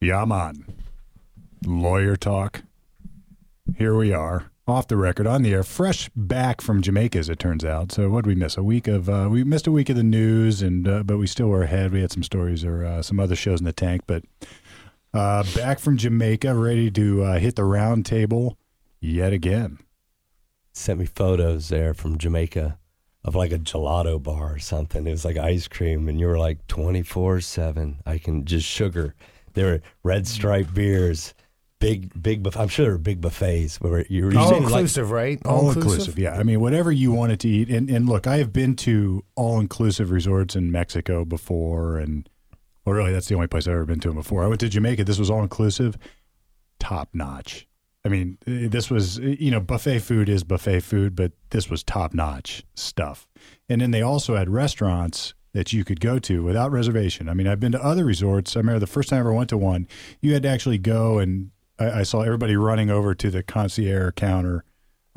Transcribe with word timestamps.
Yeah, 0.00 0.24
man. 0.24 0.64
Lawyer 1.66 2.16
talk. 2.16 2.62
Here 3.76 3.94
we 3.94 4.14
are, 4.14 4.50
off 4.66 4.88
the 4.88 4.96
record, 4.96 5.26
on 5.26 5.42
the 5.42 5.52
air, 5.52 5.62
fresh 5.62 6.08
back 6.16 6.62
from 6.62 6.80
Jamaica, 6.80 7.18
as 7.18 7.28
it 7.28 7.38
turns 7.38 7.66
out. 7.66 7.92
So, 7.92 8.08
what 8.08 8.24
did 8.24 8.28
we 8.28 8.34
miss? 8.34 8.56
A 8.56 8.62
week 8.62 8.88
of 8.88 9.10
uh, 9.10 9.28
we 9.30 9.44
missed 9.44 9.66
a 9.66 9.72
week 9.72 9.90
of 9.90 9.96
the 9.96 10.02
news, 10.02 10.62
and 10.62 10.88
uh, 10.88 11.02
but 11.02 11.18
we 11.18 11.26
still 11.26 11.48
were 11.48 11.64
ahead. 11.64 11.92
We 11.92 12.00
had 12.00 12.12
some 12.12 12.22
stories 12.22 12.64
or 12.64 12.82
uh, 12.82 13.02
some 13.02 13.20
other 13.20 13.36
shows 13.36 13.60
in 13.60 13.66
the 13.66 13.74
tank, 13.74 14.04
but 14.06 14.24
uh, 15.12 15.44
back 15.54 15.78
from 15.78 15.98
Jamaica, 15.98 16.54
ready 16.54 16.90
to 16.92 17.22
uh, 17.22 17.38
hit 17.38 17.56
the 17.56 17.64
round 17.64 18.06
table 18.06 18.56
yet 19.00 19.34
again. 19.34 19.80
Sent 20.72 20.98
me 20.98 21.04
photos 21.04 21.68
there 21.68 21.92
from 21.92 22.16
Jamaica 22.16 22.78
of 23.22 23.34
like 23.34 23.52
a 23.52 23.58
gelato 23.58 24.20
bar 24.20 24.54
or 24.54 24.58
something. 24.58 25.06
It 25.06 25.10
was 25.10 25.26
like 25.26 25.36
ice 25.36 25.68
cream, 25.68 26.08
and 26.08 26.18
you 26.18 26.26
were 26.26 26.38
like 26.38 26.66
twenty 26.68 27.02
four 27.02 27.42
seven. 27.42 28.00
I 28.06 28.16
can 28.16 28.46
just 28.46 28.66
sugar. 28.66 29.14
There 29.54 29.66
were 29.66 29.82
red 30.02 30.26
stripe 30.26 30.72
beers, 30.72 31.34
big 31.80 32.22
big. 32.22 32.42
Buff- 32.42 32.56
I'm 32.56 32.68
sure 32.68 32.84
there 32.84 32.92
were 32.92 32.98
big 32.98 33.20
buffets 33.20 33.80
where 33.80 34.04
you 34.08 34.26
were 34.26 34.36
All 34.36 34.48
saying, 34.48 34.62
like, 34.62 34.72
inclusive, 34.72 35.10
right? 35.10 35.40
All 35.44 35.70
inclusive, 35.70 36.18
yeah. 36.18 36.38
I 36.38 36.42
mean, 36.42 36.60
whatever 36.60 36.92
you 36.92 37.12
wanted 37.12 37.40
to 37.40 37.48
eat. 37.48 37.68
And, 37.68 37.90
and 37.90 38.08
look, 38.08 38.26
I 38.26 38.38
have 38.38 38.52
been 38.52 38.76
to 38.76 39.24
all 39.34 39.60
inclusive 39.60 40.10
resorts 40.10 40.54
in 40.56 40.70
Mexico 40.70 41.24
before, 41.24 41.98
and 41.98 42.28
well, 42.84 42.94
really, 42.94 43.12
that's 43.12 43.28
the 43.28 43.34
only 43.34 43.48
place 43.48 43.66
I've 43.66 43.74
ever 43.74 43.84
been 43.86 44.00
to 44.00 44.12
before. 44.12 44.44
I 44.44 44.46
went 44.46 44.60
to 44.60 44.68
Jamaica. 44.68 45.04
This 45.04 45.18
was 45.18 45.30
all 45.30 45.42
inclusive, 45.42 45.96
top 46.78 47.10
notch. 47.12 47.66
I 48.04 48.08
mean, 48.08 48.38
eh, 48.46 48.68
this 48.68 48.90
was 48.90 49.18
eh, 49.18 49.36
you 49.38 49.50
know 49.50 49.60
buffet 49.60 50.00
food 50.00 50.28
is 50.28 50.44
buffet 50.44 50.80
food, 50.80 51.14
but 51.14 51.32
this 51.50 51.68
was 51.68 51.82
top 51.82 52.14
notch 52.14 52.64
stuff. 52.74 53.28
And 53.68 53.80
then 53.80 53.90
they 53.90 54.02
also 54.02 54.36
had 54.36 54.48
restaurants 54.48 55.34
that 55.52 55.72
you 55.72 55.84
could 55.84 56.00
go 56.00 56.18
to 56.20 56.42
without 56.42 56.70
reservation. 56.70 57.28
I 57.28 57.34
mean, 57.34 57.46
I've 57.46 57.60
been 57.60 57.72
to 57.72 57.84
other 57.84 58.04
resorts. 58.04 58.56
I 58.56 58.60
remember 58.60 58.78
the 58.78 58.86
first 58.86 59.08
time 59.08 59.18
I 59.18 59.20
ever 59.20 59.32
went 59.32 59.50
to 59.50 59.58
one, 59.58 59.88
you 60.20 60.32
had 60.32 60.42
to 60.44 60.48
actually 60.48 60.78
go 60.78 61.18
and 61.18 61.50
I, 61.80 62.00
I 62.00 62.02
saw 62.02 62.20
everybody 62.20 62.56
running 62.56 62.90
over 62.90 63.14
to 63.14 63.30
the 63.30 63.42
concierge 63.42 64.14
counter 64.14 64.64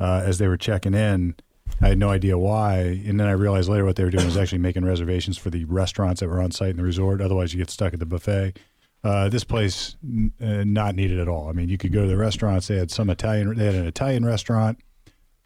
uh, 0.00 0.22
as 0.24 0.38
they 0.38 0.48
were 0.48 0.56
checking 0.56 0.94
in. 0.94 1.36
I 1.80 1.88
had 1.88 1.98
no 1.98 2.10
idea 2.10 2.36
why, 2.38 2.78
and 3.06 3.18
then 3.18 3.26
I 3.26 3.32
realized 3.32 3.68
later 3.68 3.84
what 3.84 3.96
they 3.96 4.04
were 4.04 4.10
doing 4.10 4.26
was 4.26 4.36
actually 4.36 4.58
making 4.58 4.84
reservations 4.84 5.38
for 5.38 5.50
the 5.50 5.64
restaurants 5.64 6.20
that 6.20 6.28
were 6.28 6.40
on 6.40 6.50
site 6.50 6.70
in 6.70 6.76
the 6.76 6.82
resort. 6.82 7.20
Otherwise, 7.20 7.52
you 7.52 7.58
get 7.58 7.70
stuck 7.70 7.94
at 7.94 8.00
the 8.00 8.06
buffet. 8.06 8.58
Uh, 9.02 9.28
this 9.28 9.44
place 9.44 9.96
uh, 10.40 10.64
not 10.64 10.94
needed 10.94 11.18
at 11.18 11.28
all. 11.28 11.48
I 11.48 11.52
mean, 11.52 11.68
you 11.68 11.78
could 11.78 11.92
go 11.92 12.02
to 12.02 12.08
the 12.08 12.16
restaurants. 12.16 12.68
They 12.68 12.76
had 12.76 12.90
some 12.90 13.10
Italian. 13.10 13.54
They 13.54 13.66
had 13.66 13.74
an 13.74 13.86
Italian 13.86 14.24
restaurant, 14.24 14.78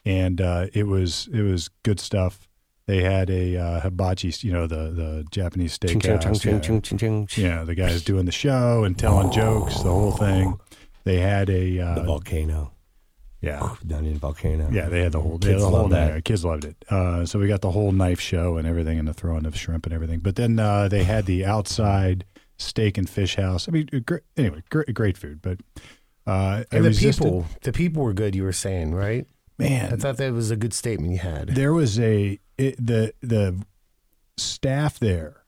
and 0.04 0.40
uh, 0.40 0.66
it 0.72 0.86
was 0.86 1.28
it 1.32 1.42
was 1.42 1.68
good 1.82 2.00
stuff. 2.00 2.47
They 2.88 3.02
had 3.02 3.28
a 3.28 3.58
uh, 3.58 3.80
hibachi, 3.80 4.32
you 4.40 4.50
know, 4.50 4.66
the 4.66 4.90
the 4.90 5.26
Japanese 5.30 5.78
steakhouse. 5.78 6.00
ching, 6.00 6.54
yeah. 6.54 6.60
ching, 6.60 6.80
ching, 6.80 6.98
ching, 6.98 7.26
ching. 7.26 7.44
Yeah, 7.44 7.62
the 7.64 7.74
guys 7.74 8.02
doing 8.02 8.24
the 8.24 8.32
show 8.32 8.84
and 8.84 8.98
telling 8.98 9.30
jokes, 9.30 9.76
the 9.82 9.92
whole 9.92 10.10
thing. 10.12 10.58
They 11.04 11.18
had 11.18 11.50
a 11.50 11.76
the 11.76 11.80
uh, 11.82 12.02
volcano, 12.04 12.72
yeah, 13.42 13.74
down 13.86 14.06
in 14.06 14.14
the 14.14 14.18
volcano. 14.18 14.70
yeah. 14.72 14.88
They 14.88 15.02
had 15.02 15.12
the 15.12 15.20
whole, 15.20 15.36
they 15.36 15.48
had 15.48 15.56
Kids 15.56 15.62
the 15.64 15.68
whole 15.68 15.82
love 15.82 15.90
that. 15.90 16.24
Kids 16.24 16.44
loved 16.46 16.64
it. 16.64 16.76
Uh, 16.88 17.26
so 17.26 17.38
we 17.38 17.46
got 17.46 17.60
the 17.60 17.70
whole 17.70 17.92
knife 17.92 18.20
show 18.20 18.56
and 18.56 18.66
everything, 18.66 18.98
and 18.98 19.06
the 19.06 19.12
throwing 19.12 19.44
of 19.44 19.54
shrimp 19.54 19.84
and 19.84 19.92
everything. 19.94 20.20
But 20.20 20.36
then 20.36 20.58
uh, 20.58 20.88
they 20.88 21.04
had 21.04 21.26
the 21.26 21.44
outside 21.44 22.24
steak 22.56 22.96
and 22.96 23.08
fish 23.08 23.36
house. 23.36 23.68
I 23.68 23.72
mean, 23.72 23.90
uh, 23.92 23.98
great, 23.98 24.22
anyway, 24.38 24.62
great, 24.70 24.94
great 24.94 25.18
food. 25.18 25.42
But 25.42 25.58
uh, 26.26 26.64
I 26.72 26.78
the 26.78 26.84
resisted- 26.84 27.22
people, 27.22 27.46
the 27.60 27.72
people 27.72 28.02
were 28.02 28.14
good. 28.14 28.34
You 28.34 28.44
were 28.44 28.52
saying, 28.54 28.94
right? 28.94 29.26
Man, 29.58 29.92
I 29.92 29.96
thought 29.96 30.16
that 30.18 30.32
was 30.32 30.50
a 30.50 30.56
good 30.56 30.72
statement 30.72 31.12
you 31.12 31.18
had. 31.18 31.48
there 31.48 31.72
was 31.72 31.98
a 31.98 32.38
it, 32.56 32.76
the 32.84 33.12
the 33.20 33.60
staff 34.36 34.98
there 34.98 35.44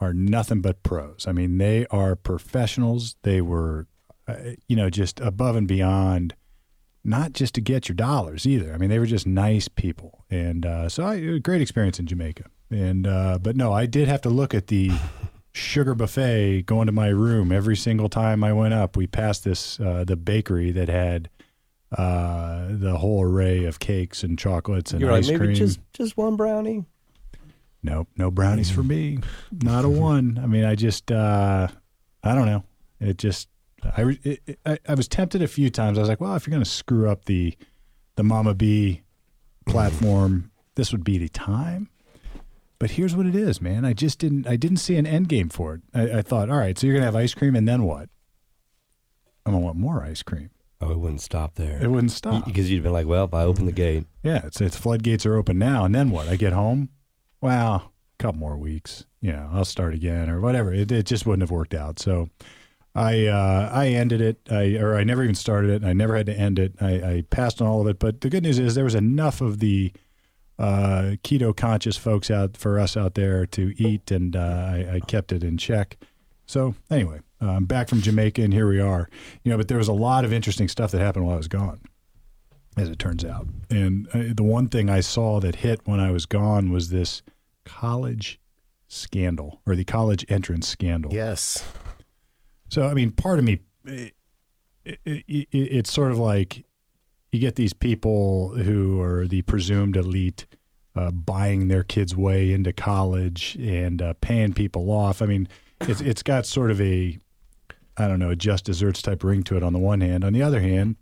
are 0.00 0.12
nothing 0.12 0.60
but 0.60 0.82
pros. 0.82 1.26
I 1.26 1.32
mean, 1.32 1.58
they 1.58 1.86
are 1.86 2.16
professionals. 2.16 3.16
They 3.22 3.40
were, 3.40 3.86
uh, 4.26 4.36
you 4.68 4.76
know, 4.76 4.90
just 4.90 5.20
above 5.20 5.56
and 5.56 5.68
beyond. 5.68 6.34
Not 7.06 7.34
just 7.34 7.54
to 7.56 7.60
get 7.60 7.86
your 7.86 7.94
dollars 7.96 8.46
either. 8.46 8.72
I 8.72 8.78
mean, 8.78 8.88
they 8.88 8.98
were 8.98 9.04
just 9.04 9.26
nice 9.26 9.68
people, 9.68 10.24
and 10.30 10.64
uh, 10.64 10.88
so 10.88 11.04
I, 11.04 11.16
it 11.16 11.26
was 11.26 11.36
a 11.36 11.40
great 11.40 11.60
experience 11.60 11.98
in 11.98 12.06
Jamaica. 12.06 12.44
And 12.70 13.06
uh, 13.06 13.38
but 13.42 13.56
no, 13.56 13.74
I 13.74 13.84
did 13.84 14.08
have 14.08 14.22
to 14.22 14.30
look 14.30 14.54
at 14.54 14.68
the 14.68 14.90
sugar 15.52 15.94
buffet 15.94 16.62
going 16.62 16.86
to 16.86 16.92
my 16.92 17.08
room 17.08 17.52
every 17.52 17.76
single 17.76 18.08
time 18.08 18.42
I 18.42 18.54
went 18.54 18.72
up. 18.72 18.96
We 18.96 19.06
passed 19.06 19.44
this 19.44 19.78
uh, 19.78 20.04
the 20.06 20.16
bakery 20.16 20.70
that 20.70 20.88
had 20.88 21.28
uh, 21.92 22.66
the 22.70 22.96
whole 22.98 23.22
array 23.22 23.64
of 23.64 23.78
cakes 23.78 24.22
and 24.22 24.38
chocolates 24.38 24.92
and 24.92 25.00
You're 25.00 25.12
like 25.12 25.20
ice 25.20 25.28
maybe 25.28 25.38
cream. 25.46 25.54
just 25.54 25.80
just 25.92 26.16
one 26.16 26.36
brownie. 26.36 26.84
Nope, 27.82 28.08
no 28.16 28.30
brownies 28.30 28.70
for 28.70 28.82
me. 28.82 29.18
Not 29.52 29.84
a 29.84 29.88
one. 29.90 30.40
I 30.42 30.46
mean, 30.46 30.64
I 30.64 30.74
just, 30.74 31.12
uh, 31.12 31.68
I 32.22 32.34
don't 32.34 32.46
know. 32.46 32.64
It 32.98 33.18
just 33.18 33.48
I, 33.84 34.16
it, 34.22 34.58
I 34.64 34.78
I 34.88 34.94
was 34.94 35.06
tempted 35.06 35.42
a 35.42 35.46
few 35.46 35.68
times. 35.68 35.98
I 35.98 36.00
was 36.00 36.08
like, 36.08 36.20
well, 36.20 36.34
if 36.34 36.46
you're 36.46 36.52
going 36.52 36.64
to 36.64 36.70
screw 36.70 37.10
up 37.10 37.26
the, 37.26 37.54
the 38.16 38.22
Mama 38.24 38.54
B 38.54 39.02
platform, 39.66 40.50
this 40.76 40.92
would 40.92 41.04
be 41.04 41.18
the 41.18 41.28
time. 41.28 41.90
But 42.78 42.92
here's 42.92 43.14
what 43.14 43.26
it 43.26 43.36
is, 43.36 43.60
man. 43.60 43.84
I 43.84 43.92
just 43.92 44.18
didn't, 44.18 44.46
I 44.46 44.56
didn't 44.56 44.78
see 44.78 44.96
an 44.96 45.06
end 45.06 45.28
game 45.28 45.48
for 45.48 45.74
it. 45.74 45.80
I, 45.94 46.18
I 46.18 46.22
thought, 46.22 46.50
all 46.50 46.56
right, 46.58 46.78
so 46.78 46.86
you're 46.86 46.94
going 46.94 47.02
to 47.02 47.06
have 47.06 47.16
ice 47.16 47.34
cream 47.34 47.54
and 47.54 47.68
then 47.68 47.84
what? 47.84 48.08
I'm 49.46 49.52
going 49.52 49.60
to 49.62 49.64
want 49.66 49.76
more 49.76 50.02
ice 50.02 50.22
cream. 50.22 50.50
Oh, 50.80 50.90
it 50.90 50.98
wouldn't 50.98 51.20
stop 51.22 51.54
there. 51.54 51.82
It 51.82 51.88
wouldn't 51.90 52.12
stop. 52.12 52.44
Because 52.44 52.70
you'd 52.70 52.82
been 52.82 52.92
like, 52.92 53.06
well, 53.06 53.24
if 53.24 53.32
I 53.32 53.42
open 53.42 53.66
the 53.66 53.72
gate, 53.72 54.06
Yeah, 54.22 54.42
it's, 54.44 54.60
it's 54.60 54.76
floodgates 54.76 55.24
are 55.24 55.36
open 55.36 55.58
now, 55.58 55.84
and 55.84 55.94
then 55.94 56.10
what? 56.10 56.28
I 56.28 56.36
get 56.36 56.52
home. 56.52 56.90
Well, 57.40 57.92
a 58.18 58.22
couple 58.22 58.40
more 58.40 58.56
weeks. 58.56 59.06
You 59.20 59.32
know, 59.32 59.50
I'll 59.52 59.64
start 59.64 59.94
again 59.94 60.28
or 60.28 60.40
whatever. 60.40 60.74
It, 60.74 60.92
it 60.92 61.06
just 61.06 61.26
wouldn't 61.26 61.42
have 61.42 61.50
worked 61.50 61.74
out. 61.74 61.98
So, 61.98 62.28
I 62.94 63.26
uh, 63.26 63.70
I 63.72 63.88
ended 63.88 64.20
it. 64.20 64.40
I 64.50 64.76
or 64.76 64.94
I 64.96 65.04
never 65.04 65.22
even 65.22 65.34
started 65.34 65.70
it. 65.70 65.84
I 65.84 65.92
never 65.94 66.16
had 66.16 66.26
to 66.26 66.34
end 66.38 66.58
it. 66.58 66.74
I, 66.80 66.92
I 66.94 67.24
passed 67.30 67.60
on 67.60 67.66
all 67.66 67.80
of 67.80 67.86
it. 67.88 67.98
But 67.98 68.20
the 68.20 68.30
good 68.30 68.42
news 68.42 68.58
is 68.58 68.74
there 68.74 68.84
was 68.84 68.94
enough 68.94 69.40
of 69.40 69.58
the 69.58 69.92
uh, 70.58 71.16
keto 71.24 71.56
conscious 71.56 71.96
folks 71.96 72.30
out 72.30 72.56
for 72.56 72.78
us 72.78 72.96
out 72.96 73.14
there 73.14 73.46
to 73.46 73.74
eat, 73.82 74.10
and 74.10 74.36
uh, 74.36 74.38
I, 74.38 74.88
I 74.94 75.00
kept 75.00 75.32
it 75.32 75.42
in 75.42 75.56
check. 75.58 75.96
So 76.46 76.74
anyway, 76.90 77.20
I'm 77.40 77.64
back 77.64 77.88
from 77.88 78.00
Jamaica, 78.00 78.42
and 78.42 78.52
here 78.52 78.68
we 78.68 78.80
are. 78.80 79.08
You 79.42 79.50
know, 79.50 79.56
but 79.56 79.68
there 79.68 79.78
was 79.78 79.88
a 79.88 79.92
lot 79.92 80.24
of 80.24 80.32
interesting 80.32 80.68
stuff 80.68 80.90
that 80.92 81.00
happened 81.00 81.26
while 81.26 81.34
I 81.34 81.38
was 81.38 81.48
gone 81.48 81.80
as 82.76 82.88
it 82.88 82.98
turns 82.98 83.24
out. 83.24 83.46
And 83.70 84.08
uh, 84.08 84.34
the 84.34 84.42
one 84.42 84.68
thing 84.68 84.90
I 84.90 85.00
saw 85.00 85.40
that 85.40 85.56
hit 85.56 85.80
when 85.84 86.00
I 86.00 86.10
was 86.10 86.26
gone 86.26 86.70
was 86.70 86.90
this 86.90 87.22
college 87.64 88.40
scandal 88.88 89.60
or 89.66 89.76
the 89.76 89.84
college 89.84 90.24
entrance 90.28 90.68
scandal. 90.68 91.12
Yes. 91.12 91.64
So, 92.68 92.86
I 92.88 92.94
mean, 92.94 93.12
part 93.12 93.38
of 93.38 93.44
me, 93.44 93.60
it, 93.84 94.14
it, 94.84 94.98
it, 95.06 95.48
it's 95.52 95.92
sort 95.92 96.10
of 96.10 96.18
like 96.18 96.64
you 97.32 97.40
get 97.40 97.56
these 97.56 97.72
people 97.72 98.50
who 98.50 99.00
are 99.00 99.26
the 99.26 99.42
presumed 99.42 99.96
elite 99.96 100.46
uh, 100.96 101.10
buying 101.10 101.68
their 101.68 101.82
kids' 101.82 102.16
way 102.16 102.52
into 102.52 102.72
college 102.72 103.56
and 103.60 104.00
uh, 104.00 104.14
paying 104.20 104.52
people 104.52 104.90
off. 104.90 105.20
I 105.20 105.26
mean, 105.26 105.48
it's 105.88 106.00
it's 106.00 106.22
got 106.22 106.46
sort 106.46 106.70
of 106.70 106.80
a, 106.80 107.18
I 107.96 108.08
don't 108.08 108.18
know, 108.18 108.30
a 108.30 108.36
just 108.36 108.64
desserts 108.64 109.02
type 109.02 109.22
ring 109.24 109.42
to 109.44 109.56
it 109.56 109.62
on 109.62 109.72
the 109.72 109.78
one 109.78 110.00
hand. 110.00 110.24
On 110.24 110.32
the 110.32 110.42
other 110.42 110.60
hand, 110.60 110.96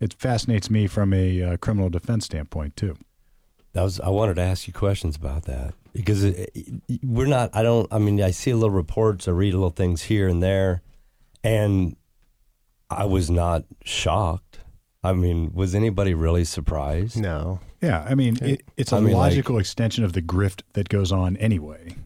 it 0.00 0.14
fascinates 0.14 0.70
me 0.70 0.86
from 0.86 1.12
a 1.12 1.42
uh, 1.42 1.56
criminal 1.58 1.88
defense 1.90 2.24
standpoint 2.26 2.76
too. 2.76 2.96
that 3.72 3.82
was 3.82 4.00
I 4.00 4.08
wanted 4.08 4.34
to 4.36 4.42
ask 4.42 4.66
you 4.66 4.72
questions 4.72 5.16
about 5.16 5.44
that 5.44 5.74
because 5.92 6.24
it, 6.24 6.50
it- 6.54 7.00
we're 7.04 7.26
not. 7.26 7.50
I 7.54 7.62
don't. 7.62 7.86
I 7.92 7.98
mean, 7.98 8.20
I 8.22 8.30
see 8.30 8.50
a 8.50 8.56
little 8.56 8.70
reports, 8.70 9.28
I 9.28 9.32
read 9.32 9.54
little 9.54 9.70
things 9.70 10.02
here 10.02 10.28
and 10.28 10.42
there, 10.42 10.82
and 11.44 11.96
I 12.90 13.04
was 13.04 13.30
not 13.30 13.64
shocked. 13.84 14.58
I 15.04 15.12
mean, 15.14 15.52
was 15.52 15.74
anybody 15.74 16.14
really 16.14 16.44
surprised? 16.44 17.16
No. 17.20 17.58
Yeah, 17.80 18.06
I 18.08 18.14
mean, 18.14 18.38
it, 18.40 18.62
it's 18.76 18.92
a 18.92 18.96
I 18.96 19.00
mean, 19.00 19.14
like- 19.14 19.30
logical 19.32 19.58
extension 19.58 20.04
of 20.04 20.12
the 20.12 20.22
grift 20.22 20.62
that 20.74 20.88
goes 20.88 21.10
on 21.10 21.36
anyway. 21.38 21.96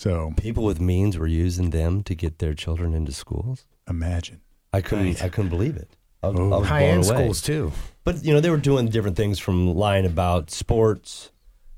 So 0.00 0.32
People 0.38 0.64
with 0.64 0.80
means 0.80 1.18
were 1.18 1.26
using 1.26 1.68
them 1.70 2.02
to 2.04 2.14
get 2.14 2.38
their 2.38 2.54
children 2.54 2.94
into 2.94 3.12
schools. 3.12 3.66
imagine. 3.88 4.40
I 4.72 4.80
couldn't. 4.80 5.04
Right. 5.06 5.22
I 5.24 5.28
couldn't 5.28 5.50
believe 5.50 5.76
it. 5.76 5.90
I 6.22 6.28
was, 6.28 6.38
Oh. 6.38 6.52
I 6.52 6.56
was 6.58 6.68
High 6.68 6.84
end 6.84 7.04
away. 7.04 7.14
schools 7.16 7.42
too. 7.42 7.72
But 8.04 8.24
you 8.24 8.32
know, 8.32 8.40
they 8.40 8.48
were 8.50 8.56
doing 8.70 8.88
different 8.88 9.16
things 9.18 9.38
from 9.38 9.74
lying 9.74 10.06
about 10.06 10.50
sports. 10.50 11.30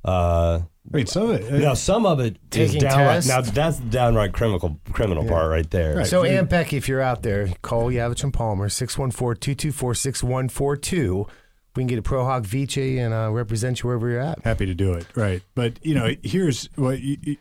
Uh, 0.04 0.60
I 0.92 0.96
mean, 0.96 1.06
some 1.06 1.30
of 1.30 1.40
it. 1.40 1.52
now, 1.62 1.74
some 1.74 2.06
of 2.06 2.20
it 2.20 2.36
is 2.54 2.70
Taking 2.72 2.80
downright. 2.82 3.22
tests. 3.22 3.28
Now, 3.28 3.40
that's 3.40 3.78
the 3.78 3.86
downright 3.86 4.32
criminal 4.32 4.78
criminal 4.92 5.24
part 5.26 5.48
right 5.50 5.68
there. 5.70 5.96
Right. 5.96 6.06
So, 6.06 6.22
Aunt 6.24 6.48
Becky, 6.50 6.76
if 6.76 6.88
you're 6.88 7.00
out 7.00 7.22
there, 7.22 7.48
call 7.62 7.88
Yavitch 7.90 8.22
and 8.24 8.32
Palmer, 8.32 8.68
614-224-6142. 8.68 11.28
We 11.74 11.80
can 11.82 11.86
get 11.86 11.98
a 11.98 12.02
Pro 12.02 12.26
Hac 12.26 12.44
Vice 12.44 12.76
and 12.76 13.14
uh, 13.14 13.30
represent 13.32 13.82
you 13.82 13.86
wherever 13.88 14.08
you're 14.10 14.20
at. 14.20 14.42
happy 14.44 14.66
to 14.66 14.74
do 14.74 14.92
it 14.92 15.06
right 15.16 15.40
but 15.54 15.78
you 15.82 15.94
know 15.94 16.14
here's 16.22 16.68
what 16.76 17.00
you, 17.00 17.16
you- 17.22 17.36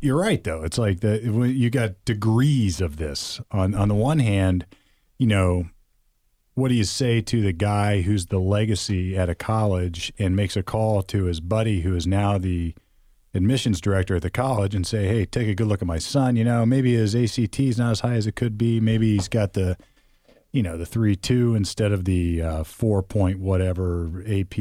you're 0.00 0.18
right 0.18 0.44
though 0.44 0.62
it's 0.62 0.78
like 0.78 1.00
the 1.00 1.20
you 1.22 1.70
got 1.70 2.04
degrees 2.04 2.80
of 2.80 2.96
this 2.96 3.40
on 3.50 3.74
on 3.74 3.88
the 3.88 3.94
one 3.94 4.18
hand 4.18 4.66
you 5.18 5.26
know 5.26 5.64
what 6.54 6.68
do 6.68 6.74
you 6.74 6.84
say 6.84 7.20
to 7.20 7.40
the 7.40 7.52
guy 7.52 8.02
who's 8.02 8.26
the 8.26 8.38
legacy 8.38 9.16
at 9.16 9.28
a 9.28 9.34
college 9.34 10.12
and 10.18 10.36
makes 10.36 10.56
a 10.56 10.62
call 10.62 11.02
to 11.02 11.24
his 11.24 11.40
buddy 11.40 11.80
who 11.80 11.94
is 11.94 12.06
now 12.06 12.36
the 12.38 12.74
admissions 13.34 13.80
director 13.80 14.16
at 14.16 14.22
the 14.22 14.30
college 14.30 14.74
and 14.74 14.86
say, 14.86 15.06
"Hey, 15.06 15.24
take 15.24 15.48
a 15.48 15.54
good 15.54 15.66
look 15.66 15.82
at 15.82 15.88
my 15.88 15.98
son. 15.98 16.36
You 16.36 16.44
know, 16.44 16.66
maybe 16.66 16.94
his 16.94 17.14
ACT 17.14 17.60
is 17.60 17.78
not 17.78 17.92
as 17.92 18.00
high 18.00 18.14
as 18.14 18.26
it 18.26 18.36
could 18.36 18.58
be. 18.58 18.80
Maybe 18.80 19.14
he's 19.14 19.28
got 19.28 19.52
the, 19.52 19.76
you 20.52 20.62
know, 20.62 20.76
the 20.76 20.86
three 20.86 21.16
two 21.16 21.54
instead 21.54 21.92
of 21.92 22.04
the 22.04 22.42
uh, 22.42 22.64
four 22.64 23.02
point 23.02 23.38
whatever 23.38 24.22
AP 24.28 24.54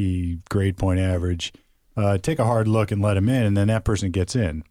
grade 0.50 0.78
point 0.78 1.00
average. 1.00 1.52
Uh, 1.98 2.18
take 2.18 2.40
a 2.40 2.46
hard 2.46 2.68
look 2.68 2.92
and 2.92 3.02
let 3.02 3.18
him 3.18 3.28
in, 3.28 3.46
and 3.46 3.58
then 3.58 3.68
that 3.68 3.84
person 3.84 4.12
gets 4.12 4.36
in." 4.36 4.64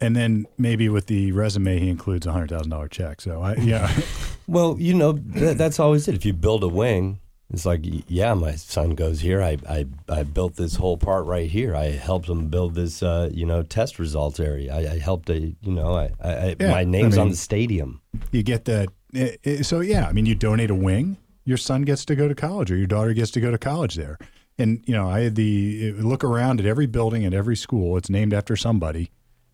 And 0.00 0.14
then 0.14 0.46
maybe 0.56 0.88
with 0.88 1.06
the 1.06 1.32
resume, 1.32 1.78
he 1.78 1.88
includes 1.88 2.26
a 2.26 2.32
hundred 2.32 2.50
thousand 2.50 2.70
dollar 2.70 2.88
check. 2.88 3.20
So 3.20 3.42
I, 3.42 3.54
yeah, 3.56 3.90
Well, 4.46 4.76
you 4.78 4.94
know, 4.94 5.12
that, 5.12 5.58
that's 5.58 5.78
always 5.80 6.06
it. 6.08 6.14
If 6.14 6.24
you 6.24 6.32
build 6.32 6.62
a 6.64 6.68
wing, 6.68 7.18
it's 7.52 7.66
like, 7.66 7.80
yeah, 8.08 8.34
my 8.34 8.52
son 8.54 8.90
goes 8.90 9.20
here. 9.20 9.42
I, 9.42 9.56
I, 9.68 9.86
I 10.08 10.22
built 10.22 10.56
this 10.56 10.76
whole 10.76 10.96
part 10.98 11.24
right 11.26 11.50
here. 11.50 11.74
I 11.74 11.86
helped 11.92 12.28
him 12.28 12.48
build 12.48 12.74
this, 12.74 13.02
uh, 13.02 13.30
you 13.32 13.44
know, 13.46 13.62
test 13.62 13.98
results 13.98 14.38
area. 14.38 14.74
I, 14.74 14.92
I 14.94 14.98
helped, 14.98 15.30
a, 15.30 15.38
you 15.38 15.56
know, 15.72 15.94
I, 15.94 16.10
I, 16.22 16.30
I 16.32 16.56
Yeah, 16.60 16.70
my 16.70 16.84
name's 16.84 17.18
I 17.18 17.22
on 17.22 17.30
the 17.30 17.36
stadium. 17.36 18.00
you 18.32 18.42
get 18.42 18.66
that. 18.66 18.88
eh, 19.14 19.36
eh, 19.44 19.62
So 19.62 19.80
yeah, 19.80 20.06
I 20.06 20.12
mean, 20.12 20.26
you 20.26 20.34
donate 20.34 20.70
a 20.70 20.74
wing, 20.74 21.16
your 21.44 21.56
son 21.56 21.82
gets 21.82 22.04
to 22.06 22.14
go 22.14 22.28
to 22.28 22.34
college, 22.34 22.70
or 22.70 22.76
your 22.76 22.86
daughter 22.86 23.12
gets 23.14 23.30
to 23.32 23.40
go 23.40 23.50
to 23.50 23.58
college 23.58 23.94
there. 23.96 24.18
And 24.58 24.82
you 24.86 24.94
know, 24.94 25.08
I 25.08 25.20
had 25.20 25.34
the 25.34 25.94
eh, 25.98 26.02
look 26.02 26.22
around 26.22 26.60
at 26.60 26.66
every 26.66 26.86
building 26.86 27.24
at 27.24 27.32
every 27.34 27.56
school. 27.56 27.96
It's 27.96 28.10
named 28.10 28.34
after 28.34 28.56
somebody, 28.56 29.10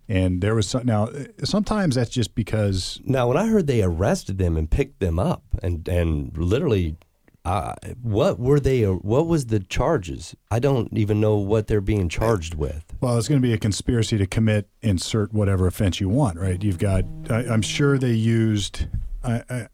and 0.09 0.41
there 0.41 0.55
was 0.55 0.69
some, 0.69 0.85
now. 0.85 1.09
Sometimes 1.43 1.95
that's 1.95 2.11
just 2.11 2.35
because 2.35 3.01
Now, 3.05 3.29
when 3.29 3.37
I 3.37 3.47
heard 3.47 3.67
they 3.67 3.83
arrested 3.83 4.39
them 4.39 4.56
and 4.56 4.71
picked 4.71 5.01
them 5.01 5.19
up 5.19 5.43
and, 5.62 5.87
and 5.89 6.37
literally, 6.37 6.97
uh, 7.45 7.75
what 8.01 8.39
were 8.39 8.59
they, 8.59 8.85
what 8.85 9.27
was 9.27 9.47
the 9.47 9.61
charges? 9.61 10.35
I 10.51 10.59
don't 10.59 10.89
even 10.93 11.21
know 11.21 11.37
what 11.37 11.67
they're 11.67 11.83
being 11.83 12.09
charged 12.09 12.55
with. 12.55 12.85
Well, 13.01 13.19
it's 13.19 13.29
going 13.29 13.41
to 13.41 13.47
be 13.47 13.53
a 13.53 13.59
conspiracy 13.59 14.17
to 14.17 14.27
commit 14.27 14.69
insert 14.81 15.33
whatever 15.33 15.67
offense 15.67 16.01
you 16.01 16.09
want, 16.09 16.39
right? 16.39 16.62
You've 16.62 16.79
got. 16.79 17.05
I, 17.29 17.47
I'm 17.47 17.62
sure 17.62 17.99
they 17.99 18.12
used. 18.12 18.87
I, 19.23 19.43
I, 19.51 19.69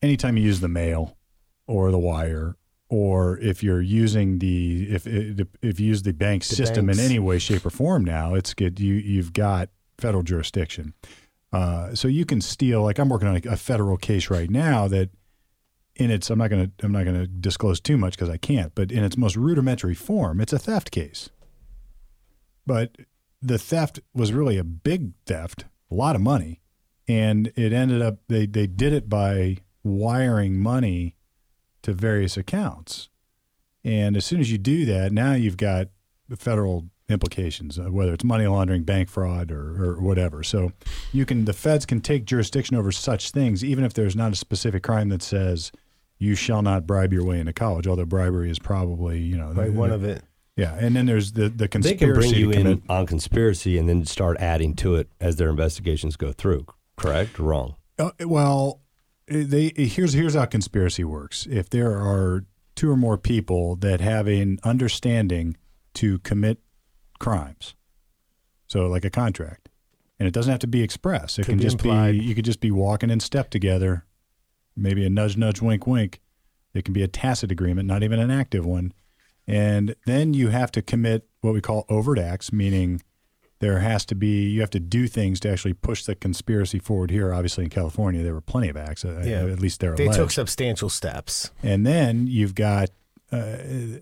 anytime 0.00 0.36
you 0.36 0.44
use 0.44 0.60
the 0.60 0.68
mail 0.68 1.16
or 1.66 1.90
the 1.90 1.98
wire, 1.98 2.56
or 2.88 3.38
if 3.38 3.62
you're 3.62 3.82
using 3.82 4.38
the 4.38 4.88
if 4.90 5.06
if, 5.06 5.46
if 5.62 5.80
you 5.80 5.86
use 5.86 6.02
the 6.02 6.12
bank 6.12 6.44
system 6.44 6.86
banks. 6.86 6.98
in 6.98 7.04
any 7.04 7.18
way, 7.18 7.38
shape, 7.38 7.64
or 7.66 7.70
form, 7.70 8.04
now 8.04 8.34
it's 8.34 8.54
good. 8.54 8.80
You 8.80 8.94
you've 8.94 9.32
got 9.32 9.68
federal 9.98 10.22
jurisdiction, 10.22 10.94
uh, 11.52 11.94
so 11.94 12.08
you 12.08 12.24
can 12.24 12.40
steal. 12.40 12.82
Like 12.82 12.98
I'm 12.98 13.08
working 13.08 13.28
on 13.28 13.36
a, 13.36 13.50
a 13.50 13.56
federal 13.56 13.96
case 13.96 14.30
right 14.30 14.50
now 14.50 14.88
that. 14.88 15.10
In 15.96 16.12
its, 16.12 16.30
I'm 16.30 16.38
not 16.38 16.48
going 16.48 16.64
to, 16.64 16.86
I'm 16.86 16.92
not 16.92 17.02
going 17.02 17.18
to 17.18 17.26
disclose 17.26 17.80
too 17.80 17.98
much 17.98 18.12
because 18.12 18.28
I 18.28 18.36
can't. 18.36 18.72
But 18.72 18.92
in 18.92 19.02
its 19.02 19.16
most 19.16 19.34
rudimentary 19.34 19.96
form, 19.96 20.40
it's 20.40 20.52
a 20.52 20.58
theft 20.58 20.92
case 20.92 21.28
but 22.68 22.96
the 23.40 23.58
theft 23.58 23.98
was 24.14 24.32
really 24.32 24.58
a 24.58 24.62
big 24.62 25.12
theft, 25.26 25.64
a 25.90 25.94
lot 25.94 26.14
of 26.14 26.20
money, 26.20 26.60
and 27.08 27.50
it 27.56 27.72
ended 27.72 28.02
up 28.02 28.18
they 28.28 28.46
they 28.46 28.66
did 28.66 28.92
it 28.92 29.08
by 29.08 29.56
wiring 29.82 30.60
money 30.60 31.16
to 31.88 31.94
various 31.94 32.36
accounts. 32.36 33.08
And 33.84 34.16
as 34.16 34.24
soon 34.24 34.40
as 34.40 34.52
you 34.52 34.58
do 34.58 34.84
that, 34.86 35.12
now 35.12 35.32
you've 35.32 35.56
got 35.56 35.88
federal 36.36 36.86
implications, 37.08 37.78
whether 37.80 38.12
it's 38.12 38.24
money 38.24 38.46
laundering, 38.46 38.82
bank 38.82 39.08
fraud, 39.08 39.50
or, 39.50 39.82
or 39.82 40.00
whatever. 40.00 40.42
So 40.42 40.72
you 41.12 41.24
can 41.24 41.46
the 41.46 41.52
feds 41.54 41.86
can 41.86 42.00
take 42.00 42.24
jurisdiction 42.26 42.76
over 42.76 42.92
such 42.92 43.30
things, 43.30 43.64
even 43.64 43.84
if 43.84 43.94
there's 43.94 44.14
not 44.14 44.32
a 44.32 44.36
specific 44.36 44.82
crime 44.82 45.08
that 45.08 45.22
says 45.22 45.72
you 46.18 46.34
shall 46.34 46.60
not 46.62 46.86
bribe 46.86 47.12
your 47.12 47.24
way 47.24 47.40
into 47.40 47.52
college. 47.52 47.86
Although 47.86 48.04
bribery 48.04 48.50
is 48.50 48.58
probably 48.58 49.20
you 49.20 49.38
know 49.38 49.52
Right, 49.52 49.72
one 49.72 49.90
of 49.90 50.04
it. 50.04 50.22
yeah, 50.56 50.74
and 50.78 50.94
then 50.94 51.06
there's 51.06 51.32
the 51.32 51.48
the 51.48 51.66
conspiracy. 51.68 51.96
They 51.96 52.06
can 52.06 52.14
bring 52.14 52.34
you 52.34 52.50
commit. 52.50 52.66
in 52.66 52.82
on 52.90 53.06
conspiracy 53.06 53.78
and 53.78 53.88
then 53.88 54.04
start 54.04 54.36
adding 54.38 54.74
to 54.76 54.96
it 54.96 55.08
as 55.18 55.36
their 55.36 55.48
investigations 55.48 56.16
go 56.16 56.32
through. 56.32 56.66
Correct 56.96 57.40
or 57.40 57.44
wrong? 57.44 57.76
Uh, 57.98 58.10
well, 58.20 58.82
they 59.30 59.72
here's 59.76 60.12
here's 60.12 60.34
how 60.34 60.46
conspiracy 60.46 61.04
works. 61.04 61.46
If 61.50 61.70
there 61.70 61.92
are 61.92 62.44
two 62.74 62.90
or 62.90 62.96
more 62.96 63.18
people 63.18 63.76
that 63.76 64.00
have 64.00 64.26
an 64.26 64.58
understanding 64.62 65.56
to 65.94 66.18
commit 66.20 66.58
crimes, 67.18 67.74
so 68.66 68.86
like 68.86 69.04
a 69.04 69.10
contract, 69.10 69.68
and 70.18 70.28
it 70.28 70.34
doesn't 70.34 70.50
have 70.50 70.60
to 70.60 70.66
be 70.66 70.82
express. 70.82 71.38
It 71.38 71.42
Could 71.42 71.52
can 71.52 71.58
be 71.58 71.64
just 71.64 71.76
implied. 71.76 72.12
be 72.12 72.24
you 72.24 72.34
could 72.34 72.44
just 72.44 72.60
be 72.60 72.70
walking 72.70 73.10
in 73.10 73.20
step 73.20 73.50
together, 73.50 74.04
maybe 74.76 75.04
a 75.04 75.10
nudge, 75.10 75.36
nudge, 75.36 75.60
wink, 75.60 75.86
wink. 75.86 76.20
It 76.74 76.84
can 76.84 76.94
be 76.94 77.02
a 77.02 77.08
tacit 77.08 77.50
agreement, 77.50 77.88
not 77.88 78.02
even 78.02 78.20
an 78.20 78.30
active 78.30 78.64
one. 78.64 78.92
And 79.46 79.96
then 80.04 80.34
you 80.34 80.48
have 80.48 80.70
to 80.72 80.82
commit 80.82 81.26
what 81.40 81.54
we 81.54 81.60
call 81.60 81.86
overt 81.88 82.18
acts, 82.18 82.52
meaning 82.52 83.02
there 83.60 83.80
has 83.80 84.04
to 84.06 84.14
be 84.14 84.48
you 84.48 84.60
have 84.60 84.70
to 84.70 84.80
do 84.80 85.06
things 85.08 85.40
to 85.40 85.50
actually 85.50 85.74
push 85.74 86.04
the 86.04 86.14
conspiracy 86.14 86.78
forward 86.78 87.10
here. 87.10 87.32
Obviously, 87.34 87.64
in 87.64 87.70
California, 87.70 88.22
there 88.22 88.34
were 88.34 88.40
plenty 88.40 88.68
of 88.68 88.76
acts. 88.76 89.04
uh, 89.04 89.22
Yeah. 89.24 89.44
At 89.46 89.60
least 89.60 89.80
there 89.80 89.92
are 89.92 89.96
They 89.96 90.04
alleged. 90.04 90.18
took 90.18 90.30
substantial 90.30 90.88
steps. 90.88 91.50
and 91.62 91.84
then 91.86 92.26
you've 92.26 92.54
got, 92.54 92.90
uh, 93.32 93.36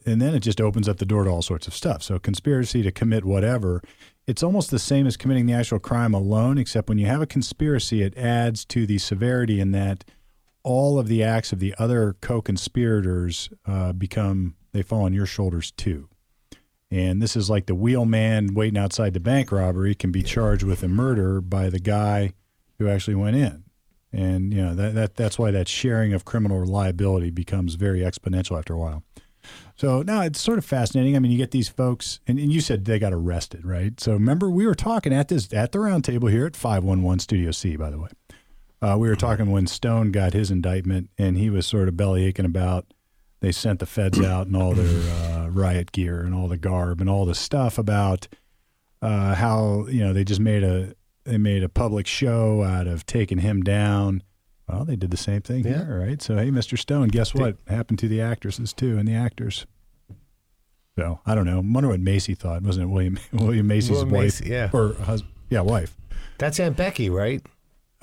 and 0.05 0.20
then 0.20 0.35
it 0.35 0.41
just 0.41 0.61
opens 0.61 0.88
up 0.88 0.99
the 0.99 1.06
door 1.06 1.25
to 1.25 1.31
all 1.31 1.43
sorts 1.43 1.67
of 1.67 1.75
stuff. 1.75 2.03
So 2.03 2.19
conspiracy 2.19 2.82
to 2.82 2.91
commit 2.93 3.25
whatever. 3.25 3.82
It's 4.26 4.43
almost 4.43 4.70
the 4.73 4.79
same 4.79 5.06
as 5.06 5.17
committing 5.17 5.47
the 5.47 5.53
actual 5.53 5.79
crime 5.79 6.12
alone, 6.12 6.59
except 6.59 6.88
when 6.88 6.99
you 6.99 7.06
have 7.06 7.23
a 7.23 7.26
conspiracy, 7.26 8.02
it 8.02 8.17
adds 8.19 8.64
to 8.67 8.85
the 8.87 8.99
severity 8.99 9.61
in 9.61 9.70
that 9.73 10.05
all 10.64 10.99
of 10.99 11.06
the 11.06 11.23
acts 11.23 11.52
of 11.52 11.61
the 11.61 11.75
other 11.79 12.17
co-conspirators 12.20 13.50
uh, 13.67 13.93
become 13.93 14.56
they 14.73 14.82
fall 14.82 15.05
on 15.05 15.12
your 15.14 15.26
shoulders 15.26 15.70
too. 15.70 16.09
And 16.91 17.21
this 17.21 17.37
is 17.37 17.50
like 17.50 17.67
the 17.67 17.75
wheelman 17.75 18.55
waiting 18.55 18.79
outside 18.79 19.12
the 19.12 19.21
bank 19.21 19.50
robbery 19.50 19.94
can 19.94 20.12
be 20.12 20.23
charged 20.23 20.62
with 20.62 20.83
a 20.83 20.88
murder 20.88 21.41
by 21.41 21.69
the 21.69 21.81
guy 21.81 22.33
who 22.79 22.88
actually 22.88 23.17
went 23.17 23.37
in. 23.37 23.65
And 24.12 24.55
you 24.55 24.62
know 24.62 24.75
that, 24.75 24.94
that 24.94 25.17
that's 25.17 25.38
why 25.38 25.50
that 25.50 25.69
sharing 25.69 26.12
of 26.12 26.25
criminal 26.25 26.65
liability 26.65 27.31
becomes 27.31 27.75
very 27.75 28.00
exponential 28.00 28.56
after 28.56 28.73
a 28.75 28.79
while. 28.79 29.03
So 29.77 30.03
now 30.03 30.23
it's 30.23 30.41
sort 30.41 30.59
of 30.59 30.65
fascinating. 30.65 31.17
I 31.17 31.19
mean, 31.19 31.31
you 31.31 31.38
get 31.38 31.50
these 31.50 31.69
folks, 31.69 32.21
and, 32.27 32.38
and 32.38 32.53
you 32.53 32.61
said 32.61 32.85
they 32.85 32.99
got 32.99 33.12
arrested, 33.12 33.65
right? 33.65 33.99
So 34.00 34.12
remember, 34.12 34.49
we 34.49 34.67
were 34.67 34.75
talking 34.75 35.12
at 35.12 35.29
this 35.29 35.53
at 35.53 35.73
the 35.73 35.79
roundtable 35.79 36.31
here 36.31 36.47
at 36.47 36.56
five 36.56 36.83
one 36.83 37.03
one 37.03 37.19
Studio 37.19 37.50
C, 37.50 37.77
by 37.77 37.91
the 37.91 37.99
way. 37.99 38.09
Uh, 38.81 38.97
we 38.99 39.09
were 39.09 39.17
talking 39.17 39.50
when 39.50 39.67
Stone 39.67 40.12
got 40.12 40.33
his 40.33 40.50
indictment, 40.50 41.11
and 41.19 41.37
he 41.37 41.50
was 41.50 41.67
sort 41.67 41.88
of 41.88 41.97
belly 41.97 42.25
aching 42.25 42.44
about 42.44 42.87
they 43.46 43.52
sent 43.52 43.78
the 43.78 43.87
feds 43.87 44.20
out 44.20 44.48
and 44.48 44.56
all 44.56 44.72
their 44.75 45.12
uh, 45.12 45.46
riot 45.50 45.93
gear 45.93 46.20
and 46.22 46.34
all 46.34 46.48
the 46.48 46.56
garb 46.56 47.00
and 47.00 47.08
all 47.08 47.25
the 47.25 47.34
stuff 47.34 47.78
about 47.78 48.26
uh, 49.00 49.37
how 49.37 49.87
you 49.88 50.00
know 50.04 50.12
they 50.12 50.25
just 50.25 50.40
made 50.40 50.64
a 50.64 50.94
they 51.22 51.38
made 51.38 51.62
a 51.62 51.69
public 51.69 52.08
show 52.08 52.64
out 52.64 52.88
of 52.88 53.06
taking 53.06 53.38
him 53.38 53.62
down. 53.62 54.25
Well, 54.69 54.84
they 54.84 54.96
did 54.96 55.12
the 55.12 55.16
same 55.16 55.43
thing 55.43 55.64
Yeah. 55.64 55.84
here, 55.84 56.00
right? 56.04 56.20
So, 56.20 56.34
hey, 56.37 56.50
Mr. 56.50 56.76
Stone, 56.76 57.06
guess 57.09 57.32
what 57.37 57.56
happened 57.68 58.00
to 58.00 58.09
the 58.09 58.21
actresses 58.21 58.73
too 58.73 58.99
and 58.99 59.06
the 59.06 59.14
actors? 59.14 59.64
So 60.99 61.21
I 61.25 61.37
don't 61.37 61.44
know. 61.47 61.59
I 61.59 61.61
wonder 61.61 61.88
what 61.90 62.00
Macy 62.00 62.35
thought. 62.35 62.62
Wasn't 62.62 62.82
it 62.82 62.88
William 62.92 63.16
William 63.32 63.68
Macy's 63.68 63.90
William 63.92 64.11
wife? 64.11 64.23
Macy, 64.40 64.49
yeah. 64.50 64.71
or 64.73 64.94
husband? 64.94 65.32
Yeah, 65.50 65.61
wife. 65.61 65.97
That's 66.38 66.59
Aunt 66.59 66.76
Becky, 66.76 67.11
right? 67.11 67.47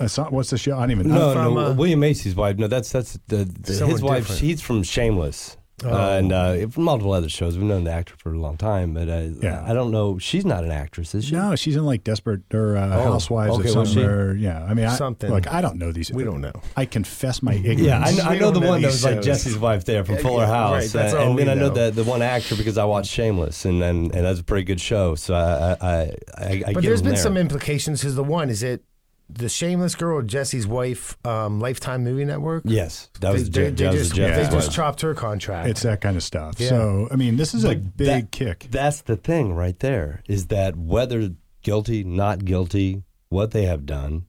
Uh, 0.00 0.08
what's 0.30 0.50
the 0.50 0.58
show? 0.58 0.76
I 0.76 0.80
don't 0.80 0.90
even 0.92 1.08
know. 1.08 1.14
No, 1.14 1.32
from, 1.34 1.54
no. 1.54 1.60
uh, 1.66 1.74
William 1.74 2.00
Macy's 2.00 2.34
wife. 2.34 2.56
No, 2.58 2.66
that's 2.66 2.90
that's 2.90 3.18
the, 3.28 3.44
the 3.44 3.74
Someone 3.74 3.90
his 3.92 4.02
wife. 4.02 4.18
different. 4.22 4.40
He's 4.42 4.60
from 4.60 4.82
Shameless. 4.82 5.56
Oh. 5.84 5.90
Uh, 5.92 6.18
and 6.18 6.32
uh, 6.32 6.66
from 6.68 6.84
multiple 6.84 7.12
other 7.12 7.28
shows. 7.28 7.58
We've 7.58 7.66
known 7.66 7.82
the 7.82 7.90
actor 7.90 8.14
for 8.16 8.32
a 8.32 8.38
long 8.38 8.56
time, 8.56 8.94
but 8.94 9.08
uh, 9.08 9.26
Yeah. 9.42 9.64
I 9.66 9.74
don't 9.74 9.90
know. 9.90 10.18
She's 10.20 10.44
not 10.46 10.62
an 10.62 10.70
actress, 10.70 11.16
is 11.16 11.24
she? 11.26 11.32
No, 11.34 11.56
she's 11.56 11.74
in 11.74 11.84
like 11.84 12.04
Desperate 12.04 12.42
or 12.54 12.76
uh, 12.76 12.96
Oh, 12.96 13.02
Housewives 13.12 13.58
okay, 13.58 13.70
of 13.70 13.74
was 13.76 13.88
she? 13.88 13.94
somewhere. 13.96 14.36
Yeah, 14.36 14.64
I 14.64 14.72
mean, 14.74 14.86
I, 14.86 14.94
Something. 14.94 15.30
Like 15.32 15.48
I 15.48 15.60
don't 15.60 15.76
know 15.76 15.90
these. 15.90 16.12
We 16.12 16.22
don't 16.22 16.40
know. 16.40 16.52
I 16.76 16.86
confess 16.86 17.42
my 17.42 17.54
ignorance. 17.54 17.80
Yeah, 17.82 17.98
I, 17.98 18.12
know- 18.12 18.22
I 18.24 18.30
We 18.34 18.38
know 18.38 18.50
the 18.52 18.60
don't 18.60 18.62
know 18.62 18.68
one 18.70 18.82
that 18.82 18.88
these 18.88 18.94
was 19.02 19.04
like 19.04 19.14
shows. 19.16 19.24
Jesse's 19.24 19.58
wife 19.58 19.84
there 19.84 20.04
from 20.04 20.18
Fuller 20.18 20.42
yeah, 20.44 20.46
House, 20.46 20.72
right, 20.72 20.90
that's 20.90 21.12
uh, 21.12 21.18
all 21.18 21.30
and 21.30 21.38
then 21.40 21.46
we 21.46 21.52
I 21.52 21.54
know 21.56 21.68
know. 21.68 21.90
the 21.90 22.02
the 22.02 22.04
one 22.08 22.22
actor 22.22 22.54
because 22.54 22.78
I 22.78 22.84
watched 22.84 23.10
Shameless, 23.10 23.64
and 23.64 23.82
and, 23.82 24.14
and 24.14 24.24
that's 24.24 24.38
a 24.40 24.44
pretty 24.44 24.64
good 24.64 24.80
show. 24.80 25.16
So 25.16 25.34
I 25.34 25.40
I 25.72 25.76
I, 25.80 25.98
I, 26.38 26.62
I 26.68 26.72
But 26.72 26.74
get 26.74 26.82
there's 26.82 27.00
him 27.00 27.04
been 27.06 27.14
there. 27.14 27.22
some 27.22 27.36
implications. 27.36 28.00
Because 28.00 28.14
the 28.14 28.22
one 28.24 28.48
is 28.48 28.62
it 28.62 28.84
the 29.28 29.48
Shameless 29.48 29.94
Girl 29.94 30.22
Jesse's 30.22 30.66
wife, 30.66 31.16
um, 31.26 31.60
Lifetime 31.60 32.04
Movie 32.04 32.24
Network. 32.24 32.62
Yes, 32.66 33.10
that 33.20 33.32
was 33.32 33.48
they, 33.50 33.70
Je- 33.70 33.70
they 33.70 33.84
that 33.84 33.92
was 33.92 34.02
just, 34.02 34.14
Jeff's 34.14 34.48
they 34.48 34.54
just 34.54 34.72
chopped 34.72 35.00
her 35.00 35.14
contract. 35.14 35.68
It's 35.68 35.82
that 35.82 36.00
kind 36.00 36.16
of 36.16 36.22
stuff. 36.22 36.56
Yeah. 36.58 36.68
So 36.68 37.08
I 37.10 37.16
mean, 37.16 37.36
this 37.36 37.54
is 37.54 37.64
a 37.64 37.74
big 37.74 37.96
that- 37.96 38.30
kick. 38.30 38.66
That's 38.70 39.02
the 39.02 39.16
thing 39.16 39.54
right 39.54 39.78
there 39.78 40.22
is 40.28 40.48
that 40.48 40.76
whether 40.76 41.30
guilty, 41.62 42.04
not 42.04 42.44
guilty, 42.44 43.02
what 43.30 43.50
they 43.52 43.64
have 43.64 43.86
done, 43.86 44.26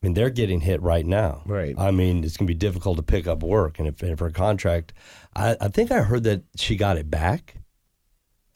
I 0.00 0.06
mean, 0.06 0.14
they're 0.14 0.30
getting 0.30 0.60
hit 0.60 0.80
right 0.80 1.04
now. 1.04 1.42
Right. 1.44 1.74
I 1.76 1.90
mean, 1.90 2.22
it's 2.22 2.36
going 2.36 2.46
to 2.46 2.54
be 2.54 2.58
difficult 2.58 2.98
to 2.98 3.02
pick 3.02 3.26
up 3.26 3.42
work. 3.42 3.80
And 3.80 3.88
if, 3.88 4.00
if 4.02 4.20
her 4.20 4.30
contract, 4.30 4.92
I, 5.34 5.56
I 5.60 5.66
think 5.68 5.90
I 5.90 6.02
heard 6.02 6.22
that 6.22 6.44
she 6.56 6.76
got 6.76 6.96
it 6.96 7.10
back. 7.10 7.56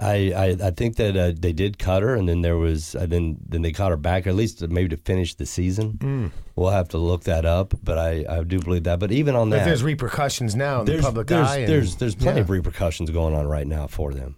I, 0.02 0.32
I, 0.36 0.66
I 0.68 0.70
think 0.72 0.96
that 0.96 1.16
uh, 1.16 1.32
they 1.38 1.52
did 1.52 1.78
cut 1.78 2.02
her, 2.02 2.14
and 2.14 2.28
then 2.28 2.42
there 2.42 2.56
was, 2.56 2.94
uh, 2.96 3.06
then 3.06 3.38
then 3.48 3.62
they 3.62 3.72
caught 3.72 3.90
her 3.90 3.96
back, 3.96 4.26
at 4.26 4.34
least 4.34 4.60
maybe 4.68 4.88
to 4.88 4.96
finish 4.96 5.34
the 5.34 5.46
season. 5.46 5.92
Mm. 5.94 6.30
We'll 6.56 6.70
have 6.70 6.88
to 6.88 6.98
look 6.98 7.24
that 7.24 7.44
up, 7.44 7.74
but 7.82 7.98
I, 7.98 8.24
I 8.28 8.42
do 8.42 8.58
believe 8.58 8.84
that. 8.84 8.98
But 8.98 9.12
even 9.12 9.36
on 9.36 9.48
But 9.50 9.58
that, 9.58 9.64
there's 9.66 9.82
repercussions 9.82 10.54
now 10.56 10.80
in 10.80 10.86
there's, 10.86 11.00
the 11.00 11.06
public 11.06 11.26
there's, 11.28 11.46
eye. 11.48 11.58
and- 11.58 11.68
There's 11.68 11.96
there's 11.96 12.14
plenty 12.16 12.38
yeah. 12.38 12.42
of 12.42 12.50
repercussions 12.50 13.10
going 13.10 13.34
on 13.34 13.46
right 13.46 13.66
now 13.66 13.86
for 13.86 14.12
them, 14.12 14.36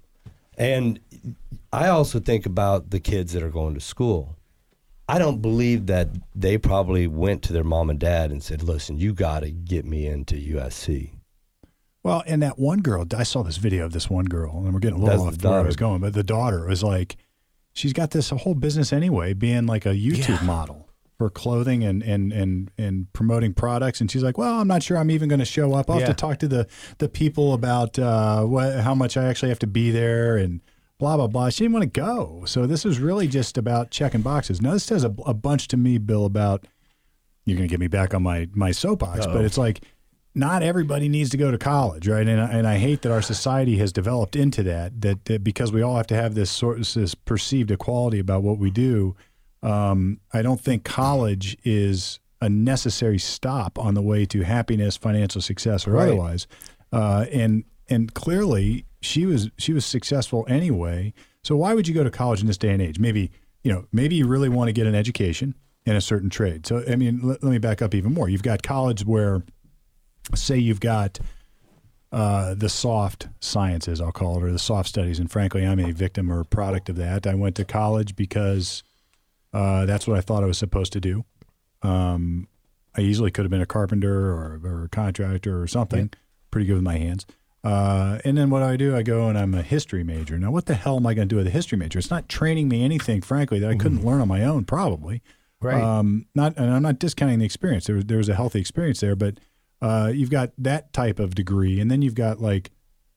and 0.59 1.00
I 1.73 1.88
also 1.88 2.21
think 2.21 2.47
about 2.47 2.90
the 2.90 3.00
kids 3.00 3.33
that 3.33 3.42
are 3.42 3.50
going 3.50 3.75
to 3.75 3.80
school. 3.80 4.37
I 5.09 5.18
don't 5.18 5.42
believe 5.42 5.87
that 5.87 6.09
they 6.35 6.56
probably 6.59 7.06
went 7.06 7.42
to 7.44 7.52
their 7.52 7.64
mom 7.64 7.90
and 7.90 7.99
dad 7.99 8.30
and 8.30 8.42
said, 8.42 8.62
"Listen, 8.62 8.99
you 8.99 9.12
got 9.14 9.40
to 9.40 9.50
get 9.50 9.85
me 9.85 10.06
into 10.06 10.35
USC." 10.37 11.11
Well, 12.04 12.23
and 12.26 12.42
that 12.42 12.58
one 12.58 12.80
girl, 12.80 13.06
I 13.16 13.23
saw 13.23 13.42
this 13.42 13.56
video 13.56 13.87
of 13.87 13.92
this 13.92 14.11
one 14.11 14.26
girl, 14.26 14.58
and 14.58 14.75
we're 14.75 14.78
getting 14.80 14.99
a 14.99 15.02
little 15.02 15.25
That's 15.25 15.37
off 15.37 15.42
the 15.42 15.49
where 15.49 15.61
I 15.61 15.62
was 15.62 15.75
going, 15.76 16.02
but 16.02 16.12
the 16.12 16.23
daughter 16.23 16.66
was 16.66 16.82
like, 16.82 17.16
she's 17.73 17.94
got 17.94 18.11
this 18.11 18.28
whole 18.28 18.54
business 18.54 18.92
anyway, 18.92 19.32
being 19.32 19.64
like 19.64 19.87
a 19.87 19.94
YouTube 19.94 20.40
Yeah. 20.40 20.46
model 20.46 20.90
for 21.16 21.30
clothing 21.30 21.82
and, 21.82 22.02
and, 22.02 22.30
and, 22.32 22.70
and 22.76 23.11
promoting 23.14 23.54
products. 23.54 24.00
And 24.02 24.11
she's 24.11 24.23
like, 24.23 24.37
well, 24.37 24.61
I'm 24.61 24.68
not 24.68 24.82
sure 24.82 24.99
I'm 24.99 25.11
even 25.11 25.28
going 25.30 25.38
to 25.38 25.44
show 25.46 25.73
up. 25.73 25.88
I'll 25.88 25.99
have 25.99 26.08
to 26.08 26.14
talk 26.14 26.38
to 26.40 26.49
the, 26.49 26.66
the 26.99 27.08
people 27.08 27.54
about 27.54 27.99
uh, 27.99 28.42
what, 28.42 28.80
how 28.80 28.94
much 28.94 29.16
I 29.16 29.25
actually 29.25 29.49
have 29.49 29.61
to 29.61 29.66
be 29.66 29.90
there 29.90 30.37
and 30.37 30.61
blah, 30.99 31.16
blah, 31.16 31.28
blah. 31.28 31.49
She 31.50 31.64
didn't 31.64 31.73
want 31.75 31.84
to 31.94 32.00
go. 32.00 32.42
So 32.46 32.66
this 32.66 32.84
was 32.84 32.99
really 32.99 33.28
just 33.28 33.56
about 33.56 33.90
checking 33.90 34.23
boxes. 34.23 34.61
Now, 34.61 34.73
this 34.73 34.84
says 34.84 35.04
a, 35.04 35.14
a 35.25 35.32
bunch 35.32 35.68
to 35.68 35.76
me, 35.78 35.99
Bill, 35.99 36.26
about 36.26 36.66
you're 37.46 37.56
going 37.56 37.68
to 37.68 37.73
get 37.73 37.80
me 37.80 37.88
back 37.88 38.12
on 38.12 38.23
my 38.23 38.49
my 38.54 38.73
soapbox, 38.73 39.26
but 39.26 39.44
it's 39.44 39.58
like 39.58 39.82
not 40.34 40.62
everybody 40.62 41.08
needs 41.08 41.30
to 41.30 41.36
go 41.36 41.50
to 41.50 41.58
college, 41.58 42.08
right? 42.08 42.26
And 42.26 42.40
I, 42.40 42.50
and 42.50 42.66
I 42.66 42.78
hate 42.78 43.02
that 43.02 43.12
our 43.12 43.22
society 43.22 43.76
has 43.78 43.92
developed 43.92 44.34
into 44.34 44.62
that, 44.64 45.00
that 45.02 45.24
that 45.26 45.44
because 45.44 45.72
we 45.72 45.80
all 45.82 45.96
have 45.96 46.06
to 46.08 46.16
have 46.16 46.34
this 46.34 46.50
sort 46.50 46.78
of 46.80 46.92
this 46.92 47.14
perceived 47.14 47.70
equality 47.70 48.18
about 48.18 48.42
what 48.42 48.58
we 48.58 48.70
do. 48.70 49.14
Um, 49.62 50.20
I 50.32 50.42
don't 50.42 50.60
think 50.60 50.84
college 50.84 51.56
is 51.64 52.18
a 52.40 52.48
necessary 52.48 53.18
stop 53.18 53.78
on 53.78 53.94
the 53.94 54.02
way 54.02 54.26
to 54.26 54.42
happiness, 54.42 54.96
financial 54.96 55.40
success, 55.40 55.86
or 55.86 55.92
Right. 55.92 56.08
otherwise. 56.08 56.46
Uh, 56.92 57.26
and 57.32 57.64
and 57.88 58.12
clearly 58.14 58.84
she 59.00 59.26
was 59.26 59.50
she 59.56 59.72
was 59.72 59.84
successful 59.84 60.44
anyway. 60.48 61.12
So 61.42 61.56
why 61.56 61.74
would 61.74 61.86
you 61.88 61.94
go 61.94 62.04
to 62.04 62.10
college 62.10 62.40
in 62.40 62.46
this 62.46 62.58
day 62.58 62.70
and 62.70 62.82
age? 62.82 62.98
Maybe 62.98 63.30
you 63.62 63.72
know 63.72 63.86
maybe 63.92 64.16
you 64.16 64.26
really 64.26 64.48
want 64.48 64.68
to 64.68 64.72
get 64.72 64.86
an 64.86 64.94
education 64.94 65.54
in 65.86 65.94
a 65.96 66.00
certain 66.00 66.30
trade. 66.30 66.66
So 66.66 66.82
I 66.88 66.96
mean, 66.96 67.20
let, 67.22 67.42
let 67.42 67.50
me 67.50 67.58
back 67.58 67.80
up 67.82 67.94
even 67.94 68.12
more. 68.12 68.28
You've 68.28 68.42
got 68.42 68.62
college 68.62 69.04
where, 69.04 69.42
say, 70.34 70.58
you've 70.58 70.80
got 70.80 71.18
uh, 72.12 72.54
the 72.54 72.68
soft 72.68 73.28
sciences, 73.40 74.00
I'll 74.00 74.12
call 74.12 74.36
it, 74.38 74.44
or 74.44 74.52
the 74.52 74.58
soft 74.58 74.88
studies. 74.88 75.18
And 75.18 75.30
frankly, 75.30 75.66
I'm 75.66 75.80
a 75.80 75.92
victim 75.92 76.30
or 76.30 76.44
product 76.44 76.88
of 76.88 76.96
that. 76.96 77.26
I 77.26 77.34
went 77.34 77.56
to 77.56 77.64
college 77.64 78.14
because 78.14 78.82
uh, 79.52 79.84
that's 79.86 80.06
what 80.06 80.16
I 80.16 80.20
thought 80.20 80.42
I 80.42 80.46
was 80.46 80.58
supposed 80.58 80.92
to 80.92 81.00
do. 81.00 81.24
Um, 81.82 82.48
I 82.96 83.00
easily 83.00 83.30
could 83.30 83.44
have 83.44 83.50
been 83.50 83.60
a 83.60 83.66
carpenter 83.66 84.32
or, 84.32 84.60
or 84.62 84.84
a 84.84 84.88
contractor 84.88 85.60
or 85.60 85.66
something. 85.66 86.10
Pretty 86.50 86.66
good 86.66 86.74
with 86.74 86.84
my 86.84 86.98
hands. 86.98 87.26
Uh, 87.64 88.18
and 88.24 88.36
then 88.36 88.50
what 88.50 88.60
do 88.60 88.66
I 88.66 88.76
do? 88.76 88.94
I 88.94 89.02
go 89.02 89.28
and 89.28 89.38
I'm 89.38 89.54
a 89.54 89.62
history 89.62 90.04
major. 90.04 90.38
Now, 90.38 90.50
what 90.50 90.66
the 90.66 90.74
hell 90.74 90.96
am 90.96 91.06
I 91.06 91.14
going 91.14 91.28
to 91.28 91.32
do 91.32 91.38
with 91.38 91.46
a 91.46 91.50
history 91.50 91.78
major? 91.78 91.98
It's 91.98 92.10
not 92.10 92.28
training 92.28 92.68
me 92.68 92.84
anything, 92.84 93.22
frankly, 93.22 93.58
that 93.58 93.70
I 93.70 93.74
couldn't 93.74 94.04
learn 94.04 94.20
on 94.20 94.28
my 94.28 94.44
own, 94.44 94.64
probably. 94.64 95.22
Right. 95.60 95.82
Um, 95.82 96.26
not, 96.34 96.56
and 96.58 96.70
I'm 96.70 96.82
not 96.82 96.98
discounting 96.98 97.38
the 97.38 97.46
experience. 97.46 97.86
There 97.86 97.96
was 97.96 98.04
there 98.04 98.18
was 98.18 98.28
a 98.28 98.34
healthy 98.34 98.60
experience 98.60 99.00
there, 99.00 99.16
but 99.16 99.38
uh, 99.84 100.08
you've 100.08 100.30
got 100.30 100.50
that 100.56 100.94
type 100.94 101.18
of 101.18 101.34
degree, 101.34 101.78
and 101.78 101.90
then 101.90 102.00
you've 102.00 102.14
got 102.14 102.40
like 102.40 102.70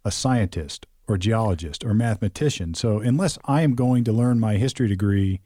a 0.04 0.12
scientist 0.12 0.86
or 1.08 1.18
geologist 1.18 1.86
or 1.86 1.94
mathematician. 1.94 2.74
So 2.74 3.00
unless 3.00 3.38
I 3.46 3.62
am 3.62 3.74
going 3.74 4.04
to 4.04 4.12
learn 4.12 4.38
my 4.38 4.58
history 4.58 4.90
degree 4.90 5.40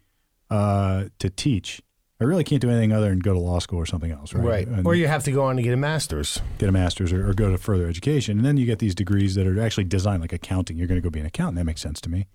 uh, 0.49 1.05
to 1.19 1.29
teach, 1.29 1.79
I 2.19 2.23
really 2.23 2.43
can't 2.43 2.59
do 2.59 2.71
anything 2.71 2.91
other 2.91 3.09
than 3.09 3.19
go 3.19 3.33
to 3.33 3.39
law 3.39 3.59
school 3.59 3.77
or 3.77 3.85
something 3.85 4.11
else, 4.11 4.33
right? 4.33 4.43
right. 4.43 4.67
And 4.67 4.85
Or 4.85 4.95
you 4.95 5.07
have 5.07 5.23
to 5.25 5.31
go 5.31 5.43
on 5.43 5.57
to 5.57 5.61
get 5.61 5.75
a 5.75 5.77
master's. 5.77 6.41
get 6.57 6.69
a 6.69 6.71
master's 6.71 7.13
or, 7.13 7.29
or 7.29 7.33
go 7.33 7.51
to 7.51 7.57
further 7.59 7.87
education, 7.87 8.37
and 8.39 8.45
then 8.45 8.57
you 8.57 8.65
get 8.65 8.79
these 8.79 8.95
degrees 8.95 9.35
that 9.35 9.45
are 9.45 9.61
actually 9.61 9.83
designed 9.83 10.21
like 10.21 10.33
accounting. 10.33 10.77
You're 10.77 10.87
going 10.87 10.99
to 10.99 11.03
go 11.03 11.11
be 11.11 11.19
an 11.19 11.27
accountant. 11.27 11.57
That 11.57 11.65
makes 11.65 11.81
sense 11.81 12.01
to 12.01 12.09
me. 12.09 12.25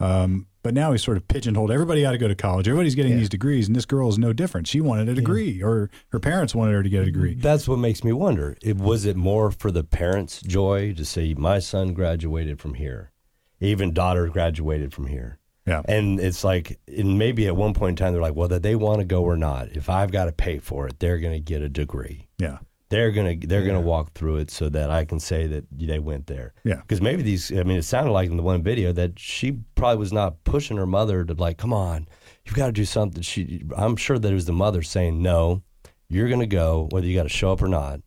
Um, 0.00 0.46
but 0.62 0.72
now 0.74 0.92
he's 0.92 1.02
sort 1.02 1.16
of 1.18 1.28
pigeonholed. 1.28 1.70
Everybody 1.70 2.04
ought 2.06 2.12
to 2.12 2.18
go 2.18 2.26
to 2.28 2.34
college. 2.34 2.66
Everybody's 2.68 2.94
getting 2.94 3.12
Yeah. 3.12 3.18
these 3.18 3.28
degrees, 3.28 3.66
and 3.66 3.76
this 3.76 3.84
girl 3.84 4.08
is 4.08 4.18
no 4.18 4.32
different. 4.32 4.66
She 4.66 4.80
wanted 4.80 5.08
a 5.10 5.14
degree, 5.14 5.62
or 5.62 5.90
her 6.08 6.18
parents 6.18 6.54
wanted 6.54 6.72
her 6.72 6.82
to 6.82 6.88
get 6.88 7.02
a 7.02 7.04
degree. 7.04 7.34
That's 7.34 7.68
what 7.68 7.78
makes 7.78 8.02
me 8.02 8.12
wonder. 8.12 8.56
It, 8.62 8.78
was 8.78 9.04
it 9.04 9.16
more 9.16 9.50
for 9.50 9.70
the 9.70 9.84
parents' 9.84 10.40
joy 10.40 10.94
to 10.94 11.04
see 11.04 11.34
my 11.34 11.58
son 11.58 11.92
graduated 11.92 12.60
from 12.60 12.74
here, 12.74 13.12
even 13.60 13.92
daughter 13.92 14.26
graduated 14.28 14.92
from 14.94 15.06
here? 15.08 15.38
Yeah. 15.66 15.82
And 15.86 16.18
it's 16.20 16.44
like, 16.44 16.78
and 16.88 17.18
maybe 17.18 17.46
at 17.46 17.56
one 17.56 17.72
point 17.74 17.90
in 17.90 17.96
time, 18.04 18.12
they're 18.12 18.20
like, 18.22 18.34
well, 18.34 18.48
that 18.48 18.62
they 18.62 18.76
want 18.76 18.98
to 18.98 19.04
go 19.04 19.22
or 19.22 19.36
not. 19.36 19.68
If 19.76 19.88
I've 19.88 20.10
got 20.12 20.26
to 20.26 20.32
pay 20.32 20.58
for 20.58 20.86
it, 20.86 20.98
they're 20.98 21.18
going 21.18 21.32
to 21.34 21.40
get 21.40 21.62
a 21.62 21.68
degree. 21.70 22.28
Yeah. 22.38 22.58
They're 22.94 23.10
gonna 23.10 23.34
they're 23.36 23.66
gonna 23.66 23.80
walk 23.80 24.12
through 24.12 24.36
it 24.36 24.52
so 24.52 24.68
that 24.68 24.88
I 24.88 25.04
can 25.04 25.18
say 25.18 25.48
that 25.48 25.64
they 25.72 25.98
went 25.98 26.28
there. 26.28 26.54
Yeah. 26.62 26.76
Because 26.76 27.00
maybe 27.00 27.22
these, 27.24 27.50
I 27.50 27.64
mean, 27.64 27.76
it 27.78 27.82
sounded 27.82 28.12
like 28.12 28.30
in 28.30 28.36
the 28.36 28.42
one 28.44 28.62
video 28.62 28.92
that 28.92 29.18
she 29.18 29.58
probably 29.74 29.98
was 29.98 30.12
not 30.12 30.44
pushing 30.44 30.76
her 30.76 30.86
mother 30.86 31.24
to 31.24 31.34
like, 31.34 31.58
come 31.58 31.72
on, 31.72 32.06
you've 32.44 32.54
got 32.54 32.66
to 32.66 32.72
do 32.72 32.84
something. 32.84 33.20
She, 33.22 33.64
I'm 33.76 33.96
sure 33.96 34.16
that 34.16 34.30
it 34.30 34.34
was 34.34 34.44
the 34.44 34.52
mother 34.52 34.82
saying, 34.82 35.20
no, 35.20 35.62
you're 36.08 36.28
gonna 36.28 36.46
go 36.46 36.86
whether 36.92 37.04
you 37.06 37.16
got 37.16 37.24
to 37.24 37.28
show 37.28 37.50
up 37.50 37.62
or 37.62 37.68
not. 37.68 38.00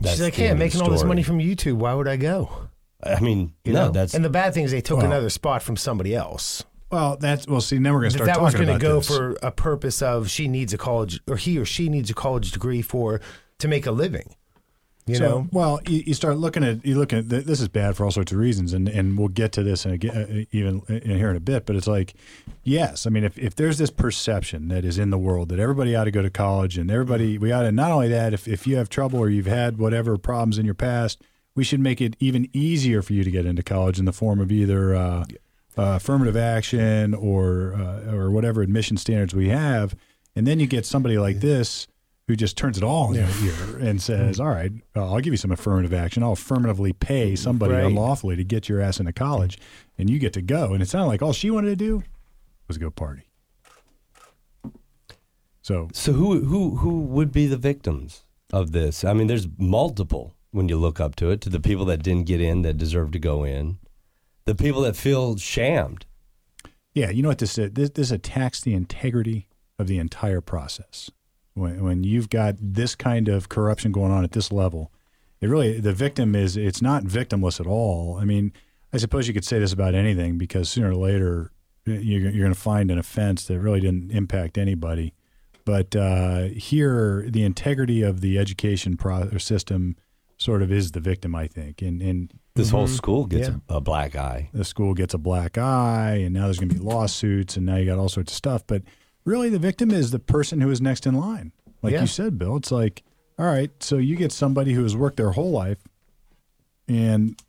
That's 0.00 0.14
She's 0.16 0.22
like, 0.22 0.34
hey, 0.34 0.48
I'm 0.50 0.58
making 0.58 0.80
all 0.80 0.90
this 0.90 1.02
money 1.04 1.24
from 1.24 1.38
YouTube. 1.38 1.74
Why 1.74 1.94
would 1.94 2.06
I 2.06 2.16
go? 2.16 2.68
I 3.02 3.18
mean, 3.18 3.54
You 3.64 3.72
no, 3.72 3.86
know? 3.86 3.90
that's 3.90 4.14
and 4.14 4.24
the 4.24 4.30
bad 4.30 4.54
thing 4.54 4.62
is 4.64 4.70
they 4.70 4.80
took 4.80 4.98
Well- 4.98 5.06
another 5.06 5.30
spot 5.30 5.62
from 5.64 5.76
somebody 5.76 6.14
else. 6.14 6.62
Well, 6.92 7.16
that's 7.16 7.46
well. 7.46 7.62
See, 7.62 7.78
now 7.78 7.94
we're 7.94 8.00
going 8.00 8.12
to 8.12 8.18
That, 8.18 8.24
start 8.24 8.36
that 8.36 8.42
was 8.42 8.54
going 8.54 8.66
to 8.66 8.72
about 8.74 8.82
go 8.82 8.96
this. 8.98 9.08
for 9.08 9.36
a 9.42 9.50
purpose 9.50 10.02
of 10.02 10.28
she 10.30 10.46
needs 10.46 10.74
a 10.74 10.78
college 10.78 11.20
or 11.26 11.36
he 11.36 11.58
or 11.58 11.64
she 11.64 11.88
needs 11.88 12.10
a 12.10 12.14
college 12.14 12.52
degree 12.52 12.82
for 12.82 13.20
to 13.58 13.66
make 13.66 13.86
a 13.86 13.90
living. 13.92 14.36
You 15.06 15.16
so, 15.16 15.28
know, 15.28 15.48
well, 15.50 15.80
you, 15.88 16.04
you 16.06 16.14
start 16.14 16.36
looking 16.36 16.62
at 16.62 16.84
you 16.86 16.96
look 16.96 17.12
at 17.12 17.28
th- 17.28 17.44
this 17.44 17.60
is 17.60 17.66
bad 17.68 17.96
for 17.96 18.04
all 18.04 18.10
sorts 18.12 18.30
of 18.30 18.38
reasons, 18.38 18.72
and 18.74 18.88
and 18.88 19.18
we'll 19.18 19.28
get 19.28 19.52
to 19.52 19.62
this 19.62 19.84
in 19.86 19.92
a, 19.92 19.94
uh, 19.94 20.44
even 20.52 20.82
in 20.88 21.16
here 21.16 21.30
in 21.30 21.36
a 21.36 21.40
bit. 21.40 21.64
But 21.66 21.76
it's 21.76 21.88
like, 21.88 22.14
yes, 22.62 23.06
I 23.06 23.10
mean, 23.10 23.24
if 23.24 23.36
if 23.38 23.56
there's 23.56 23.78
this 23.78 23.90
perception 23.90 24.68
that 24.68 24.84
is 24.84 24.98
in 24.98 25.08
the 25.10 25.18
world 25.18 25.48
that 25.48 25.58
everybody 25.58 25.96
ought 25.96 26.04
to 26.04 26.12
go 26.12 26.22
to 26.22 26.30
college, 26.30 26.76
and 26.78 26.90
everybody 26.90 27.36
we 27.38 27.50
ought 27.50 27.62
to 27.62 27.72
not 27.72 27.90
only 27.90 28.08
that, 28.10 28.32
if 28.34 28.46
if 28.46 28.66
you 28.66 28.76
have 28.76 28.88
trouble 28.90 29.18
or 29.18 29.28
you've 29.30 29.46
had 29.46 29.78
whatever 29.78 30.18
problems 30.18 30.56
in 30.58 30.66
your 30.66 30.74
past, 30.74 31.20
we 31.56 31.64
should 31.64 31.80
make 31.80 32.00
it 32.02 32.14
even 32.20 32.48
easier 32.52 33.02
for 33.02 33.14
you 33.14 33.24
to 33.24 33.30
get 33.30 33.44
into 33.46 33.62
college 33.62 33.98
in 33.98 34.04
the 34.04 34.12
form 34.12 34.40
of 34.40 34.52
either. 34.52 34.94
Uh, 34.94 35.24
uh, 35.78 35.96
affirmative 35.96 36.36
action 36.36 37.14
or 37.14 37.74
uh, 37.74 38.12
or 38.14 38.30
whatever 38.30 38.62
admission 38.62 38.96
standards 38.96 39.34
we 39.34 39.48
have, 39.48 39.94
and 40.36 40.46
then 40.46 40.60
you 40.60 40.66
get 40.66 40.84
somebody 40.86 41.18
like 41.18 41.40
this 41.40 41.86
who 42.28 42.36
just 42.36 42.56
turns 42.56 42.78
it 42.78 42.84
all 42.84 43.12
in 43.12 43.16
your 43.16 43.52
ear 43.52 43.78
and 43.88 44.00
says, 44.00 44.38
"All 44.38 44.48
right, 44.48 44.70
I'll 44.94 45.18
give 45.20 45.32
you 45.32 45.36
some 45.38 45.50
affirmative 45.52 45.92
action. 45.92 46.22
I'll 46.22 46.32
affirmatively 46.32 46.92
pay 46.92 47.34
somebody 47.36 47.74
Right. 47.74 47.84
unlawfully 47.86 48.36
to 48.36 48.44
get 48.44 48.68
your 48.68 48.80
ass 48.80 49.00
into 49.00 49.12
college, 49.12 49.58
and 49.98 50.08
you 50.08 50.18
get 50.18 50.32
to 50.34 50.42
go." 50.42 50.72
And 50.72 50.82
it 50.82 50.88
sounded 50.88 51.08
like 51.08 51.22
all 51.22 51.32
she 51.32 51.50
wanted 51.50 51.68
to 51.70 51.76
do 51.76 52.02
was 52.68 52.78
go 52.78 52.90
party. 52.90 53.22
So 55.62 55.88
So 55.92 56.12
who 56.12 56.44
who 56.44 56.76
who 56.76 57.00
would 57.00 57.32
be 57.32 57.46
the 57.46 57.56
victims 57.56 58.24
of 58.52 58.72
this? 58.72 59.04
I 59.04 59.12
mean, 59.12 59.26
there's 59.26 59.48
multiple 59.58 60.34
when 60.50 60.68
you 60.68 60.76
look 60.76 61.00
up 61.00 61.16
to 61.16 61.30
it. 61.30 61.40
To 61.42 61.50
the 61.50 61.60
people 61.60 61.84
that 61.86 62.02
didn't 62.02 62.26
get 62.26 62.40
in 62.40 62.62
that 62.62 62.76
deserve 62.78 63.10
to 63.12 63.18
go 63.18 63.44
in, 63.44 63.78
the 64.44 64.54
people 64.54 64.82
that 64.82 64.96
feel 64.96 65.36
shamed. 65.36 66.06
Yeah, 66.94 67.10
you 67.10 67.22
know 67.22 67.28
what 67.28 67.38
this 67.38 67.56
is? 67.58 67.72
This, 67.72 67.90
this 67.90 68.10
attacks 68.10 68.60
the 68.60 68.74
integrity 68.74 69.48
of 69.78 69.86
the 69.86 69.98
entire 69.98 70.40
process. 70.40 71.10
When, 71.54 71.82
when 71.82 72.04
you've 72.04 72.30
got 72.30 72.56
this 72.58 72.94
kind 72.94 73.28
of 73.28 73.48
corruption 73.48 73.92
going 73.92 74.12
on 74.12 74.24
at 74.24 74.32
this 74.32 74.52
level, 74.52 74.92
it 75.40 75.48
really 75.48 75.80
the 75.80 75.92
victim 75.92 76.34
is 76.34 76.56
it's 76.56 76.82
not 76.82 77.04
victimless 77.04 77.60
at 77.60 77.66
all. 77.66 78.16
I 78.18 78.24
mean, 78.24 78.52
I 78.92 78.98
suppose 78.98 79.26
you 79.26 79.34
could 79.34 79.44
say 79.44 79.58
this 79.58 79.72
about 79.72 79.94
anything 79.94 80.38
because 80.38 80.68
sooner 80.68 80.90
or 80.90 80.96
later 80.96 81.50
you're, 81.84 82.30
you're 82.30 82.44
going 82.44 82.54
to 82.54 82.60
find 82.60 82.90
an 82.90 82.98
offense 82.98 83.46
that 83.46 83.58
really 83.58 83.80
didn't 83.80 84.12
impact 84.12 84.56
anybody. 84.56 85.14
But 85.64 85.94
uh, 85.94 86.44
here, 86.44 87.26
the 87.28 87.44
integrity 87.44 88.02
of 88.02 88.20
the 88.20 88.38
education 88.38 88.96
pro- 88.96 89.36
system 89.38 89.96
sort 90.36 90.62
of 90.62 90.72
is 90.72 90.92
the 90.92 91.00
victim, 91.00 91.34
I 91.34 91.46
think, 91.46 91.82
and 91.82 92.02
and 92.02 92.32
This 92.54 92.70
whole 92.70 92.86
school 92.86 93.24
gets 93.26 93.48
Yeah. 93.48 93.56
a, 93.68 93.76
a 93.76 93.80
black 93.80 94.14
eye. 94.14 94.50
the 94.52 94.64
school 94.64 94.92
gets 94.94 95.14
a 95.14 95.18
black 95.18 95.56
eye, 95.56 96.16
and 96.22 96.34
now 96.34 96.44
there's 96.44 96.58
going 96.58 96.68
to 96.68 96.74
be 96.74 96.80
lawsuits, 96.80 97.56
and 97.56 97.64
now 97.64 97.76
you 97.76 97.86
got 97.86 97.98
all 97.98 98.08
sorts 98.10 98.32
of 98.32 98.36
stuff. 98.36 98.66
But 98.66 98.82
really, 99.24 99.48
the 99.48 99.58
victim 99.58 99.90
is 99.90 100.10
the 100.10 100.18
person 100.18 100.60
who 100.60 100.70
is 100.70 100.80
next 100.80 101.06
in 101.06 101.14
line. 101.14 101.52
Like 101.82 101.94
Yeah. 101.94 102.02
you 102.02 102.06
said, 102.06 102.38
Bill, 102.38 102.56
it's 102.56 102.70
like, 102.70 103.02
all 103.38 103.46
right, 103.46 103.70
so 103.82 103.96
you 103.96 104.16
get 104.16 104.32
somebody 104.32 104.74
who 104.74 104.82
has 104.82 104.94
worked 104.94 105.16
their 105.16 105.30
whole 105.32 105.50
life, 105.50 105.78
and 106.88 107.40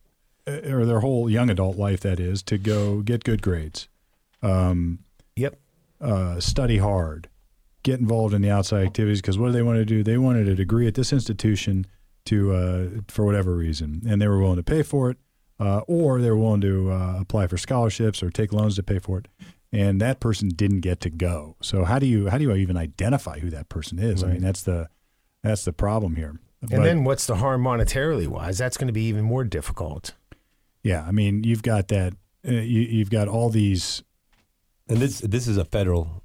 uh, 0.48 0.72
or 0.72 0.86
their 0.86 1.02
whole 1.02 1.30
young 1.30 1.50
adult 1.50 1.78
life, 1.78 2.00
that 2.02 2.20
is, 2.20 2.42
to 2.44 2.58
go 2.58 3.02
get 3.02 3.24
good 3.24 3.42
grades, 3.42 3.88
yep. 4.42 5.60
uh, 6.02 6.40
study 6.40 6.78
hard, 6.78 7.28
get 7.84 8.00
involved 8.00 8.34
in 8.34 8.42
the 8.42 8.50
outside 8.50 8.86
activities. 8.86 9.22
Because 9.22 9.38
what 9.38 9.48
do 9.48 9.52
they 9.54 9.62
want 9.62 9.78
to 9.78 9.86
do? 9.86 10.04
They 10.04 10.18
wanted 10.18 10.48
a 10.48 10.56
degree 10.56 10.88
at 10.88 10.96
this 10.96 11.12
institution 11.14 11.86
to 12.26 12.54
uh, 12.54 12.88
for 13.08 13.26
whatever 13.26 13.56
reason, 13.56 14.02
and 14.08 14.22
they 14.22 14.28
were 14.28 14.40
willing 14.40 14.58
to 14.58 14.64
pay 14.64 14.84
for 14.84 15.10
it, 15.10 15.18
uh, 15.60 15.80
or 15.88 16.22
they 16.22 16.30
were 16.30 16.38
willing 16.38 16.62
to 16.62 16.92
uh, 16.92 17.18
apply 17.20 17.48
for 17.48 17.58
scholarships 17.58 18.24
or 18.24 18.30
take 18.30 18.54
loans 18.54 18.76
to 18.76 18.84
pay 18.84 19.00
for 19.00 19.20
it. 19.20 19.28
And 19.72 20.00
that 20.02 20.20
person 20.20 20.50
didn't 20.50 20.82
get 20.82 21.00
to 21.02 21.10
go. 21.10 21.56
So 21.62 21.84
how 21.84 21.98
do 22.00 22.06
you 22.06 22.30
how 22.30 22.38
do 22.38 22.44
you 22.44 22.54
even 22.56 22.78
identify 22.78 23.40
who 23.40 23.50
that 23.50 23.70
person 23.70 23.98
is? 24.00 24.24
I 24.24 24.28
mean, 24.28 24.42
that's 24.42 24.62
the 24.62 24.88
that's 25.42 25.66
the 25.66 25.74
problem 25.74 26.16
here. 26.16 26.40
And 26.62 26.70
But- 26.70 26.84
then 26.84 27.04
what's 27.04 27.26
the 27.26 27.36
harm 27.38 27.64
monetarily 27.64 28.28
wise? 28.28 28.58
That's 28.58 28.78
going 28.78 28.88
to 28.88 28.94
be 28.94 29.04
even 29.06 29.26
more 29.26 29.44
difficult. 29.44 30.14
Yeah, 30.84 31.04
I 31.06 31.12
mean, 31.12 31.44
you've 31.44 31.64
got 31.64 31.88
that 31.90 32.14
uh, 32.48 32.52
you, 32.52 32.82
you've 32.82 33.10
got 33.10 33.28
all 33.28 33.50
these. 33.50 34.04
And 34.88 35.00
this 35.00 35.20
this 35.20 35.48
is 35.48 35.58
a 35.58 35.66
federal 35.66 36.23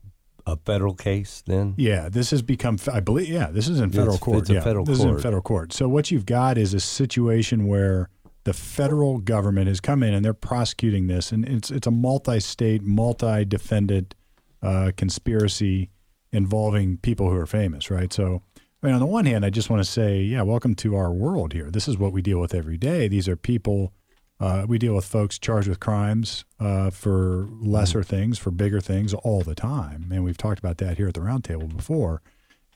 a 0.52 0.56
federal 0.56 0.94
case 0.94 1.42
then. 1.46 1.74
Yeah, 1.76 2.08
this 2.08 2.30
has 2.30 2.42
become. 2.42 2.78
I 2.92 3.00
believe. 3.00 3.28
Yeah, 3.28 3.50
this 3.50 3.68
is 3.68 3.80
in 3.80 3.90
federal 3.90 4.14
It's- 4.14 4.22
court. 4.24 4.38
it's 4.38 4.50
a 4.50 4.54
yeah, 4.54 4.60
federal 4.62 4.84
this 4.84 4.98
is 4.98 5.04
in 5.04 5.18
federal 5.18 5.42
court. 5.42 5.72
So 5.72 5.88
what 5.88 6.10
you've 6.10 6.26
got 6.26 6.56
is 6.58 6.74
a 6.74 6.80
situation 6.80 7.66
where 7.66 8.08
the 8.44 8.52
federal 8.54 9.18
government 9.18 9.68
has 9.68 9.80
come 9.80 10.02
in 10.02 10.14
and 10.14 10.24
they're 10.24 10.32
prosecuting 10.34 11.06
this, 11.06 11.32
and 11.32 11.46
it's 11.46 11.70
it's 11.70 11.86
a 11.86 11.90
multi-state, 11.90 12.82
multi-defendant 12.82 14.14
uh, 14.62 14.92
conspiracy 14.96 15.90
involving 16.32 16.96
people 16.98 17.28
who 17.30 17.36
are 17.36 17.46
famous, 17.46 17.90
right? 17.90 18.12
So. 18.12 18.42
I 18.80 18.86
mean, 18.86 18.94
on 18.94 19.00
the 19.00 19.06
one 19.06 19.26
hand, 19.26 19.44
I 19.44 19.50
just 19.50 19.70
want 19.70 19.82
to 19.84 19.90
say, 19.90 20.20
yeah, 20.20 20.42
welcome 20.42 20.76
to 20.76 20.94
our 20.94 21.12
world 21.12 21.52
here. 21.52 21.68
This 21.68 21.88
is 21.88 21.98
what 21.98 22.12
we 22.12 22.22
deal 22.22 22.38
with 22.38 22.54
every 22.54 22.76
day. 22.76 23.08
These 23.08 23.26
are 23.28 23.34
people 23.34 23.92
uh, 24.40 24.64
we 24.68 24.78
deal 24.78 24.94
with 24.94 25.04
folks 25.04 25.38
charged 25.38 25.68
with 25.68 25.80
crimes 25.80 26.44
uh, 26.60 26.90
for 26.90 27.48
lesser 27.60 28.02
things, 28.04 28.38
for 28.38 28.50
bigger 28.50 28.80
things 28.80 29.12
all 29.12 29.42
the 29.42 29.54
time. 29.54 30.10
And 30.12 30.22
we've 30.22 30.36
talked 30.36 30.60
about 30.60 30.78
that 30.78 30.96
here 30.96 31.08
at 31.08 31.14
the 31.14 31.20
roundtable 31.20 31.74
before. 31.74 32.22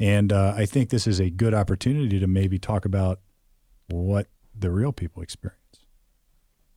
And 0.01 0.33
uh, 0.33 0.55
I 0.57 0.67
think 0.67 0.91
this 0.91 1.07
is 1.07 1.21
a 1.21 1.31
good 1.31 1.55
opportunity 1.55 2.19
to 2.19 2.27
maybe 2.27 2.59
talk 2.59 2.85
about 2.85 3.21
what 3.89 4.27
the 4.59 4.73
real 4.73 4.93
people 4.93 5.23
experience, 5.23 5.87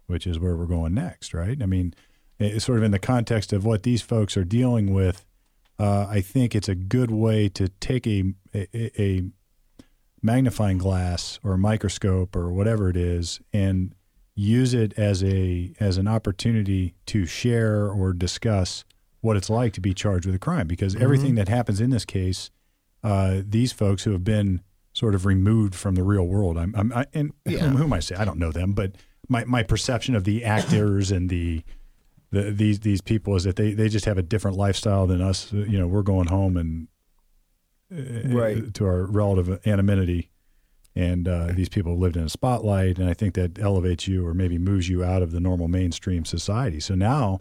which 0.05 0.27
is 0.27 0.37
where 0.37 0.55
we're 0.55 0.67
going 0.67 0.93
next, 0.93 1.33
right? 1.33 1.61
I 1.61 1.65
mean, 1.65 1.95
it's 2.37 2.65
sort 2.65 2.77
of 2.77 2.83
in 2.83 2.91
the 2.91 2.99
context 2.99 3.53
of 3.53 3.65
what 3.65 3.83
these 3.83 4.03
folks 4.03 4.37
are 4.37 4.43
dealing 4.43 4.93
with. 4.93 5.25
Uh, 5.79 6.05
I 6.07 6.21
think 6.21 6.53
it's 6.53 6.69
a 6.69 6.75
good 6.75 7.09
way 7.09 7.49
to 7.49 7.69
take 7.69 8.05
a, 8.05 8.35
a, 8.53 9.01
a 9.01 9.23
magnifying 10.21 10.77
glass 10.77 11.39
or 11.43 11.53
a 11.53 11.57
microscope 11.57 12.35
or 12.35 12.51
whatever 12.51 12.89
it 12.89 12.97
is 12.97 13.39
and 13.51 13.94
use 14.35 14.73
it 14.73 14.93
as 14.99 15.23
a 15.23 15.73
as 15.79 15.97
an 15.97 16.07
opportunity 16.07 16.93
to 17.05 17.25
share 17.25 17.89
or 17.89 18.11
discuss 18.13 18.83
what 19.21 19.37
it's 19.37 19.49
like 19.49 19.73
to 19.73 19.81
be 19.81 19.93
charged 19.93 20.25
with 20.25 20.35
a 20.35 20.39
crime. 20.39 20.67
Because 20.67 20.95
everything 20.97 21.35
that 21.35 21.47
happens 21.47 21.79
in 21.81 21.89
this 21.89 22.05
case 22.05 22.51
uh, 23.03 23.41
these 23.47 23.71
folks 23.71 24.03
who 24.03 24.11
have 24.11 24.23
been 24.23 24.61
sort 24.93 25.13
of 25.15 25.25
removed 25.25 25.75
from 25.75 25.95
the 25.95 26.03
real 26.03 26.25
world 26.27 26.57
I'm, 26.57 26.73
I'm 26.75 26.91
I, 26.93 27.05
and 27.13 27.31
whom, 27.45 27.75
whom 27.77 27.93
I 27.93 27.99
say? 27.99 28.15
I 28.15 28.25
don't 28.25 28.39
know 28.39 28.51
them 28.51 28.73
but 28.73 28.93
my, 29.29 29.43
my 29.45 29.63
perception 29.63 30.15
of 30.15 30.23
the 30.23 30.43
actors 30.45 31.11
and 31.11 31.29
the, 31.29 31.63
the 32.31 32.51
these 32.51 32.79
these 32.81 33.01
people 33.01 33.35
is 33.35 33.43
that 33.43 33.55
they, 33.55 33.73
they 33.73 33.89
just 33.89 34.05
have 34.05 34.17
a 34.17 34.21
different 34.23 34.57
lifestyle 34.57 35.07
than 35.07 35.21
us. 35.21 35.51
You 35.53 35.77
know 35.79 35.87
we're 35.87 36.01
going 36.03 36.27
home 36.27 36.57
and 36.57 36.87
uh, 37.91 38.35
Right. 38.35 38.73
to 38.73 38.85
our 38.85 39.05
relative 39.05 39.65
anonymity 39.67 40.29
and 40.95 41.27
uh, 41.27 41.47
these 41.53 41.67
people 41.69 41.97
lived 41.97 42.15
in 42.17 42.23
a 42.23 42.29
spotlight 42.29 42.97
and 42.97 43.09
i 43.09 43.13
think 43.13 43.33
that 43.35 43.59
elevates 43.59 44.07
you 44.07 44.25
or 44.25 44.33
maybe 44.33 44.57
moves 44.57 44.87
you 44.89 45.03
out 45.03 45.21
of 45.21 45.31
the 45.31 45.39
normal 45.39 45.67
mainstream 45.67 46.23
society 46.25 46.79
so 46.79 46.95
now 46.95 47.39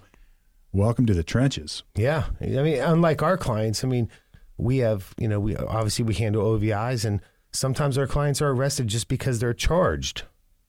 welcome 0.73 1.07
to 1.07 1.15
the 1.15 1.23
trenches 1.23 1.83
Yeah, 1.95 2.25
I 2.41 2.47
mean, 2.47 2.81
unlike 2.81 3.23
our 3.23 3.37
clients, 3.37 3.85
I 3.85 3.87
mean, 3.89 4.09
we 4.57 4.79
have, 4.79 5.15
you 5.19 5.29
know, 5.29 5.39
we 5.39 5.55
obviously 5.57 6.05
we 6.05 6.15
handle 6.15 6.45
OVIs, 6.59 7.05
and 7.05 7.21
sometimes 7.53 7.97
our 7.97 8.07
clients 8.09 8.43
are 8.43 8.51
arrested 8.51 8.89
just 8.89 9.07
because 9.09 9.39
they're 9.39 9.55
charged, 9.55 10.23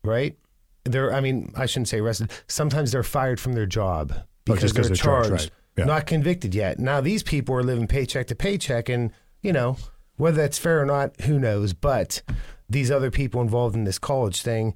right? 0.03 0.37
They're, 0.83 1.11
I 1.13 1.21
mean, 1.21 1.51
I 1.55 1.65
shouldn't 1.65 1.87
say 1.87 1.99
arrested. 1.99 2.29
Sometimes 2.47 2.91
they're 2.91 3.01
fired 3.03 3.39
from 3.39 3.53
their 3.53 3.65
job 3.65 4.13
because 4.45 4.61
just 4.61 4.75
'cause 4.75 4.87
they're, 4.87 4.89
they're 4.89 4.95
charged, 4.95 5.29
charged, 5.29 5.43
right. 5.43 5.51
Yeah. 5.77 5.85
not 5.85 6.05
convicted 6.05 6.53
yet. 6.53 6.77
Now 6.79 7.01
these 7.01 7.23
people 7.23 7.55
are 7.55 7.63
living 7.63 7.87
paycheck 7.87 8.27
to 8.27 8.35
paycheck, 8.35 8.89
and 8.89 9.11
you 9.41 9.53
know 9.53 9.77
whether 10.17 10.37
that's 10.37 10.59
fair 10.59 10.79
or 10.81 10.85
not, 10.85 11.19
who 11.21 11.39
knows? 11.39 11.73
But 11.73 12.21
these 12.69 12.89
other 12.91 13.11
people 13.11 13.41
involved 13.41 13.75
in 13.75 13.83
this 13.83 13.99
college 13.99 14.41
thing, 14.41 14.75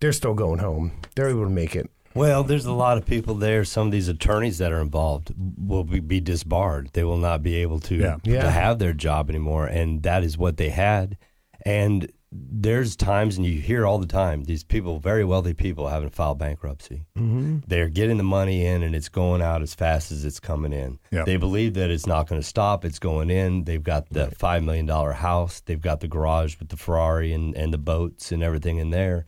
they're 0.00 0.12
still 0.12 0.34
going 0.34 0.58
home. 0.60 0.92
They're 1.14 1.28
able 1.28 1.44
to 1.44 1.50
make 1.50 1.74
it. 1.76 1.90
Well, 2.14 2.42
there's 2.42 2.64
a 2.66 2.72
lot 2.72 2.98
of 2.98 3.06
people 3.06 3.34
there. 3.34 3.64
Some 3.64 3.86
of 3.88 3.92
these 3.92 4.08
attorneys 4.08 4.58
that 4.58 4.72
are 4.72 4.80
involved 4.80 5.32
will 5.56 5.84
be, 5.84 6.00
be 6.00 6.20
disbarred. 6.20 6.90
They 6.94 7.04
will 7.04 7.18
not 7.18 7.42
be 7.42 7.56
able 7.56 7.78
to, 7.80 7.94
Yeah. 7.96 8.16
Yeah. 8.24 8.42
to 8.42 8.50
have 8.50 8.78
their 8.78 8.92
job 8.92 9.28
anymore, 9.30 9.66
and 9.66 10.02
that 10.02 10.24
is 10.24 10.36
what 10.38 10.56
they 10.56 10.70
had. 10.70 11.16
And 11.64 12.10
there's 12.30 12.94
times, 12.94 13.36
and 13.36 13.46
you 13.46 13.60
hear 13.60 13.86
all 13.86 13.98
the 13.98 14.06
time, 14.06 14.44
these 14.44 14.62
people, 14.62 14.98
very 14.98 15.24
wealthy 15.24 15.54
people, 15.54 15.88
having 15.88 16.10
to 16.10 16.14
file 16.14 16.34
bankruptcy. 16.34 17.06
Mm-hmm. 17.16 17.60
They're 17.66 17.88
getting 17.88 18.18
the 18.18 18.22
money 18.22 18.66
in, 18.66 18.82
and 18.82 18.94
it's 18.94 19.08
going 19.08 19.40
out 19.40 19.62
as 19.62 19.74
fast 19.74 20.12
as 20.12 20.24
it's 20.24 20.38
coming 20.38 20.72
in. 20.72 20.98
Yeah. 21.10 21.24
They 21.24 21.38
believe 21.38 21.74
that 21.74 21.90
it's 21.90 22.06
not 22.06 22.28
going 22.28 22.40
to 22.40 22.46
stop. 22.46 22.84
It's 22.84 22.98
going 22.98 23.30
in. 23.30 23.64
They've 23.64 23.82
got 23.82 24.10
the 24.10 24.30
five 24.32 24.62
million 24.62 24.84
dollar 24.84 25.12
house. 25.12 25.60
They've 25.60 25.80
got 25.80 26.00
the 26.00 26.08
garage 26.08 26.58
with 26.58 26.68
the 26.68 26.76
Ferrari 26.76 27.32
and, 27.32 27.56
and 27.56 27.72
the 27.72 27.78
boats 27.78 28.30
and 28.30 28.42
everything 28.42 28.76
in 28.76 28.90
there 28.90 29.26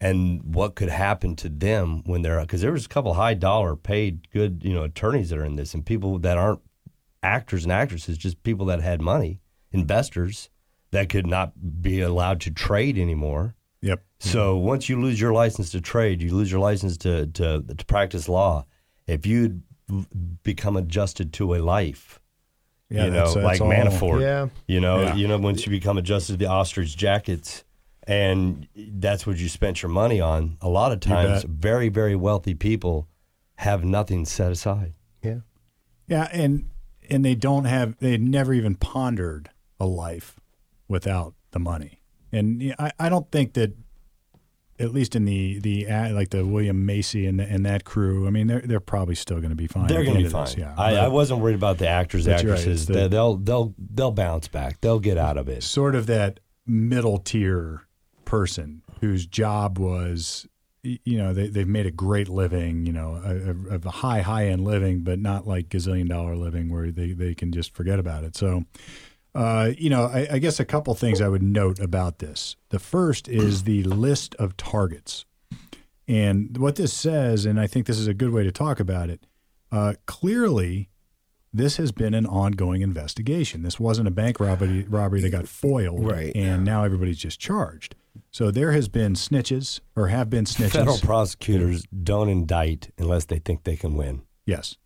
and 0.00 0.42
what 0.54 0.74
could 0.74 0.90
happen 0.90 1.34
to 1.36 1.48
them 1.48 2.02
when 2.04 2.22
they're 2.22 2.40
because 2.40 2.60
there 2.60 2.72
was 2.72 2.84
a 2.84 2.88
couple 2.88 3.14
high 3.14 3.34
dollar 3.34 3.76
paid 3.76 4.28
good 4.30 4.62
you 4.64 4.74
know 4.74 4.82
attorneys 4.82 5.30
that 5.30 5.38
are 5.38 5.44
in 5.44 5.56
this 5.56 5.72
and 5.72 5.86
people 5.86 6.18
that 6.18 6.36
aren't 6.36 6.60
actors 7.22 7.64
and 7.64 7.72
actresses 7.72 8.18
just 8.18 8.42
people 8.42 8.66
that 8.66 8.80
had 8.80 9.00
money 9.00 9.40
investors 9.72 10.50
that 10.94 11.08
could 11.08 11.26
not 11.26 11.52
be 11.82 12.00
allowed 12.00 12.40
to 12.40 12.50
trade 12.50 12.96
anymore 12.98 13.54
yep 13.82 14.02
so 14.18 14.56
once 14.56 14.88
you 14.88 15.00
lose 15.00 15.20
your 15.20 15.32
license 15.32 15.70
to 15.70 15.80
trade 15.80 16.22
you 16.22 16.34
lose 16.34 16.50
your 16.50 16.60
license 16.60 16.96
to 16.96 17.26
to, 17.28 17.62
to 17.62 17.84
practice 17.86 18.28
law 18.28 18.64
if 19.06 19.26
you'd 19.26 19.62
become 20.42 20.76
adjusted 20.76 21.32
to 21.34 21.54
a 21.54 21.58
life 21.60 22.20
Yeah, 22.90 23.04
you 23.06 23.10
know 23.10 23.16
that's- 23.16 23.34
that's 23.34 23.44
like 23.44 23.60
all- 23.60 23.70
Manafort 23.70 24.20
Yeah. 24.22 24.48
you 24.66 24.80
know, 24.80 25.02
Yeah. 25.02 25.14
you 25.14 25.28
know, 25.28 25.38
once 25.38 25.66
you 25.66 25.70
become 25.70 25.98
adjusted 25.98 26.32
to 26.32 26.38
the 26.38 26.46
ostrich 26.46 26.96
jackets, 26.96 27.64
and 28.06 28.66
that's 28.76 29.26
what 29.26 29.36
you 29.38 29.48
spent 29.48 29.82
your 29.82 29.90
money 29.90 30.20
on. 30.20 30.58
A 30.60 30.68
lot 30.68 30.92
of 30.92 31.00
times, 31.00 31.44
very, 31.48 31.88
very 31.88 32.14
wealthy 32.14 32.54
people 32.54 33.08
have 33.56 33.84
nothing 33.84 34.24
set 34.26 34.52
aside. 34.52 34.92
Yeah. 35.22 35.40
yeah 36.06 36.28
and 36.32 36.70
and 37.10 37.24
they 37.24 37.34
don't 37.34 37.64
have 37.64 37.96
they 37.98 38.16
never 38.18 38.52
even 38.54 38.74
pondered 38.74 39.48
a 39.80 39.86
life 39.86 40.38
without 40.88 41.34
the 41.52 41.58
money 41.58 42.00
and 42.32 42.74
I, 42.78 42.90
I 42.98 43.08
don't 43.08 43.30
think 43.30 43.54
that 43.54 43.74
at 44.80 44.92
least 44.92 45.14
in 45.14 45.24
the 45.24 45.60
the 45.60 45.86
like 46.12 46.30
the 46.30 46.44
William 46.44 46.84
Macy 46.84 47.26
and 47.26 47.38
the, 47.38 47.44
and 47.44 47.64
that 47.64 47.84
crew 47.84 48.26
I 48.26 48.30
mean 48.30 48.48
they're 48.48 48.60
they're 48.60 48.80
probably 48.80 49.14
still 49.14 49.38
going 49.38 49.50
to 49.50 49.56
be 49.56 49.68
fine 49.68 49.86
They're 49.86 50.02
going 50.02 50.16
to 50.18 50.24
be 50.24 50.28
fine. 50.28 50.46
this, 50.46 50.56
yeah 50.56 50.74
I, 50.76 50.96
I 50.96 51.08
wasn't 51.08 51.40
worried 51.40 51.54
about 51.54 51.78
the 51.78 51.86
actors, 51.88 52.26
you're 52.26 52.34
right, 52.34 52.40
actresses. 52.40 52.86
the- 52.86 52.92
They- 52.94 53.08
they'll 53.08 53.36
they'll 53.36 53.74
they'll 53.78 54.10
bounce 54.10 54.48
back. 54.48 54.80
They'll 54.80 54.98
get 54.98 55.16
out 55.16 55.36
of 55.38 55.48
it. 55.48 55.62
sort 55.62 55.94
of 55.94 56.06
that 56.06 56.40
middle 56.66 57.18
tier 57.18 57.82
person 58.24 58.82
whose 59.00 59.26
job 59.26 59.78
was 59.78 60.46
you 60.82 61.16
know 61.18 61.32
they, 61.32 61.46
they've 61.46 61.68
made 61.68 61.86
a 61.86 61.90
great 61.90 62.28
living 62.28 62.84
you 62.84 62.92
know 62.92 63.14
a, 63.24 63.74
a, 63.74 63.78
a 63.86 63.90
high 63.90 64.22
high 64.22 64.46
end 64.48 64.64
living 64.64 65.00
but 65.02 65.18
not 65.20 65.46
like 65.46 65.68
gazillion 65.68 66.08
dollar 66.08 66.34
living 66.36 66.70
where 66.70 66.90
they, 66.90 67.12
they 67.12 67.34
can 67.34 67.52
just 67.52 67.74
forget 67.74 67.98
about 67.98 68.24
it 68.24 68.36
so 68.36 68.64
uh, 69.34 69.70
you 69.76 69.90
know 69.90 70.04
I, 70.06 70.28
I 70.32 70.38
guess 70.38 70.60
a 70.60 70.64
couple 70.64 70.94
things 70.94 71.20
i 71.20 71.28
would 71.28 71.42
note 71.42 71.78
about 71.78 72.18
this 72.18 72.56
the 72.70 72.78
first 72.78 73.28
is 73.28 73.64
the 73.64 73.82
list 73.84 74.34
of 74.36 74.56
targets 74.56 75.24
and 76.06 76.56
what 76.58 76.76
this 76.76 76.92
says 76.92 77.44
and 77.46 77.58
i 77.60 77.66
think 77.66 77.86
this 77.86 77.98
is 77.98 78.06
a 78.06 78.14
good 78.14 78.30
way 78.30 78.44
to 78.44 78.52
talk 78.52 78.80
about 78.80 79.10
it 79.10 79.26
uh, 79.72 79.94
clearly 80.06 80.88
this 81.52 81.76
has 81.76 81.92
been 81.92 82.14
an 82.14 82.26
ongoing 82.26 82.82
investigation. 82.82 83.62
This 83.62 83.78
wasn't 83.78 84.08
a 84.08 84.10
bank 84.10 84.40
robbery 84.40 84.82
robbery 84.88 85.20
that 85.20 85.30
got 85.30 85.46
foiled, 85.46 86.04
Right. 86.04 86.32
And 86.34 86.64
now 86.64 86.82
everybody's 86.82 87.18
just 87.18 87.38
charged. 87.38 87.94
So 88.32 88.50
there 88.50 88.72
has 88.72 88.88
been 88.88 89.14
snitches, 89.14 89.78
or 89.94 90.08
have 90.08 90.28
been 90.28 90.46
snitches. 90.46 90.72
Federal 90.72 90.98
prosecutors 90.98 91.84
don't 92.02 92.28
indict 92.28 92.90
unless 92.98 93.26
they 93.26 93.38
think 93.38 93.62
they 93.62 93.76
can 93.76 93.94
win. 93.94 94.22
yes, 94.46 94.76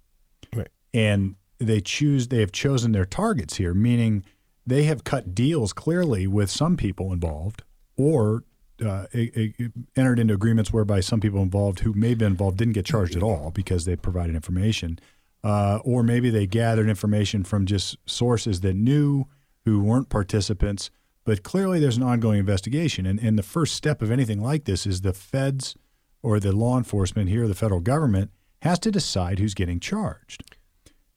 Right. 0.55 0.69
and 0.93 1.37
they 1.59 1.81
choose. 1.81 2.29
They 2.29 2.41
have 2.41 2.53
chosen 2.53 2.93
their 2.93 3.07
targets 3.07 3.57
here, 3.57 3.73
meaning 3.73 4.23
they 4.68 4.85
have 4.85 5.04
cut 5.04 5.35
deals 5.35 5.72
clearly 5.72 6.26
with 6.26 6.50
some 6.50 6.76
people 6.76 7.12
involved, 7.12 7.62
or 7.96 8.44
uh, 8.85 9.07
a, 9.14 9.31
a- 9.40 9.54
entered 9.96 10.18
into 10.18 10.35
agreements 10.35 10.72
whereby 10.72 11.00
some 11.00 11.20
people 11.20 11.42
involved 11.42 11.81
who 11.81 11.92
may 11.94 12.11
have 12.11 12.18
been 12.18 12.33
involved 12.33 12.59
didn't 12.59 12.74
get 12.74 12.85
charged 12.85 13.16
at 13.16 13.22
all 13.22 13.50
because 13.50 13.85
they 13.85 13.96
provided 13.96 14.35
information, 14.35 14.98
uh, 15.42 15.78
or 15.85 16.02
maybe 16.02 16.31
they 16.31 16.46
gathered 16.46 16.88
information 16.88 17.44
from 17.44 17.66
just 17.66 17.96
sources 18.07 18.61
that 18.61 18.74
knew 18.74 19.24
who 19.64 19.83
weren't 19.83 20.11
participants. 20.11 20.90
But 21.24 21.42
clearly, 21.42 21.81
there's 21.81 21.96
an 21.96 22.02
ongoing 22.02 22.38
investigation, 22.38 23.07
and, 23.07 23.18
and 23.18 23.38
the 23.38 23.42
first 23.42 23.74
step 23.74 24.02
of 24.02 24.11
anything 24.11 24.40
like 24.40 24.64
this 24.64 24.87
is 24.87 25.00
the 25.00 25.12
feds 25.12 25.76
or 26.22 26.40
the 26.40 26.52
law 26.52 26.76
enforcement 26.76 27.28
here, 27.28 27.48
the 27.48 27.54
federal 27.54 27.81
government, 27.81 28.31
has 28.62 28.78
to 28.81 28.90
decide 28.90 29.38
who's 29.38 29.54
getting 29.54 29.81
charged 29.81 30.44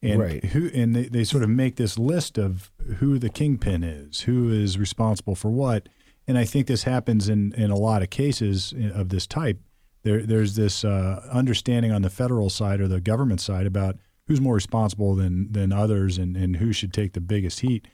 and 0.02 0.20
Right. 0.20 0.44
who 0.46 0.70
and 0.74 0.94
they, 0.96 1.04
they 1.04 1.24
sort 1.24 1.42
of 1.42 1.50
make 1.50 1.76
this 1.76 1.98
list 1.98 2.38
of 2.38 2.70
who 2.98 3.18
the 3.18 3.28
kingpin 3.30 3.84
is, 3.84 4.22
who 4.22 4.50
is 4.50 4.78
responsible 4.78 5.34
for 5.34 5.50
what. 5.50 5.88
And 6.26 6.38
I 6.38 6.44
think 6.44 6.66
this 6.66 6.84
happens 6.84 7.28
in, 7.28 7.52
in 7.54 7.70
a 7.70 7.76
lot 7.76 8.02
of 8.02 8.10
cases 8.10 8.72
of 8.94 9.08
this 9.08 9.26
type. 9.26 9.58
There, 10.04 10.22
there's 10.22 10.56
this 10.56 10.84
uh, 10.84 11.26
understanding 11.32 11.92
on 11.92 12.02
the 12.02 12.10
federal 12.10 12.50
side 12.50 12.80
or 12.80 12.88
the 12.88 13.00
government 13.00 13.40
side 13.40 13.66
about 13.66 13.96
who's 14.26 14.40
more 14.40 14.54
responsible 14.54 15.14
than 15.14 15.50
than 15.52 15.72
others 15.72 16.18
and, 16.18 16.36
and 16.36 16.56
who 16.56 16.72
should 16.72 16.92
take 16.92 17.12
the 17.12 17.20
biggest 17.20 17.60
heat. 17.60 17.86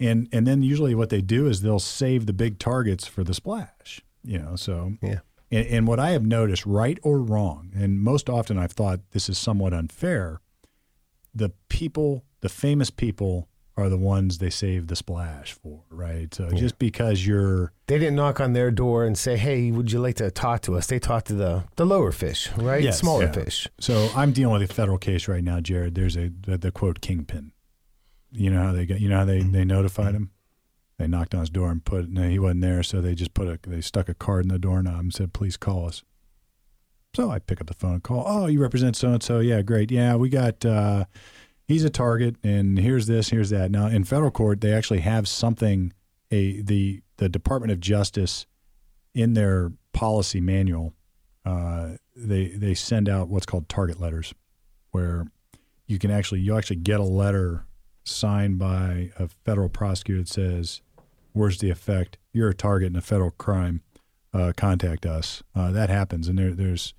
And 0.00 0.28
and 0.32 0.46
then 0.46 0.62
usually 0.62 0.94
what 0.94 1.08
they 1.10 1.20
do 1.22 1.46
is 1.46 1.62
they'll 1.62 1.78
save 1.78 2.26
the 2.26 2.32
big 2.32 2.58
targets 2.58 3.06
for 3.06 3.22
the 3.24 3.32
splash. 3.34 4.00
You 4.22 4.38
know, 4.38 4.56
so 4.56 4.94
Yeah. 5.02 5.20
And, 5.50 5.66
and 5.66 5.86
what 5.86 6.00
I 6.00 6.10
have 6.10 6.24
noticed, 6.26 6.64
right 6.66 6.98
or 7.02 7.20
wrong, 7.20 7.70
and 7.74 8.00
most 8.00 8.28
often 8.28 8.58
I've 8.58 8.72
thought 8.72 9.00
this 9.12 9.28
is 9.28 9.38
somewhat 9.38 9.72
unfair, 9.74 10.40
the 11.34 11.50
people, 11.68 12.24
the 12.40 12.48
famous 12.48 12.90
people, 12.90 13.48
are 13.76 13.88
the 13.88 13.98
ones 13.98 14.38
they 14.38 14.50
save 14.50 14.86
the 14.86 14.94
splash 14.94 15.52
for, 15.52 15.82
right? 15.90 16.32
So 16.32 16.48
just 16.52 16.78
because 16.78 17.26
you're 17.26 17.72
They 17.88 17.98
didn't 17.98 18.14
knock 18.14 18.38
on 18.38 18.52
their 18.52 18.70
door 18.70 19.04
and 19.04 19.18
say, 19.18 19.36
"Hey, 19.36 19.72
would 19.72 19.90
you 19.90 19.98
like 19.98 20.14
to 20.16 20.30
talk 20.30 20.62
to 20.62 20.76
us?" 20.76 20.86
They 20.86 21.00
talked 21.00 21.26
to 21.26 21.34
the 21.34 21.64
the 21.74 21.84
lower 21.84 22.12
fish, 22.12 22.50
right? 22.56 22.84
Yes. 22.84 23.00
Smaller 23.00 23.24
Yeah. 23.24 23.32
fish. 23.32 23.66
So 23.80 24.10
I'm 24.14 24.30
dealing 24.30 24.60
with 24.60 24.70
a 24.70 24.72
federal 24.72 24.98
case 24.98 25.26
right 25.26 25.42
now, 25.42 25.58
Jared. 25.60 25.96
There's 25.96 26.16
a 26.16 26.30
the, 26.46 26.56
the 26.56 26.70
quote 26.70 27.00
kingpin. 27.00 27.50
You 28.30 28.50
know 28.50 28.62
how 28.62 28.72
they 28.72 28.86
got. 28.86 29.00
You 29.00 29.08
know 29.08 29.18
how 29.18 29.24
they 29.24 29.40
they 29.42 29.64
notified 29.64 30.14
him. 30.14 30.30
They 30.96 31.08
knocked 31.08 31.34
on 31.34 31.40
his 31.40 31.50
door 31.50 31.72
and 31.72 31.84
put. 31.84 32.08
No, 32.08 32.28
he 32.28 32.38
wasn't 32.38 32.60
there, 32.60 32.84
so 32.84 33.00
they 33.00 33.16
just 33.16 33.34
put 33.34 33.48
a. 33.48 33.58
They 33.68 33.80
stuck 33.80 34.08
a 34.08 34.14
card 34.14 34.44
in 34.44 34.50
the 34.50 34.58
doorknob 34.60 35.00
and 35.00 35.12
said, 35.12 35.32
"Please 35.32 35.56
call 35.56 35.88
us." 35.88 36.04
So 37.14 37.30
I 37.30 37.38
pick 37.38 37.60
up 37.60 37.68
the 37.68 37.74
phone 37.74 37.94
and 37.94 38.02
call. 38.02 38.24
Oh, 38.26 38.46
you 38.46 38.60
represent 38.60 38.96
so 38.96 39.08
and 39.08 39.22
so. 39.22 39.40
Yeah, 39.40 39.62
great. 39.62 39.90
Yeah, 39.90 40.16
we 40.16 40.28
got. 40.28 40.64
uh 40.64 41.04
He's 41.66 41.82
a 41.84 41.88
target, 41.88 42.36
and 42.44 42.78
here's 42.78 43.06
this, 43.06 43.30
here's 43.30 43.48
that. 43.48 43.70
Now 43.70 43.86
in 43.86 44.04
federal 44.04 44.30
court, 44.30 44.60
they 44.60 44.74
actually 44.74 45.00
have 45.00 45.26
something. 45.26 45.92
A 46.30 46.60
the 46.60 47.02
the 47.16 47.28
Department 47.28 47.72
of 47.72 47.80
Justice 47.80 48.46
in 49.14 49.34
their 49.34 49.72
policy 49.92 50.40
manual 50.40 50.94
uh, 51.44 51.96
they 52.16 52.48
they 52.48 52.74
send 52.74 53.08
out 53.08 53.28
what's 53.28 53.46
called 53.46 53.68
target 53.68 54.00
letters, 54.00 54.34
where 54.92 55.26
you 55.86 55.98
can 55.98 56.10
actually 56.10 56.40
you 56.40 56.56
actually 56.56 56.76
get 56.76 57.00
a 57.00 57.04
letter 57.04 57.66
signed 58.04 58.58
by 58.58 59.10
a 59.18 59.28
federal 59.44 59.68
prosecutor 59.68 60.20
that 60.20 60.28
says, 60.28 60.80
"Where's 61.32 61.58
the 61.58 61.70
effect? 61.70 62.18
You're 62.32 62.50
a 62.50 62.54
target 62.54 62.90
in 62.90 62.96
a 62.96 63.02
federal 63.02 63.32
crime. 63.32 63.82
Uh, 64.32 64.52
contact 64.56 65.04
us." 65.04 65.42
Uh, 65.54 65.70
that 65.72 65.90
happens, 65.90 66.28
and 66.28 66.38
there, 66.38 66.54
there's 66.54 66.94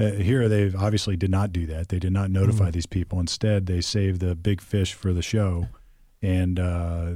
uh, 0.00 0.12
here 0.12 0.48
they 0.48 0.72
obviously 0.74 1.16
did 1.16 1.30
not 1.30 1.52
do 1.52 1.66
that. 1.66 1.88
They 1.88 1.98
did 1.98 2.12
not 2.12 2.30
notify 2.30 2.70
these 2.70 2.86
people. 2.86 3.20
Instead, 3.20 3.66
they 3.66 3.80
saved 3.80 4.20
the 4.20 4.34
big 4.34 4.60
fish 4.60 4.94
for 4.94 5.12
the 5.12 5.22
show, 5.22 5.68
and 6.22 6.58
uh, 6.58 7.12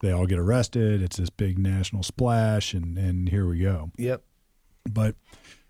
they 0.00 0.12
all 0.12 0.26
get 0.26 0.38
arrested. 0.38 1.02
It's 1.02 1.16
this 1.16 1.30
big 1.30 1.58
national 1.58 2.02
splash, 2.02 2.74
and 2.74 2.96
and 2.96 3.28
here 3.28 3.46
we 3.46 3.58
go. 3.58 3.90
Yep. 3.96 4.22
But 4.90 5.16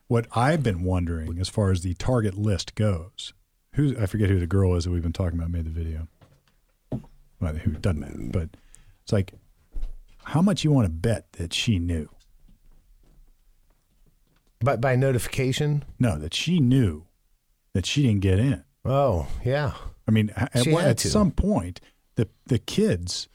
what 0.08 0.26
I've 0.34 0.62
been 0.62 0.82
wondering, 0.82 1.38
as 1.38 1.48
far 1.48 1.70
as 1.70 1.80
the 1.80 1.94
target 1.94 2.36
list 2.36 2.74
goes, 2.74 3.32
who 3.74 3.94
I 3.98 4.06
forget 4.06 4.28
who 4.28 4.38
the 4.38 4.46
girl 4.46 4.74
is 4.74 4.84
that 4.84 4.90
we've 4.90 5.02
been 5.02 5.12
talking 5.12 5.38
about 5.38 5.50
made 5.50 5.64
the 5.64 5.70
video. 5.70 6.08
Well, 7.40 7.54
who 7.54 7.72
doesn't 7.72 7.98
matter, 7.98 8.18
but 8.30 8.50
it's 9.02 9.12
like, 9.12 9.32
how 10.24 10.42
much 10.42 10.64
you 10.64 10.70
want 10.70 10.84
to 10.84 10.92
bet 10.92 11.32
that 11.32 11.52
she 11.52 11.78
knew? 11.78 12.08
But 14.62 14.80
by 14.80 14.96
notification. 14.96 15.84
No, 15.98 16.18
that 16.18 16.34
she 16.34 16.60
knew 16.60 17.06
that 17.74 17.86
she 17.86 18.02
didn't 18.02 18.20
get 18.20 18.38
in. 18.38 18.62
Oh, 18.84 19.28
yeah. 19.44 19.72
I 20.06 20.10
mean, 20.10 20.30
at, 20.36 20.66
what- 20.66 20.84
at 20.84 21.00
some 21.00 21.30
point, 21.30 21.80
the 22.16 22.28
the 22.46 22.58
kids 22.58 23.28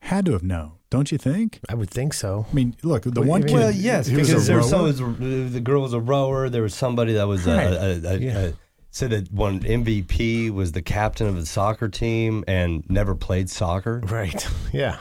had 0.00 0.24
to 0.26 0.32
have 0.32 0.42
known, 0.42 0.72
don't 0.90 1.10
you 1.10 1.18
think? 1.18 1.58
I 1.68 1.74
would 1.74 1.90
think 1.90 2.14
so. 2.14 2.46
I 2.50 2.54
mean, 2.54 2.76
look, 2.82 3.02
the 3.02 3.10
What- 3.20 3.26
one 3.28 3.42
I 3.44 3.46
kid. 3.46 3.54
Well, 3.54 3.70
yes, 3.72 4.06
who 4.08 4.16
because 4.16 4.44
a 4.44 4.46
there 4.46 4.58
was 4.58 4.72
rower- 4.72 4.92
some, 4.92 5.52
the 5.52 5.60
girl 5.60 5.82
was 5.82 5.92
a 5.92 6.00
rower. 6.00 6.48
There 6.48 6.62
was 6.62 6.74
somebody 6.74 7.14
that 7.14 7.26
was 7.26 7.46
a, 7.46 7.50
a, 7.50 8.14
a, 8.14 8.18
Yeah. 8.18 8.38
a, 8.38 8.52
said 8.90 9.10
that 9.10 9.30
one 9.32 9.60
MVP 9.60 10.50
was 10.50 10.72
the 10.72 10.82
captain 10.82 11.26
of 11.26 11.34
the 11.36 11.44
soccer 11.46 11.88
team 11.88 12.44
and 12.46 12.84
never 12.88 13.14
played 13.14 13.50
soccer. 13.50 14.00
Right. 14.06 14.46
Yeah. 14.72 14.98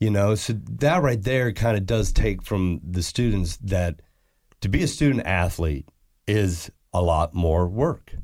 You 0.00 0.10
know, 0.10 0.34
so 0.34 0.52
that 0.80 1.02
right 1.02 1.22
there 1.22 1.52
kind 1.52 1.76
of 1.78 1.86
does 1.86 2.12
take 2.12 2.42
from 2.42 2.80
the 2.88 3.02
students 3.02 3.56
that 3.62 4.00
to 4.64 4.68
be 4.70 4.82
a 4.82 4.88
student 4.88 5.26
athlete 5.26 5.86
is 6.26 6.70
a 6.94 7.02
lot 7.02 7.34
more 7.34 7.68
work 7.68 8.14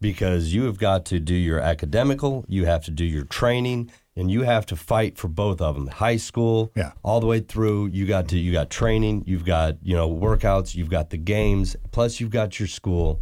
because 0.00 0.54
you 0.54 0.62
have 0.66 0.78
got 0.78 1.04
to 1.06 1.18
do 1.18 1.34
your 1.34 1.58
academical, 1.58 2.44
you 2.46 2.66
have 2.66 2.84
to 2.84 2.92
do 2.92 3.04
your 3.04 3.24
training, 3.24 3.90
and 4.14 4.30
you 4.30 4.42
have 4.42 4.64
to 4.66 4.76
fight 4.76 5.18
for 5.18 5.26
both 5.26 5.60
of 5.60 5.74
them. 5.74 5.88
High 5.88 6.18
school, 6.18 6.70
Yeah. 6.76 6.92
all 7.02 7.18
the 7.18 7.26
way 7.26 7.40
through. 7.40 7.86
You 7.86 8.06
got 8.06 8.28
to 8.28 8.38
you 8.38 8.52
got 8.52 8.70
training, 8.70 9.24
you've 9.26 9.44
got 9.44 9.78
you 9.82 9.96
know 9.96 10.08
workouts, 10.08 10.76
you've 10.76 10.88
got 10.88 11.10
the 11.10 11.16
games, 11.18 11.74
plus 11.90 12.20
you've 12.20 12.30
got 12.30 12.60
your 12.60 12.68
school, 12.68 13.20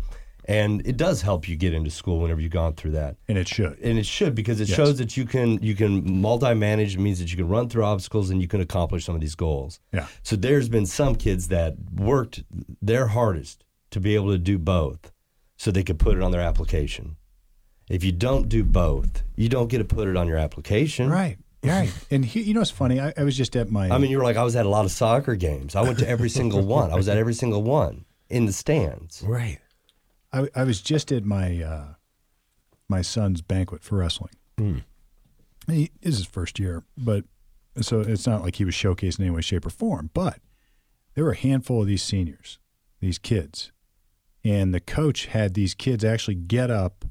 and 0.51 0.87
it 0.87 0.97
does 0.97 1.23
help 1.23 1.49
you 1.49 1.57
get 1.57 1.73
into 1.73 1.91
school 1.91 2.19
whenever 2.21 2.41
you've 2.41 2.53
gone 2.53 2.75
through 2.75 2.91
that 2.91 3.17
and 3.29 3.39
it 3.39 3.49
should. 3.49 3.79
and 3.79 3.99
it 3.99 4.07
should 4.07 4.35
because 4.35 4.61
it 4.61 4.69
Yes. 4.69 4.77
shows 4.77 4.99
that 4.99 5.17
you 5.17 5.25
can 5.25 5.63
you 5.63 5.75
can 5.75 6.21
multi-manage 6.21 6.97
means 6.99 7.19
that 7.21 7.31
you 7.31 7.37
can 7.37 7.49
run 7.49 7.69
through 7.69 7.85
obstacles 7.85 8.31
and 8.31 8.41
you 8.43 8.49
can 8.49 8.61
accomplish 8.61 9.05
some 9.05 9.15
of 9.15 9.21
these 9.21 9.35
goals 9.35 9.81
Yeah. 9.93 10.07
so 10.23 10.37
there's 10.37 10.69
been 10.69 10.87
some 10.87 11.15
kids 11.15 11.49
that 11.49 11.75
worked 11.95 12.43
their 12.83 13.07
hardest 13.09 13.65
to 13.93 14.01
be 14.01 14.15
able 14.15 14.31
to 14.33 14.39
do 14.39 14.59
both 14.59 15.13
so 15.57 15.71
they 15.71 15.83
could 15.83 15.99
put 15.99 16.17
it 16.17 16.23
on 16.23 16.31
their 16.33 16.41
application 16.41 17.17
if 17.89 18.03
you 18.05 18.13
don't 18.13 18.49
do 18.49 18.63
both 18.65 19.23
you 19.37 19.49
don't 19.49 19.69
get 19.69 19.79
to 19.79 19.85
put 19.85 20.09
it 20.09 20.17
on 20.17 20.27
your 20.29 20.37
application 20.39 21.09
Right. 21.11 21.39
Right. 21.63 21.93
And 22.11 22.25
he, 22.25 22.41
you 22.43 22.55
know 22.55 22.61
what's 22.61 22.71
funny? 22.71 22.99
I, 22.99 23.13
I 23.19 23.23
was 23.25 23.37
just 23.37 23.55
at 23.55 23.71
my. 23.71 23.89
i 23.91 23.99
mean 23.99 24.11
you 24.11 24.19
were 24.19 24.25
like 24.25 24.37
i 24.37 24.43
was 24.43 24.57
at 24.57 24.65
a 24.67 24.69
lot 24.69 24.85
of 24.85 24.91
soccer 24.91 25.35
games 25.37 25.77
i 25.77 25.83
went 25.83 25.99
to 25.99 26.09
every 26.09 26.31
single 26.41 26.63
one 26.63 26.91
i 26.91 26.97
was 26.97 27.09
at 27.09 27.17
every 27.19 27.35
single 27.35 27.63
one 27.63 28.05
in 28.29 28.47
the 28.47 28.53
stands 28.53 29.23
Right. 29.27 29.59
I, 30.33 30.49
I 30.55 30.65
was 30.65 30.81
just 30.81 31.11
at 31.13 31.25
my 31.25 31.63
uh, 31.63 31.95
my 32.89 33.03
son's 33.03 33.43
banquet 33.43 33.83
for 33.83 33.97
wrestling. 33.99 34.35
He 35.67 35.91
this 36.01 36.15
is 36.15 36.19
his 36.19 36.27
first 36.27 36.59
year, 36.59 36.85
but 36.97 37.25
so 37.81 38.01
it's 38.01 38.27
not 38.27 38.43
like 38.43 38.57
he 38.57 38.65
was 38.65 38.75
showcased 38.75 39.19
in 39.19 39.25
any 39.25 39.35
way, 39.35 39.41
shape, 39.41 39.67
or 39.67 39.71
form. 39.71 40.11
But 40.13 40.41
there 41.15 41.25
were 41.25 41.33
a 41.33 41.37
handful 41.37 41.83
of 41.83 41.87
these 41.87 42.03
seniors, 42.03 42.59
these 43.01 43.19
kids, 43.19 43.73
and 44.45 44.75
the 44.75 44.81
coach 44.81 45.27
had 45.27 45.55
these 45.55 45.75
kids 45.75 46.05
actually 46.05 46.35
get 46.35 46.71
up 46.71 47.05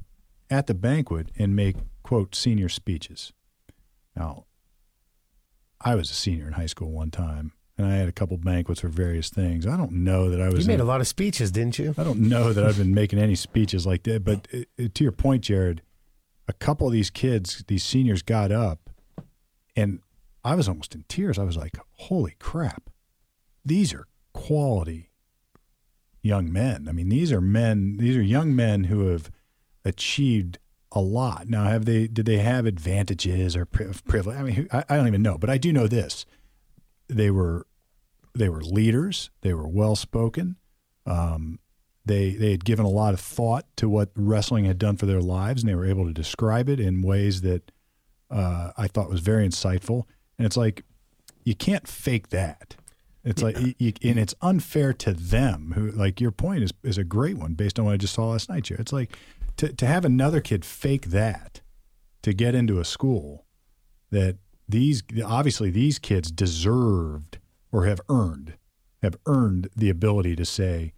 at 0.50 0.66
the 0.66 0.74
banquet 0.74 1.30
and 1.38 1.54
make 1.54 1.76
quote 2.02 2.34
senior 2.34 2.68
speeches. 2.68 3.32
Now, 4.16 4.46
I 5.80 5.94
was 5.94 6.10
a 6.10 6.14
senior 6.14 6.46
in 6.46 6.54
high 6.54 6.66
school 6.66 6.90
one 6.90 7.10
time, 7.10 7.52
and 7.80 7.90
I 7.92 7.96
had 7.96 8.08
a 8.08 8.12
couple 8.12 8.36
banquets 8.36 8.80
for 8.80 8.88
various 8.88 9.30
things. 9.30 9.66
I 9.66 9.76
don't 9.76 9.92
know 9.92 10.28
that 10.30 10.40
I 10.40 10.48
was. 10.48 10.60
You 10.60 10.68
made 10.68 10.74
in- 10.74 10.80
a 10.80 10.84
lot 10.84 11.00
of 11.00 11.06
speeches, 11.08 11.50
didn't 11.50 11.78
you? 11.78 11.94
I 11.96 12.04
don't 12.04 12.20
know 12.20 12.52
that 12.52 12.64
I've 12.64 12.76
been 12.78 12.94
making 12.94 13.18
any 13.18 13.34
speeches 13.34 13.86
like 13.86 14.02
that, 14.04 14.24
but 14.24 14.46
uh, 14.52 14.58
uh, 14.82 14.88
to 14.94 15.04
your 15.04 15.12
point, 15.12 15.44
Jared, 15.44 15.82
a 16.48 16.52
couple 16.52 16.86
of 16.86 16.92
these 16.92 17.10
kids, 17.10 17.64
these 17.68 17.82
seniors 17.84 18.22
got 18.22 18.52
up, 18.52 18.90
and 19.76 20.00
I 20.44 20.54
was 20.54 20.68
almost 20.68 20.94
in 20.94 21.04
tears. 21.08 21.38
I 21.38 21.44
was 21.44 21.56
like, 21.56 21.78
holy 21.92 22.36
crap, 22.38 22.90
these 23.64 23.92
are 23.94 24.06
quality 24.32 25.10
young 26.22 26.52
men. 26.52 26.86
I 26.88 26.92
mean, 26.92 27.08
these 27.08 27.32
are 27.32 27.40
men, 27.40 27.96
these 27.98 28.16
are 28.16 28.22
young 28.22 28.54
men 28.54 28.84
who 28.84 29.08
have 29.08 29.30
achieved 29.84 30.58
a 30.92 31.00
lot. 31.00 31.48
Now, 31.48 31.64
have 31.64 31.84
they, 31.84 32.06
did 32.08 32.26
they 32.26 32.38
have 32.38 32.66
advantages 32.66 33.56
or 33.56 33.64
pri- 33.64 33.92
privilege? 34.06 34.36
I 34.38 34.42
mean, 34.42 34.68
I, 34.72 34.84
I 34.88 34.96
don't 34.96 35.06
even 35.06 35.22
know, 35.22 35.38
but 35.38 35.48
I 35.48 35.56
do 35.56 35.72
know 35.72 35.86
this. 35.86 36.26
They 37.08 37.30
were, 37.30 37.66
they 38.34 38.48
were 38.48 38.62
leaders. 38.62 39.30
They 39.42 39.54
were 39.54 39.68
well 39.68 39.96
spoken. 39.96 40.56
Um, 41.06 41.58
they 42.04 42.30
they 42.34 42.50
had 42.52 42.64
given 42.64 42.84
a 42.84 42.90
lot 42.90 43.14
of 43.14 43.20
thought 43.20 43.66
to 43.76 43.88
what 43.88 44.10
wrestling 44.14 44.64
had 44.64 44.78
done 44.78 44.96
for 44.96 45.06
their 45.06 45.20
lives, 45.20 45.62
and 45.62 45.70
they 45.70 45.74
were 45.74 45.86
able 45.86 46.06
to 46.06 46.12
describe 46.12 46.68
it 46.68 46.80
in 46.80 47.02
ways 47.02 47.42
that 47.42 47.70
uh, 48.30 48.72
I 48.76 48.88
thought 48.88 49.10
was 49.10 49.20
very 49.20 49.46
insightful. 49.46 50.04
And 50.38 50.46
it's 50.46 50.56
like 50.56 50.84
you 51.44 51.54
can't 51.54 51.86
fake 51.86 52.28
that. 52.28 52.76
It's 53.22 53.42
like 53.42 53.58
you, 53.58 53.74
you, 53.78 53.92
and 54.02 54.18
it's 54.18 54.34
unfair 54.40 54.94
to 54.94 55.12
them. 55.12 55.72
Who 55.74 55.90
like 55.90 56.20
your 56.20 56.30
point 56.30 56.62
is 56.62 56.70
is 56.82 56.96
a 56.96 57.04
great 57.04 57.36
one 57.36 57.54
based 57.54 57.78
on 57.78 57.84
what 57.84 57.92
I 57.92 57.96
just 57.98 58.14
saw 58.14 58.28
last 58.28 58.48
night. 58.48 58.68
Here, 58.68 58.78
it's 58.80 58.92
like 58.92 59.16
to 59.58 59.72
to 59.72 59.86
have 59.86 60.04
another 60.04 60.40
kid 60.40 60.64
fake 60.64 61.06
that 61.06 61.60
to 62.22 62.32
get 62.32 62.54
into 62.54 62.80
a 62.80 62.84
school 62.84 63.44
that 64.10 64.38
these 64.68 65.02
obviously 65.24 65.70
these 65.70 65.98
kids 65.98 66.30
deserved 66.30 67.38
or 67.72 67.86
have 67.86 68.00
earned 68.08 68.54
have 69.02 69.16
earned 69.26 69.68
the 69.74 69.88
ability 69.88 70.36
to 70.36 70.44
say 70.44 70.92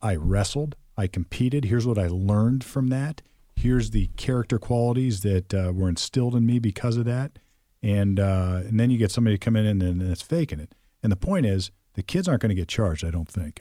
I 0.00 0.16
wrestled, 0.16 0.74
I 0.96 1.06
competed. 1.06 1.66
Here's 1.66 1.86
what 1.86 1.98
I 1.98 2.08
learned 2.08 2.64
from 2.64 2.88
that. 2.88 3.22
Here's 3.56 3.90
the 3.90 4.08
character 4.16 4.58
qualities 4.58 5.20
that 5.20 5.52
uh, 5.54 5.72
were 5.74 5.88
instilled 5.88 6.34
in 6.34 6.46
me 6.46 6.58
because 6.58 6.96
of 6.96 7.04
that. 7.04 7.38
And 7.82 8.18
uh, 8.18 8.60
and 8.64 8.78
then 8.80 8.90
you 8.90 8.98
get 8.98 9.10
somebody 9.10 9.36
to 9.36 9.44
come 9.44 9.56
in 9.56 9.66
and, 9.66 9.82
and 9.82 10.02
it's 10.02 10.22
faking 10.22 10.60
it. 10.60 10.74
And 11.02 11.10
the 11.12 11.16
point 11.16 11.46
is, 11.46 11.70
the 11.94 12.02
kids 12.02 12.28
aren't 12.28 12.40
going 12.40 12.50
to 12.50 12.54
get 12.54 12.68
charged. 12.68 13.04
I 13.04 13.10
don't 13.10 13.28
think. 13.28 13.60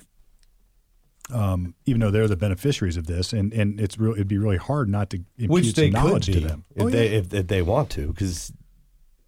Um, 1.34 1.76
even 1.86 2.02
though 2.02 2.12
they're 2.12 2.28
the 2.28 2.36
beneficiaries 2.36 2.97
of 2.97 3.08
this, 3.08 3.32
and, 3.32 3.54
and 3.54 3.80
it's 3.80 3.97
real, 3.97 4.13
it'd 4.13 4.28
be 4.28 4.38
really 4.38 4.58
hard 4.58 4.89
not 4.89 5.10
to 5.12 5.17
impute 5.38 5.50
which 5.50 5.74
they 5.74 5.89
some 5.91 6.04
knowledge 6.04 6.28
be 6.28 6.34
to 6.34 6.39
them. 6.41 6.65
if 6.76 6.82
Oh, 6.84 6.89
they 6.89 7.10
yeah. 7.12 7.17
if, 7.19 7.34
if 7.34 7.47
they 7.47 7.62
want 7.62 7.89
to 7.91 8.08
because 8.08 8.52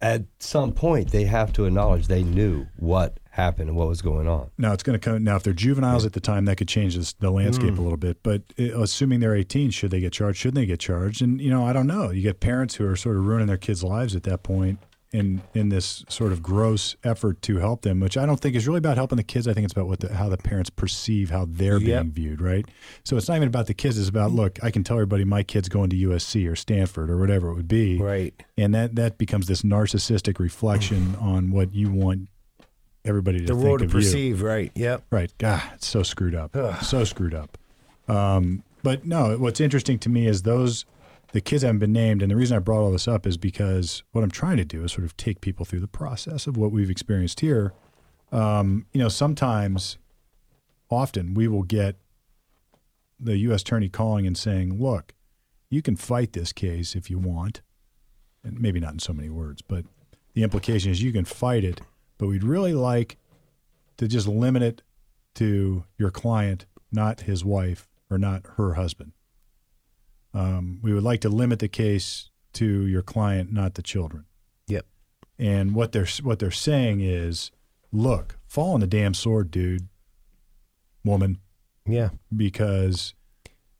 at 0.04 0.22
some 0.38 0.70
point 0.70 1.10
they 1.12 1.24
have 1.24 1.50
to 1.54 1.64
acknowledge 1.64 2.08
they 2.08 2.22
knew 2.22 2.66
what 2.76 3.18
happened 3.30 3.70
and 3.70 3.76
what 3.76 3.88
was 3.88 4.02
going 4.02 4.28
on 4.28 4.50
Now 4.58 4.74
it's 4.74 4.82
going 4.82 5.00
to 5.00 5.04
come. 5.04 5.24
Now, 5.24 5.36
if 5.36 5.42
they're 5.42 5.54
juveniles 5.54 6.04
at 6.04 6.12
the 6.12 6.20
time, 6.20 6.44
that 6.44 6.56
could 6.56 6.68
change 6.68 6.94
this, 6.94 7.14
the 7.14 7.30
landscape 7.30 7.78
a 7.78 7.80
little 7.80 7.96
bit. 7.96 8.22
But 8.22 8.42
uh, 8.60 8.80
assuming 8.80 9.20
they're 9.20 9.34
18, 9.34 9.70
should 9.70 9.90
they 9.90 10.00
get 10.00 10.12
charged? 10.12 10.38
Shouldn't 10.38 10.56
they 10.56 10.66
get 10.66 10.78
charged? 10.78 11.22
And 11.22 11.40
you 11.40 11.50
know, 11.50 11.66
I 11.66 11.72
don't 11.72 11.86
know. 11.86 12.10
You 12.10 12.22
get 12.22 12.38
parents 12.40 12.74
who 12.76 12.86
are 12.86 12.94
sort 12.96 13.16
of 13.16 13.24
ruining 13.26 13.46
their 13.48 13.56
kids' 13.56 13.82
lives 13.82 14.14
at 14.14 14.24
that 14.24 14.42
point, 14.42 14.78
in 15.14 15.40
in 15.54 15.68
this 15.68 16.04
sort 16.08 16.32
of 16.32 16.42
gross 16.42 16.96
effort 17.04 17.40
to 17.42 17.58
help 17.58 17.82
them, 17.82 18.00
which 18.00 18.16
I 18.16 18.26
don't 18.26 18.40
think 18.40 18.56
is 18.56 18.66
really 18.66 18.78
about 18.78 18.96
helping 18.96 19.16
the 19.16 19.22
kids. 19.22 19.46
I 19.46 19.54
think 19.54 19.64
it's 19.64 19.72
about 19.72 19.86
what 19.86 20.00
the, 20.00 20.12
how 20.14 20.28
the 20.28 20.36
parents 20.36 20.70
perceive 20.70 21.30
how 21.30 21.46
they're 21.48 21.78
Yep. 21.78 22.02
being 22.02 22.10
viewed, 22.12 22.40
right? 22.42 22.66
So 23.04 23.16
it's 23.16 23.28
not 23.28 23.36
even 23.36 23.46
about 23.48 23.66
the 23.68 23.74
kids. 23.74 23.96
It's 23.98 24.08
about 24.08 24.32
look, 24.32 24.58
I 24.62 24.70
can 24.72 24.82
tell 24.82 24.96
everybody 24.96 25.24
my 25.24 25.42
kid's 25.44 25.68
going 25.68 25.88
to 25.90 25.96
USC 25.96 26.46
or 26.50 26.56
Stanford 26.56 27.08
or 27.10 27.16
whatever 27.16 27.48
it 27.50 27.54
would 27.54 27.68
be, 27.68 27.98
Right. 27.98 28.34
and 28.58 28.74
that 28.74 28.96
that 28.96 29.16
becomes 29.16 29.46
this 29.46 29.62
narcissistic 29.62 30.38
reflection 30.40 31.14
on 31.20 31.50
what 31.52 31.72
you 31.72 31.90
want 31.92 32.28
everybody 33.04 33.38
to 33.38 33.44
The 33.46 33.52
think 33.54 33.64
world 33.64 33.78
to 33.80 33.84
of 33.84 33.92
you. 33.92 33.98
perceive. 34.00 34.42
Right. 34.42 34.72
Yep. 34.74 35.04
Right. 35.10 35.32
God, 35.38 35.62
it's 35.74 35.86
so 35.86 36.02
screwed 36.02 36.34
up. 36.34 36.56
so 36.82 37.04
screwed 37.04 37.34
up. 37.34 37.56
Um, 38.08 38.64
but 38.82 39.06
no, 39.06 39.36
what's 39.38 39.60
interesting 39.60 39.98
to 40.00 40.08
me 40.08 40.26
is 40.26 40.42
those 40.42 40.84
the 41.34 41.40
kids 41.40 41.64
haven't 41.64 41.80
been 41.80 41.92
named, 41.92 42.22
and 42.22 42.30
the 42.30 42.36
reason 42.36 42.56
I 42.56 42.60
brought 42.60 42.80
all 42.80 42.92
this 42.92 43.08
up 43.08 43.26
is 43.26 43.36
because 43.36 44.04
what 44.12 44.22
I'm 44.22 44.30
trying 44.30 44.56
to 44.58 44.64
do 44.64 44.84
is 44.84 44.92
sort 44.92 45.04
of 45.04 45.16
take 45.16 45.40
people 45.40 45.66
through 45.66 45.80
the 45.80 45.88
process 45.88 46.46
of 46.46 46.56
what 46.56 46.70
we've 46.70 46.88
experienced 46.88 47.40
here. 47.40 47.74
Um, 48.30 48.86
you 48.92 49.00
know, 49.00 49.08
sometimes, 49.08 49.98
often, 50.90 51.34
we 51.34 51.48
will 51.48 51.64
get 51.64 51.96
the 53.18 53.36
U.S. 53.38 53.62
attorney 53.62 53.88
calling 53.88 54.28
and 54.28 54.38
saying, 54.38 54.80
"Look, 54.80 55.12
you 55.70 55.82
can 55.82 55.96
fight 55.96 56.34
this 56.34 56.52
case 56.52 56.94
if 56.94 57.10
you 57.10 57.18
want," 57.18 57.62
and 58.44 58.60
maybe 58.60 58.78
not 58.78 58.92
in 58.92 59.00
so 59.00 59.12
many 59.12 59.28
words, 59.28 59.60
but 59.60 59.84
the 60.34 60.44
implication 60.44 60.92
is 60.92 61.02
you 61.02 61.12
can 61.12 61.24
fight 61.24 61.64
it, 61.64 61.80
but 62.16 62.28
we'd 62.28 62.44
really 62.44 62.74
like 62.74 63.18
to 63.96 64.06
just 64.06 64.28
limit 64.28 64.62
it 64.62 64.82
to 65.34 65.82
your 65.98 66.12
client, 66.12 66.66
not 66.92 67.22
his 67.22 67.44
wife 67.44 67.88
or 68.08 68.18
not 68.18 68.46
her 68.56 68.74
husband. 68.74 69.13
Um, 70.34 70.80
we 70.82 70.92
would 70.92 71.04
like 71.04 71.20
to 71.22 71.28
limit 71.28 71.60
the 71.60 71.68
case 71.68 72.28
to 72.54 72.86
your 72.86 73.02
client, 73.02 73.52
not 73.52 73.74
the 73.74 73.82
children. 73.82 74.24
Yep. 74.66 74.84
And 75.38 75.74
what 75.74 75.92
they're 75.92 76.06
what 76.22 76.38
they're 76.40 76.50
saying 76.50 77.00
is, 77.00 77.50
look, 77.92 78.36
fall 78.46 78.74
on 78.74 78.80
the 78.80 78.86
damn 78.86 79.14
sword, 79.14 79.50
dude, 79.50 79.88
woman, 81.04 81.38
Yeah. 81.86 82.10
because 82.34 83.14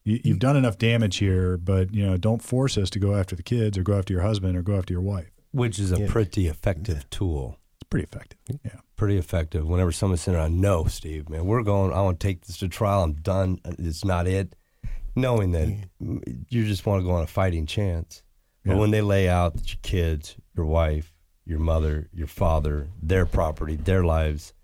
you, 0.04 0.20
you've 0.24 0.38
done 0.38 0.56
enough 0.56 0.78
damage 0.78 1.16
here. 1.16 1.56
But 1.56 1.94
you 1.94 2.06
know, 2.06 2.16
don't 2.16 2.42
force 2.42 2.76
us 2.78 2.90
to 2.90 2.98
go 2.98 3.14
after 3.14 3.34
the 3.36 3.42
kids 3.42 3.76
or 3.78 3.82
go 3.82 3.98
after 3.98 4.12
your 4.12 4.22
husband 4.22 4.56
or 4.56 4.62
go 4.62 4.76
after 4.76 4.92
your 4.92 5.02
wife. 5.02 5.30
which 5.52 5.78
is 5.78 5.92
a 5.92 5.98
Yeah. 6.00 6.06
pretty 6.10 6.48
effective 6.48 7.08
tool. 7.10 7.58
It's 7.76 7.88
pretty 7.88 8.02
effective. 8.04 8.38
Yeah. 8.64 8.80
Pretty 8.96 9.16
effective. 9.16 9.64
Whenever 9.68 9.92
someone's 9.92 10.20
saying, 10.22 10.36
"I 10.36 10.48
know, 10.48 10.86
Steve, 10.86 11.28
man, 11.28 11.44
we're 11.44 11.62
going. 11.62 11.92
I 11.92 12.00
want 12.02 12.18
to 12.18 12.26
take 12.26 12.44
this 12.44 12.56
to 12.58 12.66
trial. 12.68 13.04
I'm 13.04 13.12
done. 13.14 13.60
It's 13.64 14.04
not 14.04 14.26
it." 14.26 14.56
Knowing 15.16 15.52
that 15.52 15.68
you 16.48 16.64
just 16.66 16.84
want 16.86 17.00
to 17.00 17.04
go 17.06 17.12
on 17.12 17.22
a 17.22 17.26
fighting 17.26 17.66
chance, 17.66 18.22
but 18.64 18.72
Yeah. 18.72 18.78
when 18.78 18.90
they 18.90 19.00
lay 19.02 19.28
out 19.28 19.56
that 19.56 19.68
your 19.70 19.78
kids, 19.82 20.36
your 20.56 20.66
wife, 20.66 21.12
your 21.46 21.58
mother, 21.60 22.08
your 22.12 22.26
father, 22.26 22.88
their 23.02 23.26
property, 23.26 23.76
their 23.76 24.02
lives, 24.04 24.54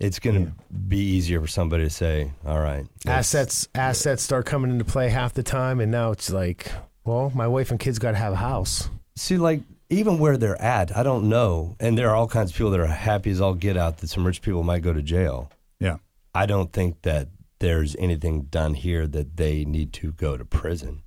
it's 0.00 0.18
going 0.20 0.46
to 0.46 0.52
be 0.72 0.98
easier 0.98 1.40
for 1.40 1.48
somebody 1.48 1.82
to 1.84 1.90
say, 1.90 2.30
"All 2.46 2.60
right, 2.60 2.86
Assets 3.04 3.68
assets 3.74 4.22
start 4.22 4.46
coming 4.46 4.70
into 4.70 4.84
play 4.84 5.08
half 5.08 5.34
the 5.34 5.42
time, 5.42 5.80
and 5.80 5.90
now 5.90 6.12
it's 6.12 6.30
like, 6.30 6.70
well, 7.04 7.32
my 7.34 7.48
wife 7.48 7.70
and 7.70 7.80
kids 7.80 7.98
got 7.98 8.12
to 8.12 8.16
have 8.18 8.32
a 8.34 8.36
house. 8.36 8.88
See, 9.16 9.36
like 9.38 9.62
even 9.90 10.18
where 10.18 10.36
they're 10.36 10.60
at, 10.62 10.96
I 10.96 11.02
don't 11.02 11.28
know. 11.28 11.74
And 11.80 11.98
there 11.98 12.08
are 12.10 12.14
all 12.14 12.28
kinds 12.28 12.50
of 12.52 12.56
people 12.56 12.70
that 12.72 12.80
are 12.80 12.86
happy 12.86 13.30
as 13.30 13.40
all 13.40 13.54
get 13.54 13.76
out 13.76 13.98
that 13.98 14.08
some 14.08 14.24
rich 14.26 14.40
people 14.42 14.62
might 14.62 14.82
go 14.82 14.92
to 14.92 15.02
jail. 15.02 15.50
Yeah. 15.80 15.96
I 16.34 16.46
don't 16.46 16.72
think 16.72 17.02
that 17.02 17.28
there's 17.58 17.96
anything 17.98 18.42
done 18.42 18.74
here 18.74 19.06
that 19.06 19.36
they 19.36 19.64
need 19.64 19.92
to 19.94 20.12
go 20.12 20.36
to 20.36 20.44
prison. 20.44 21.02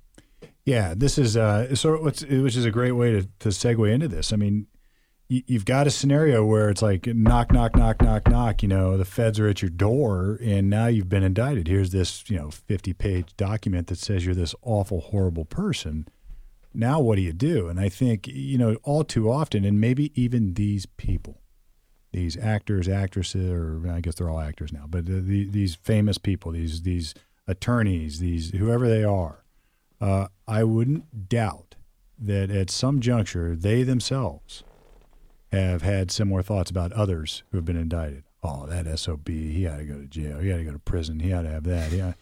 Yeah, 0.64 0.94
this 0.96 1.18
is 1.18 1.36
uh, 1.36 1.74
so 1.74 2.00
which 2.02 2.22
is 2.22 2.64
a 2.64 2.70
great 2.70 2.92
way 2.92 3.10
to, 3.12 3.28
to 3.40 3.48
segue 3.48 3.92
into 3.92 4.06
this. 4.06 4.32
I 4.32 4.36
mean, 4.36 4.68
you, 5.28 5.42
you've 5.46 5.64
got 5.64 5.88
a 5.88 5.90
scenario 5.90 6.44
where 6.44 6.70
it's 6.70 6.82
like 6.82 7.06
knock, 7.06 7.52
knock, 7.52 7.74
knock, 7.74 8.00
knock, 8.00 8.28
knock. 8.28 8.62
You 8.62 8.68
know, 8.68 8.96
the 8.96 9.04
feds 9.04 9.40
are 9.40 9.48
at 9.48 9.60
your 9.60 9.70
door, 9.70 10.38
and 10.40 10.70
now 10.70 10.86
you've 10.86 11.08
been 11.08 11.24
indicted. 11.24 11.66
Here's 11.66 11.90
this 11.90 12.28
you 12.30 12.38
know 12.38 12.50
fifty 12.50 12.92
page 12.92 13.36
document 13.36 13.88
that 13.88 13.98
says 13.98 14.24
you're 14.24 14.34
this 14.34 14.54
awful, 14.62 15.00
horrible 15.00 15.44
person. 15.44 16.06
Now, 16.74 17.00
what 17.00 17.16
do 17.16 17.22
you 17.22 17.32
do? 17.32 17.68
And 17.68 17.80
I 17.80 17.88
think 17.88 18.28
you 18.28 18.56
know 18.56 18.76
all 18.84 19.02
too 19.02 19.30
often, 19.30 19.64
and 19.64 19.80
maybe 19.80 20.12
even 20.20 20.54
these 20.54 20.86
people, 20.86 21.41
these 22.12 22.36
actors, 22.36 22.88
actresses, 22.88 23.50
or 23.50 23.82
I 23.90 24.00
guess 24.00 24.16
they're 24.16 24.30
all 24.30 24.40
actors 24.40 24.72
now, 24.72 24.84
but 24.88 25.00
uh, 25.00 25.20
the, 25.22 25.44
these 25.44 25.74
famous 25.74 26.18
people, 26.18 26.52
these 26.52 26.82
these 26.82 27.14
attorneys, 27.46 28.20
these 28.20 28.50
whoever 28.50 28.88
they 28.88 29.04
are. 29.04 29.44
Uh, 30.00 30.26
I 30.48 30.64
wouldn't 30.64 31.28
doubt 31.28 31.76
that 32.18 32.50
at 32.50 32.70
some 32.70 33.00
juncture 33.00 33.54
they 33.56 33.82
themselves 33.82 34.64
have 35.52 35.82
had 35.82 36.10
similar 36.10 36.42
thoughts 36.42 36.70
about 36.70 36.92
others 36.92 37.42
who 37.50 37.58
have 37.58 37.64
been 37.64 37.76
indicted. 37.76 38.24
Oh, 38.42 38.66
that 38.66 38.98
SOB, 38.98 39.28
he 39.28 39.64
had 39.64 39.78
to 39.78 39.84
go 39.84 39.94
to 39.94 40.06
jail. 40.06 40.38
He 40.38 40.48
had 40.48 40.58
to 40.58 40.64
go 40.64 40.72
to 40.72 40.78
prison. 40.78 41.20
He 41.20 41.30
had 41.30 41.42
to 41.42 41.50
have 41.50 41.64
that. 41.64 41.92
Yeah, 41.92 42.14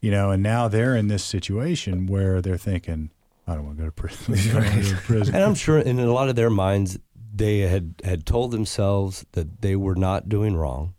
you 0.00 0.10
know. 0.10 0.30
And 0.30 0.42
now 0.42 0.66
they're 0.68 0.96
in 0.96 1.08
this 1.08 1.22
situation 1.22 2.06
where 2.06 2.42
they're 2.42 2.58
thinking, 2.58 3.10
I 3.46 3.54
don't 3.54 3.66
want 3.66 3.78
to 3.78 3.82
go 3.84 3.88
to 3.88 3.92
prison. 3.92 4.34
I 4.50 4.52
don't 4.52 4.64
want 4.64 4.84
to 4.84 4.90
go 4.90 4.96
to 4.96 5.02
prison. 5.02 5.34
And 5.34 5.44
I'm 5.44 5.54
sure 5.54 5.78
in 5.78 6.00
a 6.00 6.12
lot 6.12 6.28
of 6.28 6.36
their 6.36 6.50
minds, 6.50 6.98
they 7.40 7.60
had, 7.60 7.94
had 8.04 8.26
told 8.26 8.50
themselves 8.50 9.24
that 9.32 9.62
they 9.62 9.74
were 9.74 9.94
not 9.94 10.28
doing 10.28 10.56
wrong, 10.56 10.94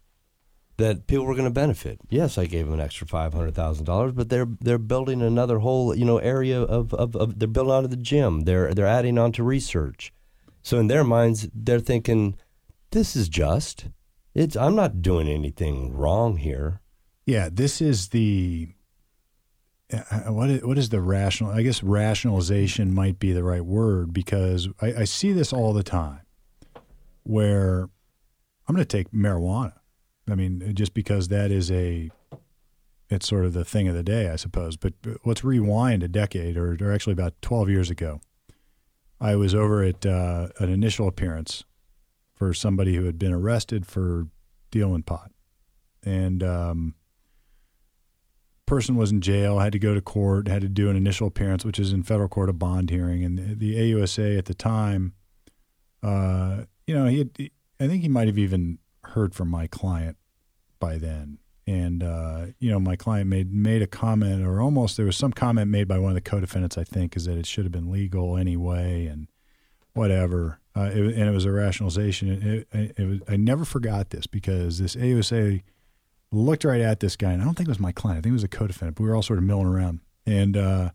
that 0.78 1.06
people 1.06 1.26
were 1.26 1.36
going 1.36 1.46
to 1.46 1.54
benefit. 1.54 2.00
Yes, 2.10 2.38
I 2.40 2.48
gave 2.48 2.66
them 2.66 2.74
an 2.74 2.82
extra 2.82 3.06
five 3.06 3.34
hundred 3.34 3.54
thousand 3.54 3.86
dollars, 3.86 4.14
but 4.14 4.30
they're 4.30 4.48
they're 4.60 4.80
building 4.80 5.22
another 5.22 5.60
whole 5.60 5.96
you 5.96 6.04
know 6.04 6.18
area 6.18 6.60
of, 6.60 6.94
of, 6.96 7.16
of 7.16 7.38
they're 7.38 7.48
building 7.48 7.72
onto 7.72 7.88
the 7.88 7.96
gym. 7.96 8.42
They're 8.42 8.74
they're 8.74 8.88
adding 8.88 9.20
on 9.20 9.32
to 9.34 9.44
research. 9.44 10.12
So 10.64 10.80
in 10.80 10.88
their 10.88 11.04
minds, 11.04 11.48
they're 11.54 11.80
thinking, 11.80 12.36
this 12.90 13.16
is 13.16 13.30
just. 13.30 13.88
It's 14.34 14.56
I'm 14.56 14.76
not 14.76 15.02
doing 15.02 15.28
anything 15.28 15.94
wrong 15.94 16.38
here. 16.38 16.82
Yeah, 17.26 17.50
this 17.52 17.82
is 17.82 18.10
the 18.10 18.70
uh, 19.94 20.32
what 20.32 20.50
is, 20.50 20.64
what 20.64 20.78
is 20.78 20.90
the 20.90 21.02
rational? 21.02 21.52
I 21.52 21.62
guess 21.62 21.84
rationalization 21.84 22.94
might 22.94 23.20
be 23.20 23.34
the 23.34 23.44
right 23.44 23.66
word 23.66 24.14
because 24.14 24.68
I, 24.82 24.94
I 25.02 25.04
see 25.04 25.34
this 25.34 25.54
all 25.54 25.74
the 25.74 25.84
time. 25.84 26.21
Where 27.24 27.90
I'm 28.68 28.76
going 28.76 28.86
to 28.86 28.98
take 28.98 29.12
marijuana. 29.12 29.74
I 30.30 30.36
mean, 30.36 30.74
just 30.76 30.94
because 30.94 31.28
that 31.28 31.52
is 31.52 31.72
a, 31.72 32.10
it's 33.10 33.28
sort 33.28 33.46
of 33.46 33.54
the 33.54 33.66
thing 33.66 33.88
of 33.88 33.96
the 33.96 34.04
day, 34.04 34.30
I 34.30 34.36
suppose. 34.36 34.78
But, 34.78 34.94
let's 35.26 35.44
rewind 35.44 36.04
a 36.04 36.08
decade, 36.08 36.56
or, 36.58 36.78
or 36.80 36.94
actually 36.94 37.14
about 37.14 37.34
12 37.42 37.70
years 37.70 37.90
ago. 37.90 38.22
I 39.20 39.36
was 39.36 39.54
over 39.54 39.84
at 39.84 40.06
uh, 40.06 40.48
an 40.60 40.70
initial 40.70 41.08
appearance 41.08 41.64
for 42.34 42.54
somebody 42.54 42.96
who 42.96 43.06
had 43.06 43.20
been 43.20 43.34
arrested 43.34 43.86
for 43.86 44.28
dealing 44.72 45.04
pot, 45.04 45.32
and 46.04 46.42
um, 46.42 46.96
person 48.66 48.96
was 48.96 49.12
in 49.12 49.20
jail, 49.20 49.60
had 49.60 49.74
to 49.74 49.80
go 49.80 49.94
to 49.94 50.02
court, 50.02 50.48
had 50.48 50.62
to 50.62 50.70
do 50.70 50.90
an 50.90 50.96
initial 50.96 51.28
appearance, 51.28 51.66
which 51.66 51.78
is 51.78 51.92
in 51.92 52.04
federal 52.04 52.30
court, 52.30 52.50
a 52.50 52.54
bond 52.54 52.90
hearing, 52.90 53.24
and 53.24 53.38
the, 53.38 53.54
the 53.54 53.76
AUSA 53.76 54.38
at 54.38 54.46
the 54.46 54.54
time, 54.54 55.14
uh, 56.02 56.64
you 56.88 56.94
know, 56.96 57.06
he, 57.06 57.20
had, 57.20 57.30
he- 57.38 57.52
I 57.80 57.88
think 57.88 58.02
he 58.04 58.10
might 58.10 58.28
have 58.28 58.38
even 58.38 58.80
heard 59.04 59.34
from 59.34 59.50
my 59.50 59.68
client 59.68 60.18
by 60.80 60.98
then, 60.98 61.40
and 61.68 62.04
uh, 62.04 62.46
you 62.60 62.70
know, 62.72 62.80
my 62.80 62.96
client 62.96 63.28
made 63.30 63.52
made 63.54 63.82
a 63.82 63.88
comment, 63.88 64.46
or 64.46 64.62
almost 64.62 64.98
there 64.98 65.06
was 65.06 65.18
some 65.18 65.32
comment 65.32 65.70
made 65.70 65.88
by 65.88 65.98
one 66.00 66.12
of 66.12 66.16
the 66.16 66.22
co-defendants, 66.22 66.78
I 66.78 66.84
think, 66.84 67.16
is 67.16 67.26
that 67.26 67.38
it 67.38 67.46
should 67.46 67.66
have 67.66 67.72
been 67.72 67.92
legal 67.92 68.38
anyway, 68.38 69.06
and 69.06 69.28
whatever. 69.94 70.60
Uh, 70.76 70.84
it, 70.94 70.98
and 71.16 71.28
it 71.30 71.32
was 71.32 71.46
a 71.46 71.52
rationalization. 71.52 72.30
It, 72.32 72.68
it, 72.72 72.96
it 72.98 73.06
was, 73.06 73.20
I 73.28 73.36
never 73.36 73.66
forgot 73.66 74.10
this 74.12 74.26
because 74.26 74.80
this 74.80 74.96
AUSA 74.96 75.64
looked 76.32 76.64
right 76.64 76.80
at 76.82 77.00
this 77.02 77.16
guy, 77.18 77.32
and 77.34 77.42
I 77.42 77.46
don't 77.46 77.56
think 77.56 77.68
it 77.68 77.72
was 77.72 77.80
my 77.80 77.92
client. 77.92 78.20
I 78.20 78.22
think 78.22 78.32
it 78.32 78.34
was 78.34 78.44
a 78.44 78.48
co-defendant, 78.48 78.96
but 78.96 79.04
we 79.04 79.10
were 79.10 79.16
all 79.16 79.22
sort 79.24 79.40
of 79.40 79.44
milling 79.46 79.68
around, 79.68 80.00
and 80.26 80.56
uh, 80.56 80.90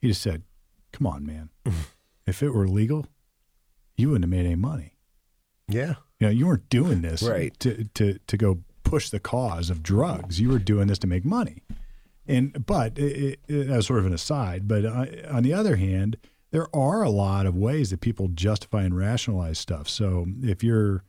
he 0.00 0.08
just 0.08 0.20
said, 0.22 0.42
"Come 0.92 1.06
on, 1.06 1.24
man. 1.24 1.48
if 2.26 2.42
it 2.42 2.50
were 2.50 2.68
legal, 2.68 3.06
you 3.96 4.08
wouldn't 4.10 4.24
have 4.24 4.30
made 4.30 4.44
any 4.46 4.54
money. 4.54 4.91
Yeah. 5.68 5.94
You 6.20 6.26
know, 6.26 6.30
you 6.30 6.46
weren't 6.46 6.68
doing 6.68 7.02
this 7.02 7.22
Right. 7.22 7.58
to 7.60 7.84
to 7.94 8.18
to 8.26 8.36
go 8.36 8.60
push 8.84 9.10
the 9.10 9.20
cause 9.20 9.70
of 9.70 9.82
drugs. 9.82 10.40
You 10.40 10.50
were 10.50 10.58
doing 10.58 10.86
this 10.88 10.98
to 11.00 11.06
make 11.06 11.24
money." 11.24 11.62
And 12.26 12.64
but 12.66 12.98
it, 12.98 13.40
it, 13.48 13.68
as 13.68 13.86
sort 13.86 13.98
of 13.98 14.06
an 14.06 14.12
aside, 14.12 14.68
but 14.68 14.84
uh, 14.84 15.06
on 15.28 15.42
the 15.42 15.52
other 15.52 15.76
hand, 15.76 16.16
there 16.52 16.68
are 16.74 17.02
a 17.02 17.10
lot 17.10 17.46
of 17.46 17.56
ways 17.56 17.90
that 17.90 18.00
people 18.00 18.28
justify 18.28 18.82
and 18.84 18.96
rationalize 18.96 19.58
stuff. 19.58 19.88
So 19.88 20.26
if 20.42 20.62
you're 20.62 21.02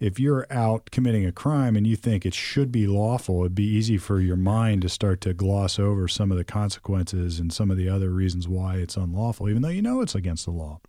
if 0.00 0.18
you're 0.18 0.46
out 0.50 0.90
committing 0.90 1.24
a 1.24 1.32
crime 1.32 1.74
and 1.76 1.86
you 1.86 1.96
think 1.96 2.26
it 2.26 2.34
should 2.34 2.70
be 2.72 2.86
lawful, 2.86 3.40
it'd 3.40 3.54
be 3.54 3.64
easy 3.64 3.96
for 3.96 4.20
your 4.20 4.36
mind 4.36 4.82
to 4.82 4.88
start 4.88 5.20
to 5.22 5.32
gloss 5.32 5.78
over 5.78 6.06
some 6.08 6.30
of 6.32 6.36
the 6.36 6.44
consequences 6.44 7.38
and 7.38 7.52
some 7.52 7.70
of 7.70 7.76
the 7.78 7.88
other 7.88 8.10
reasons 8.10 8.46
why 8.48 8.76
it's 8.76 8.96
unlawful, 8.96 9.48
even 9.48 9.62
though 9.62 9.68
you 9.68 9.80
know 9.82 10.00
it's 10.02 10.14
against 10.14 10.44
the 10.44 10.50
law. 10.50 10.80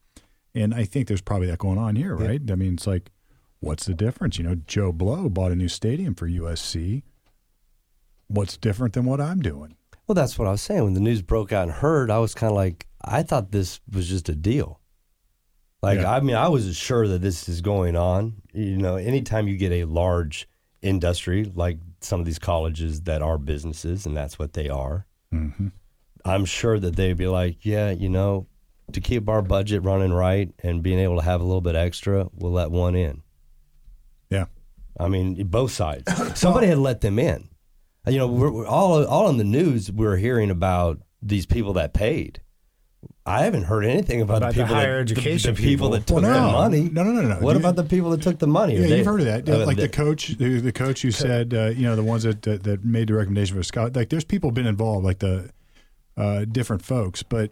And 0.56 0.74
I 0.74 0.86
think 0.86 1.08
there's 1.08 1.22
probably 1.22 1.48
that 1.48 1.60
going 1.60 1.78
on 1.78 1.96
here, 1.96 2.16
right? 2.16 2.42
I 2.50 2.56
mean, 2.56 2.76
it's 2.76 2.88
like, 2.88 3.12
what's 3.60 3.86
the 3.86 3.94
difference? 3.94 4.38
You 4.38 4.44
know, 4.44 4.56
Joe 4.56 4.92
Blow 4.92 5.30
bought 5.30 5.52
a 5.52 5.56
new 5.56 5.68
stadium 5.68 6.16
for 6.16 6.28
USC. 6.28 7.04
What's 8.28 8.58
different 8.58 8.94
than 8.94 9.06
what 9.06 9.22
I'm 9.22 9.40
doing? 9.42 9.76
Well, 10.08 10.16
that's 10.16 10.40
what 10.40 10.48
I 10.48 10.52
was 10.52 10.62
saying. 10.62 10.84
When 10.84 10.94
the 10.94 11.00
news 11.00 11.22
broke 11.22 11.52
out 11.52 11.64
and 11.64 11.72
heard, 11.72 12.10
I 12.10 12.18
was 12.20 12.34
kind 12.34 12.52
of 12.52 12.56
like, 12.56 12.88
I 13.04 13.24
thought 13.24 13.52
this 13.52 13.80
was 13.92 14.08
just 14.10 14.30
a 14.30 14.36
deal. 14.36 14.80
Like 15.82 16.00
Yeah. 16.00 16.12
I 16.12 16.20
mean, 16.22 16.36
I 16.36 16.48
was 16.48 16.76
sure 16.76 17.08
that 17.08 17.22
this 17.22 17.48
is 17.48 17.62
going 17.62 17.96
on. 17.96 18.42
You 18.54 18.78
know, 18.78 18.96
anytime 18.96 19.48
you 19.48 19.58
get 19.58 19.72
a 19.72 19.86
large 19.86 20.48
industry 20.82 21.52
like 21.56 21.78
some 22.02 22.20
of 22.20 22.26
these 22.26 22.40
colleges 22.40 23.02
that 23.02 23.22
are 23.22 23.38
businesses, 23.38 24.06
and 24.06 24.16
that's 24.16 24.40
what 24.40 24.54
they 24.54 24.70
are, 24.70 25.06
hmm 25.32 25.68
I'm 26.26 26.44
sure 26.46 26.78
that 26.78 26.98
they'd 26.98 27.16
be 27.16 27.28
like, 27.28 27.66
yeah, 27.66 27.92
you 27.92 28.10
know, 28.10 28.48
to 28.94 29.02
keep 29.02 29.28
our 29.28 29.42
budget 29.42 29.84
running 29.84 30.14
right 30.14 30.50
and 30.64 30.82
being 30.82 31.00
able 31.00 31.18
to 31.18 31.22
have 31.24 31.42
a 31.42 31.44
little 31.44 31.62
bit 31.62 31.76
extra, 31.76 32.28
we'll 32.34 32.52
let 32.54 32.72
one 32.72 32.96
in. 32.96 33.22
Yeah. 34.30 34.46
I 35.00 35.08
mean, 35.10 35.44
both 35.48 35.72
sides. 35.72 36.04
Somebody 36.40 36.68
had 36.68 36.78
let 36.78 37.02
them 37.02 37.20
in. 37.20 37.50
You 38.08 38.20
know, 38.20 38.28
we're, 38.28 38.50
we're 38.52 38.66
all 38.68 39.06
all 39.06 39.30
in 39.30 39.38
the 39.38 39.44
news. 39.44 39.92
We're 39.92 40.16
hearing 40.16 40.50
about 40.50 41.00
these 41.22 41.46
people 41.46 41.74
that 41.74 41.94
paid. 41.94 42.42
I 43.26 43.44
haven't 43.44 43.64
heard 43.64 43.84
anything 43.84 44.22
about, 44.22 44.38
About 44.38 44.54
the 44.54 44.60
the 44.62 44.64
people 44.64 44.76
higher 44.76 45.04
that, 45.04 45.12
education 45.12 45.54
the, 45.54 45.62
people 45.62 45.88
people. 45.88 45.90
that 45.90 46.08
took 46.08 46.22
Well, 46.24 46.46
the 46.48 46.52
money. 46.54 46.90
No, 46.90 47.04
no, 47.04 47.12
no, 47.12 47.28
no. 47.28 47.36
What 47.42 47.54
You- 47.54 47.60
about 47.60 47.76
the 47.76 47.84
people 47.84 48.12
that 48.12 48.22
took 48.22 48.40
the 48.40 48.48
money? 48.48 48.76
Yeah, 48.76 48.88
They- 48.88 48.98
you've 49.00 49.06
heard 49.06 49.20
of 49.20 49.26
that. 49.26 49.50
uh, 49.50 49.66
like 49.66 49.76
the 49.76 49.82
they- 49.84 49.88
coach, 49.90 50.30
the, 50.38 50.62
the 50.62 50.72
coach 50.72 51.02
who 51.02 51.12
said, 51.12 51.54
uh, 51.54 51.66
you 51.68 51.82
know, 51.84 51.98
the 51.98 52.04
ones 52.04 52.24
that, 52.24 52.42
that 52.44 52.64
that 52.64 52.86
made 52.86 53.10
the 53.10 53.16
recommendation 53.16 53.58
for 53.58 53.64
Scott. 53.64 53.94
Like, 53.98 54.08
there's 54.10 54.24
people 54.24 54.52
been 54.52 54.66
involved, 54.66 55.04
like 55.04 55.20
the 55.20 55.50
uh, 56.16 56.46
different 56.46 56.84
folks. 56.86 57.22
But 57.24 57.52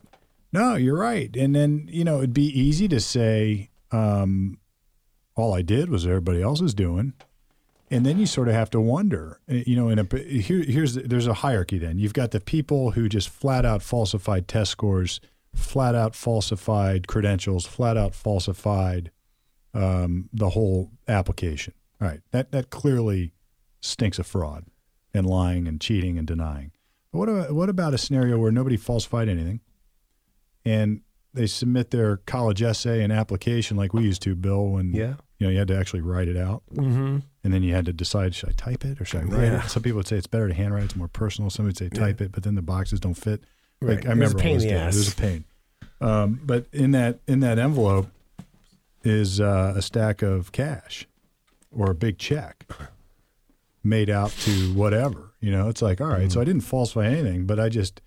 no, 0.51 0.75
you're 0.75 0.97
right. 0.97 1.36
And 1.36 1.55
then 1.55 1.88
you 1.91 2.03
know, 2.03 2.17
it'd 2.17 2.34
be 2.34 2.47
easy 2.47 2.88
to 2.88 2.99
say, 2.99 3.69
um, 3.91 4.58
all 5.36 5.53
I 5.53 5.62
did 5.62 5.89
was 5.89 6.05
everybody 6.05 6.41
else 6.41 6.62
is 6.62 6.73
doing. 6.73 7.13
And 7.91 8.05
then 8.05 8.17
you 8.17 8.25
sort 8.25 8.47
of 8.47 8.55
have 8.55 8.71
to 8.71 8.81
wonder, 8.81 9.39
uh, 9.49 9.55
you 9.65 9.75
know, 9.75 9.89
in 9.89 9.99
a 9.99 10.17
here, 10.17 10.63
here's 10.63 10.95
there's 10.95 11.27
a 11.27 11.36
hierarchy. 11.36 11.77
Then 11.77 11.99
you've 11.99 12.13
got 12.13 12.31
the 12.31 12.39
people 12.39 12.91
who 12.91 13.08
just 13.08 13.29
flat 13.29 13.63
out 13.63 13.84
falsified 13.84 14.47
test 14.47 14.71
scores, 14.71 15.19
flat 15.53 15.93
out 15.93 16.15
falsified 16.15 17.08
credentials, 17.08 17.65
flat 17.65 17.95
out 17.95 18.15
falsified 18.15 19.12
um, 19.73 20.29
the 20.34 20.49
whole 20.49 20.91
application. 21.08 21.73
All 22.01 22.08
right, 22.08 22.21
that 22.31 22.51
that 22.51 22.71
clearly 22.71 23.34
stinks 23.81 24.17
of 24.17 24.25
fraud 24.25 24.65
and 25.13 25.27
lying 25.27 25.67
and 25.67 25.79
cheating 25.79 26.17
and 26.17 26.25
denying. 26.25 26.71
But 27.12 27.19
what 27.19 27.53
what 27.53 27.69
about 27.69 27.93
a 27.93 27.99
scenario 27.99 28.39
where 28.39 28.51
nobody 28.51 28.77
falsified 28.77 29.29
anything, 29.29 29.62
and 30.65 31.01
they 31.34 31.47
submit 31.47 31.91
their 31.91 32.17
college 32.17 32.62
essay 32.62 33.04
and 33.04 33.12
application 33.12 33.75
like 33.78 33.93
we 33.93 34.04
used 34.04 34.21
to, 34.23 34.36
Bill, 34.36 34.67
when 34.69 34.93
Yeah. 34.93 35.15
you 35.38 35.45
know 35.47 35.51
you 35.51 35.60
had 35.60 35.67
to 35.67 35.78
actually 35.78 36.01
write 36.01 36.28
it 36.28 36.38
out, 36.38 36.63
Mm-hmm. 36.73 37.17
and 37.43 37.54
then 37.54 37.62
you 37.62 37.73
had 37.73 37.86
to 37.86 37.93
decide 37.93 38.34
should 38.34 38.49
I 38.49 38.54
type 38.54 38.86
it 38.86 38.99
or 39.01 39.06
should 39.06 39.21
I 39.21 39.23
write 39.25 39.43
Yeah. 39.51 39.65
it. 39.65 39.69
Some 39.69 39.84
people 39.84 39.97
would 39.97 40.08
say 40.08 40.15
it's 40.17 40.28
better 40.28 40.47
to 40.47 40.54
handwrite; 40.54 40.84
it's 40.86 40.95
more 40.95 41.08
personal. 41.10 41.49
Some 41.49 41.65
would 41.65 41.78
say 41.78 41.89
type 41.89 42.21
it, 42.21 42.32
but 42.32 42.43
then 42.43 42.56
the 42.56 42.62
boxes 42.62 42.99
don't 42.99 43.13
fit. 43.15 43.43
Right. 43.82 43.97
Like 43.97 44.06
I 44.08 44.12
It 44.13 44.17
was 44.19 44.32
a 44.32 44.36
remember 44.36 44.39
pain 44.39 44.62
in 44.62 44.67
the 44.67 44.73
ass. 44.73 44.95
It 44.95 44.99
was 44.99 45.13
a 45.13 45.15
pain. 45.15 45.45
Um, 46.01 46.39
but 46.43 46.65
in 46.73 46.91
that 46.91 47.19
in 47.28 47.41
that 47.41 47.60
envelope 47.60 48.08
is 49.04 49.39
uh, 49.39 49.73
a 49.75 49.82
stack 49.82 50.21
of 50.21 50.51
cash 50.51 51.08
or 51.71 51.91
a 51.91 51.95
big 51.95 52.17
check 52.17 52.65
made 53.84 54.10
out 54.10 54.32
to 54.32 54.73
whatever. 54.73 55.32
You 55.41 55.51
know, 55.51 55.69
it's 55.69 55.82
like 55.82 56.01
all 56.01 56.08
right, 56.08 56.21
Mm-hmm. 56.21 56.30
so 56.30 56.41
I 56.41 56.43
didn't 56.45 56.62
falsify 56.63 57.06
anything, 57.08 57.45
but 57.45 57.60
I 57.60 57.69
just 57.69 58.01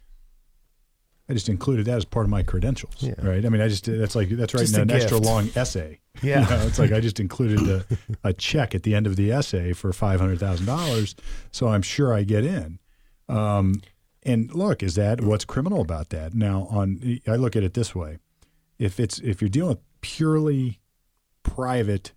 I 1.29 1.35
just 1.35 1.49
included 1.49 1.87
that 1.87 1.97
as 1.97 2.05
part 2.05 2.25
of 2.25 2.31
my 2.31 2.43
credentials. 2.43 2.95
Yeah. 3.01 3.15
Right. 3.23 3.45
I 3.45 3.49
mean, 3.51 3.61
I 3.61 3.69
just 3.69 3.85
that's 3.85 4.17
like 4.17 4.31
that's 4.31 4.53
Just 4.53 4.75
writing 4.75 4.79
a 4.79 4.83
an 4.83 4.91
extra 4.91 5.19
long 5.19 5.51
essay. 5.55 6.01
Yeah. 6.21 6.43
You 6.43 6.57
know, 6.57 6.67
it's 6.67 6.81
like 6.81 6.91
I 6.91 6.99
just 6.99 7.21
included 7.21 7.61
a, 7.69 7.85
a 8.25 8.33
check 8.33 8.75
at 8.75 8.83
the 8.83 8.97
end 8.97 9.07
of 9.07 9.15
the 9.15 9.31
essay 9.31 9.73
for 9.73 9.93
five 9.93 10.19
hundred 10.19 10.41
thousand 10.41 10.67
dollars, 10.67 11.15
so 11.53 11.69
I'm 11.69 11.83
sure 11.83 12.13
I 12.13 12.25
get 12.25 12.45
in. 12.45 12.81
Um, 13.29 13.83
and 14.25 14.53
look, 14.53 14.83
is 14.83 14.97
that 14.97 15.21
what's 15.21 15.45
criminal 15.45 15.81
about 15.81 16.09
that? 16.09 16.35
Now, 16.35 16.67
on 16.71 17.21
I 17.29 17.37
look 17.37 17.55
at 17.55 17.63
it 17.63 17.75
this 17.75 17.95
way: 17.95 18.19
if 18.81 18.99
it's 18.99 19.21
if 19.21 19.41
you're 19.41 19.49
dealing 19.49 19.69
with 19.69 19.79
purely 20.01 20.81
private 21.45 22.15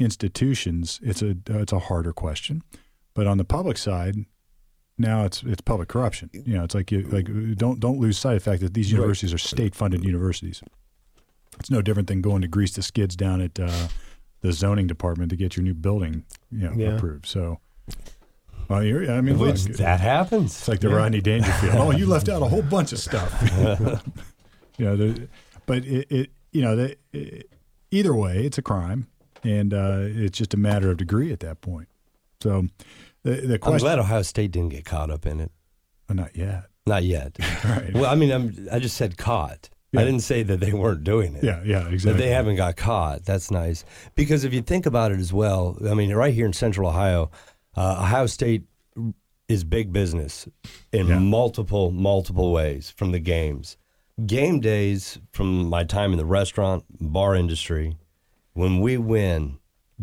institutions, 0.00 0.98
it's 1.04 1.22
a 1.22 1.36
it's 1.46 1.72
a 1.72 1.78
harder 1.78 2.12
question. 2.12 2.62
But 3.14 3.28
on 3.28 3.38
the 3.38 3.44
public 3.44 3.78
side, 3.78 4.26
now 4.98 5.24
it's 5.24 5.42
it's 5.42 5.60
public 5.60 5.88
corruption. 5.88 6.30
You 6.32 6.56
know, 6.58 6.64
it's 6.64 6.74
like 6.74 6.90
you 6.90 7.02
like 7.02 7.28
don't 7.56 7.80
don't 7.80 7.98
lose 7.98 8.18
sight 8.18 8.36
of 8.36 8.44
the 8.44 8.50
fact 8.50 8.62
that 8.62 8.74
these 8.74 8.90
universities 8.90 9.32
are 9.32 9.38
state 9.38 9.74
funded 9.74 10.04
universities. 10.04 10.62
It's 11.58 11.70
no 11.70 11.82
different 11.82 12.08
than 12.08 12.20
going 12.20 12.42
to 12.42 12.48
grease 12.48 12.74
the 12.74 12.82
skids 12.82 13.16
down 13.16 13.40
at 13.40 13.58
uh, 13.58 13.88
the 14.42 14.52
zoning 14.52 14.86
department 14.86 15.30
to 15.30 15.36
get 15.36 15.56
your 15.56 15.64
new 15.64 15.74
building, 15.74 16.24
you 16.50 16.68
know, 16.68 16.72
Yeah. 16.76 16.96
approved. 16.96 17.26
So, 17.26 17.60
well, 18.68 18.80
I 18.80 19.20
mean, 19.22 19.38
look, 19.38 19.56
that 19.56 20.00
happens. 20.00 20.52
it's 20.52 20.68
like 20.68 20.80
the 20.80 20.90
Rodney 20.90 21.20
Dangerfield. 21.20 21.74
oh, 21.76 21.90
you 21.92 22.06
left 22.06 22.28
out 22.28 22.42
a 22.42 22.46
whole 22.46 22.62
bunch 22.62 22.92
of 22.92 22.98
stuff. 22.98 23.32
you 24.78 24.84
know, 24.84 24.96
the, 24.96 25.28
but 25.66 25.84
it, 25.84 26.10
it, 26.10 26.30
you 26.52 26.62
know, 26.62 26.76
the, 26.76 26.96
it, 27.12 27.50
either 27.90 28.14
way, 28.14 28.44
it's 28.44 28.58
a 28.58 28.62
crime, 28.62 29.06
and 29.42 29.72
uh, 29.72 30.00
it's 30.00 30.36
just 30.36 30.52
a 30.52 30.58
matter 30.58 30.90
of 30.90 30.96
degree 30.98 31.32
at 31.32 31.40
that 31.40 31.60
point. 31.60 31.88
So, 32.42 32.66
the 33.30 33.46
the 33.46 33.58
I'm 33.62 33.78
glad 33.78 33.98
Ohio 33.98 34.22
State 34.22 34.52
didn't 34.52 34.70
get 34.70 34.84
caught 34.84 35.10
up 35.10 35.26
in 35.26 35.40
it. 35.40 35.50
oh, 36.08 36.14
not 36.14 36.36
yet. 36.36 36.64
Not 36.86 37.02
yet. 37.04 37.36
Right. 37.64 37.92
Well, 37.94 38.06
I 38.06 38.14
mean, 38.14 38.30
I'm, 38.30 38.68
I 38.70 38.78
just 38.78 38.96
said 38.96 39.16
caught. 39.16 39.68
Yeah. 39.92 40.00
I 40.00 40.04
didn't 40.04 40.20
say 40.22 40.42
that 40.44 40.60
they 40.60 40.72
weren't 40.72 41.04
doing 41.04 41.34
it. 41.36 41.42
Yeah, 41.44 41.62
yeah, 41.64 41.84
That 41.84 41.92
exactly. 41.92 42.22
they 42.22 42.30
haven't 42.30 42.56
got 42.56 42.76
caught. 42.76 43.24
That's 43.24 43.50
nice. 43.50 43.84
Because 44.14 44.44
if 44.44 44.52
you 44.54 44.62
think 44.62 44.86
about 44.86 45.10
it 45.12 45.18
as 45.18 45.32
well, 45.32 45.76
I 45.88 45.94
mean, 45.94 46.12
right 46.14 46.34
here 46.34 46.46
in 46.46 46.52
Central 46.52 46.88
Ohio, 46.88 47.30
uh, 47.76 47.98
Ohio 48.00 48.26
State 48.26 48.64
is 49.48 49.64
big 49.64 49.92
business 49.92 50.46
in 50.92 51.06
Yeah. 51.08 51.18
multiple, 51.18 51.90
multiple 51.92 52.52
ways 52.52 52.90
from 52.90 53.12
the 53.12 53.20
games. 53.20 53.76
Game 54.26 54.60
days, 54.60 55.18
from 55.32 55.68
my 55.68 55.84
time 55.84 56.12
in 56.12 56.18
the 56.18 56.24
restaurant, 56.26 56.84
bar 57.00 57.34
industry, 57.36 57.96
when 58.54 58.80
we 58.80 58.96
win, 58.96 59.58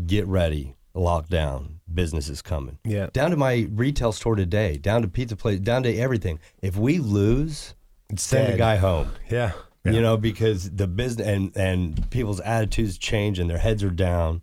get 0.06 0.26
ready, 0.28 0.76
lockdown, 0.96 1.80
business 1.94 2.30
is 2.30 2.42
coming. 2.42 2.80
Yeah. 2.84 3.08
Down 3.14 3.32
to 3.32 3.38
my 3.38 3.68
retail 3.72 4.12
store 4.12 4.36
today, 4.36 4.78
down 4.78 5.02
to 5.02 5.08
pizza 5.08 5.36
place, 5.36 5.60
down 5.60 5.84
to 5.84 5.98
everything. 5.98 6.40
If 6.62 6.76
we 6.76 7.00
lose, 7.00 7.76
send 8.16 8.48
dead. 8.48 8.56
a 8.56 8.58
guy 8.58 8.76
home. 8.78 9.12
Yeah. 9.30 9.54
You 9.86 10.02
know, 10.02 10.16
because 10.16 10.70
the 10.72 10.88
business 10.88 11.28
and 11.28 11.52
and 11.58 12.10
people's 12.10 12.40
attitudes 12.40 12.98
change 12.98 13.38
and 13.38 13.50
their 13.50 13.58
heads 13.58 13.84
are 13.84 13.90
down, 13.90 14.42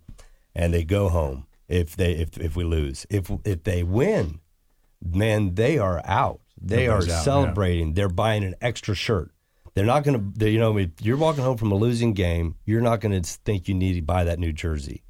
and 0.53 0.71
they 0.71 0.83
go 0.83 1.09
home 1.09 1.47
if 1.67 1.95
they 1.95 2.11
if 2.11 2.37
if 2.37 2.55
we 2.55 2.63
lose. 2.63 3.07
If 3.09 3.31
if 3.43 3.63
they 3.63 3.81
win, 3.81 4.39
man, 5.03 5.55
they 5.55 5.79
are 5.79 5.99
out. 6.05 6.41
They 6.61 6.87
are 6.87 6.97
out, 6.97 7.07
yeah. 7.07 7.21
celebrating. 7.21 7.95
They're 7.95 8.07
buying 8.07 8.43
an 8.43 8.53
extra 8.61 8.93
shirt. 8.93 9.31
They're 9.73 9.85
not 9.85 10.03
going 10.03 10.33
to. 10.33 10.49
You 10.51 10.59
know, 10.59 10.77
if 10.77 10.89
you're 11.01 11.17
walking 11.17 11.43
home 11.43 11.57
from 11.57 11.71
a 11.71 11.75
losing 11.75 12.13
game, 12.13 12.55
you're 12.65 12.81
not 12.81 12.99
going 12.99 13.19
to 13.19 13.27
think 13.27 13.67
you 13.67 13.73
need 13.73 13.93
to 13.93 14.01
buy 14.01 14.23
that 14.25 14.37
new 14.37 14.53
jersey. 14.53 15.01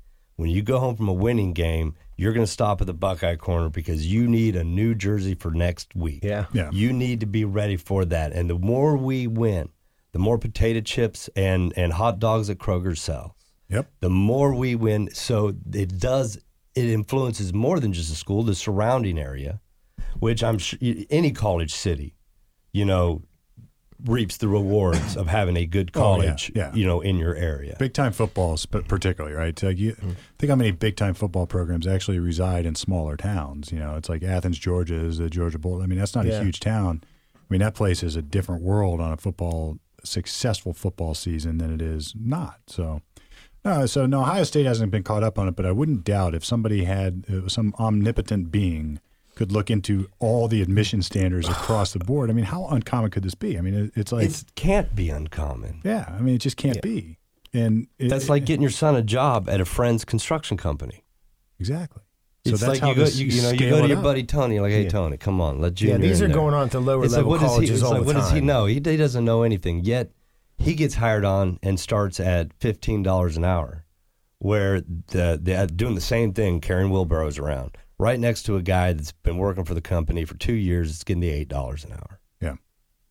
When 0.41 0.49
you 0.49 0.63
go 0.63 0.79
home 0.79 0.95
from 0.95 1.07
a 1.07 1.13
winning 1.13 1.53
game, 1.53 1.93
you're 2.17 2.33
going 2.33 2.43
to 2.43 2.51
stop 2.51 2.81
at 2.81 2.87
the 2.87 2.95
Buckeye 2.95 3.35
corner 3.35 3.69
because 3.69 4.11
you 4.11 4.27
need 4.27 4.55
a 4.55 4.63
new 4.63 4.95
jersey 4.95 5.35
for 5.35 5.51
next 5.51 5.95
week. 5.95 6.23
Yeah. 6.23 6.47
Yeah. 6.51 6.71
You 6.73 6.93
need 6.93 7.19
to 7.19 7.27
be 7.27 7.45
ready 7.45 7.77
for 7.77 8.05
that. 8.05 8.31
And 8.33 8.49
the 8.49 8.57
more 8.57 8.97
we 8.97 9.27
win, 9.27 9.69
the 10.13 10.17
more 10.17 10.39
potato 10.39 10.81
chips 10.81 11.29
and, 11.35 11.73
and 11.77 11.93
hot 11.93 12.17
dogs 12.17 12.49
at 12.49 12.57
Kroger 12.57 12.97
sells. 12.97 13.33
Yep. 13.69 13.91
The 13.99 14.09
more 14.09 14.55
we 14.55 14.73
win, 14.73 15.13
so 15.13 15.53
it 15.73 15.99
does 15.99 16.39
it 16.73 16.85
influences 16.85 17.53
more 17.53 17.79
than 17.79 17.93
just 17.93 18.09
the 18.09 18.15
school, 18.15 18.41
the 18.41 18.55
surrounding 18.55 19.19
area, 19.19 19.61
which 20.19 20.43
I'm 20.43 20.57
sure 20.57 20.79
any 21.11 21.29
college 21.29 21.71
city, 21.71 22.15
you 22.73 22.85
know, 22.85 23.21
reaps 24.05 24.37
the 24.37 24.47
rewards 24.47 25.15
of 25.15 25.27
having 25.27 25.55
a 25.57 25.65
good 25.65 25.91
Oh, 25.95 25.99
yeah, 25.99 26.25
college, 26.25 26.51
yeah. 26.55 26.73
you 26.73 26.85
know, 26.85 27.01
in 27.01 27.17
your 27.17 27.35
area. 27.35 27.75
Big 27.79 27.93
time 27.93 28.11
football, 28.11 28.57
sp- 28.57 28.87
particularly, 28.87 29.35
right? 29.35 29.61
Like 29.61 29.77
you, 29.77 29.93
think 30.39 30.49
how 30.49 30.55
many 30.55 30.71
big 30.71 30.95
time 30.95 31.13
football 31.13 31.45
programs 31.45 31.85
actually 31.85 32.19
reside 32.19 32.65
in 32.65 32.75
smaller 32.75 33.15
towns. 33.17 33.71
You 33.71 33.79
know, 33.79 33.95
it's 33.95 34.09
like 34.09 34.23
Athens, 34.23 34.57
Georgia 34.57 34.95
is 34.95 35.17
the 35.19 35.29
Georgia 35.29 35.59
Bowl. 35.59 35.81
I 35.81 35.85
mean, 35.85 35.99
that's 35.99 36.15
not 36.15 36.25
Yeah. 36.25 36.39
a 36.39 36.43
huge 36.43 36.59
town. 36.59 37.01
I 37.35 37.39
mean, 37.49 37.61
that 37.61 37.75
place 37.75 38.01
is 38.03 38.15
a 38.15 38.21
different 38.21 38.63
world 38.63 38.99
on 39.01 39.11
a 39.11 39.17
football 39.17 39.77
successful 40.03 40.73
football 40.73 41.13
season 41.13 41.57
than 41.59 41.71
it 41.71 41.81
is 41.81 42.13
not. 42.19 42.59
So, 42.67 43.01
no, 43.63 43.85
so 43.85 44.07
no, 44.07 44.21
Ohio 44.21 44.43
State 44.45 44.65
hasn't 44.65 44.91
been 44.91 45.03
caught 45.03 45.21
up 45.23 45.37
on 45.37 45.47
it, 45.47 45.55
but 45.55 45.65
I 45.65 45.71
wouldn't 45.71 46.03
doubt 46.03 46.33
if 46.33 46.43
somebody 46.43 46.85
had 46.85 47.25
uh, 47.31 47.47
some 47.47 47.75
omnipotent 47.77 48.51
being 48.51 48.99
could 49.35 49.51
look 49.51 49.69
into 49.71 50.09
all 50.19 50.47
the 50.47 50.61
admission 50.61 51.01
standards 51.01 51.47
across 51.47 51.93
the 51.93 51.99
board. 51.99 52.29
I 52.29 52.33
mean, 52.33 52.45
how 52.45 52.67
uncommon 52.67 53.11
could 53.11 53.23
this 53.23 53.35
be? 53.35 53.57
I 53.57 53.61
mean, 53.61 53.73
it, 53.73 53.91
it's 53.95 54.11
like, 54.11 54.29
It 54.29 54.43
can't 54.55 54.93
be 54.95 55.09
uncommon. 55.09 55.81
yeah, 55.83 56.13
I 56.15 56.21
mean, 56.21 56.35
it 56.35 56.39
just 56.39 56.57
can't 56.57 56.75
Yeah. 56.75 56.81
be. 56.81 57.17
And 57.53 57.87
it, 57.97 58.09
That's 58.09 58.29
like 58.29 58.45
getting 58.45 58.61
your 58.61 58.71
son 58.71 58.95
a 58.95 59.01
job 59.01 59.49
at 59.49 59.59
a 59.61 59.65
friend's 59.65 60.05
construction 60.05 60.57
company. 60.57 61.03
Exactly. 61.59 62.01
It's 62.43 62.65
like 62.65 62.79
how 62.79 62.89
you 62.89 62.95
go, 62.95 63.05
you, 63.05 63.25
you 63.27 63.41
know, 63.43 63.51
you 63.51 63.69
go 63.69 63.81
to 63.83 63.87
your 63.87 63.97
up. 63.97 64.03
buddy 64.03 64.23
Tony, 64.23 64.59
like, 64.59 64.71
hey 64.71 64.83
Yeah. 64.83 64.89
Tony, 64.89 65.17
come 65.17 65.39
on, 65.41 65.59
let 65.61 65.75
Junior. 65.75 65.93
Yeah, 65.93 65.97
Junior. 65.97 66.09
these 66.09 66.21
in 66.21 66.25
are 66.25 66.27
there. 66.29 66.35
going 66.37 66.53
on 66.55 66.69
to 66.69 66.79
lower 66.79 67.03
It's 67.05 67.13
like, 67.13 67.17
level 67.19 67.29
what 67.31 67.39
does 67.41 67.49
he, 67.51 67.55
colleges 67.55 67.71
it's 67.81 67.83
all 67.83 67.91
like, 67.91 67.99
the 68.01 68.05
what 68.05 68.13
time. 68.13 68.21
does 68.21 68.31
he 68.31 68.41
know? 68.41 68.65
He, 68.65 68.73
he 68.75 68.97
doesn't 68.97 69.23
know 69.25 69.43
anything 69.43 69.83
yet. 69.83 70.11
He 70.57 70.73
gets 70.73 70.95
hired 70.95 71.23
on 71.25 71.59
and 71.61 71.79
starts 71.79 72.19
at 72.19 72.51
fifteen 72.59 73.03
dollars 73.03 73.37
an 73.37 73.43
hour, 73.43 73.85
where 74.39 74.81
the, 74.81 75.39
the 75.41 75.69
doing 75.75 75.93
the 75.95 76.01
same 76.01 76.33
thing, 76.33 76.61
carrying 76.61 76.89
wheelbarrows 76.91 77.37
around, 77.37 77.77
right 78.01 78.19
next 78.19 78.43
to 78.43 78.55
a 78.57 78.61
guy 78.61 78.93
that's 78.93 79.11
been 79.11 79.37
working 79.37 79.63
for 79.63 79.73
the 79.75 79.81
company 79.81 80.25
for 80.25 80.35
two 80.35 80.53
years. 80.53 80.89
It's 80.89 81.03
getting 81.03 81.21
the 81.21 81.29
eight 81.29 81.47
dollars 81.47 81.85
an 81.85 81.91
hour. 81.93 82.19
Yeah. 82.41 82.55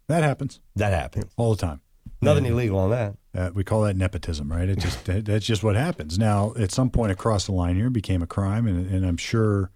That 0.09 0.23
happens 0.25 0.61
That 0.77 0.93
happens. 0.93 1.33
all 1.37 1.55
the 1.55 1.61
time. 1.61 1.81
Nothing 2.23 2.45
illegal 2.47 2.79
on 2.79 2.91
that. 2.91 3.15
Uh, 3.35 3.51
we 3.55 3.63
call 3.65 3.83
that 3.83 3.97
nepotism, 3.97 4.51
right? 4.51 4.69
It 4.69 4.79
just 4.81 5.05
that, 5.07 5.25
that's 5.25 5.47
just 5.47 5.63
what 5.63 5.77
happens. 5.77 6.19
Now, 6.19 6.53
at 6.59 6.71
some 6.73 6.91
point 6.91 7.13
across 7.13 7.47
the 7.47 7.53
line 7.53 7.77
here, 7.77 7.87
it 7.87 7.93
became 7.93 8.21
a 8.23 8.27
crime, 8.27 8.67
and, 8.67 8.91
and 8.91 9.07
I'm 9.07 9.17
sure 9.17 9.71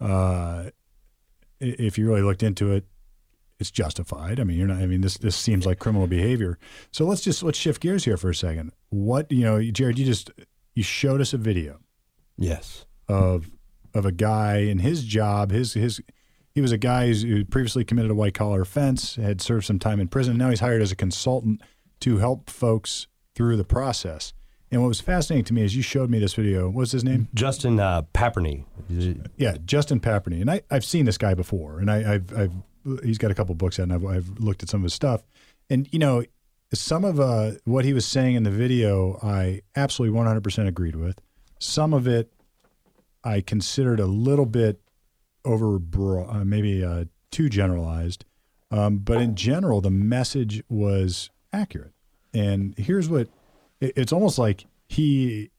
uh, 0.00 0.70
if 1.58 1.98
you 1.98 2.06
really 2.06 2.22
looked 2.22 2.42
into 2.42 2.72
it, 2.72 2.84
it's 3.58 3.70
justified. 3.70 4.38
I 4.40 4.44
mean, 4.44 4.56
you're 4.58 4.68
not. 4.68 4.78
I 4.78 4.86
mean, 4.86 5.00
this 5.00 5.16
this 5.18 5.36
seems 5.36 5.66
like 5.66 5.78
criminal 5.78 6.06
behavior. 6.06 6.58
So 6.92 7.06
let's 7.06 7.22
just 7.22 7.42
let's 7.42 7.58
shift 7.58 7.80
gears 7.82 8.04
here 8.04 8.16
for 8.16 8.30
a 8.30 8.34
second. 8.34 8.72
What 8.90 9.30
you 9.32 9.42
know, 9.44 9.60
Jared, 9.62 9.98
you 9.98 10.04
just 10.06 10.30
you 10.74 10.82
showed 10.82 11.20
us 11.20 11.32
a 11.32 11.38
video 11.38 11.78
Yes. 12.38 12.84
of 13.08 13.50
of 13.94 14.04
a 14.04 14.12
guy 14.12 14.58
and 14.58 14.80
his 14.80 15.04
job. 15.04 15.50
His 15.50 15.74
his 15.74 16.00
he 16.54 16.60
was 16.60 16.72
a 16.72 16.78
guy 16.78 17.12
who 17.12 17.44
previously 17.44 17.84
committed 17.84 18.10
a 18.10 18.14
white 18.14 18.34
collar 18.34 18.60
offense, 18.62 19.16
had 19.16 19.40
served 19.40 19.66
some 19.66 19.78
time 19.78 20.00
in 20.00 20.08
prison. 20.08 20.36
Now 20.36 20.50
he's 20.50 20.60
hired 20.60 20.82
as 20.82 20.90
a 20.90 20.96
consultant 20.96 21.62
to 22.00 22.18
help 22.18 22.50
folks 22.50 23.06
through 23.34 23.56
the 23.56 23.64
process. 23.64 24.32
And 24.72 24.80
what 24.80 24.88
was 24.88 25.00
fascinating 25.00 25.44
to 25.46 25.54
me 25.54 25.62
is 25.62 25.74
you 25.74 25.82
showed 25.82 26.10
me 26.10 26.20
this 26.20 26.34
video. 26.34 26.68
What's 26.68 26.92
his 26.92 27.02
name? 27.02 27.28
Justin 27.34 27.80
uh, 27.80 28.02
Paperny. 28.14 28.64
Yeah, 29.36 29.56
Justin 29.64 29.98
Paperny. 29.98 30.40
And 30.40 30.50
I, 30.50 30.62
I've 30.70 30.84
seen 30.84 31.06
this 31.06 31.18
guy 31.18 31.34
before, 31.34 31.80
and 31.80 31.90
I, 31.90 32.14
I've, 32.14 32.38
I've 32.38 32.52
he's 33.02 33.18
got 33.18 33.30
a 33.30 33.34
couple 33.34 33.54
books 33.56 33.80
out, 33.80 33.84
and 33.84 33.92
I've, 33.92 34.04
I've 34.04 34.38
looked 34.38 34.62
at 34.62 34.68
some 34.68 34.80
of 34.80 34.84
his 34.84 34.94
stuff. 34.94 35.22
And 35.68 35.88
you 35.92 35.98
know, 35.98 36.24
some 36.72 37.04
of 37.04 37.18
uh, 37.18 37.52
what 37.64 37.84
he 37.84 37.92
was 37.92 38.06
saying 38.06 38.36
in 38.36 38.44
the 38.44 38.50
video, 38.50 39.18
I 39.22 39.62
absolutely 39.74 40.18
100% 40.18 40.68
agreed 40.68 40.96
with. 40.96 41.20
Some 41.58 41.92
of 41.92 42.06
it, 42.06 42.32
I 43.24 43.40
considered 43.40 44.00
a 44.00 44.06
little 44.06 44.46
bit 44.46 44.80
over 45.44 45.78
broad, 45.78 46.34
uh, 46.34 46.44
maybe 46.44 46.84
uh, 46.84 47.04
too 47.30 47.48
generalized. 47.48 48.24
Um, 48.70 48.98
but 48.98 49.20
in 49.20 49.34
general, 49.34 49.80
the 49.80 49.90
message 49.90 50.62
was 50.68 51.30
accurate. 51.52 51.92
And 52.32 52.74
here's 52.78 53.08
what 53.08 53.28
it, 53.80 53.92
it's 53.96 54.12
almost 54.12 54.38
like 54.38 54.66
he 54.88 55.50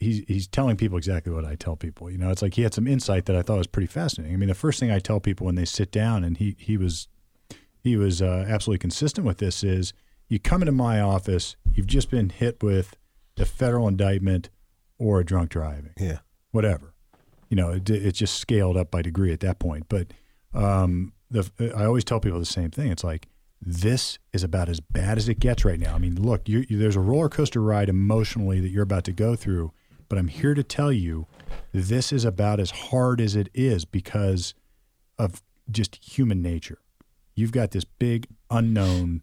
he's 0.00 0.24
he's 0.26 0.46
telling 0.46 0.76
people 0.76 0.96
exactly 0.96 1.32
what 1.32 1.44
I 1.44 1.56
tell 1.56 1.76
people. 1.76 2.10
You 2.10 2.18
know, 2.18 2.30
it's 2.30 2.42
like 2.42 2.54
he 2.54 2.62
had 2.62 2.72
some 2.74 2.86
insight 2.86 3.26
that 3.26 3.36
I 3.36 3.42
thought 3.42 3.58
was 3.58 3.66
pretty 3.66 3.86
fascinating. 3.86 4.34
I 4.34 4.38
mean, 4.38 4.48
the 4.48 4.54
first 4.54 4.80
thing 4.80 4.90
I 4.90 4.98
tell 4.98 5.20
people 5.20 5.44
when 5.46 5.56
they 5.56 5.64
sit 5.64 5.90
down, 5.90 6.24
and 6.24 6.36
he 6.38 6.56
he 6.58 6.76
was 6.76 7.08
he 7.80 7.96
was 7.96 8.22
uh, 8.22 8.46
absolutely 8.48 8.78
consistent 8.78 9.26
with 9.26 9.38
this 9.38 9.62
is 9.62 9.92
you 10.28 10.38
come 10.38 10.62
into 10.62 10.72
my 10.72 11.00
office, 11.00 11.56
you've 11.72 11.86
just 11.86 12.10
been 12.10 12.30
hit 12.30 12.62
with 12.62 12.96
a 13.38 13.44
federal 13.44 13.88
indictment 13.88 14.50
or 14.98 15.20
a 15.20 15.24
drunk 15.24 15.50
driving, 15.50 15.92
Yeah. 15.98 16.18
Whatever. 16.50 16.94
You 17.48 17.56
know, 17.56 17.70
it, 17.72 17.88
it's 17.88 18.18
just 18.18 18.38
scaled 18.38 18.76
up 18.76 18.90
by 18.90 19.02
degree 19.02 19.32
at 19.32 19.40
that 19.40 19.58
point. 19.58 19.86
But 19.88 20.12
um, 20.54 21.12
the 21.30 21.50
I 21.76 21.84
always 21.84 22.04
tell 22.04 22.20
people 22.20 22.38
the 22.38 22.46
same 22.46 22.70
thing. 22.70 22.90
It's 22.90 23.04
like 23.04 23.28
this 23.60 24.18
is 24.32 24.44
about 24.44 24.68
as 24.68 24.80
bad 24.80 25.18
as 25.18 25.28
it 25.28 25.40
gets 25.40 25.64
right 25.64 25.80
now. 25.80 25.94
I 25.94 25.98
mean, 25.98 26.20
look, 26.20 26.48
you, 26.48 26.64
you, 26.68 26.78
there's 26.78 26.96
a 26.96 27.00
roller 27.00 27.28
coaster 27.28 27.60
ride 27.60 27.88
emotionally 27.88 28.60
that 28.60 28.68
you're 28.68 28.82
about 28.82 29.04
to 29.04 29.12
go 29.12 29.34
through, 29.34 29.72
but 30.08 30.18
I'm 30.18 30.28
here 30.28 30.54
to 30.54 30.62
tell 30.62 30.92
you 30.92 31.26
this 31.72 32.12
is 32.12 32.24
about 32.24 32.60
as 32.60 32.70
hard 32.70 33.20
as 33.20 33.34
it 33.34 33.48
is 33.54 33.84
because 33.84 34.54
of 35.18 35.42
just 35.70 35.96
human 35.96 36.40
nature. 36.40 36.78
You've 37.34 37.52
got 37.52 37.72
this 37.72 37.84
big 37.84 38.26
unknown 38.50 39.22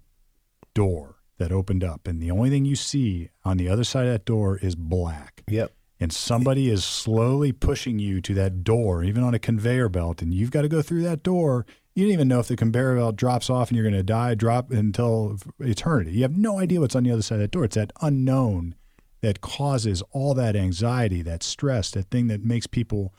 door 0.74 1.16
that 1.38 1.52
opened 1.52 1.84
up, 1.84 2.08
and 2.08 2.22
the 2.22 2.32
only 2.32 2.50
thing 2.50 2.66
you 2.66 2.76
see 2.76 3.30
on 3.44 3.58
the 3.58 3.70
other 3.70 3.84
side 3.84 4.06
of 4.06 4.14
that 4.14 4.26
door 4.26 4.58
is 4.58 4.76
black 4.76 5.44
Yep. 5.48 5.72
And 6.00 6.12
somebody 6.12 6.70
is 6.70 6.84
slowly 6.84 7.52
pushing 7.52 8.00
you 8.00 8.22
to 8.22 8.34
that 8.34 8.64
door, 8.64 9.04
even 9.04 9.24
on 9.24 9.34
a 9.34 9.40
conveyor 9.40 9.90
belt, 9.90 10.22
and 10.22 10.34
you've 10.34 10.52
got 10.52 10.64
to 10.64 10.68
go 10.68 10.82
through 10.82 11.04
that 11.04 11.24
door. 11.24 11.66
You 11.94 12.06
don't 12.06 12.14
even 12.14 12.28
know 12.28 12.40
if 12.40 12.48
the 12.48 12.58
conveyor 12.58 12.98
belt 12.98 13.16
drops 13.16 13.50
off 13.50 13.70
and 13.70 13.78
you're 13.78 13.90
going 13.90 13.96
to 13.96 14.04
die, 14.04 14.36
drop 14.36 14.72
until 14.72 15.38
eternity. 15.60 16.12
You 16.12 16.24
have 16.24 16.36
no 16.36 16.60
idea 16.60 16.82
what's 16.82 16.96
on 16.96 17.04
the 17.04 17.12
other 17.12 17.22
side 17.22 17.36
of 17.36 17.42
that 17.42 17.52
door. 17.52 17.64
It's 17.64 17.76
that 17.76 17.94
unknown 18.02 18.76
that 19.22 19.40
causes 19.42 20.04
all 20.12 20.34
that 20.34 20.56
anxiety, 20.56 21.22
that 21.22 21.42
stress, 21.42 21.92
that 21.92 22.12
thing 22.12 22.28
that 22.28 22.44
makes 22.44 22.68
people 22.68 23.14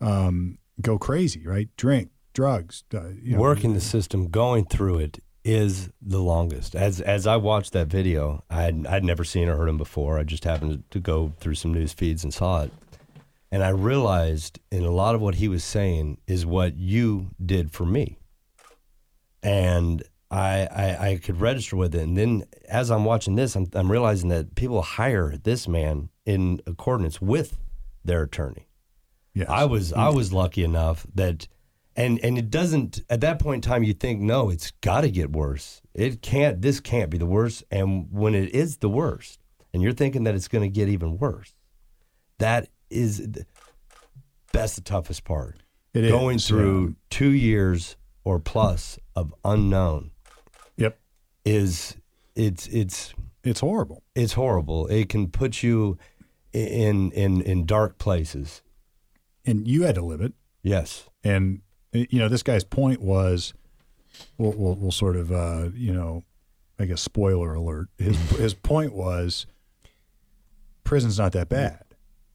um, 0.00 0.58
go 0.82 0.98
crazy, 0.98 1.46
right? 1.46 1.68
Drink, 1.76 2.10
drugs, 2.34 2.84
uh, 2.92 3.08
you 3.22 3.34
know, 3.34 3.40
Working 3.40 3.72
the 3.72 3.80
system, 3.80 4.28
going 4.28 4.66
through 4.66 4.98
it 4.98 5.18
is 5.48 5.88
the 6.02 6.18
longest. 6.18 6.76
As 6.76 7.00
as 7.00 7.26
I 7.26 7.36
watched 7.36 7.72
that 7.72 7.86
video, 7.86 8.44
I'd 8.50 8.86
I'd 8.86 9.02
never 9.02 9.24
seen 9.24 9.48
or 9.48 9.56
heard 9.56 9.70
him 9.70 9.78
before. 9.78 10.18
I 10.18 10.22
just 10.22 10.44
happened 10.44 10.84
to 10.90 11.00
go 11.00 11.32
through 11.40 11.54
some 11.54 11.72
news 11.72 11.94
feeds 11.94 12.22
and 12.22 12.34
saw 12.34 12.64
it, 12.64 12.72
and 13.50 13.64
I 13.64 13.70
realized 13.70 14.60
in 14.70 14.84
a 14.84 14.90
lot 14.90 15.14
of 15.14 15.22
what 15.22 15.36
he 15.36 15.48
was 15.48 15.64
saying 15.64 16.18
is 16.26 16.44
what 16.44 16.76
you 16.76 17.30
did 17.44 17.70
for 17.70 17.86
me, 17.86 18.18
and 19.42 20.02
I 20.30 20.68
I, 20.70 21.08
I 21.08 21.16
could 21.16 21.40
register 21.40 21.76
with 21.76 21.94
it. 21.94 22.02
And 22.02 22.14
then 22.14 22.44
as 22.68 22.90
I'm 22.90 23.06
watching 23.06 23.34
this, 23.34 23.56
I'm 23.56 23.70
I'm 23.72 23.90
realizing 23.90 24.28
that 24.28 24.54
people 24.54 24.82
hire 24.82 25.34
this 25.42 25.66
man 25.66 26.10
in 26.26 26.60
accordance 26.66 27.22
with 27.22 27.58
their 28.04 28.22
attorney. 28.22 28.68
Yes. 29.32 29.48
I 29.48 29.64
was 29.64 29.94
I 29.94 30.10
mm. 30.10 30.14
was 30.14 30.30
lucky 30.30 30.62
enough 30.62 31.06
that 31.14 31.48
and 31.98 32.18
and 32.24 32.38
it 32.38 32.48
doesn't 32.50 33.02
at 33.10 33.20
that 33.20 33.38
point 33.40 33.64
in 33.66 33.70
time 33.70 33.82
you 33.82 33.92
think 33.92 34.20
no 34.20 34.48
it's 34.50 34.70
got 34.80 35.02
to 35.02 35.10
get 35.10 35.32
worse. 35.32 35.82
It 35.94 36.22
can't 36.22 36.62
this 36.62 36.80
can't 36.80 37.10
be 37.10 37.18
the 37.18 37.26
worst 37.26 37.64
and 37.70 38.06
when 38.10 38.34
it 38.34 38.54
is 38.54 38.78
the 38.78 38.88
worst 38.88 39.38
and 39.74 39.82
you're 39.82 39.92
thinking 39.92 40.24
that 40.24 40.34
it's 40.34 40.48
going 40.48 40.62
to 40.62 40.68
get 40.74 40.88
even 40.88 41.18
worse. 41.18 41.52
That 42.38 42.68
is 42.88 43.18
th- 43.18 43.46
that's 44.52 44.76
the 44.76 44.80
toughest 44.80 45.24
part. 45.24 45.56
It 45.92 46.04
is, 46.04 46.10
Going 46.12 46.38
through 46.38 46.88
yeah. 46.88 46.94
2 47.10 47.28
years 47.30 47.96
or 48.24 48.38
plus 48.38 48.98
of 49.16 49.34
unknown 49.44 50.12
Yep. 50.76 50.98
is 51.44 51.96
it's 52.36 52.66
it's 52.68 53.12
It's 53.42 53.60
horrible. 53.60 54.02
it's 54.14 54.34
horrible. 54.34 54.86
It 54.86 55.08
can 55.08 55.28
put 55.28 55.62
you 55.62 55.98
in 56.52 57.10
in 57.12 57.40
in 57.42 57.66
dark 57.66 57.98
places. 57.98 58.62
And 59.44 59.66
you 59.66 59.82
had 59.82 59.94
to 59.96 60.02
live 60.02 60.20
it. 60.20 60.34
Yes. 60.62 61.08
And 61.24 61.62
you 61.92 62.18
know, 62.18 62.28
this 62.28 62.42
guy's 62.42 62.64
point 62.64 63.00
was, 63.00 63.54
we'll, 64.36 64.52
we'll, 64.52 64.74
we'll 64.74 64.92
sort 64.92 65.16
of, 65.16 65.32
uh, 65.32 65.70
you 65.74 65.92
know, 65.92 66.24
I 66.78 66.84
guess 66.84 67.00
spoiler 67.00 67.54
alert. 67.54 67.88
His 67.98 68.16
his 68.32 68.54
point 68.54 68.92
was, 68.92 69.46
prison's 70.84 71.18
not 71.18 71.32
that 71.32 71.48
bad. 71.48 71.82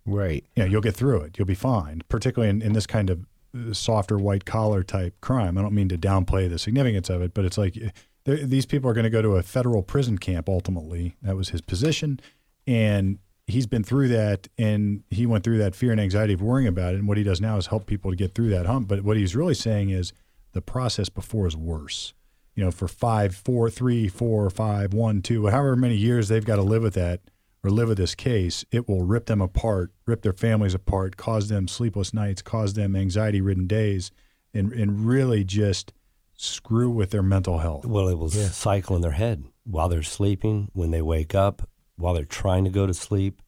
Right. 0.06 0.46
You 0.56 0.64
know, 0.64 0.70
you'll 0.70 0.82
get 0.82 0.96
through 0.96 1.22
it. 1.22 1.38
You'll 1.38 1.46
be 1.46 1.56
fine. 1.56 2.02
Particularly 2.10 2.50
in, 2.50 2.62
in 2.62 2.74
this 2.74 2.86
kind 2.86 3.10
of 3.10 3.26
uh, 3.58 3.74
softer 3.74 4.18
white 4.18 4.44
collar 4.46 4.84
type 4.84 5.22
crime. 5.22 5.58
I 5.58 5.62
don't 5.62 5.74
mean 5.74 5.88
to 5.90 5.98
downplay 5.98 6.50
the 6.50 6.60
significance 6.60 7.10
of 7.10 7.22
it, 7.22 7.34
but 7.34 7.46
it's 7.46 7.58
like 7.58 7.78
these 8.26 8.66
people 8.66 8.90
are 8.90 8.94
going 8.94 9.06
to 9.06 9.10
go 9.10 9.22
to 9.22 9.38
a 9.38 9.44
federal 9.44 9.82
prison 9.82 10.18
camp. 10.18 10.50
Ultimately, 10.50 11.16
that 11.22 11.38
was 11.38 11.50
his 11.50 11.62
position, 11.62 12.20
and 12.68 13.20
he's 13.48 13.68
been 13.68 13.84
through 13.84 14.08
that, 14.10 14.48
and 14.58 15.04
he 15.10 15.26
went 15.26 15.44
through 15.44 15.58
that 15.60 15.76
fear 15.76 15.92
and 15.92 16.00
anxiety 16.00 16.34
of 16.34 16.42
worrying 16.42 16.68
about 16.68 16.94
it. 16.94 17.00
And 17.00 17.08
what 17.08 17.18
he 17.18 17.24
does 17.24 17.42
now 17.42 17.58
is 17.58 17.68
help 17.68 17.86
people 17.86 18.12
to 18.12 18.18
get 18.18 18.36
through 18.36 18.50
that 18.50 18.66
hump. 18.66 18.88
But 18.88 19.04
what 19.04 19.18
he's 19.18 19.36
really 19.36 19.54
saying 19.54 19.90
is 19.90 20.14
the 20.54 20.62
process 20.62 21.10
before 21.10 21.48
is 21.48 21.56
worse. 21.56 22.14
You 22.56 22.64
know, 22.64 22.72
for 22.72 22.88
five, 22.88 23.36
four, 23.36 23.70
three, 23.70 24.08
four, 24.08 24.50
five, 24.50 24.94
one, 24.94 25.22
two, 25.22 25.48
however 25.48 25.76
many 25.76 25.96
years 25.96 26.28
they've 26.28 26.46
got 26.46 26.58
to 26.58 26.62
live 26.62 26.84
with 26.84 26.94
that 26.94 27.22
or 27.64 27.72
live 27.72 27.88
with 27.88 27.98
this 27.98 28.14
case, 28.14 28.64
it 28.72 28.88
will 28.88 29.04
rip 29.04 29.26
them 29.26 29.42
apart, 29.42 29.92
rip 30.06 30.22
their 30.22 30.34
families 30.34 30.76
apart, 30.76 31.18
cause 31.18 31.48
them 31.50 31.68
sleepless 31.68 32.14
nights, 32.14 32.42
cause 32.42 32.74
them 32.74 32.96
anxiety 32.96 33.42
ridden 33.42 33.66
days, 33.66 34.12
and, 34.54 34.72
and 34.74 35.06
really 35.08 35.44
just 35.44 35.94
screw 36.36 36.90
with 36.90 37.10
their 37.10 37.24
mental 37.24 37.60
health. 37.60 37.86
Well, 37.86 38.08
it 38.08 38.18
will 38.18 38.30
cycle 38.30 38.96
in 38.96 39.02
their 39.02 39.12
head 39.12 39.46
while 39.64 39.90
they're 39.90 40.04
sleeping, 40.04 40.70
when 40.74 40.92
they 40.92 41.02
wake 41.02 41.34
up, 41.34 41.68
while 42.04 42.14
they're 42.14 42.26
trying 42.26 42.66
to 42.66 42.70
go 42.70 42.86
to 42.86 42.94
sleep, 42.94 43.42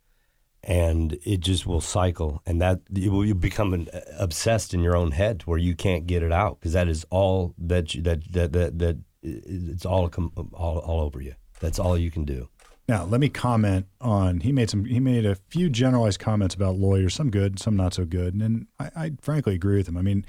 and 0.64 1.18
it 1.26 1.42
just 1.42 1.68
will 1.68 1.82
cycle. 1.82 2.42
And 2.46 2.62
that 2.62 2.80
you 2.92 3.12
will 3.12 3.26
you 3.26 3.36
become 3.36 3.74
an, 3.74 3.90
obsessed 4.18 4.74
in 4.74 4.80
your 4.80 4.96
own 4.96 5.12
head 5.12 5.44
where 5.44 5.60
you 5.60 5.76
can't 5.76 6.08
get 6.08 6.24
it 6.24 6.32
out 6.32 6.60
because 6.60 6.74
that 6.74 6.88
is 6.88 7.06
all 7.10 7.54
that 7.58 7.94
you, 7.94 8.02
that, 8.04 8.32
that 8.32 8.54
that 8.54 8.80
that 8.80 8.98
it's 9.22 9.86
all 9.86 10.10
all 10.54 10.78
all 10.80 11.02
over 11.02 11.22
you. 11.22 11.36
That's 11.60 11.80
all 11.80 11.98
you 11.98 12.10
can 12.10 12.24
do. 12.24 12.48
Now, 12.88 13.04
let 13.04 13.20
me 13.20 13.30
comment 13.30 13.88
on. 14.00 14.40
He 14.42 14.52
made 14.52 14.70
some. 14.70 14.86
He 14.86 15.00
made 15.00 15.26
a 15.26 15.36
few 15.36 15.70
generalized 15.70 16.20
comments 16.20 16.56
about 16.56 16.76
lawyers, 16.76 17.14
some 17.14 17.32
good, 17.32 17.60
some 17.60 17.76
not 17.76 17.94
so 17.94 18.06
good, 18.06 18.36
and 18.36 18.68
I, 18.80 18.90
I 18.96 19.12
frankly 19.22 19.56
agree 19.56 19.78
with 19.78 19.88
him. 19.88 19.98
I 19.98 20.02
mean, 20.02 20.26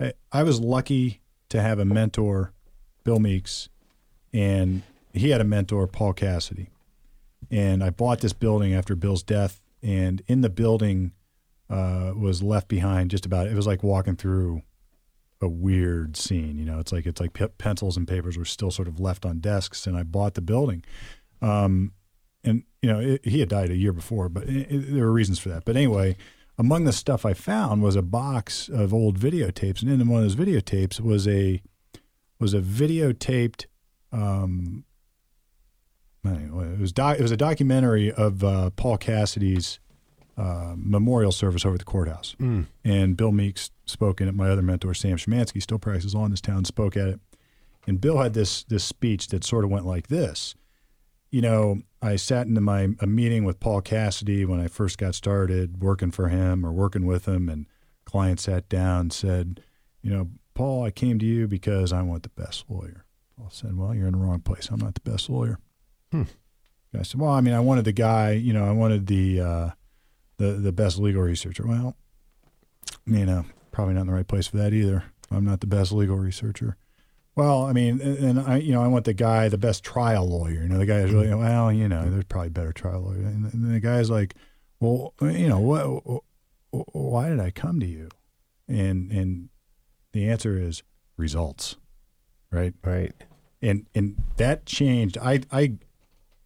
I, 0.00 0.12
I 0.32 0.44
was 0.44 0.60
lucky 0.60 1.20
to 1.50 1.60
have 1.60 1.78
a 1.78 1.84
mentor, 1.84 2.52
Bill 3.04 3.18
Meeks, 3.18 3.68
and 4.32 4.82
he 5.12 5.30
had 5.30 5.40
a 5.40 5.44
mentor, 5.44 5.86
Paul 5.86 6.12
Cassidy. 6.12 6.70
And 7.50 7.82
I 7.84 7.90
bought 7.90 8.20
this 8.20 8.32
building 8.32 8.74
after 8.74 8.96
Bill's 8.96 9.22
death, 9.22 9.60
and 9.82 10.22
in 10.26 10.40
the 10.40 10.50
building 10.50 11.12
uh, 11.70 12.12
was 12.16 12.42
left 12.42 12.68
behind 12.68 13.10
just 13.10 13.26
about. 13.26 13.46
It 13.46 13.54
was 13.54 13.66
like 13.66 13.82
walking 13.82 14.16
through 14.16 14.62
a 15.40 15.48
weird 15.48 16.16
scene. 16.16 16.58
You 16.58 16.64
know, 16.64 16.78
it's 16.80 16.92
like 16.92 17.06
it's 17.06 17.20
like 17.20 17.34
pe- 17.34 17.48
pencils 17.58 17.96
and 17.96 18.06
papers 18.08 18.36
were 18.38 18.44
still 18.44 18.70
sort 18.70 18.88
of 18.88 18.98
left 19.00 19.24
on 19.26 19.38
desks, 19.38 19.86
and 19.86 19.96
I 19.96 20.02
bought 20.02 20.34
the 20.34 20.40
building. 20.40 20.84
Um, 21.42 21.92
and 22.42 22.62
you 22.82 22.92
know, 22.92 23.00
it, 23.00 23.24
he 23.24 23.40
had 23.40 23.48
died 23.48 23.70
a 23.70 23.76
year 23.76 23.92
before, 23.92 24.28
but 24.28 24.44
it, 24.48 24.66
it- 24.70 24.94
there 24.94 25.04
were 25.04 25.12
reasons 25.12 25.38
for 25.38 25.48
that. 25.50 25.64
But 25.64 25.76
anyway, 25.76 26.16
among 26.58 26.84
the 26.84 26.92
stuff 26.92 27.26
I 27.26 27.34
found 27.34 27.82
was 27.82 27.96
a 27.96 28.02
box 28.02 28.68
of 28.68 28.94
old 28.94 29.18
videotapes, 29.20 29.82
and 29.82 29.90
in 29.90 30.08
one 30.08 30.24
of 30.24 30.34
those 30.34 30.46
videotapes 30.46 31.00
was 31.00 31.28
a 31.28 31.60
was 32.40 32.54
a 32.54 32.60
videotaped 32.60 33.66
um, 34.12 34.84
anyway, 36.26 36.72
it 36.72 36.78
was 36.78 36.92
doc, 36.92 37.18
it 37.18 37.22
was 37.22 37.30
a 37.30 37.36
documentary 37.36 38.12
of 38.12 38.42
uh, 38.44 38.70
Paul 38.70 38.96
Cassidy's 38.98 39.78
uh, 40.36 40.74
memorial 40.76 41.32
service 41.32 41.64
over 41.64 41.74
at 41.74 41.78
the 41.78 41.84
courthouse, 41.84 42.36
and 42.84 43.16
Bill 43.16 43.32
Meeks 43.32 43.70
spoke 43.86 44.20
in 44.20 44.28
it. 44.28 44.34
My 44.34 44.50
other 44.50 44.62
mentor, 44.62 44.92
Sam 44.94 45.16
Szymanski, 45.16 45.62
still 45.62 45.78
practices 45.78 46.14
law 46.14 46.24
in 46.24 46.30
this 46.30 46.40
town, 46.40 46.64
spoke 46.64 46.96
at 46.96 47.08
it, 47.08 47.20
and 47.86 48.00
Bill 48.00 48.18
had 48.18 48.34
this 48.34 48.64
this 48.64 48.84
speech 48.84 49.28
that 49.28 49.44
sort 49.44 49.64
of 49.64 49.70
went 49.70 49.86
like 49.86 50.08
this. 50.08 50.54
You 51.30 51.40
know, 51.42 51.82
I 52.02 52.16
sat 52.16 52.46
into 52.46 52.60
my 52.60 52.88
a 53.00 53.06
meeting 53.06 53.44
with 53.44 53.60
Paul 53.60 53.80
Cassidy 53.80 54.44
when 54.44 54.60
I 54.60 54.68
first 54.68 54.98
got 54.98 55.14
started 55.14 55.82
working 55.82 56.10
for 56.10 56.28
him 56.28 56.64
or 56.64 56.72
working 56.72 57.06
with 57.06 57.26
him, 57.26 57.48
and 57.48 57.66
client 58.04 58.40
sat 58.40 58.68
down 58.68 59.00
and 59.00 59.12
said, 59.12 59.62
you 60.02 60.10
know, 60.10 60.30
Paul, 60.54 60.84
I 60.84 60.90
came 60.90 61.18
to 61.18 61.26
you 61.26 61.48
because 61.48 61.92
I 61.92 62.02
want 62.02 62.22
the 62.22 62.28
best 62.30 62.64
lawyer. 62.68 63.04
Paul 63.36 63.50
said, 63.50 63.76
well, 63.76 63.94
you're 63.94 64.06
in 64.06 64.12
the 64.12 64.18
wrong 64.18 64.40
place. 64.40 64.68
I'm 64.70 64.80
not 64.80 64.94
the 64.94 65.10
best 65.10 65.28
lawyer. 65.28 65.58
Hmm. 66.12 66.22
I 66.98 67.02
said, 67.02 67.20
well, 67.20 67.30
I 67.30 67.40
mean, 67.40 67.54
I 67.54 67.60
wanted 67.60 67.84
the 67.84 67.92
guy, 67.92 68.32
you 68.32 68.52
know, 68.52 68.64
I 68.64 68.72
wanted 68.72 69.06
the 69.06 69.40
uh, 69.40 69.70
the 70.38 70.52
the 70.52 70.72
best 70.72 70.98
legal 70.98 71.22
researcher. 71.22 71.66
Well, 71.66 71.96
you 73.06 73.22
uh, 73.22 73.24
know, 73.24 73.44
probably 73.70 73.94
not 73.94 74.02
in 74.02 74.06
the 74.06 74.12
right 74.12 74.26
place 74.26 74.46
for 74.46 74.56
that 74.58 74.72
either. 74.72 75.04
I'm 75.30 75.44
not 75.44 75.60
the 75.60 75.66
best 75.66 75.92
legal 75.92 76.16
researcher. 76.16 76.76
Well, 77.34 77.64
I 77.64 77.72
mean, 77.72 78.00
and 78.00 78.18
and 78.18 78.40
I, 78.40 78.56
you 78.58 78.72
know, 78.72 78.82
I 78.82 78.88
want 78.88 79.04
the 79.04 79.12
guy, 79.12 79.48
the 79.48 79.58
best 79.58 79.84
trial 79.84 80.26
lawyer. 80.26 80.62
You 80.62 80.68
know, 80.68 80.78
the 80.78 80.86
guy 80.86 81.00
is 81.00 81.12
really 81.12 81.26
mm-hmm. 81.26 81.40
well. 81.40 81.72
You 81.72 81.88
know, 81.88 82.08
there's 82.08 82.24
probably 82.24 82.50
better 82.50 82.72
trial 82.72 83.02
lawyer. 83.02 83.26
And 83.26 83.44
then 83.44 83.72
the 83.72 83.80
guy's 83.80 84.08
like, 84.08 84.34
well, 84.80 85.12
you 85.20 85.48
know, 85.48 85.60
what? 85.60 86.22
Why 86.70 87.28
did 87.28 87.40
I 87.40 87.50
come 87.50 87.80
to 87.80 87.86
you? 87.86 88.08
And 88.68 89.10
and 89.12 89.50
the 90.12 90.28
answer 90.30 90.58
is 90.58 90.82
results, 91.16 91.76
right? 92.50 92.74
Right. 92.82 93.12
and 93.62 93.86
and 93.94 94.22
that 94.36 94.66
changed 94.66 95.16
i 95.18 95.40
i 95.50 95.72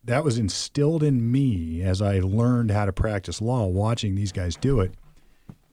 that 0.05 0.25
was 0.25 0.39
instilled 0.39 1.03
in 1.03 1.31
me 1.31 1.83
as 1.83 2.01
i 2.01 2.19
learned 2.19 2.71
how 2.71 2.85
to 2.85 2.93
practice 2.93 3.41
law 3.41 3.67
watching 3.67 4.15
these 4.15 4.33
guys 4.33 4.57
do 4.57 4.81
it. 4.81 4.95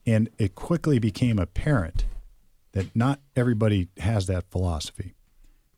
And 0.06 0.30
it 0.38 0.56
quickly 0.56 1.00
became 1.00 1.38
apparent 1.38 2.06
that 2.72 2.96
not 2.96 3.20
everybody 3.36 3.90
has 3.98 4.28
that 4.28 4.50
philosophy. 4.50 5.16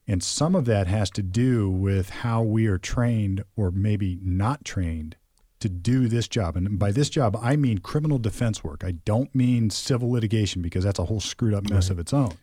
And 0.07 0.23
some 0.23 0.55
of 0.55 0.65
that 0.65 0.87
has 0.87 1.09
to 1.11 1.23
do 1.23 1.69
with 1.69 2.09
how 2.09 2.41
we 2.43 2.67
are 2.67 2.77
trained 2.77 3.43
or 3.55 3.71
maybe 3.71 4.19
not 4.21 4.65
trained 4.65 5.15
to 5.59 5.69
do 5.69 6.07
this 6.07 6.27
job. 6.27 6.55
And 6.55 6.79
by 6.79 6.91
this 6.91 7.09
job 7.09 7.37
i 7.41 7.55
mean 7.55 7.79
criminal 7.79 8.17
defense 8.17 8.63
work. 8.63 8.83
I 8.83 8.91
don't 8.91 9.33
mean 9.33 9.69
civil 9.69 10.11
litigation 10.11 10.61
because 10.61 10.83
that's 10.83 10.99
a 10.99 11.05
whole 11.05 11.19
screwed 11.19 11.53
up 11.53 11.69
mess 11.69 11.89
of 11.89 11.99
its 11.99 12.13
own 12.13 12.37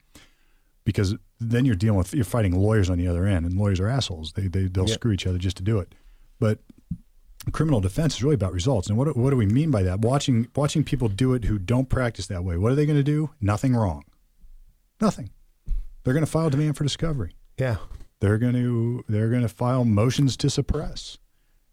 because 0.87 1.14
then 1.39 1.66
you're 1.66 1.74
dealing 1.74 1.99
with 1.99 2.14
you're 2.14 2.24
fighting 2.24 2.59
lawyers 2.59 2.89
on 2.89 2.97
the 2.97 3.07
other 3.07 3.26
end, 3.26 3.45
and 3.45 3.59
lawyers 3.59 3.78
are 3.78 3.89
assholes. 3.89 4.32
They 4.32 4.49
they 4.49 4.68
they'll 4.68 4.89
Yep. 4.89 4.95
screw 4.95 5.12
each 5.12 5.26
other 5.26 5.37
just 5.37 5.59
to 5.59 5.62
do 5.62 5.78
it. 5.78 5.95
But 6.41 6.61
criminal 7.53 7.80
defense 7.80 8.14
is 8.16 8.22
really 8.22 8.34
about 8.37 8.55
results. 8.55 8.89
And 8.89 8.97
what 8.97 9.14
what 9.14 9.30
do 9.30 9.37
we 9.37 9.45
mean 9.47 9.70
by 9.70 9.82
that? 9.82 10.01
Watching 10.01 10.49
watching 10.57 10.82
people 10.84 11.09
do 11.09 11.34
it 11.34 11.45
who 11.45 11.59
don't 11.59 11.91
practice 11.91 12.26
that 12.28 12.43
way. 12.45 12.57
What 12.57 12.72
are 12.72 12.74
they 12.74 12.87
going 12.87 12.97
to 12.99 13.03
do? 13.03 13.30
Nothing 13.41 13.74
wrong. 13.76 14.05
Nothing. 15.01 15.30
They're 16.05 16.14
going 16.14 16.24
to 16.24 16.30
file 16.30 16.49
demand 16.51 16.76
for 16.76 16.84
discovery. 16.84 17.32
Yeah. 17.59 17.76
They're 18.20 18.39
going 18.39 18.55
to 18.55 19.05
they're 19.09 19.28
going 19.28 19.43
to 19.43 19.49
file 19.49 19.84
motions 19.84 20.37
to 20.39 20.49
suppress. 20.49 21.18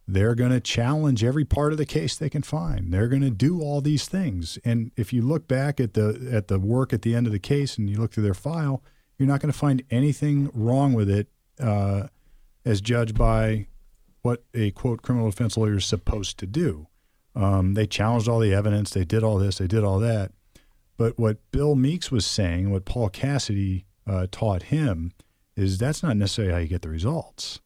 They're 0.05 0.35
going 0.35 0.51
to 0.51 0.59
challenge 0.59 1.23
every 1.23 1.45
part 1.45 1.71
of 1.71 1.77
the 1.77 1.85
case 1.85 2.17
they 2.17 2.29
can 2.29 2.41
find. 2.41 2.93
They're 2.93 3.07
going 3.07 3.21
to 3.21 3.29
do 3.29 3.61
all 3.61 3.79
these 3.79 4.05
things. 4.05 4.59
And 4.65 4.91
if 4.97 5.13
you 5.13 5.21
look 5.21 5.47
back 5.47 5.79
at 5.79 5.93
the 5.93 6.29
at 6.31 6.49
the 6.49 6.59
work 6.59 6.91
at 6.91 7.03
the 7.03 7.15
end 7.15 7.25
of 7.25 7.31
the 7.31 7.39
case 7.39 7.77
and 7.77 7.89
you 7.89 7.97
look 7.97 8.11
through 8.11 8.23
their 8.23 8.33
file, 8.33 8.83
you're 9.23 9.31
not 9.31 9.39
going 9.39 9.53
to 9.53 9.57
find 9.57 9.83
anything 9.89 10.51
wrong 10.53 10.91
with 10.91 11.09
it 11.09 11.27
uh, 11.57 12.07
as 12.65 12.81
judged 12.81 13.17
by 13.17 13.67
what 14.21 14.43
a 14.53 14.71
quote 14.71 15.01
criminal 15.01 15.29
defense 15.29 15.55
lawyer 15.55 15.77
is 15.77 15.85
supposed 15.85 16.37
to 16.39 16.45
do. 16.45 16.87
Um, 17.33 17.73
they 17.73 17.87
challenged 17.87 18.27
all 18.27 18.39
the 18.39 18.53
evidence. 18.53 18.89
They 18.89 19.05
did 19.05 19.23
all 19.23 19.37
this. 19.37 19.59
They 19.59 19.67
did 19.67 19.81
all 19.81 19.99
that. 19.99 20.33
But 20.97 21.17
what 21.17 21.37
Bill 21.51 21.75
Meeks 21.75 22.11
was 22.11 22.25
saying, 22.25 22.69
what 22.69 22.83
Paul 22.83 23.07
Cassidy 23.09 23.85
uh, 24.05 24.27
taught 24.29 24.63
him, 24.63 25.13
is 25.55 25.77
that's 25.77 26.03
not 26.03 26.17
necessarily 26.17 26.53
how 26.53 26.59
you 26.59 26.67
get 26.67 26.81
the 26.81 26.89
results. 26.89 27.61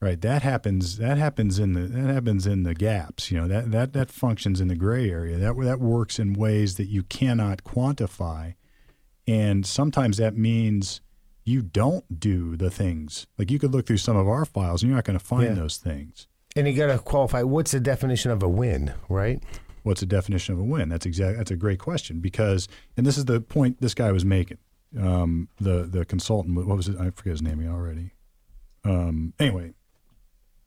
Right. 0.00 0.20
That 0.20 0.42
happens. 0.42 0.96
That 0.98 1.18
happens 1.18 1.58
in 1.58 1.72
the 1.72 1.82
that 1.82 2.14
happens 2.14 2.46
in 2.46 2.62
the 2.62 2.74
gaps. 2.74 3.32
You 3.32 3.40
know 3.40 3.48
that 3.48 3.70
that 3.72 3.92
that 3.94 4.10
functions 4.10 4.60
in 4.60 4.68
the 4.68 4.76
gray 4.76 5.10
area. 5.10 5.36
That 5.36 5.58
that 5.60 5.80
works 5.80 6.18
in 6.18 6.32
ways 6.34 6.76
that 6.76 6.86
you 6.86 7.02
cannot 7.02 7.64
quantify, 7.64 8.54
and 9.26 9.64
sometimes 9.66 10.16
that 10.18 10.36
means 10.36 11.00
you 11.44 11.62
don't 11.62 12.20
do 12.20 12.56
the 12.56 12.70
things. 12.70 13.26
Like 13.38 13.50
you 13.50 13.58
could 13.58 13.72
look 13.72 13.86
through 13.86 13.96
some 13.98 14.16
of 14.16 14.28
our 14.28 14.44
files, 14.44 14.82
and 14.82 14.90
you're 14.90 14.96
not 14.96 15.04
going 15.04 15.18
to 15.18 15.24
find 15.24 15.44
Yeah. 15.44 15.54
those 15.54 15.76
things. 15.76 16.26
And 16.56 16.66
you 16.66 16.74
got 16.74 16.88
to 16.88 16.98
qualify. 16.98 17.42
What's 17.42 17.70
the 17.70 17.80
definition 17.80 18.30
of 18.30 18.42
a 18.42 18.48
win, 18.48 18.92
right? 19.08 19.42
What's 19.82 20.00
the 20.00 20.06
definition 20.06 20.52
of 20.52 20.60
a 20.60 20.64
win? 20.64 20.88
That's 20.88 21.06
exact. 21.06 21.38
That's 21.38 21.50
a 21.50 21.56
great 21.56 21.78
question 21.78 22.20
because, 22.20 22.68
and 22.96 23.06
this 23.06 23.16
is 23.16 23.24
the 23.24 23.40
point 23.40 23.80
this 23.80 23.94
guy 23.94 24.10
was 24.12 24.24
making. 24.24 24.58
Um, 24.98 25.48
the 25.60 25.84
the 25.84 26.04
consultant, 26.04 26.56
what 26.66 26.76
was 26.76 26.88
it? 26.88 26.96
I 26.98 27.10
forget 27.10 27.30
his 27.32 27.42
name 27.42 27.64
already. 27.72 28.10
Um, 28.84 29.32
anyway, 29.38 29.72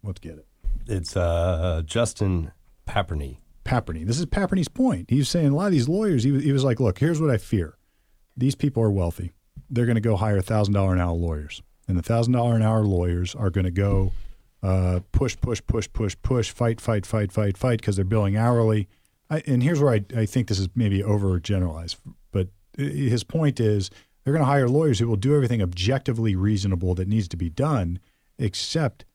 let's 0.04 0.20
get 0.20 0.34
it. 0.38 0.48
It's 0.88 1.16
uh, 1.18 1.82
Justin 1.86 2.52
Paperny. 2.88 3.38
Paperny. 3.66 4.06
This 4.06 4.20
is 4.20 4.26
Paperny's 4.26 4.68
point. 4.70 5.10
He 5.10 5.18
was 5.18 5.30
saying 5.30 5.48
a 5.48 5.56
lot 5.56 5.68
of 5.68 5.72
these 5.74 5.88
lawyers. 5.90 6.24
He 6.24 6.32
was, 6.32 6.44
he 6.44 6.52
was 6.52 6.64
like, 6.64 6.80
look, 6.80 7.00
here's 7.00 7.20
what 7.22 7.30
I 7.30 7.38
fear. 7.38 7.76
These 8.36 8.56
people 8.56 8.84
are 8.84 8.92
wealthy. 8.92 9.32
They're 9.70 9.86
going 9.86 9.96
to 9.96 10.02
go 10.02 10.16
hire 10.16 10.42
thousand 10.42 10.74
dollar 10.74 10.94
an 10.94 11.00
hour 11.00 11.14
lawyers, 11.14 11.62
and 11.88 11.98
the 11.98 12.02
thousand 12.02 12.34
dollar 12.34 12.56
an 12.56 12.62
hour 12.62 12.84
lawyers 12.84 13.36
are 13.36 13.50
going 13.50 13.66
to 13.66 13.72
go 13.72 14.12
uh, 14.62 15.02
push, 15.12 15.36
push, 15.40 15.62
push, 15.66 15.88
push, 15.92 16.16
push, 16.24 16.52
fight, 16.52 16.80
fight, 16.80 17.06
fight, 17.06 17.32
fight, 17.32 17.58
fight 17.58 17.80
because 17.82 17.96
they're 17.96 18.06
billing 18.06 18.38
hourly. 18.38 18.88
I, 19.30 19.44
and 19.46 19.62
here's 19.62 19.82
where 19.82 19.94
I, 19.94 20.06
I 20.16 20.26
think 20.26 20.48
this 20.48 20.60
is 20.60 20.70
maybe 20.76 21.02
overgeneralized, 21.02 21.98
but 22.32 22.48
his 22.78 23.24
point 23.24 23.60
is 23.60 23.90
they're 24.24 24.34
going 24.34 24.42
to 24.42 24.50
hire 24.50 24.70
lawyers 24.70 25.00
who 25.00 25.08
will 25.08 25.16
do 25.16 25.36
everything 25.36 25.62
objectively 25.62 26.36
reasonable 26.36 26.96
that 26.96 27.08
needs 27.08 27.28
to 27.30 27.38
be 27.38 27.50
done, 27.50 28.00
except 28.38 29.06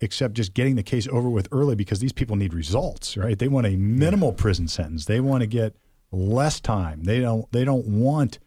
except 0.00 0.34
just 0.34 0.54
getting 0.54 0.76
the 0.76 0.82
case 0.82 1.06
over 1.08 1.28
with 1.28 1.48
early 1.52 1.74
because 1.74 1.98
these 1.98 2.12
people 2.12 2.36
need 2.36 2.54
results, 2.54 3.16
right? 3.16 3.38
They 3.38 3.48
want 3.48 3.66
a 3.66 3.76
minimal 3.76 4.32
prison 4.32 4.68
sentence. 4.68 5.04
They 5.04 5.20
want 5.20 5.42
to 5.42 5.46
get 5.46 5.76
less 6.12 6.60
time. 6.60 7.04
They 7.04 7.20
don't 7.20 7.50
they 7.52 7.64
don't 7.64 7.86
want 7.86 8.38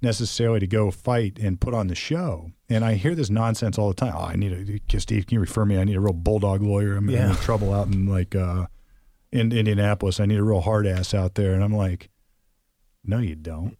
necessarily 0.00 0.60
to 0.60 0.66
go 0.66 0.90
fight 0.90 1.38
and 1.40 1.60
put 1.60 1.74
on 1.74 1.88
the 1.88 1.94
show. 1.94 2.52
And 2.68 2.84
I 2.84 2.94
hear 2.94 3.14
this 3.14 3.30
nonsense 3.30 3.78
all 3.78 3.88
the 3.88 3.94
time. 3.94 4.14
Oh, 4.16 4.20
I 4.26 4.36
need 4.36 4.52
a 4.52 5.00
Steve, 5.00 5.26
can 5.26 5.34
you 5.36 5.40
refer 5.40 5.64
me? 5.64 5.78
I 5.78 5.84
need 5.84 5.96
a 5.96 6.00
real 6.00 6.12
bulldog 6.12 6.62
lawyer. 6.62 6.96
I'm, 6.96 7.08
Yeah. 7.10 7.30
in 7.30 7.36
trouble 7.36 7.72
out 7.74 7.88
in 7.88 8.06
like 8.06 8.36
uh, 8.36 8.66
in 9.32 9.52
Indianapolis. 9.52 10.20
I 10.20 10.26
need 10.26 10.38
a 10.38 10.44
real 10.44 10.60
hard 10.60 10.86
ass 10.86 11.14
out 11.14 11.34
there. 11.34 11.54
And 11.54 11.64
I'm 11.64 11.74
like, 11.74 12.10
no, 13.04 13.18
you 13.18 13.34
don't. 13.34 13.78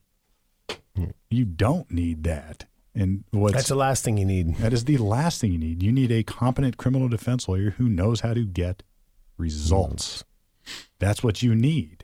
You 1.30 1.44
don't 1.44 1.88
need 1.92 2.24
that. 2.24 2.64
And 2.94 3.22
what's 3.30 3.54
That's 3.54 3.68
the 3.68 3.76
last 3.76 4.02
thing 4.02 4.18
you 4.18 4.24
need. 4.24 4.56
that 4.56 4.72
is 4.72 4.86
the 4.86 4.96
last 4.96 5.40
thing 5.40 5.52
you 5.52 5.58
need. 5.58 5.82
You 5.84 5.92
need 5.92 6.10
a 6.10 6.24
competent 6.24 6.76
criminal 6.78 7.08
defense 7.08 7.46
lawyer 7.48 7.70
who 7.70 7.88
knows 7.88 8.20
how 8.20 8.34
to 8.34 8.44
get 8.44 8.82
results. 9.36 10.24
That's 10.98 11.22
what 11.22 11.42
you 11.42 11.54
need. 11.54 11.97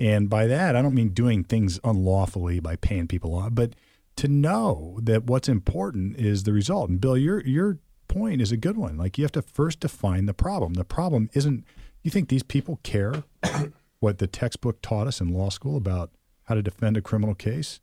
And 0.00 0.30
by 0.30 0.46
that, 0.46 0.74
I 0.74 0.80
don't 0.82 0.94
mean 0.94 1.10
doing 1.10 1.44
things 1.44 1.78
unlawfully 1.84 2.58
by 2.58 2.76
paying 2.76 3.06
people 3.06 3.34
off, 3.34 3.50
but 3.52 3.74
to 4.16 4.28
know 4.28 4.98
that 5.02 5.24
what's 5.24 5.48
important 5.48 6.16
is 6.16 6.44
the 6.44 6.52
result. 6.54 6.88
And 6.88 7.00
Bill, 7.00 7.16
your 7.18 7.40
your 7.46 7.78
point 8.08 8.40
is 8.40 8.50
a 8.50 8.56
good 8.56 8.76
one. 8.76 8.96
Like 8.96 9.18
you 9.18 9.24
have 9.24 9.32
to 9.32 9.42
first 9.42 9.80
define 9.80 10.24
the 10.26 10.34
problem. 10.34 10.74
The 10.74 10.84
problem 10.84 11.28
isn't 11.34 11.64
you 12.02 12.10
think 12.10 12.28
these 12.28 12.42
people 12.42 12.80
care 12.82 13.22
what 14.00 14.18
the 14.18 14.26
textbook 14.26 14.80
taught 14.80 15.06
us 15.06 15.20
in 15.20 15.34
law 15.34 15.50
school 15.50 15.76
about 15.76 16.10
how 16.44 16.54
to 16.54 16.62
defend 16.62 16.96
a 16.96 17.02
criminal 17.02 17.34
case? 17.34 17.80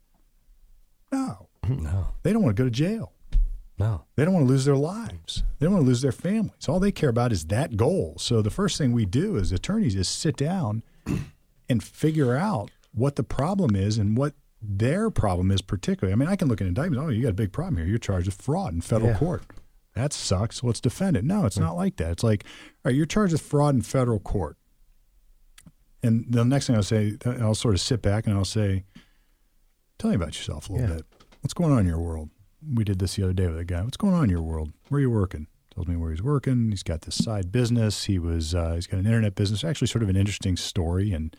No. 1.12 1.48
Mm-hmm. 1.64 1.84
No, 1.84 2.08
They 2.24 2.34
don't 2.34 2.44
want 2.44 2.56
to 2.58 2.62
go 2.64 2.68
to 2.68 2.72
jail. 2.72 3.14
no. 3.78 4.06
They 4.16 4.26
don't 4.26 4.34
want 4.34 4.46
to 4.48 4.50
lose 4.50 4.66
their 4.66 4.76
lives. 4.76 5.44
They 5.60 5.66
don't 5.66 5.74
want 5.74 5.86
to 5.86 5.88
lose 5.88 6.02
their 6.02 6.12
families. 6.12 6.68
All 6.68 6.80
they 6.80 6.92
care 6.92 7.10
about 7.10 7.32
is 7.32 7.46
that 7.46 7.78
goal. 7.78 8.16
So 8.20 8.42
the 8.42 8.50
first 8.50 8.78
thing 8.78 8.92
we 8.92 9.06
do 9.06 9.38
as 9.38 9.52
attorneys 9.52 9.96
is 9.96 10.08
sit 10.08 10.36
down 10.38 10.82
and 11.70 11.84
figure 11.84 12.36
out 12.36 12.72
what 12.94 13.16
the 13.16 13.24
problem 13.24 13.76
is 13.76 13.98
and 13.98 14.18
what 14.18 14.34
their 14.62 15.10
problem 15.12 15.52
is 15.52 15.62
particularly. 15.62 16.12
I 16.14 16.16
mean, 16.16 16.28
I 16.30 16.36
can 16.36 16.48
look 16.48 16.62
at 16.62 16.68
indictments. 16.68 17.04
Oh, 17.06 17.10
you 17.10 17.22
got 17.22 17.30
a 17.30 17.34
big 17.34 17.52
problem 17.52 17.78
here. 17.78 17.86
You're 17.86 17.98
charged 18.00 18.26
with 18.28 18.42
fraud 18.42 18.74
in 18.74 18.82
federal 18.82 19.12
Yeah. 19.12 19.18
court. 19.18 19.44
That 19.94 20.14
sucks. 20.14 20.64
Let's 20.64 20.80
defend 20.82 21.18
it. 21.18 21.24
No, 21.26 21.46
it's 21.46 21.58
not 21.58 21.76
like 21.76 21.96
that. 21.98 22.12
It's 22.12 22.24
like, 22.24 22.44
all 22.46 22.90
right, 22.90 22.96
you're 22.96 23.06
charged 23.06 23.34
with 23.34 23.42
fraud 23.42 23.76
in 23.76 23.82
federal 23.82 24.20
court. 24.20 24.58
And 26.04 26.26
the 26.30 26.46
next 26.46 26.68
thing 26.68 26.76
I'll 26.76 26.84
say, 26.84 27.18
I'll 27.26 27.56
sort 27.56 27.74
of 27.74 27.82
sit 27.82 28.02
back 28.02 28.28
and 28.28 28.36
I'll 28.36 28.46
say, 28.46 28.84
tell 29.98 30.10
me 30.12 30.16
about 30.16 30.38
yourself 30.38 30.70
a 30.70 30.74
little 30.74 30.88
Yeah. 30.90 30.96
bit. 30.98 31.06
What's 31.42 31.54
going 31.54 31.72
on 31.72 31.80
in 31.80 31.88
your 31.88 32.00
world? 32.00 32.30
We 32.74 32.84
did 32.84 33.00
this 33.00 33.16
the 33.16 33.24
other 33.24 33.34
day 33.34 33.48
with 33.48 33.58
a 33.60 33.66
guy. 33.66 33.82
What's 33.84 33.98
going 33.98 34.14
on 34.14 34.26
in 34.26 34.30
your 34.30 34.42
world? 34.42 34.74
Where 34.90 35.00
are 35.00 35.02
you 35.02 35.10
working? 35.12 35.48
Tells 35.74 35.88
me 35.88 35.96
where 35.96 36.12
he's 36.12 36.24
working. 36.24 36.70
He's 36.72 36.84
got 36.84 37.02
this 37.02 37.16
side 37.16 37.52
business. 37.52 38.06
He 38.06 38.18
was 38.20 38.54
uh, 38.56 38.74
he's 38.76 38.88
got 38.88 39.00
an 39.00 39.06
internet 39.06 39.36
business. 39.36 39.64
Actually, 39.64 39.88
sort 39.88 40.04
of 40.04 40.10
an 40.10 40.16
interesting 40.16 40.58
story. 40.58 41.12
And 41.12 41.36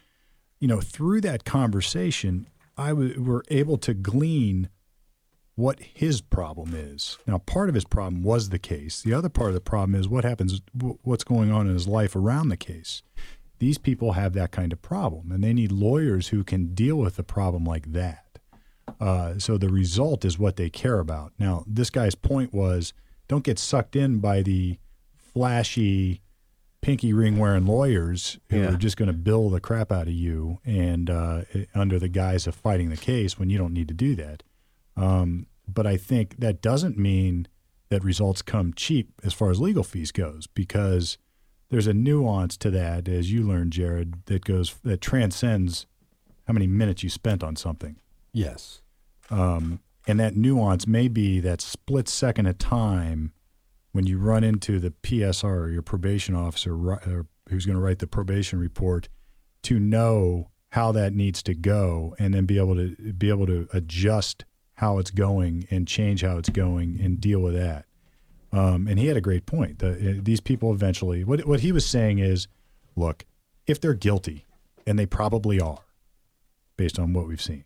you 0.60 0.68
know, 0.68 0.80
through 0.80 1.20
that 1.22 1.44
conversation, 1.44 2.48
I 2.76 2.88
w- 2.90 3.22
were 3.22 3.44
able 3.48 3.78
to 3.78 3.94
glean 3.94 4.68
what 5.54 5.80
his 5.80 6.20
problem 6.20 6.72
is. 6.74 7.18
Now, 7.26 7.38
part 7.38 7.68
of 7.68 7.74
his 7.74 7.84
problem 7.84 8.22
was 8.22 8.50
the 8.50 8.58
case. 8.58 9.02
The 9.02 9.12
other 9.12 9.28
part 9.28 9.48
of 9.48 9.54
the 9.54 9.60
problem 9.60 9.98
is 9.98 10.08
what 10.08 10.24
happens, 10.24 10.60
wh- 10.80 11.04
what's 11.04 11.24
going 11.24 11.50
on 11.50 11.66
in 11.66 11.74
his 11.74 11.88
life 11.88 12.14
around 12.14 12.48
the 12.48 12.56
case. 12.56 13.02
These 13.58 13.78
people 13.78 14.12
have 14.12 14.34
that 14.34 14.52
kind 14.52 14.72
of 14.72 14.80
problem, 14.80 15.32
and 15.32 15.42
they 15.42 15.52
need 15.52 15.72
lawyers 15.72 16.28
who 16.28 16.44
can 16.44 16.74
deal 16.74 16.96
with 16.96 17.18
a 17.18 17.24
problem 17.24 17.64
like 17.64 17.92
that. 17.92 18.38
Uh, 19.00 19.38
so 19.38 19.58
the 19.58 19.68
result 19.68 20.24
is 20.24 20.38
what 20.38 20.56
they 20.56 20.70
care 20.70 21.00
about. 21.00 21.32
Now, 21.38 21.64
this 21.66 21.90
guy's 21.90 22.14
point 22.14 22.54
was 22.54 22.92
don't 23.26 23.44
get 23.44 23.58
sucked 23.58 23.96
in 23.96 24.18
by 24.20 24.42
the 24.42 24.78
flashy, 25.16 26.22
pinky 26.88 27.12
ring 27.12 27.38
wearing 27.38 27.66
lawyers 27.66 28.38
who 28.50 28.56
Yeah. 28.58 28.72
are 28.72 28.76
just 28.76 28.96
going 28.96 29.06
to 29.08 29.12
bill 29.12 29.50
the 29.50 29.60
crap 29.60 29.92
out 29.92 30.08
of 30.08 30.14
you 30.14 30.58
and 30.64 31.08
uh, 31.10 31.42
under 31.74 31.98
the 31.98 32.08
guise 32.08 32.46
of 32.46 32.54
fighting 32.54 32.88
the 32.90 32.96
case 32.96 33.38
when 33.38 33.50
you 33.50 33.58
don't 33.58 33.72
need 33.74 33.88
to 33.88 33.94
do 33.94 34.14
that. 34.16 34.42
Um, 34.96 35.46
but 35.66 35.86
I 35.86 35.96
think 35.96 36.38
that 36.38 36.62
doesn't 36.62 36.96
mean 36.98 37.46
that 37.90 38.02
results 38.02 38.42
come 38.42 38.72
cheap 38.74 39.12
as 39.22 39.32
far 39.32 39.50
as 39.50 39.60
legal 39.60 39.84
fees 39.84 40.12
goes 40.12 40.46
because 40.46 41.18
there's 41.70 41.86
a 41.86 41.94
nuance 41.94 42.56
to 42.58 42.70
that, 42.70 43.08
as 43.08 43.30
you 43.30 43.46
learned, 43.46 43.72
Jared, 43.72 44.24
that 44.26 44.44
goes 44.44 44.74
that 44.82 45.00
transcends 45.00 45.86
how 46.46 46.54
many 46.54 46.66
minutes 46.66 47.02
you 47.02 47.10
spent 47.10 47.44
on 47.44 47.56
something. 47.56 47.96
Yes. 48.32 48.80
Um, 49.30 49.80
and 50.06 50.18
that 50.18 50.36
nuance 50.36 50.86
may 50.86 51.08
be 51.08 51.38
that 51.40 51.60
split 51.60 52.08
second 52.08 52.46
of 52.46 52.56
time 52.56 53.32
when 53.98 54.06
you 54.06 54.16
run 54.16 54.44
into 54.44 54.78
the 54.78 54.92
PSR 55.02 55.72
your 55.72 55.82
probation 55.82 56.36
officer 56.36 56.70
who's 57.48 57.66
going 57.66 57.74
to 57.74 57.82
write 57.82 57.98
the 57.98 58.06
probation 58.06 58.60
report 58.60 59.08
to 59.64 59.80
know 59.80 60.50
how 60.68 60.92
that 60.92 61.12
needs 61.12 61.42
to 61.42 61.52
go 61.52 62.14
and 62.16 62.32
then 62.32 62.46
be 62.46 62.58
able 62.58 62.76
to 62.76 62.94
be 63.14 63.28
able 63.28 63.44
to 63.46 63.66
adjust 63.72 64.44
how 64.74 64.98
it's 64.98 65.10
going 65.10 65.66
and 65.72 65.88
change 65.88 66.22
how 66.22 66.38
it's 66.38 66.48
going 66.48 67.00
and 67.02 67.20
deal 67.20 67.40
with 67.40 67.54
that. 67.54 67.86
Um, 68.52 68.86
and 68.86 69.00
he 69.00 69.06
had 69.06 69.16
a 69.16 69.20
great 69.20 69.46
point. 69.46 69.80
The, 69.80 69.88
uh, 69.90 70.20
these 70.22 70.40
people 70.40 70.72
eventually, 70.72 71.24
what 71.24 71.44
what 71.44 71.58
he 71.58 71.72
was 71.72 71.84
saying 71.84 72.20
is, 72.20 72.46
look, 72.94 73.24
if 73.66 73.80
they're 73.80 73.94
guilty, 73.94 74.46
and 74.86 74.96
they 74.96 75.06
probably 75.06 75.60
are, 75.60 75.82
based 76.76 77.00
on 77.00 77.14
what 77.14 77.26
we've 77.26 77.42
seen, 77.42 77.64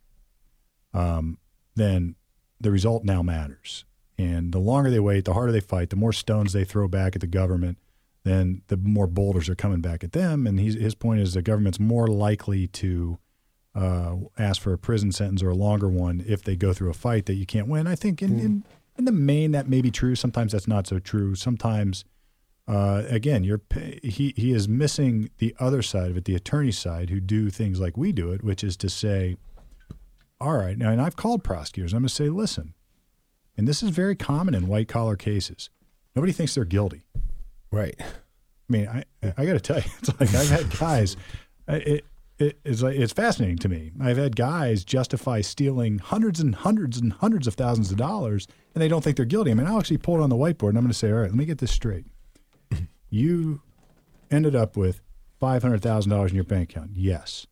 um, 0.95 1.37
then 1.77 2.15
the 2.59 2.71
result 2.71 3.05
now 3.05 3.21
matters. 3.21 3.85
And 4.23 4.53
the 4.53 4.59
longer 4.59 4.91
they 4.91 5.01
wait, 5.01 5.25
the 5.25 5.35
harder 5.35 5.53
they 5.53 5.61
fight, 5.61 5.91
the 5.91 5.97
more 5.97 6.13
stones 6.13 6.53
they 6.53 6.65
throw 6.65 6.87
back 6.89 7.17
at 7.17 7.21
the 7.21 7.27
government, 7.27 7.79
then 8.25 8.63
the 8.69 8.77
more 8.77 9.09
boulders 9.09 9.49
are 9.49 9.57
coming 9.57 9.81
back 9.81 10.05
at 10.05 10.13
them. 10.13 10.47
And 10.47 10.61
he's, 10.61 10.75
his 10.75 10.95
point 10.95 11.21
is 11.21 11.35
the 11.35 11.43
government's 11.43 11.81
more 11.81 12.07
likely 12.07 12.69
to 12.69 13.19
uh, 13.75 14.17
ask 14.39 14.63
for 14.63 14.73
a 14.73 14.79
prison 14.79 15.13
sentence 15.13 15.43
or 15.43 15.51
a 15.51 15.55
longer 15.55 15.89
one 15.89 16.25
if 16.27 16.43
they 16.43 16.57
go 16.57 16.73
through 16.73 16.91
a 16.91 16.95
fight 16.95 17.27
that 17.27 17.35
you 17.35 17.47
can't 17.47 17.69
win. 17.69 17.87
I 17.87 17.97
think 17.97 18.23
in, 18.23 18.39
in, 18.39 18.65
in 18.97 19.05
the 19.07 19.13
main 19.13 19.53
that 19.53 19.69
may 19.69 19.81
be 19.81 19.91
true. 19.91 20.15
Sometimes 20.15 20.53
that's 20.53 20.69
not 20.69 20.87
so 20.87 20.99
true. 20.99 21.35
Sometimes, 21.35 22.05
uh, 22.69 23.03
again, 23.09 23.43
you're 23.43 23.63
he 24.03 24.35
he 24.37 24.53
is 24.53 24.69
missing 24.69 25.31
the 25.39 25.55
other 25.59 25.83
side 25.83 26.11
of 26.11 26.17
it, 26.17 26.27
the 26.27 26.37
attorney 26.37 26.73
side, 26.73 27.11
who 27.11 27.19
do 27.19 27.51
things 27.51 27.81
like 27.81 27.97
we 27.97 28.13
do 28.13 28.31
it, 28.31 28.45
which 28.45 28.63
is 28.63 28.77
to 28.77 28.89
say, 28.89 29.37
all 30.41 30.57
right, 30.57 30.79
now, 30.79 30.91
and 30.91 31.01
I've 31.01 31.17
called 31.17 31.43
prosecutors. 31.43 31.93
I'm 31.93 32.03
going 32.03 32.09
to 32.09 32.15
say, 32.15 32.29
listen, 32.29 32.75
and 33.57 33.69
this 33.69 33.83
is 33.83 33.91
very 33.91 34.17
common 34.17 34.55
in 34.55 34.69
white 34.69 34.89
collar 34.89 35.17
cases. 35.17 35.71
Nobody 36.15 36.33
thinks 36.33 36.55
they're 36.55 36.65
guilty. 36.65 37.07
Right. 37.71 37.95
I 38.01 38.05
mean, 38.69 38.89
I 38.89 39.05
I 39.37 39.47
got 39.47 39.53
to 39.55 39.61
tell 39.61 39.79
you, 39.79 39.85
it's 39.99 40.09
like 40.21 40.35
I've 40.35 40.51
had 40.51 40.79
guys. 40.79 41.17
It, 41.69 42.05
it 42.39 42.59
it's 42.65 42.83
like 42.83 42.97
it's 42.97 43.13
fascinating 43.13 43.59
to 43.59 43.69
me. 43.69 43.93
I've 44.01 44.17
had 44.17 44.37
guys 44.37 44.85
justify 44.85 45.41
stealing 45.41 45.99
hundreds 45.99 46.41
and 46.41 46.55
hundreds 46.55 46.99
and 46.99 47.13
hundreds 47.13 47.47
of 47.47 47.55
thousands 47.55 47.91
of 47.91 47.99
dollars, 47.99 48.47
and 48.75 48.83
they 48.83 48.89
don't 48.89 49.03
think 49.03 49.17
they're 49.17 49.27
guilty. 49.27 49.51
I 49.51 49.55
mean, 49.55 49.67
I'll 49.67 49.79
actually 49.79 49.99
pull 49.99 50.21
it 50.21 50.23
on 50.23 50.31
the 50.31 50.37
whiteboard, 50.37 50.71
and 50.71 50.79
I'm 50.79 50.85
going 50.85 50.89
to 50.89 50.95
say, 50.95 51.11
all 51.11 51.19
right, 51.19 51.31
let 51.31 51.35
me 51.35 51.45
get 51.45 51.59
this 51.59 51.73
straight. 51.73 52.07
You 53.15 53.61
ended 54.31 54.57
up 54.57 54.75
with 54.75 55.03
five 55.39 55.63
hundred 55.63 55.83
thousand 55.83 56.11
dollars 56.11 56.31
in 56.31 56.35
your 56.37 56.45
bank 56.45 56.71
account, 56.71 56.93
yes, 56.95 57.47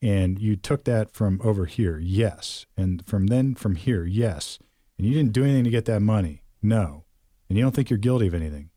and 0.00 0.38
you 0.38 0.56
took 0.56 0.84
that 0.84 1.12
from 1.12 1.38
over 1.44 1.66
here, 1.66 1.98
yes, 1.98 2.64
and 2.78 3.04
from 3.06 3.26
then 3.26 3.54
from 3.54 3.74
here, 3.74 4.06
yes, 4.06 4.58
and 4.98 5.06
you 5.06 5.14
didn't 5.14 5.32
do 5.32 5.44
anything 5.44 5.64
to 5.64 5.70
get 5.70 5.84
that 5.86 6.00
money, 6.00 6.42
no, 6.62 7.04
and 7.48 7.58
you 7.58 7.64
don't 7.64 7.74
think 7.74 7.90
you're 7.90 7.98
guilty 7.98 8.26
of 8.26 8.34
anything 8.34 8.70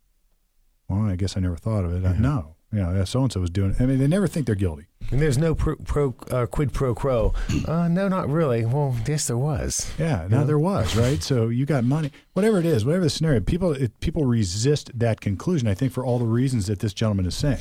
well, 0.88 1.06
I 1.06 1.16
guess 1.16 1.36
I 1.36 1.40
never 1.40 1.56
thought 1.56 1.86
of 1.86 1.94
it. 1.94 2.06
Uh, 2.06 2.14
no, 2.14 2.56
you 2.72 2.80
know, 2.80 3.04
so 3.06 3.24
and 3.24 3.32
so 3.32 3.40
was 3.40 3.50
doing 3.50 3.72
it. 3.72 3.82
I 3.82 3.86
mean, 3.86 4.00
they 4.00 4.08
never 4.08 4.28
think 4.28 4.46
they're 4.46 4.56
guilty. 4.56 4.86
And 5.12 5.22
there's 5.22 5.38
no 5.38 5.56
pro, 5.56 5.76
pro 5.78 6.16
uh, 6.32 6.46
quid 6.46 6.74
pro 6.74 6.94
quo. 6.94 7.34
Uh, 7.68 7.88
no, 7.88 8.08
not 8.08 8.30
really. 8.30 8.66
Well, 8.66 8.96
yes, 9.08 9.28
there 9.28 9.38
was. 9.38 9.92
Yeah, 9.98 10.28
no, 10.30 10.46
there 10.46 10.60
was 10.60 10.96
right. 10.96 11.22
So 11.22 11.50
you 11.50 11.66
got 11.66 11.84
money, 11.84 12.12
whatever 12.34 12.60
it 12.60 12.66
is, 12.66 12.86
whatever 12.86 13.04
the 13.04 13.10
scenario. 13.10 13.40
People, 13.40 13.72
it, 13.72 14.00
people 14.00 14.26
resist 14.26 14.92
that 14.98 15.22
conclusion. 15.22 15.68
I 15.68 15.74
think 15.74 15.92
for 15.92 16.06
all 16.06 16.20
the 16.20 16.26
reasons 16.26 16.68
that 16.68 16.80
this 16.80 16.94
gentleman 16.94 17.26
is 17.26 17.36
saying. 17.36 17.60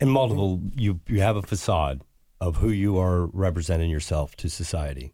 And 0.00 0.10
multiple, 0.10 0.60
you 0.74 1.00
you 1.06 1.20
have 1.20 1.36
a 1.36 1.42
facade 1.42 2.02
of 2.40 2.56
who 2.56 2.70
you 2.70 2.98
are 2.98 3.26
representing 3.26 3.88
yourself 3.88 4.34
to 4.36 4.48
society. 4.48 5.12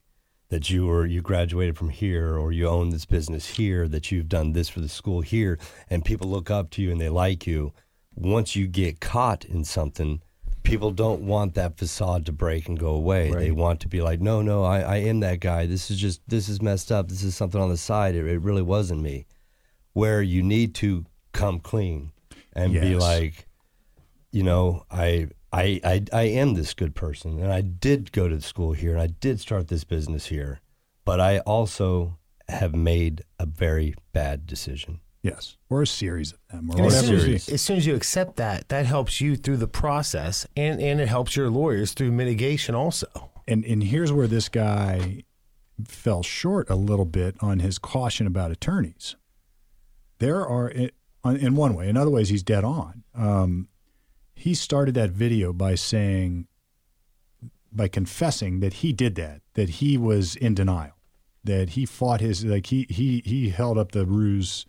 That 0.51 0.71
you 0.71 0.87
were 0.87 1.05
you 1.05 1.21
graduated 1.21 1.77
from 1.77 1.91
here, 1.91 2.37
or 2.37 2.53
you 2.53 2.67
own 2.67 2.91
this 2.91 3.05
business 3.05 3.47
here. 3.57 3.87
That 3.87 4.11
you've 4.11 4.29
done 4.29 4.53
this 4.53 4.69
for 4.69 4.81
the 4.81 4.89
school 4.89 5.21
here, 5.21 5.59
and 5.91 6.05
people 6.05 6.29
look 6.29 6.51
up 6.51 6.71
to 6.71 6.83
you 6.83 6.91
and 6.91 7.01
they 7.01 7.11
like 7.11 7.47
you. 7.47 7.73
Once 8.15 8.57
you 8.57 8.67
get 8.67 9.01
caught 9.01 9.45
in 9.45 9.65
something, 9.65 10.21
people 10.63 10.91
don't 10.91 11.23
want 11.23 11.55
that 11.55 11.79
facade 11.79 12.27
to 12.27 12.33
break 12.33 12.69
and 12.69 12.79
go 12.79 12.89
away. 12.89 13.31
They 13.31 13.51
want 13.51 13.81
to 13.81 13.89
be 13.89 14.01
like, 14.01 14.21
no, 14.21 14.43
no, 14.43 14.65
I, 14.65 14.81
I 14.81 14.97
am 14.97 15.21
that 15.21 15.41
guy. 15.41 15.67
This 15.67 15.91
is 15.91 15.99
just 15.99 16.21
this 16.29 16.49
is 16.49 16.61
messed 16.61 16.91
up. 16.91 17.09
This 17.09 17.23
is 17.23 17.37
something 17.37 17.61
on 17.61 17.69
the 17.69 17.77
side. 17.77 18.15
It, 18.15 18.27
it 18.27 18.41
really 18.41 18.63
wasn't 18.63 19.03
me. 19.03 19.27
Where 19.93 20.23
you 20.23 20.43
need 20.43 20.75
to 20.77 21.05
come 21.33 21.61
clean 21.61 22.13
and 22.53 22.73
be 22.73 22.95
like, 22.97 23.47
you 24.31 24.43
know, 24.43 24.85
I, 24.91 25.29
I, 25.53 25.81
I, 25.83 26.05
I 26.13 26.23
am 26.23 26.55
this 26.55 26.75
good 26.75 26.95
person, 26.95 27.39
and 27.43 27.53
I 27.53 27.61
did 27.63 28.13
go 28.13 28.29
to 28.29 28.41
school 28.41 28.73
here, 28.73 28.93
and 28.93 29.01
I 29.01 29.07
did 29.07 29.41
start 29.41 29.69
this 29.69 29.85
business 29.85 30.27
here, 30.27 30.61
but 31.05 31.21
I 31.21 31.39
also 31.41 32.19
have 32.49 32.75
made 32.75 33.23
a 33.39 33.47
very 33.47 33.95
bad 34.13 34.47
decision. 34.47 35.01
Yes, 35.23 35.57
or 35.69 35.83
a 35.83 35.87
series 35.87 36.33
of 36.33 36.39
them, 36.51 36.71
or 36.71 36.77
And 36.77 36.87
as 36.87 36.95
whatever. 36.95 37.07
soon 37.21 37.35
as, 37.35 37.49
you, 37.49 37.55
as 37.55 37.61
soon 37.63 37.77
as 37.77 37.87
you 37.87 37.95
accept 37.95 38.37
that, 38.37 38.69
that 38.69 38.87
helps 38.87 39.21
you 39.21 39.37
through 39.37 39.57
the 39.57 39.67
process, 39.67 40.47
and, 40.57 40.81
and 40.81 41.01
it 41.01 41.09
helps 41.09 41.35
your 41.35 41.51
lawyers 41.51 41.93
through 41.93 42.13
mitigation 42.13 42.75
also. 42.75 43.31
And 43.47 43.65
and 43.65 43.83
here's 43.83 44.13
where 44.13 44.27
this 44.27 44.49
guy 44.49 45.25
fell 45.87 46.23
short 46.23 46.69
a 46.71 46.77
little 46.77 47.05
bit 47.05 47.37
on 47.41 47.61
his 47.61 47.79
caution 47.79 48.27
about 48.27 48.51
attorneys. 48.51 49.17
There 50.19 50.47
are, 50.47 50.69
in 51.25 51.55
one 51.55 51.75
way, 51.75 51.89
in 51.89 51.97
other 51.97 52.11
ways, 52.11 52.29
he's 52.29 52.43
dead 52.43 52.65
on. 52.65 53.05
Um, 53.15 53.69
he 54.39 54.55
started 54.55 54.95
that 54.95 55.11
video 55.11 55.53
by 55.53 55.75
saying, 55.75 56.47
by 57.73 57.89
confessing 57.89 58.61
that 58.61 58.75
he 58.75 58.93
did 58.93 59.17
that, 59.17 59.43
that 59.55 59.69
he 59.69 59.99
was 59.99 60.37
in 60.37 60.55
denial, 60.55 60.95
that 61.43 61.71
he 61.71 61.85
fought 61.85 62.21
his 62.21 62.45
like 62.45 62.67
he 62.67 62.87
he 62.89 63.23
he 63.25 63.51
held 63.51 63.77
up 63.77 63.93
the 63.93 64.07
ruse 64.07 64.65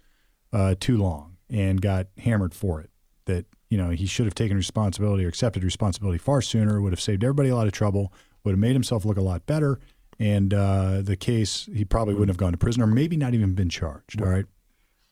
uh, 0.51 0.75
too 0.79 0.97
long 0.97 1.37
and 1.49 1.81
got 1.81 2.07
hammered 2.17 2.53
for 2.55 2.81
it. 2.81 2.89
That 3.25 3.45
you 3.69 3.77
know 3.77 3.91
he 3.91 4.07
should 4.07 4.25
have 4.25 4.35
taken 4.35 4.57
responsibility 4.57 5.23
or 5.23 5.27
accepted 5.27 5.63
responsibility 5.63 6.17
far 6.17 6.41
sooner. 6.41 6.81
Would 6.81 6.91
have 6.91 7.01
saved 7.01 7.23
everybody 7.23 7.49
a 7.49 7.55
lot 7.55 7.67
of 7.67 7.73
trouble. 7.73 8.11
Would 8.43 8.53
have 8.53 8.59
made 8.59 8.73
himself 8.73 9.05
look 9.05 9.17
a 9.17 9.21
lot 9.21 9.45
better. 9.45 9.79
And 10.21 10.53
uh, 10.53 11.01
the 11.01 11.15
case, 11.15 11.69
he 11.73 11.85
probably 11.85 12.13
wouldn't 12.13 12.29
have 12.29 12.37
gone 12.37 12.51
to 12.51 12.57
prison, 12.57 12.81
or 12.81 12.87
maybe 12.87 13.15
not 13.15 13.33
even 13.33 13.53
been 13.53 13.69
charged. 13.69 14.21
All 14.21 14.27
right, 14.27 14.45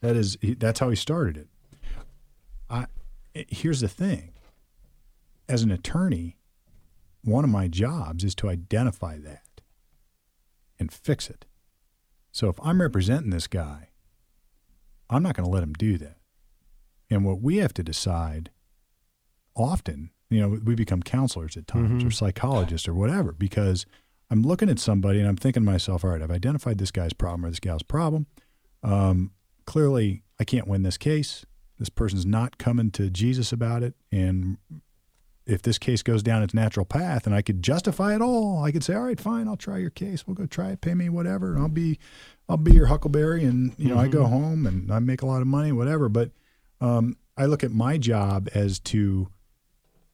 that 0.01 0.15
is 0.15 0.37
that's 0.57 0.79
how 0.79 0.89
he 0.89 0.95
started 0.95 1.37
it. 1.37 1.47
I 2.69 2.87
here's 3.33 3.81
the 3.81 3.87
thing. 3.87 4.33
As 5.49 5.63
an 5.63 5.71
attorney, 5.71 6.37
one 7.23 7.43
of 7.43 7.49
my 7.49 7.67
jobs 7.67 8.23
is 8.23 8.35
to 8.35 8.49
identify 8.49 9.17
that 9.17 9.61
and 10.79 10.91
fix 10.91 11.29
it. 11.29 11.45
So 12.31 12.49
if 12.49 12.59
I'm 12.61 12.81
representing 12.81 13.31
this 13.31 13.47
guy, 13.47 13.89
I'm 15.09 15.23
not 15.23 15.35
going 15.35 15.45
to 15.45 15.51
let 15.51 15.63
him 15.63 15.73
do 15.73 15.97
that. 15.97 16.17
And 17.09 17.25
what 17.25 17.41
we 17.41 17.57
have 17.57 17.73
to 17.75 17.83
decide 17.83 18.51
often, 19.55 20.11
you 20.29 20.41
know, 20.41 20.59
we 20.63 20.75
become 20.75 21.01
counselors 21.01 21.55
at 21.57 21.67
times 21.67 22.03
or 22.03 22.11
psychologists 22.11 22.87
or 22.87 22.93
whatever 22.93 23.31
because 23.31 23.85
I'm 24.29 24.41
looking 24.41 24.69
at 24.69 24.79
somebody 24.79 25.19
and 25.19 25.27
I'm 25.27 25.37
thinking 25.37 25.63
to 25.63 25.71
myself, 25.71 26.03
all 26.03 26.11
right, 26.11 26.21
I've 26.21 26.31
identified 26.31 26.77
this 26.77 26.91
guy's 26.91 27.13
problem 27.13 27.45
or 27.45 27.49
this 27.49 27.61
gal's 27.61 27.83
problem. 27.83 28.27
Um, 28.83 29.31
clearly, 29.65 30.23
I 30.39 30.43
can't 30.43 30.67
win 30.67 30.83
this 30.83 30.97
case. 30.97 31.45
This 31.79 31.89
person's 31.89 32.25
not 32.25 32.57
coming 32.57 32.91
to 32.91 33.09
Jesus 33.09 33.51
about 33.51 33.83
it. 33.83 33.95
And 34.11 34.57
if 35.47 35.61
this 35.61 35.77
case 35.77 36.03
goes 36.03 36.21
down 36.21 36.43
its 36.43 36.53
natural 36.53 36.85
path 36.85 37.25
and 37.25 37.33
I 37.33 37.41
could 37.41 37.63
justify 37.63 38.13
it 38.13 38.21
all, 38.21 38.61
I 38.63 38.71
could 38.71 38.83
say, 38.83 38.93
all 38.93 39.03
right, 39.03 39.19
fine, 39.19 39.47
I'll 39.47 39.55
try 39.55 39.77
your 39.77 39.89
case. 39.89 40.27
We'll 40.27 40.35
go 40.35 40.45
try 40.45 40.71
it, 40.71 40.81
pay 40.81 40.93
me 40.93 41.07
whatever. 41.07 41.53
And 41.53 41.61
I'll 41.61 41.69
be, 41.69 41.99
I'll 42.49 42.57
be 42.57 42.73
your 42.73 42.87
huckleberry. 42.87 43.45
And, 43.45 43.73
you 43.77 43.87
know, 43.87 43.97
I 43.97 44.09
go 44.09 44.25
home 44.25 44.65
and 44.65 44.91
I 44.91 44.99
make 44.99 45.21
a 45.21 45.25
lot 45.25 45.41
of 45.41 45.47
money, 45.47 45.71
whatever. 45.71 46.09
But 46.09 46.31
um, 46.81 47.15
I 47.37 47.45
look 47.45 47.63
at 47.63 47.71
my 47.71 47.97
job 47.97 48.49
as 48.53 48.79
to 48.81 49.29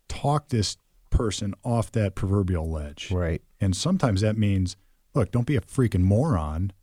talk 0.07 0.49
this 0.49 0.77
person 1.09 1.55
off 1.63 1.91
that 1.93 2.13
proverbial 2.13 2.69
ledge. 2.69 3.09
Right. 3.09 3.41
And 3.59 3.75
sometimes 3.75 4.21
that 4.21 4.37
means, 4.37 4.75
look, 5.15 5.31
don't 5.31 5.47
be 5.47 5.55
a 5.55 5.61
freaking 5.61 6.01
moron. 6.01 6.73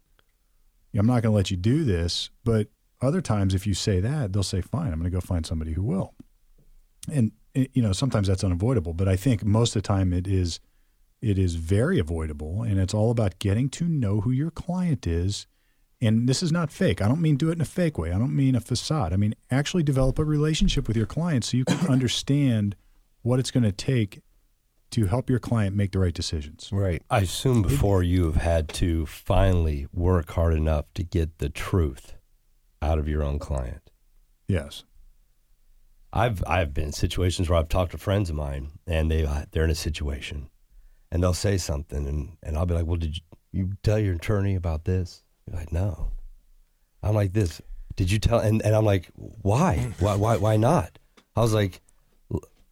I'm 0.93 1.07
not 1.07 1.23
going 1.23 1.33
to 1.33 1.37
let 1.37 1.53
you 1.53 1.57
do 1.57 1.85
this. 1.85 2.31
But 2.45 2.67
other 3.01 3.21
times, 3.21 3.55
if 3.55 3.65
you 3.65 3.75
say 3.75 4.01
that, 4.01 4.33
they'll 4.33 4.43
say, 4.43 4.61
fine, 4.61 4.93
I'm 4.93 4.99
going 4.99 5.05
to 5.05 5.17
go 5.17 5.21
find 5.21 5.47
somebody 5.47 5.75
who 5.75 5.85
will. 5.85 6.15
And, 7.11 7.31
Eh, 7.55 7.67
you 7.73 7.83
know, 7.83 7.93
sometimes 7.93 8.29
that's 8.29 8.45
unavoidable. 8.45 8.95
But 8.95 9.09
I 9.09 9.17
think 9.17 9.45
most 9.45 9.77
of 9.77 9.83
the 9.83 9.87
time 9.87 10.13
it 10.13 10.27
is, 10.27 10.61
it 11.21 11.39
is 11.39 11.55
very 11.57 11.99
avoidable. 11.99 12.63
And 12.63 12.79
it's 12.79 12.95
all 12.95 13.11
about 13.11 13.39
getting 13.39 13.69
to 13.71 13.85
know 13.85 14.21
who 14.21 14.31
your 14.31 14.51
client 14.51 15.07
is. 15.07 15.47
And 16.03 16.29
this 16.29 16.43
is 16.43 16.51
not 16.51 16.71
fake. 16.71 17.03
I 17.03 17.09
don't 17.09 17.21
mean 17.21 17.37
do 17.37 17.51
it 17.51 17.53
in 17.53 17.61
a 17.61 17.67
fake 17.67 17.99
way. 17.99 18.11
I 18.11 18.19
don't 18.19 18.35
mean 18.35 18.55
a 18.55 18.61
facade. 18.61 19.13
I 19.13 19.17
mean 19.17 19.35
actually 19.51 19.83
develop 19.83 20.19
a 20.19 20.25
relationship 20.25 20.89
with 20.89 20.97
your 20.97 21.07
client 21.07 21.45
so 21.45 21.57
you 21.57 21.65
can 21.65 21.87
understand 21.89 22.75
what 23.23 23.39
it's 23.39 23.51
going 23.51 23.65
to 23.65 23.73
take 23.73 24.23
to 24.91 25.07
help 25.07 25.31
your 25.31 25.39
client 25.39 25.77
make 25.77 25.93
the 25.93 25.99
right 25.99 26.15
decisions. 26.15 26.71
Right. 26.73 27.03
I 27.11 27.21
assume 27.21 27.63
before 27.63 28.03
you 28.03 28.25
have 28.25 28.37
had 28.37 28.69
to 28.71 29.07
finally 29.07 29.87
work 29.93 30.31
hard 30.31 30.55
enough 30.55 30.87
to 30.95 31.05
get 31.05 31.39
the 31.39 31.49
truth 31.49 32.15
out 32.83 32.99
of 32.99 33.09
your 33.09 33.23
own 33.23 33.39
client. 33.39 33.91
Yes. 34.49 34.85
I've 36.13 36.43
I've 36.47 36.75
been 36.75 36.87
in 36.87 36.93
situations 36.93 37.49
where 37.49 37.59
I've 37.59 37.69
talked 37.69 37.93
to 37.93 37.99
friends 37.99 38.31
of 38.31 38.37
mine 38.37 38.73
and 38.87 39.11
they 39.11 39.25
uh, 39.25 39.45
they're 39.51 39.65
in 39.65 39.71
a 39.71 39.75
situation 39.75 40.51
and 41.11 41.23
they'll 41.23 41.35
say 41.35 41.57
something 41.57 42.07
and, 42.07 42.37
and 42.43 42.57
I'll 42.57 42.67
be 42.67 42.75
like, 42.75 42.87
Well, 42.87 42.97
did 42.97 43.17
you, 43.17 43.23
you 43.53 43.71
tell 43.83 43.99
your 43.99 44.15
attorney 44.15 44.55
about 44.55 44.85
this? 44.85 45.23
You're 45.47 45.57
like, 45.57 45.73
No. 45.73 46.11
I'm 47.03 47.15
like 47.15 47.33
this. 47.33 47.63
Did 47.97 48.11
you 48.11 48.19
tell 48.19 48.41
and, 48.41 48.63
and 48.63 48.75
I'm 48.75 48.85
like, 48.85 49.09
Why? 49.17 49.93
Why 49.99 50.17
why 50.17 50.37
why 50.37 50.57
not? 50.57 50.99
I 51.37 51.41
was 51.41 51.55
like, 51.55 51.81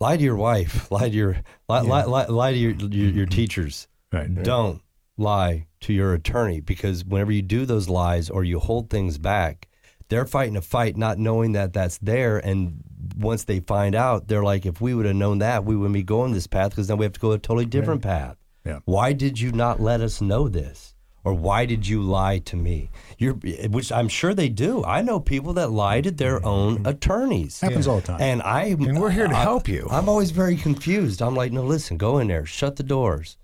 lie 0.00 0.16
to 0.16 0.22
your 0.22 0.36
wife, 0.36 0.90
lie 0.90 1.08
to 1.08 1.14
your 1.14 1.42
lie, 1.68 1.80
lie, 1.80 2.04
lie, 2.04 2.26
lie 2.26 2.52
to 2.52 2.58
your, 2.58 2.72
your 2.72 2.88
your 2.88 3.26
mm-hmm. 3.26 3.34
teachers. 3.34 3.88
Right. 4.12 4.42
Don't 4.42 4.82
lie 5.16 5.66
to 5.80 5.92
your 5.92 6.14
attorney 6.14 6.60
because 6.60 7.04
whenever 7.04 7.32
you 7.32 7.42
do 7.42 7.66
those 7.66 7.88
lies 7.88 8.30
or 8.30 8.44
you 8.44 8.58
hold 8.58 8.88
things 8.88 9.18
back, 9.18 9.68
they're 10.08 10.26
fighting 10.26 10.56
a 10.56 10.62
fight 10.62 10.96
not 10.96 11.18
knowing 11.18 11.52
that 11.52 11.72
that's 11.72 11.98
there. 11.98 12.38
And 12.38 12.82
once 13.18 13.44
they 13.44 13.60
find 13.60 13.94
out, 13.94 14.28
they're 14.28 14.44
like, 14.44 14.64
if 14.64 14.80
we 14.80 14.94
would 14.94 15.06
have 15.06 15.16
known 15.16 15.38
that, 15.38 15.64
we 15.64 15.76
wouldn't 15.76 15.94
be 15.94 16.02
going 16.02 16.32
this 16.32 16.46
path 16.46 16.70
because 16.70 16.86
then 16.86 16.96
we 16.98 17.04
have 17.04 17.12
to 17.12 17.20
go 17.20 17.32
a 17.32 17.38
totally 17.38 17.66
different 17.66 18.02
path. 18.02 18.36
Yeah. 18.64 18.80
Why 18.84 19.12
did 19.12 19.40
you 19.40 19.52
not 19.52 19.80
let 19.80 20.00
us 20.00 20.20
know 20.20 20.48
this? 20.48 20.94
Or 21.24 21.34
why 21.34 21.66
did 21.66 21.86
you 21.86 22.00
lie 22.00 22.38
to 22.38 22.56
me? 22.56 22.90
You're, 23.18 23.34
which 23.34 23.90
I'm 23.92 24.08
sure 24.08 24.34
they 24.34 24.48
do. 24.48 24.84
I 24.84 25.02
know 25.02 25.20
people 25.20 25.52
that 25.54 25.70
lie 25.70 26.00
to 26.00 26.10
their 26.10 26.38
mm-hmm. 26.38 26.48
own 26.48 26.86
attorneys. 26.86 27.60
Happens 27.60 27.86
all 27.86 27.96
the 27.96 28.06
time. 28.06 28.20
And 28.20 28.40
I 28.42 28.66
And 28.68 29.00
we're 29.00 29.10
here 29.10 29.26
to 29.26 29.36
I- 29.36 29.42
help 29.42 29.68
you. 29.68 29.88
I'm 29.90 30.08
always 30.08 30.30
very 30.30 30.56
confused. 30.56 31.20
I'm 31.20 31.34
like, 31.34 31.52
no, 31.52 31.62
listen, 31.62 31.96
go 31.96 32.18
in 32.18 32.28
there, 32.28 32.46
shut 32.46 32.76
the 32.76 32.82
doors, 32.82 33.36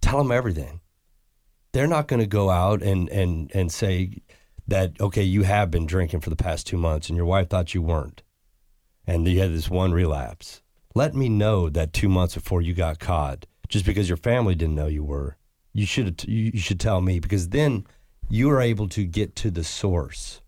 tell 0.00 0.18
them 0.18 0.32
everything. 0.32 0.80
They're 1.72 1.86
not 1.86 2.06
going 2.06 2.20
to 2.20 2.26
go 2.26 2.50
out 2.50 2.82
and 2.82 3.08
and 3.08 3.50
and 3.54 3.72
say 3.72 4.20
that 4.68 5.00
okay, 5.00 5.22
you 5.22 5.44
have 5.44 5.70
been 5.70 5.86
drinking 5.86 6.20
for 6.20 6.28
the 6.28 6.36
past 6.36 6.66
two 6.66 6.76
months, 6.76 7.08
and 7.08 7.16
your 7.16 7.24
wife 7.24 7.48
thought 7.48 7.72
you 7.72 7.80
weren't, 7.80 8.22
and 9.06 9.26
you 9.26 9.40
had 9.40 9.52
this 9.52 9.70
one 9.70 9.92
relapse. 9.92 10.62
Let 10.94 11.14
me 11.14 11.28
know 11.28 11.68
that 11.70 11.92
two 11.92 12.08
months 12.08 12.34
before 12.34 12.62
you 12.62 12.74
got 12.74 12.98
caught, 12.98 13.46
just 13.68 13.86
because 13.86 14.08
your 14.08 14.18
family 14.18 14.54
didn't 14.54 14.74
know 14.74 14.86
you 14.86 15.04
were. 15.04 15.36
You 15.72 15.86
should 15.86 16.24
you 16.28 16.50
you 16.54 16.60
should 16.60 16.80
tell 16.80 17.00
me 17.00 17.18
because 17.18 17.48
then 17.48 17.86
you 18.28 18.50
are 18.50 18.60
able 18.60 18.88
to 18.90 19.04
get 19.04 19.34
to 19.36 19.50
the 19.50 19.64
source 19.64 20.42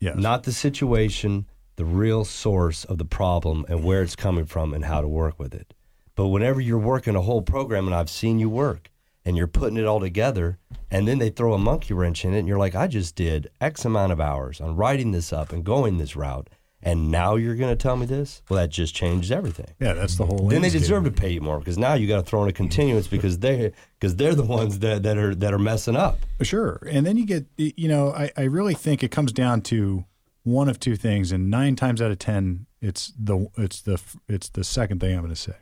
yes. 0.00 0.16
not 0.16 0.44
the 0.44 0.52
situation, 0.52 1.46
the 1.76 1.84
real 1.84 2.24
source 2.24 2.84
of 2.84 2.98
the 2.98 3.04
problem 3.04 3.64
and 3.68 3.84
where 3.84 4.02
it's 4.02 4.16
coming 4.16 4.46
from 4.46 4.74
and 4.74 4.84
how 4.84 5.00
to 5.00 5.08
work 5.08 5.38
with 5.38 5.54
it. 5.54 5.74
But 6.14 6.28
whenever 6.28 6.60
you're 6.60 6.78
working 6.78 7.14
a 7.14 7.20
whole 7.20 7.42
program, 7.42 7.86
and 7.86 7.94
I've 7.94 8.08
seen 8.08 8.38
you 8.38 8.48
work, 8.48 8.90
and 9.24 9.36
you're 9.36 9.46
putting 9.46 9.76
it 9.76 9.84
all 9.84 10.00
together, 10.00 10.58
and 10.90 11.06
then 11.06 11.18
they 11.18 11.30
throw 11.30 11.52
a 11.52 11.58
monkey 11.58 11.92
wrench 11.92 12.24
in 12.24 12.32
it, 12.32 12.38
and 12.38 12.48
you're 12.48 12.58
like, 12.58 12.74
I 12.74 12.86
just 12.86 13.16
did 13.16 13.50
X 13.60 13.84
amount 13.84 14.12
of 14.12 14.20
hours 14.20 14.60
on 14.60 14.76
writing 14.76 15.10
this 15.10 15.32
up 15.32 15.52
and 15.52 15.64
going 15.64 15.98
this 15.98 16.16
route, 16.16 16.48
and 16.86 17.10
now 17.10 17.34
you're 17.34 17.56
going 17.56 17.76
to 17.76 17.82
tell 17.82 17.96
me 17.96 18.06
this? 18.06 18.42
Well, 18.48 18.60
that 18.60 18.70
just 18.70 18.94
changes 18.94 19.32
everything. 19.32 19.66
yeah, 19.80 19.92
that's 19.92 20.14
the 20.14 20.22
mm-hmm. 20.22 20.30
whole. 20.30 20.38
Thing. 20.38 20.48
Then 20.50 20.62
they 20.62 20.70
deserve 20.70 21.02
to 21.02 21.10
pay 21.10 21.30
you 21.30 21.40
more 21.40 21.58
because 21.58 21.76
now 21.76 21.94
you 21.94 22.06
got 22.06 22.18
to 22.18 22.22
throw 22.22 22.44
in 22.44 22.48
a 22.48 22.52
continuance 22.52 23.08
because 23.08 23.40
they 23.40 23.72
because 23.98 24.14
they're 24.14 24.36
the 24.36 24.44
ones 24.44 24.78
that, 24.78 25.02
that 25.02 25.18
are 25.18 25.34
that 25.34 25.52
are 25.52 25.58
messing 25.58 25.96
up. 25.96 26.20
Sure. 26.42 26.80
And 26.88 27.04
then 27.04 27.16
you 27.16 27.26
get, 27.26 27.46
you 27.56 27.88
know, 27.88 28.12
I, 28.12 28.30
I 28.36 28.42
really 28.44 28.74
think 28.74 29.02
it 29.02 29.10
comes 29.10 29.32
down 29.32 29.62
to 29.62 30.04
one 30.44 30.68
of 30.68 30.78
two 30.78 30.94
things, 30.94 31.32
and 31.32 31.50
nine 31.50 31.74
times 31.74 32.00
out 32.00 32.12
of 32.12 32.20
ten, 32.20 32.66
it's 32.80 33.12
the 33.18 33.48
it's 33.58 33.82
the 33.82 34.00
it's 34.28 34.48
the 34.48 34.62
second 34.62 35.00
thing 35.00 35.16
I'm 35.16 35.22
going 35.22 35.34
to 35.34 35.40
say. 35.40 35.56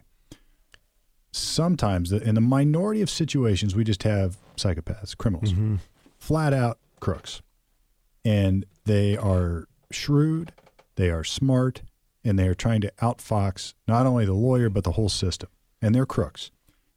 Sometimes, 1.32 2.12
in 2.12 2.34
the 2.34 2.42
minority 2.42 3.00
of 3.00 3.08
situations, 3.08 3.74
we 3.74 3.82
just 3.82 4.02
have 4.02 4.36
psychopaths, 4.56 5.16
criminals, 5.16 5.52
mm-hmm. 5.52 5.76
flat 6.18 6.52
out 6.52 6.78
crooks, 7.00 7.40
and 8.26 8.66
they 8.84 9.16
are 9.16 9.66
shrewd, 9.90 10.52
they 10.96 11.10
are 11.10 11.24
smart, 11.24 11.82
and 12.24 12.38
they 12.38 12.48
are 12.48 12.54
trying 12.54 12.80
to 12.82 12.92
outfox 13.02 13.74
not 13.88 14.06
only 14.06 14.24
the 14.24 14.32
lawyer 14.34 14.68
but 14.70 14.84
the 14.84 14.92
whole 14.92 15.08
system, 15.08 15.48
and 15.82 15.94
they're 15.94 16.06
crooks 16.06 16.50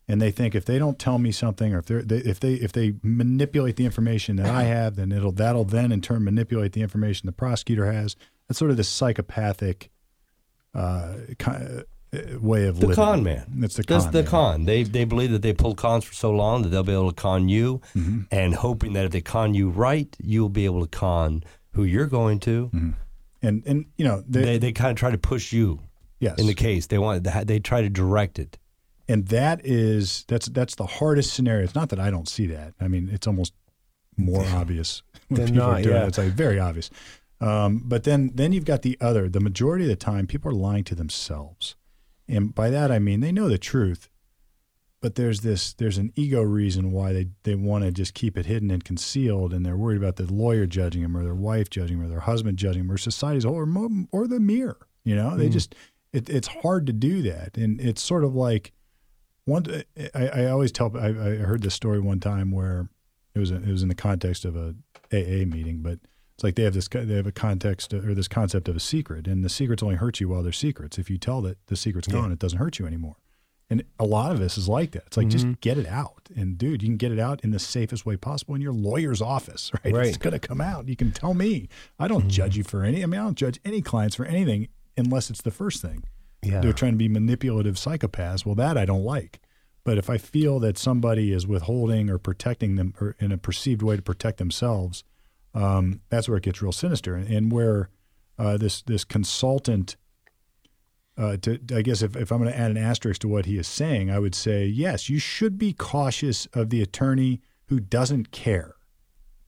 and 0.10 0.22
they 0.22 0.32
think 0.32 0.56
if 0.56 0.64
they 0.64 0.80
don't 0.80 0.98
tell 0.98 1.18
me 1.20 1.34
something 1.34 1.74
or 1.74 1.80
if 1.80 1.86
they 1.88 1.96
if 2.20 2.40
they 2.40 2.54
if 2.54 2.72
they 2.72 2.94
manipulate 3.04 3.76
the 3.76 3.84
information 3.84 4.38
that 4.38 4.46
I 4.46 4.64
have, 4.64 4.96
then 4.96 5.12
it'll 5.12 5.34
that'll 5.34 5.66
then 5.66 5.92
in 5.92 6.00
turn 6.00 6.24
manipulate 6.24 6.72
the 6.72 6.82
information 6.82 7.26
the 7.26 7.34
prosecutor 7.34 7.92
has. 7.92 8.16
That's 8.48 8.58
sort 8.58 8.72
of 8.72 8.78
this 8.78 8.88
psychopathic 8.88 9.90
uh, 10.74 11.16
uh, 11.46 11.82
way 12.40 12.68
of 12.68 12.80
The 12.80 12.88
living. 12.88 12.96
con 12.96 13.24
man. 13.24 13.60
It's 13.64 13.76
the 13.76 13.84
That's 13.84 14.06
con. 14.06 14.14
the 14.14 14.22
man. 14.22 14.32
con. 14.32 14.66
They 14.66 14.84
they 14.84 15.04
believe 15.04 15.32
that 15.32 15.42
they 15.42 15.52
pulled 15.54 15.76
cons 15.78 16.06
for 16.06 16.14
so 16.14 16.32
long 16.32 16.62
that 16.64 16.70
they'll 16.70 16.84
be 16.84 16.94
able 16.94 17.12
to 17.12 17.22
con 17.22 17.50
you, 17.50 17.82
Mm-hmm. 17.96 18.22
and 18.32 18.56
hoping 18.56 18.94
that 18.94 19.04
if 19.06 19.12
they 19.12 19.20
con 19.22 19.54
you 19.54 19.70
right, 19.70 20.16
you'll 20.24 20.48
be 20.48 20.64
able 20.64 20.86
to 20.86 20.88
con 20.88 21.44
who 21.74 21.84
you're 21.84 22.08
going 22.08 22.40
to. 22.42 22.68
Mm-hmm. 22.74 22.90
And 23.42 23.64
and 23.66 23.86
you 23.98 24.06
know 24.06 24.24
they, 24.28 24.42
They 24.42 24.58
they 24.58 24.72
kind 24.72 24.92
of 24.92 24.98
try 24.98 25.12
to 25.12 25.18
push 25.18 25.54
you 25.54 25.80
yes, 26.20 26.40
in 26.40 26.48
the 26.48 26.54
case. 26.54 26.88
They 26.88 26.98
want 26.98 27.24
they 27.24 27.60
try 27.60 27.82
to 27.82 27.90
direct 27.90 28.40
it. 28.40 28.58
and 29.08 29.28
that 29.28 29.62
is 29.66 30.26
that's 30.28 30.48
that's 30.48 30.76
the 30.76 30.86
hardest 30.86 31.34
scenario. 31.34 31.64
It's 31.64 31.76
not 31.76 31.90
that 31.90 32.00
I 32.00 32.10
don't 32.12 32.28
see 32.28 32.48
that. 32.48 32.74
I 32.80 32.88
mean, 32.88 33.10
it's 33.12 33.28
almost 33.28 33.54
more 34.18 34.46
obvious 34.54 35.04
when 35.28 35.46
people 35.46 35.62
are 35.64 35.82
doing 35.82 35.96
yeah. 35.96 36.04
it. 36.04 36.08
It's 36.08 36.18
like 36.18 36.34
very 36.34 36.60
obvious. 36.60 36.90
Um, 37.40 37.84
but 37.86 38.04
then 38.04 38.32
then 38.34 38.52
you've 38.52 38.66
got 38.66 38.82
the 38.82 38.98
other. 39.00 39.30
The 39.30 39.40
majority 39.40 39.86
of 39.86 39.90
the 39.90 39.96
time, 39.96 40.26
people 40.28 40.52
are 40.52 40.56
lying 40.56 40.84
to 40.86 40.96
themselves, 40.96 41.76
and 42.28 42.54
by 42.54 42.70
that 42.72 42.92
I 42.92 43.00
mean 43.00 43.20
they 43.20 43.32
know 43.32 43.48
the 43.48 43.60
truth, 43.60 44.10
but 45.02 45.16
there's 45.16 45.42
this 45.42 45.74
there's 45.74 45.98
an 45.98 46.12
ego 46.16 46.42
reason 46.42 46.92
why 46.92 47.14
they 47.14 47.28
they 47.44 47.56
want 47.56 47.84
to 47.84 47.92
just 47.92 48.14
keep 48.14 48.38
it 48.38 48.46
hidden 48.46 48.72
and 48.72 48.84
concealed, 48.84 49.54
and 49.54 49.66
they're 49.66 49.78
worried 49.78 49.98
about 49.98 50.16
the 50.16 50.32
lawyer 50.32 50.66
judging 50.66 51.02
them 51.02 51.16
or 51.16 51.24
their 51.24 51.36
wife 51.36 51.70
judging 51.70 51.98
them 51.98 52.08
or 52.08 52.10
their 52.10 52.22
husband 52.22 52.58
judging 52.58 52.84
them 52.84 52.92
or 52.92 52.98
society's 52.98 53.44
whole 53.44 53.56
or 53.56 53.90
or 54.12 54.28
the 54.28 54.40
mirror. 54.40 54.88
You 55.04 55.16
know, 55.16 55.38
they 55.38 55.48
hmm. 55.48 55.54
just 55.54 55.76
it, 56.14 56.30
it's 56.30 56.48
hard 56.48 56.88
to 56.88 56.94
do 56.94 57.22
that, 57.24 57.58
and 57.58 57.80
it's 57.80 58.02
sort 58.02 58.24
of 58.24 58.36
like 58.36 58.74
one. 59.46 59.84
I, 60.16 60.28
I 60.28 60.46
always 60.48 60.72
tell. 60.72 60.96
I, 60.98 61.08
I 61.08 61.36
heard 61.38 61.62
this 61.62 61.76
story 61.76 62.00
one 62.00 62.20
time 62.20 62.52
where 62.52 62.90
it 63.36 63.40
was 63.40 63.52
a, 63.52 63.56
it 63.56 63.70
was 63.70 63.84
in 63.84 63.90
the 63.90 63.96
context 63.96 64.46
of 64.46 64.56
a 64.56 64.76
AA 65.14 65.46
meeting, 65.46 65.82
but 65.82 66.00
it's 66.36 66.44
like 66.44 66.56
they 66.56 66.64
have 66.64 66.74
this 66.74 66.88
they 66.88 67.16
have 67.16 67.28
a 67.28 67.32
context 67.32 67.94
or 67.94 68.16
this 68.16 68.28
concept 68.28 68.68
of 68.68 68.76
a 68.76 68.80
secret, 68.80 69.28
and 69.28 69.44
the 69.44 69.50
secrets 69.50 69.84
only 69.84 69.96
hurt 69.96 70.20
you 70.20 70.30
while 70.30 70.42
they're 70.42 70.52
secrets. 70.52 70.98
If 70.98 71.10
you 71.10 71.18
tell 71.18 71.42
that 71.44 71.58
the 71.68 71.76
secret's 71.76 72.08
gone, 72.08 72.32
it 72.32 72.40
doesn't 72.40 72.60
hurt 72.60 72.80
you 72.80 72.88
anymore. 72.88 73.16
And 73.70 73.84
a 74.00 74.06
lot 74.06 74.32
of 74.32 74.40
this 74.40 74.58
is 74.58 74.70
like 74.70 74.92
that. 74.92 75.04
It's 75.08 75.18
like 75.18 75.28
just 75.28 75.60
get 75.60 75.78
it 75.78 75.88
out, 75.88 76.30
and 76.36 76.58
dude, 76.58 76.82
you 76.82 76.88
can 76.88 76.96
get 76.96 77.12
it 77.12 77.20
out 77.20 77.44
in 77.44 77.52
the 77.52 77.60
safest 77.60 78.06
way 78.06 78.16
possible 78.16 78.56
in 78.56 78.62
your 78.62 78.72
lawyer's 78.72 79.22
office, 79.22 79.72
right? 79.84 79.94
Right. 79.98 80.08
It's 80.08 80.18
gonna 80.18 80.40
come 80.40 80.62
out. 80.62 80.88
You 80.88 80.96
can 80.96 81.12
tell 81.12 81.34
me. 81.34 81.68
I 82.00 82.08
don't 82.08 82.30
judge 82.30 82.56
you 82.56 82.64
for 82.64 82.84
any. 82.86 83.04
I 83.04 83.08
mean, 83.08 83.20
I 83.20 83.24
don't 83.26 83.36
judge 83.38 83.60
any 83.66 83.82
clients 83.82 84.16
for 84.16 84.24
anything 84.26 84.70
unless 84.96 85.30
it's 85.30 85.42
the 85.42 85.52
first 85.52 85.82
thing 85.82 86.04
Yeah. 86.44 86.62
they're 86.62 86.72
trying 86.72 86.94
to 86.94 86.98
be 86.98 87.10
manipulative 87.10 87.76
psychopaths. 87.76 88.46
Well, 88.46 88.56
that 88.56 88.78
I 88.78 88.86
don't 88.86 89.04
like. 89.04 89.42
But 89.84 89.98
if 89.98 90.10
I 90.10 90.18
feel 90.18 90.60
that 90.62 90.78
somebody 90.78 91.32
is 91.34 91.46
withholding 91.46 92.10
or 92.10 92.18
protecting 92.18 92.76
them 92.78 92.94
or 93.02 93.16
in 93.20 93.32
a 93.34 93.38
perceived 93.38 93.82
way 93.82 93.96
to 93.98 94.02
protect 94.02 94.38
themselves, 94.38 95.04
um, 95.54 96.02
that's 96.10 96.28
where 96.30 96.38
it 96.38 96.44
gets 96.44 96.62
real 96.62 96.72
sinister. 96.72 97.16
And 97.16 97.52
where 97.52 97.90
uh, 98.40 98.56
this 98.58 98.82
this 98.82 99.04
consultant, 99.04 99.98
uh, 101.18 101.38
to, 101.38 101.60
I 101.74 101.82
guess 101.82 102.02
if, 102.02 102.16
if 102.16 102.32
I'm 102.32 102.40
going 102.40 102.52
to 102.52 102.58
add 102.58 102.72
an 102.72 102.78
asterisk 102.78 103.22
to 103.22 103.28
what 103.28 103.46
he 103.46 103.58
is 103.58 103.68
saying, 103.68 104.12
I 104.12 104.20
would 104.20 104.36
say 104.36 104.66
yes, 104.66 105.10
you 105.10 105.20
should 105.20 105.58
be 105.58 105.74
cautious 105.74 106.46
of 106.54 106.70
the 106.70 106.82
attorney 106.82 107.42
who 107.68 107.80
doesn't 107.80 108.32
care 108.32 108.76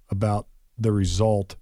about 0.09 0.47
the 0.78 0.91
result 0.91 1.55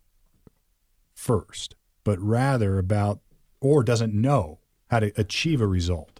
first, 1.13 1.75
but 2.03 2.19
rather 2.19 2.77
about 2.77 3.19
or 3.59 3.83
doesn't 3.83 4.13
know 4.13 4.59
how 4.89 4.99
to 4.99 5.11
achieve 5.19 5.59
a 5.59 5.67
result 5.67 6.19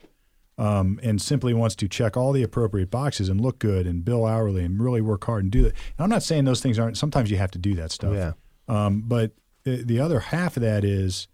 um, 0.58 1.00
and 1.04 1.22
simply 1.22 1.54
wants 1.54 1.76
to 1.76 1.88
check 1.88 2.18
all 2.18 2.32
the 2.32 2.44
appropriate 2.44 2.90
boxes 2.90 3.30
and 3.30 3.40
look 3.40 3.60
good 3.60 3.86
and 3.86 4.04
bill 4.04 4.26
hourly 4.26 4.64
and 4.64 4.82
really 4.82 5.02
work 5.02 5.24
hard 5.26 5.44
and 5.44 5.52
do 5.52 5.62
that. 5.64 5.74
And 5.98 6.04
I'm 6.04 6.10
not 6.10 6.24
saying 6.24 6.46
those 6.46 6.62
things 6.62 6.80
aren't. 6.80 6.98
Sometimes 6.98 7.30
you 7.30 7.38
have 7.38 7.52
to 7.52 7.60
do 7.60 7.76
that 7.76 7.92
stuff. 7.92 8.14
Yeah. 8.14 8.34
Um, 8.68 9.04
but 9.06 9.32
the, 9.64 9.84
the 9.84 10.00
other 10.00 10.20
half 10.20 10.58
of 10.58 10.64
that 10.64 10.84
is 10.84 11.28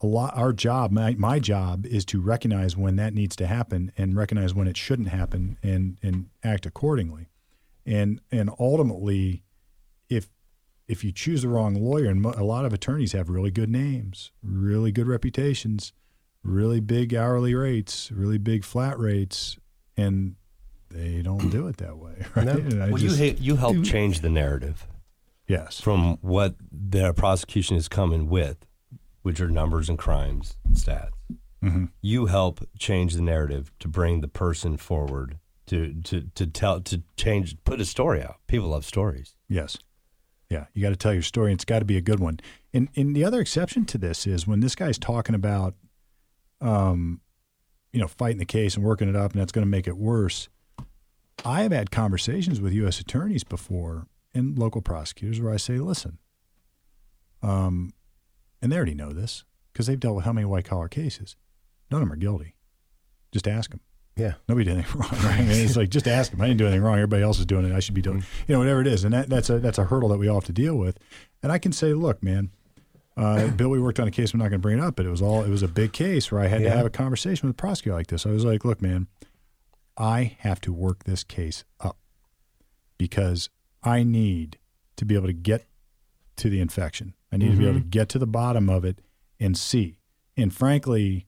a 0.00 0.06
lot. 0.06 0.36
Our 0.36 0.52
job, 0.52 0.90
my, 0.90 1.14
my 1.14 1.38
job, 1.38 1.86
is 1.86 2.04
to 2.06 2.20
recognize 2.20 2.76
when 2.76 2.96
that 2.96 3.14
needs 3.14 3.34
to 3.36 3.46
happen 3.46 3.92
and 3.96 4.16
recognize 4.16 4.54
when 4.54 4.68
it 4.68 4.76
shouldn't 4.76 5.08
happen 5.08 5.58
and 5.62 5.98
and 6.02 6.26
act 6.42 6.66
accordingly. 6.66 7.28
And 7.84 8.20
and 8.30 8.50
ultimately, 8.58 9.44
if 10.08 10.28
if 10.86 11.04
you 11.04 11.12
choose 11.12 11.42
the 11.42 11.48
wrong 11.48 11.74
lawyer, 11.74 12.06
and 12.06 12.22
mo- 12.22 12.34
a 12.36 12.44
lot 12.44 12.64
of 12.64 12.72
attorneys 12.72 13.12
have 13.12 13.28
really 13.28 13.50
good 13.50 13.70
names, 13.70 14.30
really 14.42 14.92
good 14.92 15.06
reputations, 15.06 15.92
really 16.42 16.80
big 16.80 17.14
hourly 17.14 17.54
rates, 17.54 18.10
really 18.12 18.38
big 18.38 18.64
flat 18.64 18.98
rates, 18.98 19.58
and 19.96 20.36
they 20.90 21.22
don't 21.22 21.50
do 21.50 21.66
it 21.66 21.76
that 21.78 21.98
way. 21.98 22.24
Right? 22.34 22.46
No. 22.46 22.88
Well, 22.88 22.96
just- 22.96 23.18
you 23.18 23.36
you 23.38 23.56
help 23.56 23.82
change 23.84 24.20
the 24.20 24.30
narrative 24.30 24.86
yes. 25.48 25.80
from 25.80 26.18
what 26.20 26.54
the 26.70 27.12
prosecution 27.14 27.76
is 27.76 27.88
coming 27.88 28.28
with, 28.28 28.66
which 29.28 29.42
are 29.42 29.50
numbers 29.50 29.90
and 29.90 29.98
crimes 29.98 30.56
and 30.64 30.74
stats. 30.74 31.10
hmm 31.62 31.84
You 32.00 32.24
help 32.26 32.66
change 32.78 33.12
the 33.12 33.20
narrative 33.20 33.70
to 33.80 33.86
bring 33.86 34.22
the 34.22 34.28
person 34.28 34.78
forward 34.78 35.38
to 35.66 35.92
to 36.04 36.22
to 36.34 36.46
tell 36.46 36.80
to 36.80 37.02
change 37.18 37.62
put 37.64 37.78
a 37.78 37.84
story 37.84 38.22
out. 38.22 38.36
People 38.46 38.68
love 38.70 38.86
stories. 38.86 39.36
Yes. 39.46 39.76
Yeah, 40.48 40.64
you 40.72 40.80
got 40.80 40.88
to 40.88 40.96
tell 40.96 41.12
your 41.12 41.20
story. 41.22 41.50
and 41.50 41.58
It's 41.58 41.66
got 41.66 41.80
to 41.80 41.84
be 41.84 41.98
a 41.98 42.00
good 42.00 42.20
one. 42.20 42.40
And 42.72 42.88
and 42.96 43.14
the 43.14 43.22
other 43.22 43.38
exception 43.38 43.84
to 43.84 43.98
this 43.98 44.26
is 44.26 44.46
when 44.46 44.60
this 44.60 44.74
guy's 44.74 44.98
talking 44.98 45.34
about, 45.34 45.74
um, 46.62 47.20
you 47.92 48.00
know, 48.00 48.08
fighting 48.08 48.38
the 48.38 48.46
case 48.46 48.74
and 48.74 48.82
working 48.82 49.10
it 49.10 49.16
up, 49.16 49.32
and 49.32 49.40
that's 49.42 49.52
going 49.52 49.66
to 49.66 49.70
make 49.70 49.86
it 49.86 49.98
worse. 49.98 50.48
I 51.44 51.60
have 51.64 51.72
had 51.72 51.90
conversations 51.90 52.62
with 52.62 52.72
U.S. 52.72 52.98
attorneys 52.98 53.44
before 53.44 54.06
and 54.32 54.58
local 54.58 54.80
prosecutors 54.80 55.38
where 55.38 55.52
I 55.52 55.58
say, 55.58 55.76
listen, 55.76 56.16
um, 57.42 57.92
and 58.60 58.70
they 58.70 58.76
already 58.76 58.94
know 58.94 59.12
this 59.12 59.44
because 59.72 59.86
they've 59.86 60.00
dealt 60.00 60.16
with 60.16 60.24
how 60.24 60.32
many 60.32 60.44
white 60.44 60.64
collar 60.64 60.88
cases. 60.88 61.36
None 61.90 62.02
of 62.02 62.08
them 62.08 62.12
are 62.12 62.20
guilty. 62.20 62.54
Just 63.32 63.48
ask 63.48 63.70
them. 63.70 63.80
Yeah. 64.16 64.34
Nobody 64.48 64.64
did 64.64 64.74
anything 64.74 65.00
wrong, 65.00 65.10
right? 65.24 65.38
I 65.38 65.42
mean, 65.42 65.64
it's 65.64 65.76
like 65.76 65.90
just 65.90 66.08
ask 66.08 66.32
them. 66.32 66.40
I 66.40 66.48
didn't 66.48 66.58
do 66.58 66.66
anything 66.66 66.82
wrong. 66.82 66.96
Everybody 66.96 67.22
else 67.22 67.38
is 67.38 67.46
doing 67.46 67.64
it. 67.64 67.72
I 67.72 67.80
should 67.80 67.94
be 67.94 68.02
doing, 68.02 68.24
you 68.46 68.52
know, 68.54 68.58
whatever 68.58 68.80
it 68.80 68.88
is, 68.88 69.04
and 69.04 69.14
that, 69.14 69.28
that's 69.28 69.48
a 69.48 69.58
that's 69.60 69.78
a 69.78 69.84
hurdle 69.84 70.08
that 70.08 70.18
we 70.18 70.26
all 70.28 70.36
have 70.36 70.44
to 70.46 70.52
deal 70.52 70.76
with. 70.76 70.98
And 71.42 71.52
I 71.52 71.58
can 71.58 71.72
say, 71.72 71.94
look, 71.94 72.22
man, 72.22 72.50
uh, 73.16 73.46
Bill, 73.56 73.68
we 73.68 73.80
worked 73.80 74.00
on 74.00 74.08
a 74.08 74.10
case. 74.10 74.32
I'm 74.32 74.38
not 74.38 74.48
going 74.50 74.60
to 74.60 74.62
bring 74.62 74.78
it 74.78 74.82
up, 74.82 74.96
but 74.96 75.06
it 75.06 75.10
was 75.10 75.22
all 75.22 75.44
it 75.44 75.50
was 75.50 75.62
a 75.62 75.68
big 75.68 75.92
case 75.92 76.32
where 76.32 76.40
I 76.40 76.48
had 76.48 76.62
to 76.62 76.70
have 76.70 76.86
a 76.86 76.90
conversation 76.90 77.46
with 77.48 77.54
a 77.54 77.60
prosecutor 77.60 77.96
like 77.96 78.08
this. 78.08 78.26
I 78.26 78.30
was 78.30 78.44
like, 78.44 78.64
look, 78.64 78.82
man, 78.82 79.06
I 79.96 80.36
have 80.40 80.60
to 80.62 80.72
work 80.72 81.04
this 81.04 81.22
case 81.22 81.64
up 81.80 81.96
because 82.96 83.50
I 83.84 84.02
need 84.02 84.58
to 84.96 85.04
be 85.04 85.14
able 85.14 85.28
to 85.28 85.32
get 85.32 85.67
to 86.38 86.50
the 86.50 86.60
infection. 86.60 87.14
I 87.30 87.36
need 87.36 87.52
to 87.52 87.56
be 87.56 87.68
able 87.68 87.80
to 87.80 87.84
get 87.84 88.08
to 88.10 88.18
the 88.18 88.26
bottom 88.26 88.70
of 88.70 88.84
it 88.84 89.00
and 89.38 89.56
see. 89.56 89.98
And 90.36 90.54
frankly, 90.54 91.26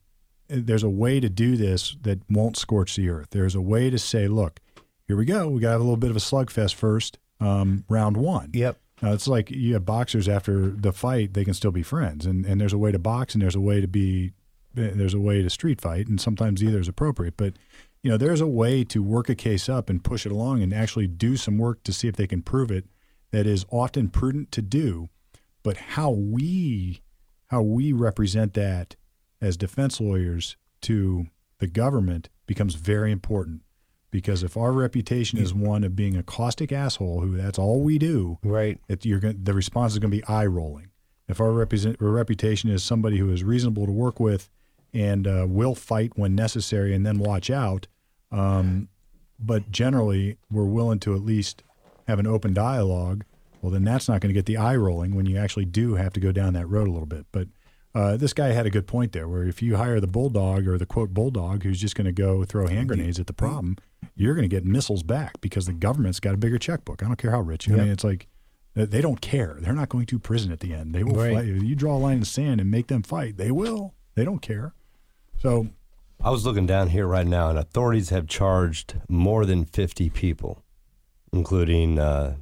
there's 0.49 0.83
a 0.83 0.91
way 0.91 1.21
to 1.21 1.29
do 1.29 1.57
this 1.57 1.97
that 2.03 2.21
won't 2.29 2.57
scorch 2.57 2.97
the 2.97 3.09
earth. 3.09 3.29
There's 3.31 3.55
a 3.55 3.61
way 3.61 3.91
to 3.91 3.99
say, 3.99 4.29
look, 4.29 4.61
here 5.07 5.17
we 5.17 5.25
go. 5.25 5.49
We 5.49 5.61
got 5.61 5.69
to 5.69 5.73
have 5.73 5.81
a 5.81 5.85
little 5.85 5.97
bit 5.97 6.11
of 6.11 6.17
a 6.17 6.21
slugfest 6.21 6.75
first, 6.75 7.19
um, 7.41 7.85
round 7.89 8.17
one. 8.17 8.51
Yep. 8.53 8.79
Now, 9.03 9.13
it's 9.13 9.29
like 9.29 9.51
you 9.51 9.75
have 9.75 9.87
boxers 9.87 10.29
after 10.29 10.71
the 10.71 10.93
fight, 10.93 11.35
they 11.35 11.45
can 11.45 11.55
still 11.55 11.71
be 11.71 11.83
friends. 11.83 12.27
And, 12.27 12.45
and 12.45 12.61
there's 12.61 12.73
a 12.73 12.79
way 12.79 12.93
to 12.93 12.99
box 12.99 13.35
and 13.35 13.43
there's 13.43 13.55
a 13.55 13.61
way 13.61 13.81
to 13.81 13.89
be, 13.89 14.33
there's 14.75 15.15
a 15.15 15.21
way 15.21 15.43
to 15.43 15.51
street 15.51 15.81
fight. 15.81 16.07
And 16.07 16.21
sometimes 16.21 16.63
either 16.63 16.81
is 16.81 16.89
appropriate. 16.89 17.37
But, 17.37 17.55
you 18.03 18.11
know, 18.11 18.17
there's 18.17 18.41
a 18.41 18.47
way 18.47 18.85
to 18.85 19.03
work 19.03 19.29
a 19.29 19.35
case 19.35 19.69
up 19.69 19.89
and 19.89 20.05
push 20.05 20.27
it 20.27 20.33
along 20.33 20.63
and 20.63 20.75
actually 20.75 21.07
do 21.07 21.37
some 21.37 21.59
work 21.59 21.83
to 21.85 21.93
see 21.93 22.09
if 22.09 22.17
they 22.17 22.27
can 22.27 22.43
prove 22.43 22.71
it 22.71 22.87
that 23.31 23.47
is 23.47 23.65
often 23.71 24.09
prudent 24.09 24.51
to 24.53 24.63
do. 24.63 25.09
But 25.63 25.77
how 25.77 26.11
we, 26.11 27.03
how 27.49 27.63
we 27.63 27.93
represent 27.93 28.55
that 28.55 28.97
as 29.41 29.57
defense 29.57 30.01
lawyers 30.01 30.57
to 30.83 31.27
the 31.59 31.67
government 31.67 32.29
becomes 32.47 32.75
very 32.75 33.13
important 33.13 33.63
because 34.11 34.43
if 34.43 34.57
our 34.57 34.73
reputation 34.73 35.39
is 35.39 35.55
one 35.55 35.85
of 35.85 35.95
being 35.95 36.17
a 36.17 36.23
caustic 36.23 36.73
asshole 36.73 37.21
who 37.21 37.37
that's 37.37 37.59
all 37.59 37.83
we 37.83 37.99
do 37.99 38.39
Right. 38.43 38.79
it, 38.89 39.05
you're 39.07 39.21
going 39.21 39.39
the 39.43 39.55
response 39.55 39.93
is 39.93 39.99
going 39.99 40.11
to 40.11 40.17
be 40.17 40.25
eye 40.25 40.47
rolling 40.47 40.89
if 41.29 41.41
our, 41.41 41.53
represent, 41.53 42.01
our 42.03 42.09
reputation 42.09 42.71
is 42.71 42.83
somebody 42.83 43.19
who 43.19 43.31
is 43.31 43.45
reasonable 43.45 43.87
to 43.87 43.93
work 43.93 44.19
with 44.19 44.51
and 44.93 45.27
uh, 45.29 45.47
will 45.49 45.75
fight 45.75 46.13
when 46.17 46.35
necessary 46.35 46.95
and 46.95 47.07
then 47.07 47.19
watch 47.19 47.51
out 47.51 47.87
um, 48.33 48.89
but 49.39 49.71
generally 49.71 50.39
we're 50.51 50.65
willing 50.65 50.99
to 51.01 51.15
at 51.15 51.21
least 51.21 51.63
have 52.11 52.19
an 52.19 52.27
open 52.27 52.53
dialogue 52.53 53.25
well 53.63 53.71
then 53.73 53.85
that's 53.85 54.09
not 54.09 54.21
going 54.21 54.29
to 54.29 54.39
get 54.39 54.47
the 54.47 54.57
eye 54.57 54.77
rolling 54.77 55.15
when 55.15 55.27
you 55.27 55.37
actually 55.39 55.65
do 55.65 55.95
have 55.95 56.13
to 56.13 56.21
go 56.21 56.33
down 56.33 56.53
that 56.55 56.67
road 56.67 56.89
a 56.89 56.91
little 56.91 57.07
bit. 57.07 57.27
But 57.33 57.49
uh, 57.95 58.17
this 58.17 58.33
guy 58.33 58.49
had 58.53 58.67
a 58.67 58.71
good 58.71 58.87
point 58.87 59.13
there 59.13 59.27
where 59.29 59.43
if 59.45 59.61
you 59.63 59.77
hire 59.77 59.99
the 60.01 60.07
bulldog 60.07 60.67
or 60.69 60.79
the 60.79 60.87
quote 60.87 61.13
bulldog 61.13 61.63
who's 61.65 61.81
just 61.81 61.95
going 61.97 62.05
to 62.05 62.13
go 62.13 62.45
throw 62.45 62.69
hand 62.69 62.89
grenades 62.89 63.19
at 63.19 63.27
the 63.27 63.33
problem 63.33 63.77
you're 64.15 64.35
going 64.35 64.49
to 64.49 64.55
get 64.57 64.65
missiles 64.65 65.03
back 65.03 65.41
because 65.41 65.67
the 65.67 65.73
government's 65.73 66.21
got 66.21 66.35
a 66.35 66.37
bigger 66.37 66.59
checkbook. 66.59 67.03
I 67.03 67.07
don't 67.07 67.17
care 67.17 67.31
how 67.33 67.41
rich 67.41 67.67
you 67.67 67.75
are. 67.75 67.79
i 67.79 67.83
mean 67.83 67.93
it's 67.93 68.05
like 68.05 68.27
they 68.75 69.01
don't 69.01 69.21
care. 69.21 69.57
They're 69.61 69.73
not 69.75 69.89
going 69.89 70.07
to 70.07 70.19
prison 70.19 70.53
at 70.53 70.61
the 70.61 70.73
end. 70.73 70.95
They 70.95 71.03
will 71.03 71.17
Right. 71.17 71.35
fight. 71.35 71.47
You 71.47 71.75
draw 71.75 71.97
a 71.97 71.99
line 71.99 72.15
in 72.15 72.21
the 72.21 72.27
sand 72.27 72.61
and 72.61 72.71
make 72.71 72.87
them 72.87 73.03
fight 73.03 73.37
they 73.37 73.51
will. 73.51 73.95
They 74.15 74.25
don't 74.25 74.41
care. 74.41 74.73
So 75.39 75.69
I 76.23 76.31
was 76.31 76.47
looking 76.47 76.67
down 76.67 76.89
here 76.91 77.07
right 77.07 77.27
now, 77.27 77.51
and 77.51 77.59
authorities 77.59 78.11
have 78.11 78.27
charged 78.29 78.95
more 79.09 79.45
than 79.45 79.65
50 79.65 80.09
people, 80.11 80.63
including 81.33 81.99
uh, 81.99 82.37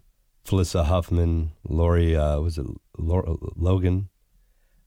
Felicity 0.44 0.84
Huffman, 0.84 1.52
Lori, 1.68 2.16
uh, 2.16 2.40
was 2.40 2.58
it 2.58 2.66
Lor- 2.96 3.38
Logan? 3.56 4.08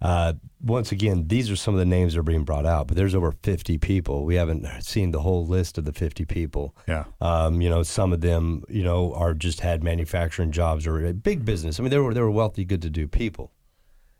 Uh, 0.01 0.33
once 0.59 0.91
again, 0.91 1.27
these 1.27 1.51
are 1.51 1.55
some 1.55 1.75
of 1.75 1.79
the 1.79 1.85
names 1.85 2.13
that 2.13 2.19
are 2.19 2.23
being 2.23 2.43
brought 2.43 2.65
out, 2.65 2.87
but 2.87 2.97
there's 2.97 3.13
over 3.13 3.31
50 3.31 3.77
people. 3.77 4.25
We 4.25 4.33
haven't 4.33 4.65
seen 4.83 5.11
the 5.11 5.19
whole 5.21 5.45
list 5.45 5.77
of 5.77 5.85
the 5.85 5.93
50 5.93 6.25
people. 6.25 6.75
yeah 6.87 7.03
Um, 7.21 7.61
you 7.61 7.69
know, 7.69 7.83
some 7.83 8.11
of 8.11 8.21
them, 8.21 8.63
you 8.67 8.83
know, 8.83 9.13
are 9.13 9.35
just 9.35 9.59
had 9.59 9.83
manufacturing 9.83 10.51
jobs 10.51 10.87
or 10.87 11.05
a 11.05 11.13
big 11.13 11.45
business. 11.45 11.79
I 11.79 11.83
mean, 11.83 11.91
they 11.91 11.99
were 11.99 12.15
they 12.15 12.21
were 12.21 12.31
wealthy, 12.31 12.65
good 12.65 12.81
to 12.81 12.89
do 12.89 13.07
people. 13.07 13.51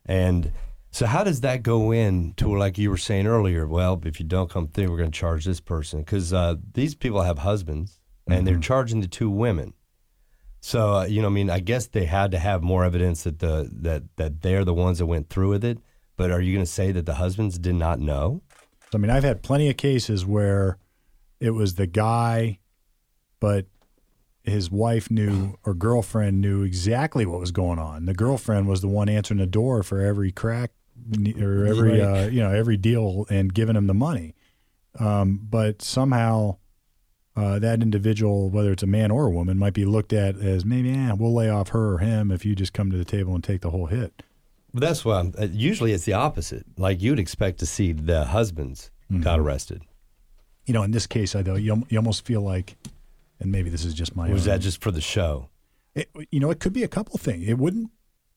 And 0.05 0.51
so, 0.91 1.07
how 1.07 1.23
does 1.23 1.41
that 1.41 1.63
go 1.63 1.91
in 1.91 2.33
to 2.37 2.55
like 2.55 2.77
you 2.77 2.91
were 2.91 2.97
saying 2.97 3.25
earlier? 3.25 3.65
Well, 3.65 3.99
if 4.05 4.19
you 4.19 4.25
don't 4.27 4.51
come 4.51 4.67
through, 4.67 4.91
we're 4.91 4.97
going 4.97 5.11
to 5.11 5.19
charge 5.19 5.45
this 5.45 5.61
person 5.61 6.01
because 6.01 6.31
uh, 6.31 6.55
these 6.73 6.93
people 6.93 7.23
have 7.23 7.39
husbands 7.39 8.00
and 8.27 8.47
they're 8.47 8.59
charging 8.59 9.01
the 9.01 9.07
two 9.07 9.29
women. 9.29 9.73
So, 10.59 10.97
uh, 10.97 11.03
you 11.05 11.21
know, 11.21 11.27
I 11.27 11.31
mean, 11.31 11.49
I 11.49 11.59
guess 11.59 11.87
they 11.87 12.05
had 12.05 12.31
to 12.31 12.39
have 12.39 12.61
more 12.61 12.83
evidence 12.85 13.23
that 13.23 13.39
the 13.39 13.69
that 13.81 14.03
that 14.17 14.41
they're 14.41 14.63
the 14.65 14.73
ones 14.73 14.99
that 14.99 15.07
went 15.07 15.29
through 15.29 15.49
with 15.49 15.63
it. 15.63 15.79
But 16.17 16.29
are 16.31 16.39
you 16.41 16.53
going 16.53 16.65
to 16.65 16.71
say 16.71 16.91
that 16.91 17.05
the 17.07 17.15
husbands 17.15 17.57
did 17.57 17.75
not 17.75 17.99
know? 17.99 18.41
I 18.93 18.97
mean, 18.97 19.09
I've 19.09 19.23
had 19.23 19.41
plenty 19.41 19.69
of 19.69 19.77
cases 19.77 20.25
where 20.25 20.77
it 21.39 21.51
was 21.51 21.75
the 21.75 21.87
guy, 21.87 22.59
but 23.39 23.65
his 24.43 24.69
wife 24.69 25.09
knew 25.09 25.55
or 25.65 25.73
girlfriend 25.73 26.41
knew 26.41 26.61
exactly 26.63 27.25
what 27.25 27.39
was 27.39 27.51
going 27.51 27.79
on. 27.79 28.05
The 28.05 28.13
girlfriend 28.13 28.67
was 28.67 28.81
the 28.81 28.87
one 28.87 29.09
answering 29.09 29.39
the 29.39 29.45
door 29.47 29.81
for 29.81 30.01
every 30.01 30.31
crack 30.31 30.71
or 31.41 31.65
every 31.65 32.01
Right. 32.01 32.25
uh, 32.25 32.27
you 32.29 32.41
know 32.41 32.51
every 32.51 32.77
deal 32.77 33.25
and 33.29 33.51
giving 33.51 33.75
him 33.75 33.87
the 33.87 33.93
money. 33.95 34.35
Um, 34.99 35.39
but 35.49 35.81
somehow 35.81 36.57
uh, 37.35 37.59
that 37.59 37.81
individual, 37.81 38.49
whether 38.49 38.71
it's 38.71 38.83
a 38.83 38.87
man 38.87 39.11
or 39.11 39.25
a 39.27 39.29
woman, 39.31 39.57
might 39.57 39.73
be 39.73 39.85
looked 39.85 40.11
at 40.13 40.37
as 40.37 40.65
maybe, 40.65 40.91
eh, 40.91 41.13
we'll 41.13 41.33
lay 41.33 41.49
off 41.49 41.69
her 41.69 41.93
or 41.93 41.97
him 41.99 42.31
if 42.31 42.45
you 42.45 42.55
just 42.55 42.73
come 42.73 42.91
to 42.91 42.97
the 42.97 43.05
table 43.05 43.33
and 43.35 43.43
take 43.43 43.61
the 43.61 43.69
whole 43.69 43.85
hit. 43.85 44.23
But 44.73 44.81
that's 44.81 45.03
why 45.03 45.19
I'm, 45.19 45.33
uh, 45.37 45.47
usually 45.51 45.91
it's 45.93 46.05
the 46.05 46.13
opposite. 46.13 46.65
Like 46.77 47.01
you'd 47.01 47.19
expect 47.19 47.59
to 47.59 47.65
see 47.65 47.91
the 47.93 48.25
husbands 48.25 48.89
got 49.19 49.39
arrested. 49.39 49.81
You 50.65 50.73
know, 50.73 50.83
in 50.83 50.91
this 50.91 51.07
case, 51.07 51.35
I 51.35 51.41
though 51.41 51.55
you, 51.55 51.85
you 51.89 51.97
almost 51.97 52.23
feel 52.25 52.41
like, 52.41 52.77
and 53.41 53.51
maybe 53.51 53.69
this 53.69 53.83
is 53.83 53.93
just 53.93 54.15
my 54.15 54.29
was 54.29 54.47
own- 54.47 54.53
that 54.53 54.59
just 54.61 54.81
for 54.81 54.91
the 54.91 55.01
show? 55.01 55.49
It, 55.93 56.09
you 56.31 56.39
know, 56.39 56.49
it 56.51 56.61
could 56.61 56.71
be 56.71 56.83
a 56.83 56.87
couple 56.87 57.17
things. 57.17 57.45
It 57.49 57.57
wouldn't. 57.57 57.91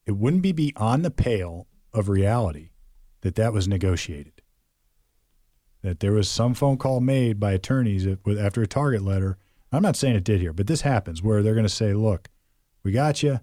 It 0.06 0.12
wouldn't 0.16 0.42
be 0.42 0.50
beyond 0.52 1.04
the 1.04 1.10
pale 1.10 1.66
of 1.92 2.08
reality 2.08 2.70
that 3.20 3.36
that 3.36 3.52
was 3.52 3.68
negotiated. 3.68 4.33
That 5.84 6.00
there 6.00 6.12
was 6.12 6.28
some 6.28 6.54
phone 6.54 6.76
call 6.76 7.00
made 7.00 7.38
by 7.38 7.52
attorneys 7.52 8.08
after 8.38 8.62
a 8.62 8.66
target 8.66 9.02
letter. 9.02 9.38
I'm 9.70 9.82
not 9.82 9.96
saying 9.96 10.16
it 10.16 10.24
did 10.24 10.40
here, 10.40 10.52
but 10.52 10.66
this 10.66 10.80
happens 10.80 11.22
where 11.22 11.42
they're 11.42 11.54
going 11.54 11.66
to 11.66 11.72
say, 11.72 11.92
"Look, 11.92 12.28
we 12.82 12.90
got 12.90 13.22
you. 13.22 13.38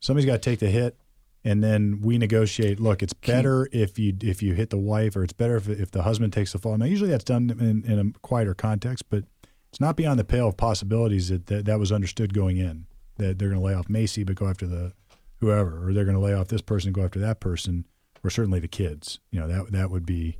Somebody's 0.00 0.26
got 0.26 0.42
to 0.42 0.50
take 0.50 0.58
the 0.58 0.68
hit." 0.68 0.98
And 1.44 1.62
then 1.62 2.00
we 2.02 2.18
negotiate. 2.18 2.80
Look, 2.80 3.02
it's 3.02 3.14
better 3.14 3.68
if 3.72 3.98
you 3.98 4.14
if 4.20 4.42
you 4.42 4.52
hit 4.52 4.70
the 4.70 4.78
wife, 4.78 5.16
or 5.16 5.24
it's 5.24 5.32
better 5.32 5.56
if 5.56 5.68
if 5.68 5.90
the 5.92 6.02
husband 6.02 6.34
takes 6.34 6.52
the 6.52 6.58
fall. 6.58 6.76
Now, 6.76 6.84
usually 6.86 7.10
that's 7.10 7.24
done 7.24 7.50
in, 7.50 7.90
in 7.90 7.98
a 7.98 8.18
quieter 8.18 8.52
context, 8.54 9.08
but 9.08 9.24
it's 9.70 9.80
not 9.80 9.96
beyond 9.96 10.18
the 10.18 10.24
pale 10.24 10.48
of 10.48 10.56
possibilities 10.58 11.28
that 11.28 11.46
that, 11.46 11.64
that 11.64 11.78
was 11.78 11.92
understood 11.92 12.34
going 12.34 12.58
in 12.58 12.86
that 13.18 13.38
they're 13.38 13.48
going 13.48 13.60
to 13.60 13.66
lay 13.66 13.74
off 13.74 13.88
Macy 13.88 14.24
but 14.24 14.36
go 14.36 14.48
after 14.48 14.66
the 14.66 14.92
whoever, 15.40 15.86
or 15.86 15.92
they're 15.92 16.04
going 16.04 16.16
to 16.16 16.22
lay 16.22 16.34
off 16.34 16.48
this 16.48 16.62
person 16.62 16.88
and 16.88 16.94
go 16.94 17.04
after 17.04 17.18
that 17.18 17.40
person, 17.40 17.86
or 18.24 18.30
certainly 18.30 18.58
the 18.58 18.68
kids. 18.68 19.20
You 19.30 19.40
know 19.40 19.48
that 19.48 19.72
that 19.72 19.90
would 19.90 20.06
be, 20.06 20.36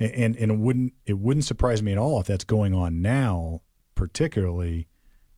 and 0.00 0.36
and 0.36 0.52
it 0.52 0.58
wouldn't 0.58 0.92
it 1.06 1.18
wouldn't 1.18 1.44
surprise 1.44 1.82
me 1.82 1.92
at 1.92 1.98
all 1.98 2.20
if 2.20 2.26
that's 2.26 2.44
going 2.44 2.74
on 2.74 3.00
now, 3.02 3.62
particularly 3.94 4.88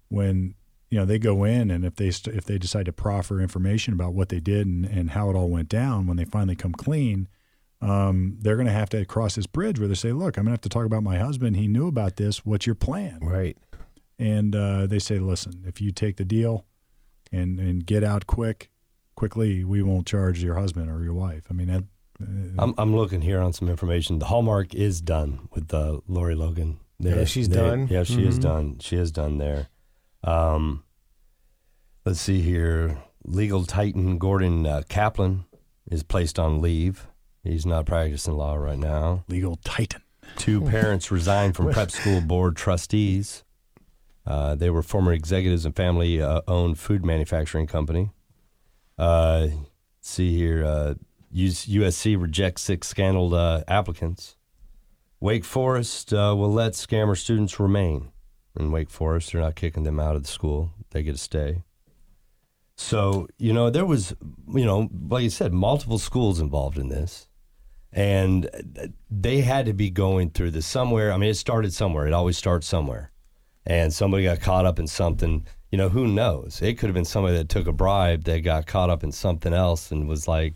when 0.09 0.55
you 0.91 0.99
know 0.99 1.05
they 1.05 1.19
go 1.19 1.45
in 1.45 1.71
and 1.71 1.85
if 1.85 1.97
they 1.97 2.11
st- 2.11 2.35
if 2.37 2.45
they 2.45 2.59
decide 2.59 2.87
to 2.87 2.93
proffer 2.93 3.41
information 3.41 3.93
about 3.93 4.15
what 4.15 4.29
they 4.31 4.41
did 4.41 4.67
and, 4.67 4.85
and 4.87 5.11
how 5.11 5.29
it 5.31 5.37
all 5.37 5.49
went 5.51 5.69
down 5.69 6.07
when 6.07 6.17
they 6.17 6.25
finally 6.25 6.57
come 6.57 6.73
clean 6.73 7.29
um, 7.81 8.37
they're 8.41 8.57
going 8.57 8.67
to 8.67 8.73
have 8.73 8.89
to 8.89 9.05
cross 9.05 9.35
this 9.37 9.47
bridge 9.47 9.79
where 9.79 9.87
they 9.87 9.95
say 9.95 10.13
look 10.13 10.37
i'm 10.39 10.45
going 10.45 10.47
to 10.47 10.51
have 10.53 10.61
to 10.63 10.69
talk 10.71 10.87
about 10.87 11.03
my 11.03 11.19
husband 11.19 11.57
he 11.57 11.69
knew 11.69 11.87
about 11.87 12.17
this 12.17 12.45
what's 12.47 12.65
your 12.67 12.75
plan 12.75 13.19
Right. 13.21 13.57
and 14.19 14.57
uh, 14.57 14.87
they 14.87 14.99
say, 14.99 15.19
"Listen, 15.19 15.63
if 15.67 15.81
you 15.81 15.93
take 15.93 16.17
the 16.17 16.25
deal 16.25 16.65
and 17.31 17.61
and 17.61 17.85
get 17.85 18.03
out 18.03 18.27
quick, 18.27 18.71
quickly 19.15 19.65
we 19.65 19.83
won't 19.83 20.07
charge 20.07 20.43
your 20.43 20.55
husband 20.55 20.91
or 20.91 21.03
your 21.05 21.15
wife. 21.15 21.45
I 21.51 21.53
mean, 21.53 21.69
that, 21.69 21.85
I'm, 22.21 22.75
I'm 22.79 22.97
looking 22.97 23.21
here 23.23 23.41
on 23.41 23.53
some 23.53 23.69
information. 23.69 24.19
The 24.19 24.27
Hallmark 24.27 24.75
is 24.75 25.01
done 25.01 25.49
with 25.55 25.73
uh, 25.73 26.01
Lori 26.09 26.35
Logan. 26.35 26.81
Yeah, 26.99 27.25
she's 27.25 27.49
they- 27.49 27.57
done? 27.57 27.87
Yeah, 27.89 28.03
she 28.03 28.27
is 28.27 28.39
Mhm. 28.39 28.43
done. 28.43 28.79
She 28.81 28.97
is 28.97 29.13
done 29.13 29.39
there. 29.39 29.69
Um, 30.25 30.83
let's 32.05 32.21
see 32.21 32.41
here. 32.41 32.99
Legal 33.25 33.65
titan 33.65 34.19
Gordon 34.19 34.67
uh, 34.67 34.83
Caplan 34.89 35.45
is 35.91 36.03
placed 36.03 36.39
on 36.39 36.61
leave. 36.61 37.07
He's 37.45 37.65
not 37.65 37.87
practicing 37.87 38.35
law 38.35 38.55
right 38.57 38.79
now. 38.79 39.25
legal 39.29 39.57
titan. 39.65 40.03
Two 40.37 40.61
parents 40.71 41.11
resigned 41.11 41.55
from 41.57 41.71
prep 41.73 41.91
school 41.91 42.21
board 42.21 42.57
trustees. 42.57 43.45
Uh, 44.27 44.55
they 44.57 44.69
were 44.71 44.83
former 44.83 45.13
executives 45.13 45.65
and 45.65 45.75
family 45.75 46.21
uh, 46.21 46.41
owned 46.49 46.79
food 46.79 47.05
manufacturing 47.05 47.67
company. 47.67 48.11
Uh, 48.99 49.47
let's 49.53 50.11
see 50.11 50.37
here, 50.37 50.65
uh, 50.65 50.91
US- 50.91 50.97
USC 51.35 52.21
rejects 52.21 52.63
six 52.63 52.89
scandaled 52.89 53.35
uh, 53.35 53.65
applicants. 53.69 54.37
Wake 55.21 55.45
Forest 55.45 56.13
uh, 56.13 56.35
will 56.37 56.53
let 56.53 56.73
scammer 56.73 57.17
students 57.17 57.59
remain. 57.59 58.11
In 58.59 58.71
Wake 58.73 58.91
Forest, 58.91 59.33
they're 59.33 59.41
not 59.41 59.57
kicking 59.57 59.85
them 59.85 60.01
out 60.01 60.17
of 60.17 60.23
the 60.23 60.29
school. 60.29 60.73
They 60.91 61.03
get 61.03 61.13
to 61.13 61.19
stay. 61.19 61.63
So, 62.77 63.29
you 63.39 63.53
know, 63.53 63.71
there 63.71 63.87
was, 63.87 64.15
you 64.53 64.65
know, 64.65 64.89
like 65.09 65.25
you 65.25 65.31
said, 65.31 65.53
multiple 65.53 65.99
schools 65.99 66.41
involved 66.41 66.79
in 66.79 66.89
this 66.89 67.29
and 67.93 68.49
they 69.11 69.41
had 69.41 69.67
to 69.67 69.73
be 69.73 69.91
going 69.91 70.31
through 70.31 70.51
this 70.51 70.67
somewhere. 70.67 71.13
I 71.13 71.17
mean, 71.17 71.31
it 71.31 71.35
started 71.35 71.73
somewhere. 71.73 72.07
It 72.07 72.13
always 72.13 72.37
starts 72.37 72.67
somewhere, 72.67 73.11
and 73.67 73.93
somebody 73.93 74.25
got 74.25 74.41
caught 74.41 74.67
up 74.67 74.79
in 74.79 74.87
something. 74.87 75.47
You 75.71 75.79
know, 75.79 75.89
who 75.89 76.07
knows? 76.07 76.61
It 76.63 76.79
could 76.79 76.89
have 76.89 76.95
been 76.95 77.05
somebody 77.05 77.37
that 77.37 77.49
took 77.49 77.67
a 77.67 77.73
bribe 77.73 78.25
that 78.25 78.41
got 78.41 78.67
caught 78.67 78.91
up 78.91 79.05
in 79.05 79.13
something 79.13 79.53
else 79.53 79.91
and 79.91 80.09
was 80.09 80.27
like, 80.27 80.55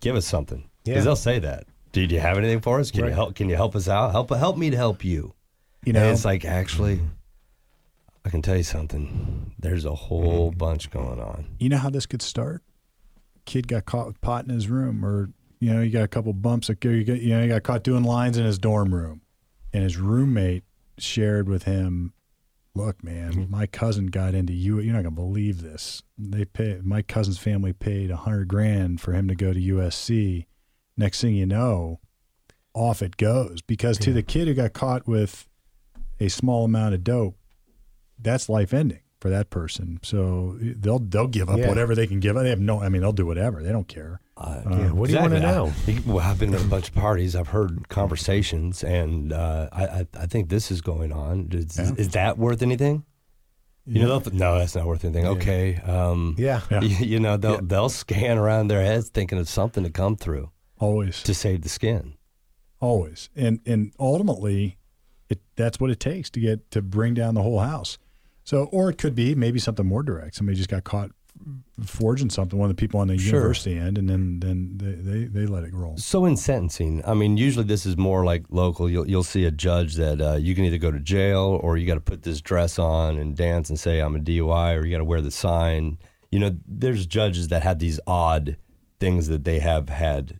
"Give 0.00 0.16
us 0.16 0.26
something," 0.26 0.68
because 0.84 0.98
Yeah. 0.98 1.04
they'll 1.04 1.16
say 1.16 1.38
that. 1.40 1.66
Did 1.92 2.12
you 2.12 2.20
have 2.20 2.36
anything 2.38 2.60
for 2.60 2.78
us? 2.80 2.90
Can 2.90 3.04
you 3.06 3.12
help? 3.12 3.34
Can 3.34 3.48
you 3.48 3.56
help 3.56 3.74
us 3.74 3.88
out? 3.88 4.12
Help 4.12 4.30
help 4.30 4.56
me 4.56 4.70
to 4.70 4.76
help 4.76 5.04
you. 5.04 5.34
You 5.84 5.92
know, 5.92 6.02
and 6.02 6.10
it's 6.12 6.24
like 6.24 6.44
actually, 6.44 7.00
I 8.24 8.30
can 8.30 8.42
tell 8.42 8.56
you 8.56 8.62
something. 8.62 9.52
There's 9.58 9.84
a 9.84 9.94
whole 9.94 10.50
bunch 10.50 10.90
going 10.90 11.20
on. 11.20 11.46
you 11.58 11.68
know 11.68 11.78
how 11.78 11.90
this 11.90 12.06
could 12.06 12.22
start. 12.22 12.62
Kid 13.46 13.66
got 13.68 13.86
caught 13.86 14.06
with 14.06 14.20
pot 14.20 14.44
in 14.44 14.50
his 14.50 14.68
room, 14.68 15.04
or 15.04 15.30
you 15.60 15.72
know, 15.72 15.80
you 15.80 15.90
got 15.90 16.02
a 16.04 16.08
couple 16.08 16.32
bumps. 16.34 16.68
Got, 16.68 16.84
you 16.84 17.28
know, 17.30 17.42
he 17.42 17.48
got 17.48 17.62
caught 17.62 17.82
doing 17.82 18.04
lines 18.04 18.36
in 18.36 18.44
his 18.44 18.58
dorm 18.58 18.94
room, 18.94 19.22
and 19.72 19.82
his 19.82 19.96
roommate 19.96 20.64
shared 20.98 21.48
with 21.48 21.62
him, 21.64 22.12
"Look, 22.74 23.02
man, 23.02 23.32
mm-hmm. 23.32 23.50
my 23.50 23.66
cousin 23.66 24.06
got 24.06 24.34
into 24.34 24.52
you. 24.52 24.78
You're 24.80 24.94
not 24.94 25.02
gonna 25.02 25.10
believe 25.14 25.62
this. 25.62 26.02
They 26.16 26.44
pay 26.44 26.80
my 26.82 27.02
cousin's 27.02 27.38
family 27.38 27.72
paid 27.72 28.10
a 28.10 28.16
hundred 28.16 28.48
grand 28.48 29.00
for 29.00 29.12
him 29.12 29.28
to 29.28 29.34
go 29.34 29.52
to 29.52 29.60
USC. 29.60 30.46
Next 30.96 31.20
thing 31.20 31.34
you 31.34 31.46
know, 31.46 32.00
off 32.74 33.02
it 33.02 33.16
goes. 33.16 33.62
Because 33.62 33.98
to 33.98 34.12
the 34.12 34.22
kid 34.22 34.48
who 34.48 34.54
got 34.54 34.72
caught 34.72 35.06
with 35.06 35.48
a 36.20 36.28
small 36.28 36.64
amount 36.64 36.94
of 36.94 37.04
dope, 37.04 37.36
that's 38.18 38.48
life 38.48 38.74
ending 38.74 39.00
for 39.20 39.30
that 39.30 39.50
person. 39.50 39.98
So 40.02 40.56
they'll 40.60 40.98
they'll 40.98 41.26
give 41.26 41.48
up 41.48 41.58
Yeah. 41.58 41.68
whatever 41.68 41.94
they 41.94 42.06
can 42.06 42.20
give. 42.20 42.36
up. 42.36 42.42
They 42.42 42.50
have 42.50 42.60
no. 42.60 42.80
I 42.80 42.88
mean, 42.88 43.02
they'll 43.02 43.12
do 43.12 43.26
whatever. 43.26 43.62
They 43.62 43.72
don't 43.72 43.88
care. 43.88 44.20
Uh, 44.38 44.62
Yeah, 44.70 44.92
what 44.92 45.08
do 45.08 45.14
you 45.14 45.20
want 45.20 45.32
to 45.34 45.40
know? 45.40 45.72
I- 45.88 46.02
well, 46.06 46.20
I've 46.20 46.38
been 46.38 46.54
at 46.54 46.60
a 46.62 46.68
bunch 46.68 46.88
of 46.88 46.94
parties. 46.94 47.34
I've 47.34 47.48
heard 47.48 47.88
conversations, 47.88 48.84
and 48.84 49.32
uh, 49.32 49.68
I, 49.72 49.84
I 49.86 50.06
I 50.20 50.26
think 50.26 50.48
this 50.48 50.70
is 50.70 50.80
going 50.80 51.12
on. 51.12 51.48
Is, 51.52 51.76
Yeah. 51.76 51.92
is 51.96 52.10
that 52.10 52.38
worth 52.38 52.62
anything? 52.62 53.04
You 53.84 54.02
know, 54.02 54.22
no, 54.32 54.58
that's 54.58 54.74
not 54.76 54.86
worth 54.86 55.04
anything. 55.04 55.26
Okay, 55.26 55.76
um, 55.76 56.34
Yeah. 56.38 56.60
Yeah. 56.70 56.82
You, 56.82 57.06
you 57.06 57.20
know, 57.20 57.36
they'll 57.36 57.52
Yeah. 57.54 57.60
they'll 57.62 57.88
scan 57.88 58.38
around 58.38 58.68
their 58.68 58.82
heads 58.84 59.08
thinking 59.08 59.38
of 59.38 59.48
something 59.48 59.82
to 59.82 59.90
come 59.90 60.14
through 60.16 60.50
Always, 60.78 61.22
to 61.24 61.32
save 61.34 61.62
the 61.62 61.68
skin. 61.70 62.14
always, 62.80 63.30
and 63.34 63.60
and 63.66 63.92
ultimately, 63.98 64.76
it 65.28 65.40
that's 65.56 65.80
what 65.80 65.90
it 65.90 65.98
takes 66.00 66.30
to 66.30 66.40
get 66.40 66.70
to 66.70 66.82
bring 66.82 67.14
down 67.14 67.34
the 67.34 67.42
whole 67.42 67.60
house. 67.60 67.98
So, 68.44 68.64
or 68.72 68.88
it 68.90 68.98
could 68.98 69.14
be 69.14 69.34
maybe 69.34 69.58
something 69.58 69.84
more 69.86 70.02
direct. 70.02 70.36
Somebody 70.36 70.56
just 70.56 70.70
got 70.70 70.84
caught 70.84 71.10
forging 71.84 72.30
something. 72.30 72.58
One 72.58 72.70
of 72.70 72.76
the 72.76 72.80
people 72.80 73.00
on 73.00 73.08
the 73.08 73.18
Sure. 73.18 73.34
university 73.40 73.76
end, 73.76 73.98
and 73.98 74.08
then 74.08 74.40
then 74.40 74.72
they, 74.76 74.92
they 74.92 75.24
they 75.24 75.46
let 75.46 75.64
it 75.64 75.72
roll. 75.74 75.96
So 75.96 76.24
in 76.24 76.36
sentencing, 76.36 77.02
I 77.06 77.14
mean, 77.14 77.36
usually 77.36 77.64
this 77.64 77.86
is 77.86 77.96
more 77.96 78.24
like 78.24 78.44
local. 78.50 78.88
You'll 78.90 79.08
you'll 79.08 79.22
see 79.24 79.44
a 79.44 79.50
judge 79.50 79.94
that 79.96 80.20
uh, 80.20 80.34
you 80.36 80.54
can 80.54 80.64
either 80.64 80.78
go 80.78 80.90
to 80.90 81.00
jail 81.00 81.60
or 81.62 81.76
you 81.76 81.86
got 81.86 81.94
to 81.94 82.00
put 82.00 82.22
this 82.22 82.40
dress 82.40 82.78
on 82.78 83.18
and 83.18 83.36
dance 83.36 83.68
and 83.70 83.78
say 83.78 84.00
I'm 84.00 84.16
a 84.16 84.20
DUI, 84.20 84.76
or 84.78 84.84
you 84.84 84.92
got 84.92 84.98
to 84.98 85.04
wear 85.04 85.20
the 85.20 85.30
sign. 85.30 85.98
You 86.30 86.38
know, 86.40 86.56
there's 86.66 87.06
judges 87.06 87.48
that 87.48 87.62
have 87.62 87.78
these 87.78 87.98
odd 88.06 88.56
things 89.00 89.28
that 89.28 89.44
they 89.44 89.60
have 89.60 89.88
had 89.88 90.38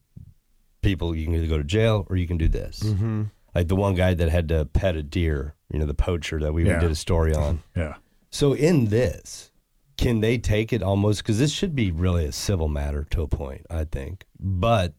people. 0.83 1.15
You 1.15 1.25
can 1.27 1.35
either 1.35 1.47
go 1.47 1.59
to 1.59 1.65
jail 1.65 2.07
or 2.11 2.17
you 2.17 2.27
can 2.27 2.37
do 2.39 2.49
this. 2.49 2.81
Mm-hmm. 2.81 3.25
Like 3.55 3.69
the 3.69 3.77
one 3.77 3.95
guy 3.95 4.15
that 4.15 4.29
had 4.29 4.49
to 4.49 4.65
pet 4.67 4.97
a 4.97 5.03
deer. 5.03 5.55
You 5.73 5.79
know, 5.79 5.87
the 5.87 5.95
poacher 5.95 6.39
that 6.41 6.53
we 6.55 6.67
Yeah. 6.67 6.79
did 6.81 6.91
a 6.91 6.95
story 6.95 7.35
on. 7.35 7.61
Yeah, 7.77 7.97
So 8.31 8.55
in 8.55 8.87
this, 8.87 9.51
can 9.99 10.21
they 10.21 10.39
take 10.39 10.73
it 10.73 10.83
almost 10.83 11.23
because 11.23 11.39
this 11.39 11.53
should 11.53 11.75
be 11.75 11.91
really 11.91 12.25
a 12.25 12.33
civil 12.33 12.69
matter 12.69 13.05
to 13.11 13.23
a 13.23 13.29
point, 13.29 13.67
I 13.69 13.85
think. 13.85 14.25
But 14.41 14.95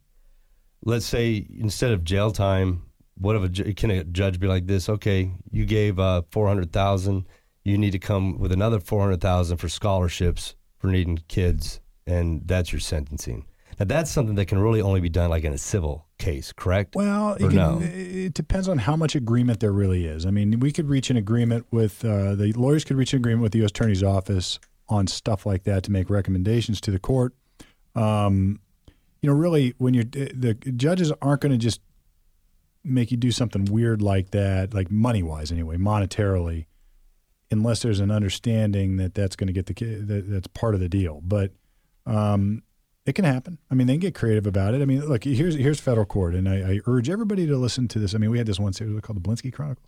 let's 0.84 1.06
say 1.06 1.48
instead 1.58 1.92
of 1.92 2.04
jail 2.04 2.32
time, 2.32 2.84
what 3.18 3.36
if 3.36 3.60
a 3.68 3.74
can 3.74 3.90
a 3.92 4.04
judge 4.04 4.40
be 4.40 4.48
like 4.48 4.68
this? 4.68 4.90
Okay, 4.90 5.32
you 5.52 5.66
gave 5.66 6.00
uh, 6.00 6.22
four 6.30 6.48
hundred 6.48 6.72
thousand. 6.72 7.26
You 7.64 7.78
need 7.78 7.92
to 7.92 8.00
come 8.00 8.38
with 8.38 8.52
another 8.52 8.80
four 8.80 9.02
hundred 9.02 9.22
thousand 9.22 9.58
for 9.58 9.70
scholarships 9.70 10.56
for 10.78 10.88
needing 10.88 11.20
kids, 11.28 11.80
and 12.06 12.42
that's 12.46 12.72
your 12.72 12.80
sentencing. 12.80 13.46
Now 13.80 13.86
that's 13.86 14.12
something 14.12 14.36
that 14.36 14.48
can 14.48 14.60
really 14.60 14.82
only 14.82 15.00
be 15.00 15.10
done 15.10 15.30
like 15.30 15.46
in 15.46 15.54
a 15.54 15.58
civil 15.58 16.08
case, 16.18 16.52
correct? 16.52 16.96
Well, 16.96 17.36
it, 17.36 17.40
can- 17.40 17.56
no? 17.56 17.80
it 17.82 18.34
depends 18.34 18.68
on 18.68 18.80
how 18.80 18.98
much 18.98 19.16
agreement 19.16 19.62
there 19.62 19.72
really 19.72 20.06
is. 20.06 20.26
I 20.26 20.32
mean, 20.32 20.60
we 20.60 20.74
could 20.74 20.90
reach 20.90 21.10
an 21.10 21.16
agreement 21.16 21.68
with 21.72 22.04
uh, 22.04 22.36
the 22.36 22.52
lawyers 22.54 22.84
could 22.84 22.98
reach 22.98 23.14
an 23.14 23.20
agreement 23.20 23.44
with 23.44 23.54
the 23.54 23.60
U.S. 23.60 23.70
Attorney's 23.70 24.04
Office 24.04 24.60
on 24.90 25.08
stuff 25.08 25.46
like 25.46 25.64
that 25.64 25.84
to 25.84 25.92
make 25.92 26.10
recommendations 26.10 26.82
to 26.82 26.92
the 26.92 27.00
court. 27.00 27.34
Um, 27.96 28.60
you 29.22 29.30
know, 29.30 29.36
really, 29.36 29.74
when 29.78 29.94
you're 29.94 30.06
the 30.06 30.54
judges 30.76 31.12
aren't 31.22 31.42
going 31.42 31.52
to 31.52 31.58
just 31.58 31.82
make 32.84 33.12
you 33.12 33.18
do 33.18 33.32
something 33.32 33.66
weird 33.66 34.02
like 34.02 34.32
that, 34.32 34.74
like 34.74 34.90
money 34.90 35.22
wise, 35.22 35.52
anyway, 35.52 35.78
monetarily, 35.78 36.66
unless 37.52 37.82
there's 37.82 38.00
an 38.00 38.12
understanding 38.12 38.98
that 38.98 39.14
that's 39.14 39.36
going 39.36 39.48
to 39.48 39.54
get 39.54 39.66
the 39.66 39.74
that, 39.74 40.30
that's 40.30 40.48
part 40.48 40.74
of 40.74 40.80
the 40.80 40.90
deal. 40.90 41.22
But 41.24 41.52
um, 42.06 42.64
it 43.06 43.14
can 43.14 43.26
happen. 43.26 43.58
I 43.70 43.76
mean, 43.76 43.88
they 43.88 43.94
can 43.94 44.00
get 44.00 44.16
creative 44.16 44.48
about 44.48 44.74
it. 44.74 44.82
I 44.82 44.86
mean, 44.86 45.06
look, 45.06 45.24
here's 45.24 45.56
here's 45.56 45.80
federal 45.80 46.06
court, 46.06 46.34
and 46.36 46.48
I, 46.48 46.56
I 46.56 46.80
urge 46.86 47.10
everybody 47.10 47.46
to 47.48 47.58
listen 47.58 47.88
to 47.90 48.00
this. 48.00 48.16
I 48.16 48.18
mean, 48.18 48.32
we 48.32 48.38
had 48.38 48.48
this 48.48 48.60
one 48.60 48.74
series 48.74 49.00
called 49.02 49.22
the 49.22 49.28
Blinsky 49.28 49.52
Chronicles. 49.52 49.86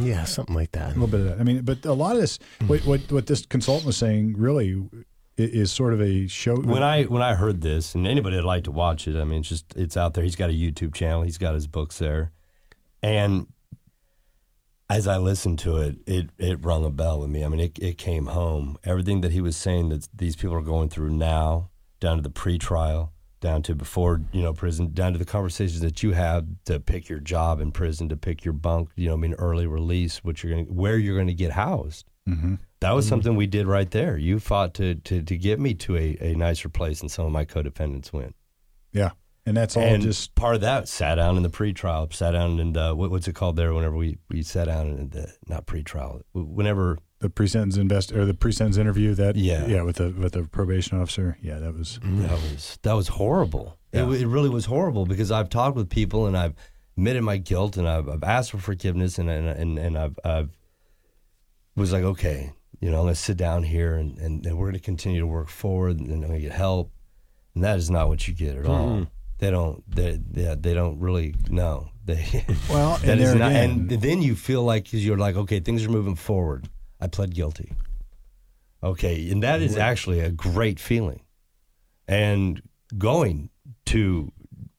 Yeah, 0.00 0.24
something 0.24 0.54
like 0.54 0.72
that. 0.72 0.86
A 0.90 0.98
little 0.98 1.06
bit 1.08 1.20
of 1.20 1.26
that. 1.26 1.40
I 1.40 1.42
mean, 1.44 1.62
but 1.62 1.84
a 1.84 1.92
lot 1.92 2.14
of 2.14 2.20
this, 2.20 2.38
hmm. 2.60 2.68
what 2.68 2.80
what, 2.86 3.00
what 3.12 3.26
this 3.26 3.44
consultant 3.46 3.86
was 3.86 3.96
saying, 3.96 4.34
really, 4.36 4.74
i- 4.94 5.04
is 5.36 5.70
sort 5.72 5.92
of 5.92 6.00
a 6.00 6.26
show. 6.28 6.56
when 6.56 6.82
I 6.82 7.04
when 7.04 7.22
I 7.22 7.34
heard 7.34 7.60
this, 7.60 7.94
and 7.94 8.06
anybody 8.06 8.36
would 8.36 8.44
like 8.44 8.64
to 8.64 8.70
watch 8.72 9.08
it, 9.08 9.16
I 9.20 9.24
mean, 9.24 9.40
it's 9.40 9.48
just 9.48 9.74
it's 9.76 9.96
out 9.96 10.14
there. 10.14 10.24
He's 10.24 10.36
got 10.36 10.50
a 10.50 10.52
YouTube 10.52 10.94
channel. 10.94 11.22
He's 11.22 11.38
got 11.38 11.54
his 11.54 11.66
books 11.66 11.98
there, 11.98 12.32
and 13.02 13.46
as 14.90 15.06
I 15.06 15.18
listened 15.18 15.58
to 15.60 15.76
it, 15.78 15.96
it 16.06 16.30
it 16.38 16.64
rung 16.64 16.84
a 16.84 16.90
bell 16.90 17.20
with 17.20 17.30
me. 17.30 17.44
I 17.44 17.48
mean, 17.48 17.60
it 17.60 17.78
it 17.78 17.98
came 17.98 18.26
home. 18.26 18.78
Everything 18.84 19.20
that 19.20 19.32
he 19.32 19.40
was 19.40 19.56
saying 19.56 19.90
that 19.90 20.08
these 20.14 20.34
people 20.36 20.54
are 20.56 20.62
going 20.62 20.88
through 20.88 21.10
now, 21.10 21.70
down 22.00 22.16
to 22.16 22.22
the 22.22 22.30
pretrial, 22.30 23.10
down 23.40 23.62
to 23.62 23.74
before 23.74 24.20
you 24.32 24.42
know 24.42 24.52
prison, 24.52 24.92
down 24.92 25.12
to 25.12 25.18
the 25.18 25.24
conversations 25.24 25.80
that 25.80 26.02
you 26.02 26.12
have 26.12 26.46
to 26.64 26.80
pick 26.80 27.08
your 27.08 27.20
job 27.20 27.60
in 27.60 27.72
prison, 27.72 28.08
to 28.08 28.16
pick 28.16 28.44
your 28.44 28.54
bunk, 28.54 28.90
you 28.96 29.08
know, 29.08 29.14
I 29.14 29.16
mean, 29.16 29.34
early 29.34 29.66
release, 29.66 30.24
what 30.24 30.42
you're 30.42 30.52
going, 30.52 30.66
where 30.74 30.98
you're 30.98 31.16
going 31.16 31.28
to 31.28 31.34
get 31.34 31.52
housed. 31.52 32.06
hmm 32.26 32.54
That 32.80 32.92
was 32.92 33.06
something 33.08 33.36
we 33.36 33.46
did 33.46 33.66
right 33.66 33.90
there. 33.90 34.16
You 34.16 34.38
fought 34.38 34.74
to 34.74 34.96
to, 34.96 35.22
to 35.22 35.36
get 35.36 35.60
me 35.60 35.74
to 35.74 35.96
a, 35.96 36.16
a 36.20 36.34
nicer 36.34 36.68
place 36.68 37.00
and 37.00 37.10
some 37.10 37.26
of 37.26 37.32
my 37.32 37.44
co-defendants 37.44 38.12
went. 38.12 38.34
Yeah, 38.92 39.10
and 39.46 39.56
that's 39.56 39.76
all 39.76 39.82
and 39.82 40.02
just 40.02 40.34
part 40.34 40.54
of 40.54 40.60
that 40.62 40.88
sat 40.88 41.16
down 41.16 41.36
in 41.36 41.42
the 41.42 41.50
pretrial, 41.50 42.12
sat 42.12 42.32
down 42.32 42.58
and 42.58 42.76
uh, 42.76 42.94
what, 42.94 43.10
what's 43.10 43.28
it 43.28 43.34
called 43.34 43.56
there? 43.56 43.72
Whenever 43.74 43.96
we, 43.96 44.18
we 44.28 44.42
sat 44.42 44.66
down 44.66 44.86
in 44.88 45.10
the 45.10 45.32
not 45.46 45.66
pretrial, 45.66 46.22
whenever 46.32 46.98
the 47.20 47.28
pre-sentence 47.30 47.76
invest 47.76 48.12
or 48.12 48.24
the 48.24 48.34
pre-sentence 48.34 48.76
interview. 48.76 49.14
That 49.14 49.36
Yeah. 49.36 49.66
yeah, 49.66 49.82
with 49.82 49.96
the 49.96 50.10
with 50.10 50.32
the 50.32 50.44
probation 50.44 51.00
officer. 51.00 51.36
Yeah, 51.42 51.58
that 51.58 51.74
was 51.74 51.98
mm-hmm. 52.02 52.22
that 52.22 52.32
was 52.32 52.78
that 52.82 52.92
was 52.92 53.08
horrible. 53.08 53.76
It, 53.92 53.96
Yeah. 53.98 54.02
w- 54.02 54.20
it 54.22 54.26
really 54.28 54.48
was 54.50 54.66
horrible 54.66 55.04
because 55.06 55.30
I've 55.32 55.48
talked 55.48 55.76
with 55.76 55.88
people 55.90 56.26
and 56.26 56.36
I've 56.36 56.54
admitted 56.96 57.22
my 57.22 57.36
guilt 57.38 57.76
and 57.76 57.88
I've, 57.88 58.08
I've 58.08 58.22
asked 58.24 58.50
for 58.52 58.58
forgiveness 58.58 59.18
and 59.18 59.28
and 59.30 59.48
and, 59.48 59.78
and 59.78 59.98
I've, 59.98 60.18
I've 60.24 60.50
was 61.76 61.92
like 61.92 62.04
okay, 62.04 62.52
you 62.80 62.90
know, 62.90 62.98
I'm 62.98 63.04
gonna 63.04 63.14
sit 63.14 63.36
down 63.36 63.62
here 63.62 63.94
and, 63.94 64.18
and, 64.18 64.44
and 64.46 64.56
we're 64.58 64.66
gonna 64.68 64.78
continue 64.78 65.20
to 65.20 65.26
work 65.26 65.48
forward 65.48 65.98
and 66.00 66.24
I'm 66.24 66.38
get 66.40 66.52
help, 66.52 66.92
and 67.54 67.64
that 67.64 67.78
is 67.78 67.90
not 67.90 68.08
what 68.08 68.26
you 68.28 68.34
get 68.34 68.56
at 68.56 68.66
all. 68.66 68.88
Mm-hmm. 68.88 69.04
They 69.38 69.50
don't. 69.52 69.84
They 69.88 70.20
they, 70.30 70.54
they 70.56 70.74
don't 70.74 70.98
really 70.98 71.34
know. 71.48 71.90
They 72.04 72.44
well, 72.68 72.98
and 73.04 73.20
not, 73.20 73.50
again, 73.52 73.70
and 73.70 73.90
then 73.90 74.22
you 74.22 74.34
feel 74.34 74.64
like 74.64 74.84
'cause 74.90 75.04
you're 75.04 75.18
like, 75.18 75.36
okay, 75.36 75.60
things 75.60 75.84
are 75.84 75.90
moving 75.90 76.16
forward. 76.16 76.68
I 77.00 77.06
pled 77.06 77.34
guilty. 77.34 77.72
Okay, 78.82 79.30
and 79.30 79.42
that 79.42 79.60
is 79.60 79.76
actually 79.76 80.20
a 80.20 80.30
great 80.30 80.78
feeling. 80.78 81.22
And 82.06 82.62
going 82.96 83.50
to 83.86 84.32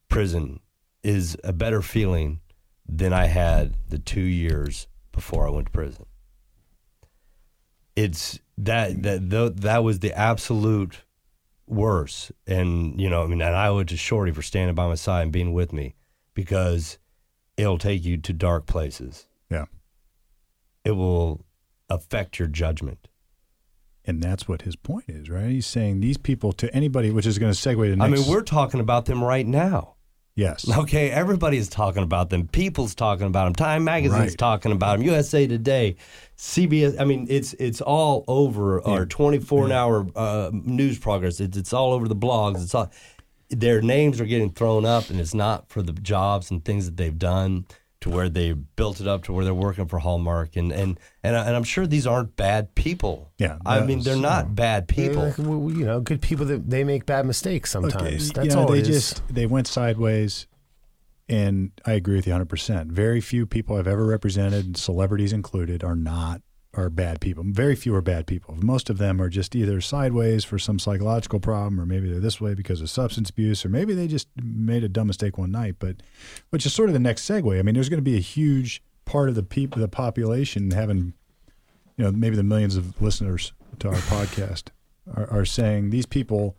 prison 0.07 0.61
is 1.03 1.37
a 1.43 1.53
better 1.53 1.81
feeling 1.81 2.39
than 2.87 3.13
I 3.13 3.25
had 3.25 3.75
the 3.89 3.99
two 3.99 4.21
years 4.21 4.87
before 5.11 5.47
I 5.47 5.51
went 5.51 5.67
to 5.67 5.71
prison. 5.71 6.05
It's 7.95 8.39
that 8.57 9.03
that 9.03 9.29
tho- 9.29 9.49
that 9.49 9.83
was 9.83 9.99
the 9.99 10.13
absolute 10.17 11.03
worst, 11.67 12.31
and 12.47 12.99
you 12.99 13.09
know, 13.09 13.23
I 13.23 13.27
mean, 13.27 13.41
and 13.41 13.55
I 13.55 13.67
owe 13.67 13.79
it 13.79 13.89
to 13.89 13.97
Shorty 13.97 14.31
for 14.31 14.41
standing 14.41 14.75
by 14.75 14.87
my 14.87 14.95
side 14.95 15.23
and 15.23 15.31
being 15.31 15.53
with 15.53 15.73
me 15.73 15.95
because 16.33 16.97
it'll 17.57 17.77
take 17.77 18.05
you 18.05 18.17
to 18.17 18.33
dark 18.33 18.65
places. 18.65 19.27
Yeah. 19.51 19.65
It 20.85 20.91
will 20.91 21.45
affect 21.89 22.39
your 22.39 22.47
judgment. 22.47 23.07
And 24.05 24.23
that's 24.23 24.47
what 24.47 24.63
his 24.63 24.75
point 24.75 25.05
is, 25.07 25.29
right? 25.29 25.49
He's 25.49 25.67
saying 25.67 25.99
these 25.99 26.17
people 26.17 26.51
to 26.53 26.73
anybody, 26.73 27.11
which 27.11 27.25
is 27.25 27.37
going 27.37 27.53
to 27.53 27.57
segue 27.57 27.89
to 27.91 27.95
the 27.95 28.03
I 28.03 28.07
mean, 28.07 28.25
we're 28.27 28.41
talking 28.41 28.79
about 28.79 29.05
them 29.05 29.23
right 29.23 29.45
now. 29.45 29.95
yes, 30.35 30.65
Okay, 30.69 31.11
everybody's 31.11 31.67
talking 31.69 32.01
about 32.01 32.29
them. 32.29 32.47
People's 32.47 32.95
talking 32.95 33.27
about 33.27 33.43
them. 33.45 33.53
Time 33.55 33.83
Magazine's 33.83 34.31
Right. 34.31 34.37
talking 34.37 34.71
about 34.71 34.97
them. 34.97 35.05
USA 35.07 35.45
Today, 35.47 35.95
CBS. 36.37 36.99
I 36.99 37.03
mean, 37.03 37.27
it's 37.29 37.53
it's 37.55 37.81
all 37.81 38.23
over 38.27 38.81
our 38.87 39.05
24 39.05 39.71
hour 39.71 40.07
uh, 40.15 40.49
news 40.53 40.97
progress. 40.97 41.39
It's, 41.39 41.57
it's 41.57 41.73
all 41.73 41.91
over 41.93 42.07
the 42.07 42.15
blogs. 42.15 42.63
It's 42.63 42.73
all 42.73 42.89
their 43.49 43.81
names 43.81 44.21
are 44.21 44.25
getting 44.25 44.49
thrown 44.51 44.85
up, 44.85 45.09
and 45.09 45.19
it's 45.19 45.33
not 45.33 45.69
for 45.69 45.81
the 45.81 45.91
jobs 45.93 46.49
and 46.51 46.63
things 46.63 46.85
that 46.85 46.97
they've 46.97 47.17
done 47.19 47.65
to 48.01 48.09
where 48.09 48.29
they 48.29 48.53
built 48.53 49.01
it 49.01 49.07
up 49.07 49.23
to 49.25 49.33
where 49.33 49.43
they're 49.43 49.53
working 49.53 49.85
for 49.87 49.99
Hallmark, 49.99 50.55
and 50.55 50.71
and 50.71 50.99
and, 51.23 51.35
I- 51.35 51.45
and 51.47 51.55
I'm 51.55 51.63
sure 51.65 51.85
these 51.85 52.07
aren't 52.07 52.35
bad 52.35 52.73
people. 52.75 53.31
Yeah, 53.37 53.57
I 53.65 53.81
mean 53.81 54.01
they're 54.01 54.15
not 54.15 54.55
bad 54.55 54.87
people. 54.87 55.23
Like, 55.23 55.37
well, 55.37 55.69
you 55.71 55.85
know, 55.85 55.99
good 55.99 56.21
people 56.21 56.45
that 56.45 56.69
they 56.69 56.83
make 56.83 57.05
bad 57.05 57.25
mistakes 57.25 57.75
Okay, 57.75 57.89
sometimes. 57.89 58.27
you 58.27 58.33
That's 58.33 58.55
know, 58.55 58.61
all 58.61 58.67
they 58.71 58.79
it 58.79 58.87
is. 58.87 59.09
just 59.09 59.27
they 59.33 59.45
went 59.45 59.67
sideways, 59.67 60.47
and 61.27 61.71
I 61.85 61.93
agree 61.93 62.15
with 62.15 62.25
you 62.25 62.31
100. 62.31 62.45
percent 62.45 62.91
Very 62.91 63.19
few 63.21 63.45
people 63.45 63.75
I've 63.77 63.87
ever 63.87 64.05
represented, 64.05 64.77
celebrities 64.77 65.33
included, 65.33 65.83
are 65.83 65.95
not 65.95 66.41
are 66.73 66.89
bad 66.89 67.19
people. 67.19 67.43
Very 67.47 67.75
few 67.75 67.95
are 67.95 68.01
bad 68.01 68.27
people. 68.27 68.55
Most 68.55 68.89
of 68.89 68.99
them 68.99 69.21
are 69.21 69.29
just 69.29 69.55
either 69.55 69.81
sideways 69.81 70.43
for 70.43 70.59
some 70.59 70.77
psychological 70.77 71.39
problem, 71.39 71.79
or 71.79 71.85
maybe 71.85 72.09
they're 72.09 72.19
this 72.19 72.39
way 72.39 72.53
because 72.53 72.79
of 72.81 72.89
substance 72.89 73.29
abuse, 73.29 73.65
or 73.65 73.69
maybe 73.69 73.93
they 73.93 74.07
just 74.07 74.27
made 74.41 74.83
a 74.83 74.89
dumb 74.89 75.07
mistake 75.07 75.37
one 75.37 75.51
night. 75.51 75.75
But 75.79 75.97
which 76.51 76.65
is 76.65 76.73
sort 76.73 76.89
of 76.89 76.93
the 76.93 76.99
next 76.99 77.27
segue. 77.27 77.57
I 77.57 77.63
mean, 77.63 77.73
there's 77.75 77.89
going 77.89 77.97
to 77.97 78.03
be 78.03 78.17
a 78.17 78.21
huge 78.21 78.83
part 79.05 79.29
of 79.29 79.35
the 79.35 79.43
people, 79.43 79.81
the 79.81 79.87
population, 79.87 80.71
having 80.71 81.13
you 81.99 82.05
know 82.05 82.11
maybe 82.11 82.37
the 82.37 82.43
millions 82.43 82.77
of 82.77 82.99
listeners 83.01 83.51
to 83.79 83.89
our 83.89 83.95
podcast 83.95 84.69
are, 85.15 85.29
are 85.29 85.45
saying 85.45 85.89
these 85.89 86.05
people 86.05 86.55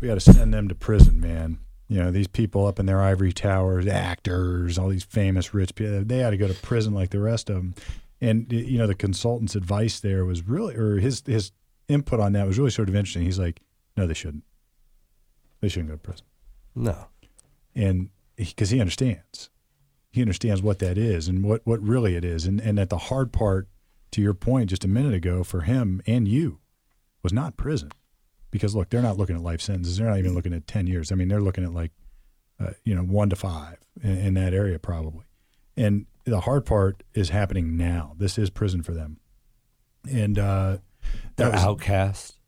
we 0.00 0.08
got 0.08 0.14
to 0.14 0.20
send 0.20 0.54
them 0.54 0.68
to 0.68 0.74
prison 0.74 1.20
man 1.20 1.58
you 1.88 1.98
know 1.98 2.12
these 2.12 2.28
people 2.28 2.64
up 2.66 2.78
in 2.78 2.86
their 2.86 3.02
ivory 3.02 3.32
towers 3.32 3.88
actors 3.88 4.78
all 4.78 4.88
these 4.88 5.04
famous 5.04 5.52
rich 5.52 5.74
people 5.74 6.04
they 6.04 6.22
ought 6.22 6.30
to 6.30 6.36
go 6.36 6.46
to 6.46 6.54
prison 6.54 6.94
like 6.94 7.10
the 7.10 7.18
rest 7.18 7.50
of 7.50 7.56
them 7.56 7.74
and 8.24 8.52
you 8.52 8.78
know 8.78 8.86
the 8.86 8.94
consultant's 8.94 9.54
advice 9.54 10.00
there 10.00 10.24
was 10.24 10.46
really 10.46 10.74
or 10.74 10.98
his 10.98 11.22
his 11.26 11.52
input 11.88 12.20
on 12.20 12.32
that 12.32 12.46
was 12.46 12.58
really 12.58 12.70
sort 12.70 12.88
of 12.88 12.96
interesting. 12.96 13.22
He's 13.22 13.38
like 13.38 13.60
no 13.96 14.06
they 14.06 14.14
shouldn't. 14.14 14.44
They 15.60 15.68
shouldn't 15.68 15.90
go 15.90 15.96
to 15.96 16.02
prison. 16.02 16.26
No, 16.74 17.06
and 17.74 18.10
because 18.36 18.70
he 18.70 18.80
understands. 18.80 19.50
He 20.10 20.20
understands 20.20 20.62
what 20.62 20.78
that 20.78 20.96
is 20.96 21.28
and 21.28 21.44
what 21.44 21.62
what 21.64 21.82
really 21.82 22.14
it 22.14 22.24
is. 22.24 22.46
And 22.46 22.60
and 22.60 22.78
that 22.78 22.88
the 22.88 22.98
hard 22.98 23.32
part 23.32 23.68
to 24.12 24.22
your 24.22 24.34
point 24.34 24.70
just 24.70 24.84
a 24.84 24.88
minute 24.88 25.14
ago 25.14 25.42
for 25.44 25.62
him 25.62 26.00
and 26.06 26.28
you 26.28 26.60
was 27.22 27.32
not 27.32 27.56
prison. 27.56 27.90
Because 28.50 28.74
look 28.74 28.90
they're 28.90 29.02
not 29.02 29.18
looking 29.18 29.36
at 29.36 29.42
life 29.42 29.60
sentences. 29.60 29.96
They're 29.96 30.08
not 30.08 30.18
even 30.18 30.34
looking 30.34 30.54
at 30.54 30.66
10 30.66 30.86
years. 30.86 31.10
I 31.10 31.16
mean 31.16 31.28
they're 31.28 31.40
looking 31.40 31.64
at 31.64 31.74
like 31.74 31.90
uh, 32.60 32.70
you 32.84 32.94
know 32.94 33.02
1 33.02 33.30
to 33.30 33.36
5 33.36 33.76
in, 34.02 34.18
in 34.18 34.34
that 34.34 34.54
area 34.54 34.78
probably 34.78 35.24
and 35.76 36.06
the 36.24 36.40
hard 36.40 36.64
part 36.64 37.02
is 37.14 37.28
happening 37.30 37.76
now 37.76 38.14
this 38.18 38.38
is 38.38 38.48
prison 38.50 38.82
for 38.82 38.92
them 38.94 39.18
and 40.10 40.38
uh 40.38 40.76
they're 41.36 41.50
was- 41.50 41.62
outcasts. 41.62 42.38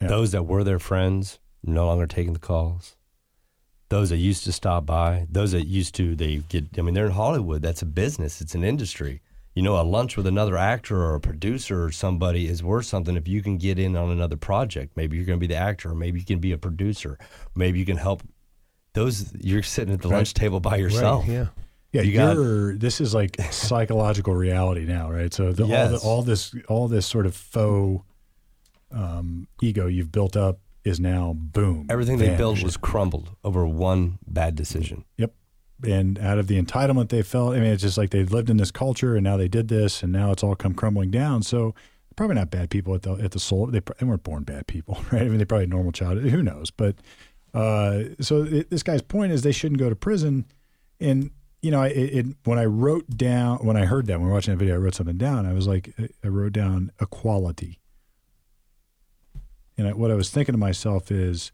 Yeah. 0.00 0.08
Those 0.08 0.32
that 0.32 0.42
were 0.44 0.62
their 0.64 0.78
friends 0.78 1.38
no 1.62 1.86
longer 1.86 2.06
taking 2.06 2.32
the 2.34 2.38
calls. 2.38 2.96
Those 3.88 4.10
that 4.10 4.16
used 4.18 4.44
to 4.44 4.52
stop 4.52 4.84
by, 4.84 5.26
those 5.30 5.52
that 5.52 5.66
used 5.66 5.94
to 5.94 6.14
they 6.16 6.36
get. 6.48 6.66
I 6.78 6.82
mean, 6.82 6.92
they're 6.94 7.06
in 7.06 7.12
Hollywood. 7.12 7.62
That's 7.62 7.80
a 7.82 7.86
business. 7.86 8.40
It's 8.42 8.54
an 8.54 8.62
industry. 8.64 9.22
You 9.54 9.62
know, 9.62 9.80
a 9.80 9.84
lunch 9.84 10.16
with 10.18 10.26
another 10.26 10.56
actor 10.58 11.00
or 11.02 11.14
a 11.14 11.20
producer 11.20 11.84
or 11.84 11.90
somebody 11.92 12.46
is 12.46 12.62
worth 12.62 12.84
something 12.86 13.16
if 13.16 13.26
you 13.28 13.42
can 13.42 13.56
get 13.58 13.78
in 13.78 13.96
on 13.96 14.10
another 14.10 14.36
project. 14.36 14.96
Maybe 14.96 15.16
you're 15.16 15.24
going 15.24 15.38
to 15.38 15.46
be 15.46 15.52
the 15.54 15.58
actor, 15.60 15.90
or 15.92 15.94
maybe 15.94 16.18
you 16.20 16.26
can 16.26 16.40
be 16.40 16.52
a 16.52 16.58
producer. 16.58 17.16
Maybe 17.54 17.78
you 17.78 17.86
can 17.86 17.96
help. 17.96 18.22
Those 18.92 19.32
you're 19.40 19.62
sitting 19.62 19.94
at 19.94 20.02
the 20.02 20.08
Right. 20.08 20.16
lunch 20.16 20.34
table 20.34 20.60
by 20.60 20.76
yourself. 20.76 21.22
Right, 21.26 21.32
yeah. 21.32 21.46
Yeah, 21.96 22.02
You 22.02 22.12
got- 22.74 22.80
this 22.80 23.00
is 23.00 23.14
like 23.14 23.36
psychological 23.50 24.34
reality 24.34 24.84
now, 24.84 25.10
right? 25.10 25.32
So 25.32 25.52
the, 25.52 25.64
all, 25.64 25.88
the, 25.88 25.98
all 25.98 26.22
this 26.22 26.54
all 26.68 26.88
this 26.88 27.06
sort 27.06 27.26
of 27.26 27.34
faux 27.34 28.04
um, 28.90 29.48
ego 29.62 29.86
you've 29.86 30.12
built 30.12 30.36
up 30.36 30.60
is 30.84 31.00
now 31.00 31.34
boom. 31.36 31.86
Everything 31.90 32.18
they 32.18 32.36
built 32.36 32.62
was 32.62 32.76
crumbled 32.76 33.30
over 33.42 33.66
one 33.66 34.18
bad 34.26 34.54
decision. 34.54 35.04
Yep. 35.16 35.32
And 35.86 36.18
out 36.18 36.38
of 36.38 36.46
the 36.46 36.60
entitlement 36.62 37.08
they 37.10 37.22
felt, 37.22 37.54
I 37.54 37.58
mean, 37.58 37.72
it's 37.72 37.82
just 37.82 37.98
like 37.98 38.10
they 38.10 38.24
lived 38.24 38.48
in 38.48 38.56
this 38.56 38.70
culture 38.70 39.14
and 39.16 39.24
now 39.24 39.36
they 39.36 39.48
did 39.48 39.68
this 39.68 40.02
and 40.02 40.12
now 40.12 40.30
it's 40.30 40.42
all 40.42 40.54
come 40.54 40.74
crumbling 40.74 41.10
down. 41.10 41.42
So 41.42 41.74
probably 42.14 42.36
not 42.36 42.50
bad 42.50 42.70
people 42.70 42.94
at 42.94 43.02
the 43.02 43.14
at 43.14 43.32
the 43.32 43.40
soul. 43.40 43.66
They, 43.66 43.80
they 43.98 44.06
weren't 44.06 44.22
born 44.22 44.44
bad 44.44 44.66
people, 44.66 44.98
right? 45.12 45.22
I 45.22 45.28
mean, 45.28 45.38
they 45.38 45.44
probably 45.44 45.66
normal 45.66 45.92
childhood. 45.92 46.30
Who 46.30 46.42
knows? 46.42 46.70
But 46.70 46.96
uh, 47.52 48.04
so 48.20 48.44
it, 48.44 48.70
this 48.70 48.82
guy's 48.82 49.02
point 49.02 49.32
is 49.32 49.42
they 49.42 49.52
shouldn't 49.52 49.80
go 49.80 49.88
to 49.88 49.96
prison. 49.96 50.46
And 51.00 51.30
you 51.66 51.72
know, 51.72 51.82
it, 51.82 51.96
it 51.96 52.26
when 52.44 52.60
I 52.60 52.64
wrote 52.64 53.08
down 53.16 53.58
when 53.58 53.76
I 53.76 53.86
heard 53.86 54.06
that 54.06 54.18
when 54.18 54.26
we 54.26 54.28
were 54.28 54.34
watching 54.34 54.54
that 54.54 54.58
video, 54.58 54.76
I 54.76 54.78
wrote 54.78 54.94
something 54.94 55.16
down. 55.16 55.46
I 55.46 55.52
was 55.52 55.66
like, 55.66 55.92
I 56.22 56.28
wrote 56.28 56.52
down 56.52 56.92
equality. 57.00 57.80
And 59.76 59.88
I, 59.88 59.92
what 59.92 60.12
I 60.12 60.14
was 60.14 60.30
thinking 60.30 60.52
to 60.52 60.58
myself 60.58 61.10
is, 61.10 61.50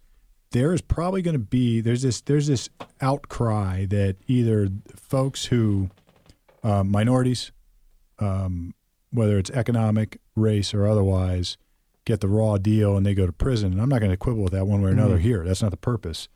there 0.50 0.74
is 0.74 0.82
probably 0.82 1.22
going 1.22 1.32
to 1.32 1.38
be 1.38 1.80
there's 1.80 2.02
this 2.02 2.20
there's 2.20 2.46
this 2.46 2.68
outcry 3.00 3.86
that 3.86 4.16
either 4.26 4.68
folks 4.94 5.46
who 5.46 5.88
uh, 6.62 6.84
minorities, 6.84 7.50
um, 8.18 8.74
whether 9.12 9.38
it's 9.38 9.50
economic, 9.52 10.20
race, 10.36 10.74
or 10.74 10.86
otherwise, 10.86 11.56
get 12.04 12.20
the 12.20 12.28
raw 12.28 12.58
deal 12.58 12.98
and 12.98 13.06
they 13.06 13.14
go 13.14 13.24
to 13.24 13.32
prison. 13.32 13.72
And 13.72 13.80
I'm 13.80 13.88
not 13.88 14.00
going 14.00 14.12
to 14.12 14.18
quibble 14.18 14.42
with 14.42 14.52
that 14.52 14.66
one 14.66 14.82
way 14.82 14.90
or 14.90 14.92
another 14.92 15.16
here. 15.16 15.42
That's 15.42 15.62
not 15.62 15.70
the 15.70 15.78
purpose. 15.78 16.28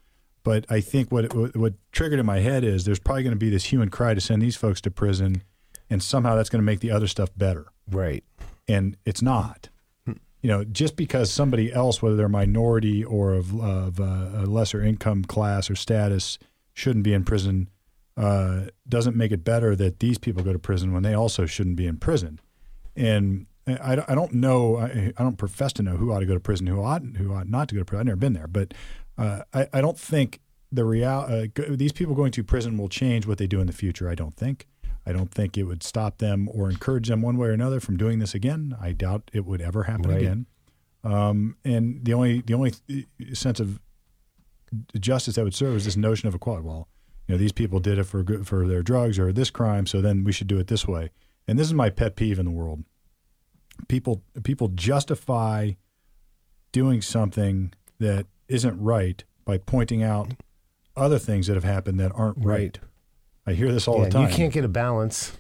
But 0.47 0.65
I 0.71 0.81
think 0.81 1.11
what, 1.11 1.35
what 1.35 1.57
what 1.57 1.75
triggered 1.91 2.21
in 2.21 2.25
my 2.25 2.39
head 2.39 2.63
is 2.63 2.85
there's 2.85 3.01
probably 3.01 3.25
going 3.25 3.33
to 3.35 3.37
be 3.37 3.51
this 3.51 3.65
hue 3.65 3.83
and 3.83 3.91
cry 3.91 4.15
to 4.15 4.21
send 4.21 4.41
these 4.41 4.55
folks 4.55 4.81
to 4.83 4.93
prison, 4.93 5.43
and 5.91 6.01
somehow 6.01 6.37
that's 6.37 6.49
going 6.49 6.61
to 6.61 6.65
make 6.65 6.79
the 6.79 6.93
other 6.93 7.09
stuff 7.09 7.31
better 7.37 7.67
Right. 7.91 8.23
and 8.69 8.97
it's 9.05 9.21
not. 9.21 9.71
You 10.07 10.53
know, 10.53 10.63
just 10.63 10.95
because 10.95 11.33
somebody 11.33 11.73
else, 11.73 12.01
whether 12.01 12.15
they're 12.15 12.29
minority 12.29 13.03
or 13.03 13.33
of, 13.33 13.61
of 13.61 13.99
uh, 13.99 14.05
a 14.05 14.47
lesser 14.47 14.81
income 14.81 15.25
class 15.25 15.69
or 15.69 15.75
status, 15.75 16.39
shouldn't 16.75 17.03
be 17.03 17.13
in 17.13 17.25
prison, 17.25 17.69
uh, 18.17 18.67
doesn't 18.89 19.17
make 19.17 19.33
it 19.33 19.43
better 19.43 19.75
that 19.75 19.99
these 19.99 20.17
people 20.17 20.45
go 20.45 20.53
to 20.53 20.61
prison 20.61 20.93
when 20.93 21.03
they 21.03 21.15
also 21.15 21.47
shouldn't 21.47 21.75
be 21.75 21.89
in 21.89 21.97
prison. 21.97 22.39
And 22.95 23.47
I, 23.67 24.05
I 24.07 24.15
don't 24.15 24.35
know, 24.35 24.77
I, 24.77 25.13
I 25.19 25.23
don't 25.25 25.39
profess 25.39 25.73
to 25.73 25.83
know 25.83 25.97
who 25.97 26.13
ought 26.13 26.21
to 26.21 26.27
go 26.27 26.35
to 26.35 26.41
prison, 26.41 26.69
who 26.69 26.81
ought, 26.81 27.03
who 27.17 27.35
ought 27.35 27.49
not 27.49 27.69
to 27.71 27.75
go 27.75 27.81
to 27.81 27.85
prison. 27.85 28.03
I've 28.03 28.07
never 28.07 28.17
been 28.17 28.35
there, 28.35 28.47
but 28.47 28.73
uh, 29.19 29.43
I, 29.55 29.69
I 29.73 29.81
don't 29.81 29.99
think 29.99 30.41
the 30.73 30.85
real 30.85 31.09
uh, 31.29 31.47
go- 31.55 31.77
these 31.77 31.93
people 31.93 32.15
going 32.15 32.33
to 32.33 32.45
prison 32.45 32.77
will 32.77 32.89
change 32.89 33.27
what 33.27 33.39
they 33.39 33.47
do 33.47 33.61
in 33.61 33.67
the 33.67 33.73
future. 33.73 34.09
I 34.09 34.15
don't 34.15 34.35
think. 34.35 34.67
I 35.07 35.13
don't 35.13 35.31
think 35.31 35.57
it 35.57 35.63
would 35.63 35.83
stop 35.85 36.19
them 36.19 36.49
or 36.53 36.69
encourage 36.69 37.07
them 37.09 37.23
one 37.23 37.37
way 37.39 37.49
or 37.49 37.53
another 37.53 37.79
from 37.79 37.97
doing 37.97 38.19
this 38.19 38.35
again. 38.35 38.77
I 38.81 38.91
doubt 38.93 39.31
it 39.33 39.45
would 39.47 39.61
ever 39.61 39.85
happen 39.85 40.11
Right. 40.11 40.21
again. 40.23 40.47
Um, 41.05 41.57
and 41.65 42.05
the 42.05 42.13
only 42.15 42.41
the 42.41 42.55
only 42.55 42.73
sense 43.33 43.61
of 43.61 43.79
justice 44.99 45.37
that 45.37 45.45
would 45.45 45.55
serve 45.55 45.77
is 45.77 45.85
this 45.85 45.97
notion 45.97 46.27
of 46.27 46.35
a 46.35 46.37
equality. 46.37 46.67
Well, 46.67 46.89
you 47.29 47.35
know, 47.35 47.39
these 47.39 47.53
people 47.53 47.79
did 47.79 47.99
it 47.99 48.05
for 48.05 48.23
good, 48.25 48.47
for 48.47 48.67
their 48.67 48.83
drugs 48.83 49.19
or 49.19 49.33
this 49.33 49.51
crime, 49.51 49.87
so 49.87 50.01
then 50.01 50.25
we 50.25 50.33
should 50.33 50.49
do 50.49 50.59
it 50.59 50.67
this 50.67 50.87
way. 50.89 51.11
And 51.47 51.57
this 51.59 51.69
is 51.69 51.75
my 51.75 51.91
pet 51.91 52.17
peeve 52.17 52.41
in 52.41 52.45
the 52.45 52.51
world. 52.51 52.83
People 53.89 54.23
people 54.43 54.69
justify 54.69 55.73
doing 56.73 57.01
something 57.03 57.73
that 58.01 58.27
isn't 58.49 58.81
right 58.81 59.23
by 59.45 59.59
pointing 59.59 60.03
out 60.03 60.31
other 60.97 61.19
things 61.19 61.47
that 61.47 61.55
have 61.55 61.65
happened 61.65 62.01
that 62.01 62.13
aren't 62.15 62.39
right. 62.39 62.47
Right. 62.47 62.79
I 63.47 63.53
hear 63.53 63.71
this 63.73 63.87
all 63.87 63.99
Yeah, 63.99 64.05
the 64.05 64.11
time. 64.11 64.29
You 64.29 64.35
can't 64.35 64.53
get 64.53 64.65
a 64.65 64.69
balance. 64.69 65.37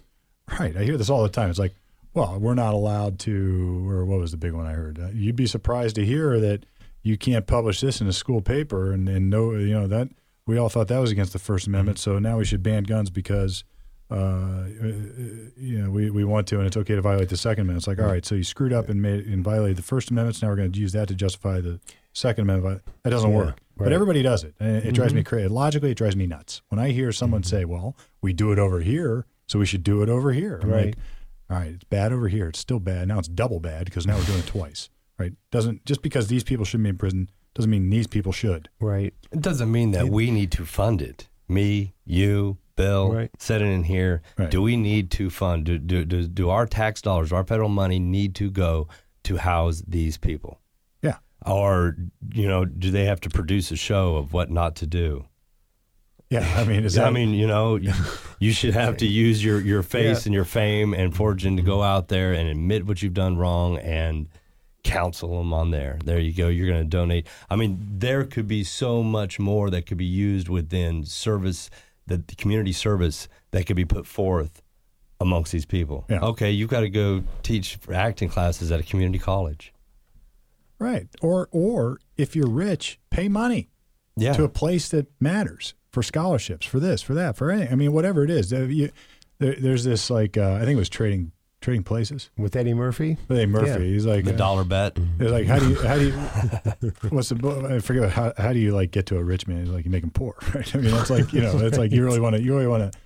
Right. 0.60 0.76
I 0.76 0.84
hear 0.84 0.96
this 0.96 1.10
all 1.10 1.22
the 1.22 1.28
time. 1.28 1.50
It's 1.50 1.58
like, 1.58 1.74
well, 2.14 2.38
we're 2.38 2.54
not 2.54 2.72
allowed 2.72 3.18
to, 3.20 3.88
or 3.90 4.04
what 4.04 4.20
was 4.20 4.30
the 4.30 4.36
big 4.36 4.52
one 4.52 4.66
I 4.66 4.72
heard? 4.72 4.98
Uh, 4.98 5.08
you'd 5.12 5.36
be 5.36 5.46
surprised 5.46 5.96
to 5.96 6.04
hear 6.06 6.38
that 6.40 6.64
you 7.02 7.18
can't 7.18 7.46
publish 7.46 7.80
this 7.80 8.00
in 8.00 8.06
a 8.06 8.12
school 8.12 8.40
paper, 8.40 8.92
and, 8.92 9.08
and 9.08 9.28
no, 9.28 9.52
you 9.52 9.74
know 9.74 9.86
that 9.86 10.08
we 10.46 10.56
all 10.58 10.68
thought 10.68 10.88
that 10.88 10.98
was 10.98 11.10
against 11.10 11.32
the 11.32 11.38
First 11.38 11.66
Amendment. 11.66 11.98
So 11.98 12.18
now 12.18 12.38
we 12.38 12.44
should 12.44 12.62
ban 12.62 12.84
guns 12.84 13.10
because, 13.10 13.64
uh, 14.10 14.14
uh, 14.14 14.66
you 15.56 15.82
know, 15.82 15.90
we, 15.90 16.10
we 16.10 16.24
want 16.24 16.46
to, 16.48 16.58
and 16.58 16.66
it's 16.66 16.76
okay 16.76 16.94
to 16.94 17.02
violate 17.02 17.28
the 17.28 17.36
Second 17.36 17.62
Amendment. 17.62 17.78
It's 17.82 17.86
like, 17.88 17.98
all 18.00 18.06
right, 18.12 18.24
so 18.24 18.34
you 18.34 18.44
screwed 18.44 18.72
up 18.72 18.88
and 18.88 19.02
made 19.02 19.26
and 19.26 19.42
violated 19.44 19.76
the 19.76 19.82
First 19.82 20.10
Amendment. 20.10 20.36
So 20.36 20.46
now 20.46 20.52
we're 20.52 20.56
going 20.56 20.72
to 20.72 20.80
use 20.80 20.92
that 20.92 21.08
to 21.08 21.14
justify 21.14 21.60
the 21.60 21.80
Second 22.16 22.42
Amendment. 22.42 22.82
That 23.02 23.10
doesn't 23.10 23.30
Yeah, 23.30 23.36
work. 23.36 23.58
But 23.76 23.92
everybody 23.92 24.22
does 24.22 24.42
it. 24.42 24.54
It, 24.58 24.86
it 24.86 24.92
drives 24.92 25.12
me 25.12 25.20
Mm-hmm. 25.20 25.28
crazy. 25.28 25.48
Logically, 25.48 25.90
it 25.90 25.98
drives 25.98 26.16
me 26.16 26.26
nuts. 26.26 26.62
When 26.68 26.78
I 26.78 26.88
hear 26.90 27.12
someone 27.12 27.42
say, 27.42 27.64
well, 27.66 27.94
we 28.22 28.32
do 28.32 28.50
it 28.52 28.58
over 28.58 28.80
here, 28.80 29.26
so 29.46 29.58
we 29.58 29.66
should 29.66 29.84
do 29.84 30.02
it 30.02 30.08
over 30.08 30.32
here. 30.32 30.58
I'm 30.62 30.70
Right. 30.70 30.86
like, 30.86 30.96
all 31.50 31.58
right, 31.58 31.72
it's 31.72 31.84
bad 31.84 32.12
over 32.12 32.28
here. 32.28 32.48
It's 32.48 32.58
still 32.58 32.80
bad. 32.80 33.06
Now 33.08 33.18
it's 33.18 33.28
double 33.28 33.60
bad 33.60 33.84
because 33.84 34.06
now 34.06 34.16
we're 34.16 34.24
doing 34.24 34.38
it 34.38 34.46
twice. 34.46 34.88
Right? 35.18 35.32
Doesn't 35.50 35.84
just 35.84 36.00
because 36.02 36.28
these 36.28 36.42
people 36.42 36.64
shouldn't 36.64 36.84
be 36.84 36.90
in 36.90 36.96
prison 36.98 37.30
doesn't 37.54 37.70
mean 37.70 37.88
these 37.90 38.06
people 38.06 38.32
should. 38.32 38.68
Right. 38.80 39.14
It 39.32 39.40
doesn't 39.42 39.70
mean 39.70 39.90
that 39.92 40.08
we 40.08 40.30
need 40.30 40.50
to 40.52 40.64
fund 40.66 41.00
it. 41.02 41.28
Me, 41.48 41.94
you, 42.04 42.58
Bill, 42.76 43.10
Right. 43.12 43.30
sitting 43.38 43.72
in 43.72 43.84
here. 43.84 44.20
Right. 44.38 44.50
Do 44.50 44.60
we 44.60 44.76
need 44.76 45.10
to 45.12 45.30
fund? 45.30 45.64
Do, 45.64 45.78
do, 45.78 46.04
do, 46.04 46.26
do 46.26 46.50
our 46.50 46.66
tax 46.66 47.00
dollars, 47.00 47.32
our 47.32 47.44
federal 47.44 47.68
money, 47.70 47.98
need 47.98 48.34
to 48.36 48.50
go 48.50 48.88
to 49.24 49.36
house 49.36 49.82
these 49.86 50.18
people? 50.18 50.60
Or, 51.46 51.96
you 52.32 52.48
know, 52.48 52.64
do 52.64 52.90
they 52.90 53.04
have 53.04 53.20
to 53.20 53.30
produce 53.30 53.70
a 53.70 53.76
show 53.76 54.16
of 54.16 54.32
what 54.32 54.50
not 54.50 54.76
to 54.76 54.86
do? 54.86 55.26
Yeah. 56.28 56.46
I 56.56 56.64
mean, 56.64 56.84
is 56.84 56.94
that 56.96 57.06
I 57.06 57.10
mean, 57.10 57.30
you 57.34 57.46
know, 57.46 57.76
you, 57.76 57.92
you 58.40 58.52
should 58.52 58.74
have 58.74 58.96
to 58.98 59.06
use 59.24 59.44
your, 59.44 59.60
your 59.60 59.82
face 59.82 60.24
Yeah. 60.24 60.28
and 60.28 60.34
your 60.34 60.44
fame 60.44 60.92
and 60.92 61.14
fortune 61.14 61.56
to 61.56 61.62
go 61.62 61.82
out 61.82 62.08
there 62.08 62.32
and 62.32 62.48
admit 62.48 62.86
what 62.86 63.00
you've 63.02 63.14
done 63.14 63.36
wrong 63.36 63.78
and 63.78 64.28
counsel 64.82 65.38
them 65.38 65.52
on 65.52 65.70
there. 65.70 65.98
There 66.04 66.18
you 66.18 66.32
go. 66.32 66.48
You're 66.48 66.68
going 66.68 66.82
to 66.82 66.88
donate. 66.88 67.26
I 67.50 67.56
mean, 67.56 67.78
there 67.98 68.24
could 68.24 68.48
be 68.48 68.64
so 68.64 69.02
much 69.02 69.38
more 69.38 69.70
that 69.70 69.86
could 69.86 69.98
be 69.98 70.04
used 70.04 70.48
within 70.48 71.04
service, 71.04 71.70
the, 72.06 72.18
the 72.18 72.34
community 72.34 72.72
service 72.72 73.28
that 73.52 73.66
could 73.66 73.76
be 73.76 73.84
put 73.84 74.06
forth 74.06 74.62
amongst 75.20 75.50
these 75.52 75.64
people. 75.66 76.04
Yeah. 76.08 76.20
Okay, 76.20 76.50
you've 76.50 76.70
got 76.70 76.80
to 76.80 76.88
go 76.88 77.22
teach 77.42 77.76
for 77.76 77.94
acting 77.94 78.28
classes 78.28 78.70
at 78.70 78.78
a 78.80 78.82
community 78.82 79.18
college. 79.18 79.72
Right? 80.78 81.06
Or 81.22 81.48
or 81.52 81.98
if 82.16 82.34
you're 82.36 82.48
rich, 82.48 82.98
pay 83.10 83.28
money. 83.28 83.68
Yeah. 84.18 84.32
to 84.32 84.44
a 84.44 84.48
place 84.48 84.88
that 84.88 85.08
matters 85.20 85.74
for 85.90 86.02
scholarships, 86.02 86.64
for 86.64 86.80
this, 86.80 87.02
for 87.02 87.12
that, 87.12 87.36
for 87.36 87.50
anything. 87.50 87.70
I 87.70 87.76
mean, 87.76 87.92
whatever 87.92 88.24
it 88.24 88.30
is. 88.30 88.48
There, 88.48 88.64
you, 88.64 88.90
there, 89.38 89.54
there's 89.58 89.84
this 89.84 90.08
like 90.08 90.38
uh, 90.38 90.54
I 90.54 90.60
think 90.60 90.70
it 90.72 90.78
was 90.78 90.88
trading 90.88 91.32
trading 91.60 91.82
places. 91.82 92.30
With 92.38 92.56
Eddie 92.56 92.72
Murphy. 92.72 93.18
Hey 93.28 93.44
Murphy, 93.44 93.68
Yeah. 93.68 93.78
he's 93.78 94.06
like 94.06 94.24
the 94.24 94.32
uh, 94.32 94.36
dollar 94.38 94.64
bet. 94.64 94.96
He's 95.18 95.30
like, 95.30 95.46
how 95.46 95.58
do 95.58 95.68
you 95.68 95.74
how 95.82 95.96
do 95.96 96.06
you 96.06 96.12
what's 97.10 97.28
the 97.28 97.68
I 97.70 97.80
forget 97.80 98.10
how 98.10 98.32
how 98.38 98.54
do 98.54 98.58
you 98.58 98.72
like 98.72 98.90
get 98.90 99.04
to 99.06 99.18
a 99.18 99.22
rich 99.22 99.46
man? 99.46 99.60
He's 99.66 99.68
like 99.68 99.84
you 99.84 99.90
make 99.90 100.02
him 100.04 100.10
poor, 100.10 100.34
right? 100.54 100.74
I 100.74 100.78
mean, 100.78 100.94
it's 100.94 101.10
like 101.10 101.32
you 101.34 101.42
know, 101.42 101.58
it's 101.58 101.76
like 101.76 101.92
you 101.92 102.02
really 102.02 102.20
want 102.20 102.36
to 102.36 102.42
you 102.42 102.54
really 102.54 102.66
want 102.68 102.90
to 102.90 102.98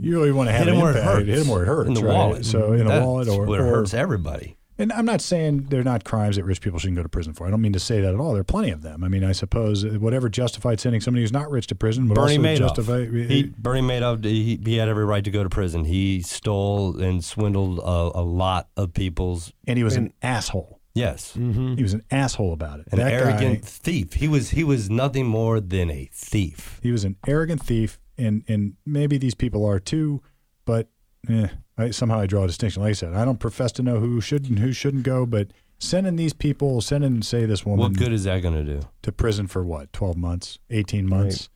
you 0.00 0.12
really 0.18 0.32
want 0.32 0.48
to 0.48 0.52
have 0.52 0.66
Hit 0.66 0.68
an 0.68 0.74
him 0.74 0.82
where 0.82 0.96
it 0.96 1.04
hurts. 1.04 1.26
Hit 1.26 1.38
him 1.38 1.48
where 1.48 1.62
it 1.62 1.66
hurts, 1.66 1.88
In 1.88 1.94
the 1.94 2.02
right? 2.02 2.14
wallet. 2.14 2.44
So 2.46 2.72
in 2.72 2.86
a 2.88 3.00
wallet 3.00 3.28
or, 3.28 3.46
what 3.46 3.60
or 3.60 3.64
hurts 3.66 3.94
everybody. 3.94 4.56
And 4.78 4.92
I'm 4.92 5.04
not 5.04 5.20
saying 5.20 5.64
they're 5.70 5.82
not 5.84 6.04
crimes 6.04 6.36
that 6.36 6.44
rich 6.44 6.60
people 6.60 6.78
shouldn't 6.78 6.96
go 6.96 7.02
to 7.02 7.08
prison 7.08 7.32
for. 7.34 7.46
I 7.46 7.50
don't 7.50 7.60
mean 7.60 7.72
to 7.72 7.80
say 7.80 8.00
that 8.00 8.14
at 8.14 8.20
all. 8.20 8.32
There 8.32 8.40
are 8.40 8.44
plenty 8.44 8.70
of 8.70 8.82
them. 8.82 9.02
I 9.04 9.08
mean, 9.08 9.24
I 9.24 9.32
suppose 9.32 9.84
whatever 9.84 10.28
justified 10.28 10.80
sending 10.80 11.00
somebody 11.00 11.22
who's 11.22 11.32
not 11.32 11.50
rich 11.50 11.66
to 11.68 11.74
prison 11.74 12.08
would 12.08 12.14
Bernie 12.14 12.36
also 12.38 12.42
Madoff. 12.42 12.58
justify. 12.76 13.04
He, 13.06 13.42
Bernie 13.58 13.80
Madoff, 13.82 14.24
he, 14.24 14.60
he 14.64 14.76
had 14.76 14.88
every 14.88 15.04
right 15.04 15.24
to 15.24 15.30
go 15.30 15.42
to 15.42 15.50
prison. 15.50 15.84
He 15.84 16.22
stole 16.22 17.00
and 17.00 17.24
swindled 17.24 17.78
a, 17.80 18.18
a 18.18 18.22
lot 18.22 18.68
of 18.76 18.94
people's. 18.94 19.52
and 19.66 19.76
he 19.76 19.84
was 19.84 19.96
an 19.96 20.12
asshole. 20.22 20.76
Yes, 20.94 21.34
He 21.34 21.80
was 21.82 21.92
an 21.94 22.02
asshole 22.10 22.52
about 22.52 22.80
it. 22.80 22.86
an 22.90 22.98
that 22.98 23.12
arrogant 23.12 23.60
guy, 23.62 23.66
thief. 23.68 24.14
He 24.14 24.26
was 24.26 24.50
he 24.50 24.64
was 24.64 24.90
nothing 24.90 25.26
more 25.26 25.60
than 25.60 25.90
a 25.92 26.08
thief. 26.12 26.80
he 26.82 26.90
was 26.90 27.04
an 27.04 27.14
arrogant 27.28 27.62
thief, 27.62 28.00
and 28.16 28.42
and 28.48 28.74
maybe 28.84 29.16
these 29.16 29.34
people 29.36 29.64
are 29.64 29.78
too, 29.78 30.20
but 30.64 30.88
eh, 31.28 31.48
I, 31.78 31.90
somehow 31.90 32.18
I 32.20 32.26
draw 32.26 32.44
a 32.44 32.46
distinction. 32.46 32.82
Like 32.82 32.90
I 32.90 32.94
said, 32.94 33.14
I 33.14 33.24
don't 33.24 33.38
profess 33.40 33.72
to 33.72 33.82
know 33.82 34.00
who 34.00 34.20
should 34.20 34.48
and 34.50 34.58
who 34.58 34.72
shouldn't 34.72 35.04
go, 35.04 35.24
but 35.24 35.48
sending 35.78 36.16
these 36.16 36.32
people, 36.32 36.80
sending 36.80 37.22
say 37.22 37.46
this 37.46 37.64
woman 37.64 37.78
What 37.80 37.92
good 37.96 38.12
is 38.12 38.24
that 38.24 38.42
going 38.42 38.54
to 38.54 38.64
do? 38.64 38.80
to 39.02 39.12
prison 39.12 39.46
for 39.46 39.64
what, 39.64 39.92
12 39.92 40.16
months, 40.16 40.58
18 40.70 41.08
months? 41.08 41.48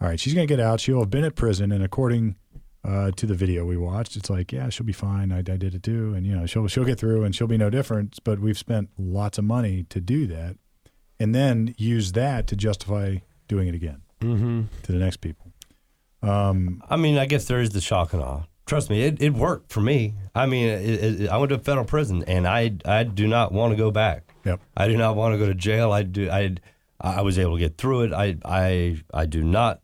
All 0.00 0.08
right, 0.08 0.18
she's 0.18 0.34
going 0.34 0.46
to 0.46 0.52
get 0.52 0.60
out. 0.60 0.80
She'll 0.80 1.00
have 1.00 1.10
been 1.10 1.24
at 1.24 1.36
prison, 1.36 1.70
and 1.72 1.84
according 1.84 2.36
uh, 2.82 3.10
to 3.12 3.26
the 3.26 3.34
video 3.34 3.64
we 3.66 3.76
watched, 3.76 4.16
it's 4.16 4.30
like, 4.30 4.50
yeah, 4.50 4.70
she'll 4.70 4.86
be 4.86 4.92
fine. 4.94 5.30
I, 5.30 5.38
I 5.38 5.42
did 5.42 5.74
it 5.74 5.82
too, 5.82 6.14
and 6.14 6.26
you 6.26 6.34
know, 6.34 6.46
she'll 6.46 6.66
she'll 6.68 6.84
get 6.84 6.98
through, 6.98 7.22
and 7.24 7.34
she'll 7.36 7.46
be 7.46 7.58
no 7.58 7.68
different. 7.70 8.18
But 8.24 8.40
we've 8.40 8.56
spent 8.58 8.88
lots 8.98 9.36
of 9.38 9.44
money 9.44 9.84
to 9.90 10.00
do 10.00 10.26
that, 10.28 10.56
and 11.20 11.34
then 11.34 11.74
use 11.76 12.12
that 12.12 12.46
to 12.48 12.56
justify 12.56 13.18
doing 13.46 13.68
it 13.68 13.74
again 13.74 14.00
Mm-hmm. 14.22 14.62
to 14.84 14.92
the 14.92 14.98
next 14.98 15.18
people. 15.18 15.52
Um, 16.22 16.82
I 16.90 16.96
mean, 16.96 17.16
I 17.18 17.26
guess 17.26 17.44
there 17.46 17.60
is 17.60 17.70
the 17.70 17.80
shock 17.80 18.12
and 18.12 18.22
awe. 18.22 18.42
Trust 18.70 18.88
me, 18.88 19.02
it, 19.02 19.20
it 19.20 19.34
worked 19.34 19.72
for 19.72 19.80
me. 19.80 20.14
I 20.32 20.46
mean, 20.46 20.68
it, 20.68 21.20
it, 21.22 21.28
I 21.28 21.36
went 21.38 21.50
to 21.50 21.58
federal 21.58 21.84
prison, 21.84 22.22
and 22.28 22.46
I 22.46 22.70
I 22.84 23.02
do 23.02 23.26
not 23.26 23.50
want 23.52 23.72
to 23.72 23.76
go 23.76 23.90
back. 23.90 24.32
yep. 24.44 24.60
I 24.76 24.86
do 24.86 24.96
not 24.96 25.16
want 25.16 25.34
to 25.34 25.38
go 25.38 25.46
to 25.46 25.54
jail. 25.54 25.90
I 25.92 26.04
do. 26.04 26.30
I 26.30 26.54
I 27.00 27.22
was 27.22 27.36
able 27.36 27.54
to 27.54 27.58
get 27.58 27.76
through 27.78 28.02
it. 28.02 28.12
I 28.12 28.36
I 28.44 29.00
I 29.12 29.26
do 29.26 29.42
not 29.42 29.80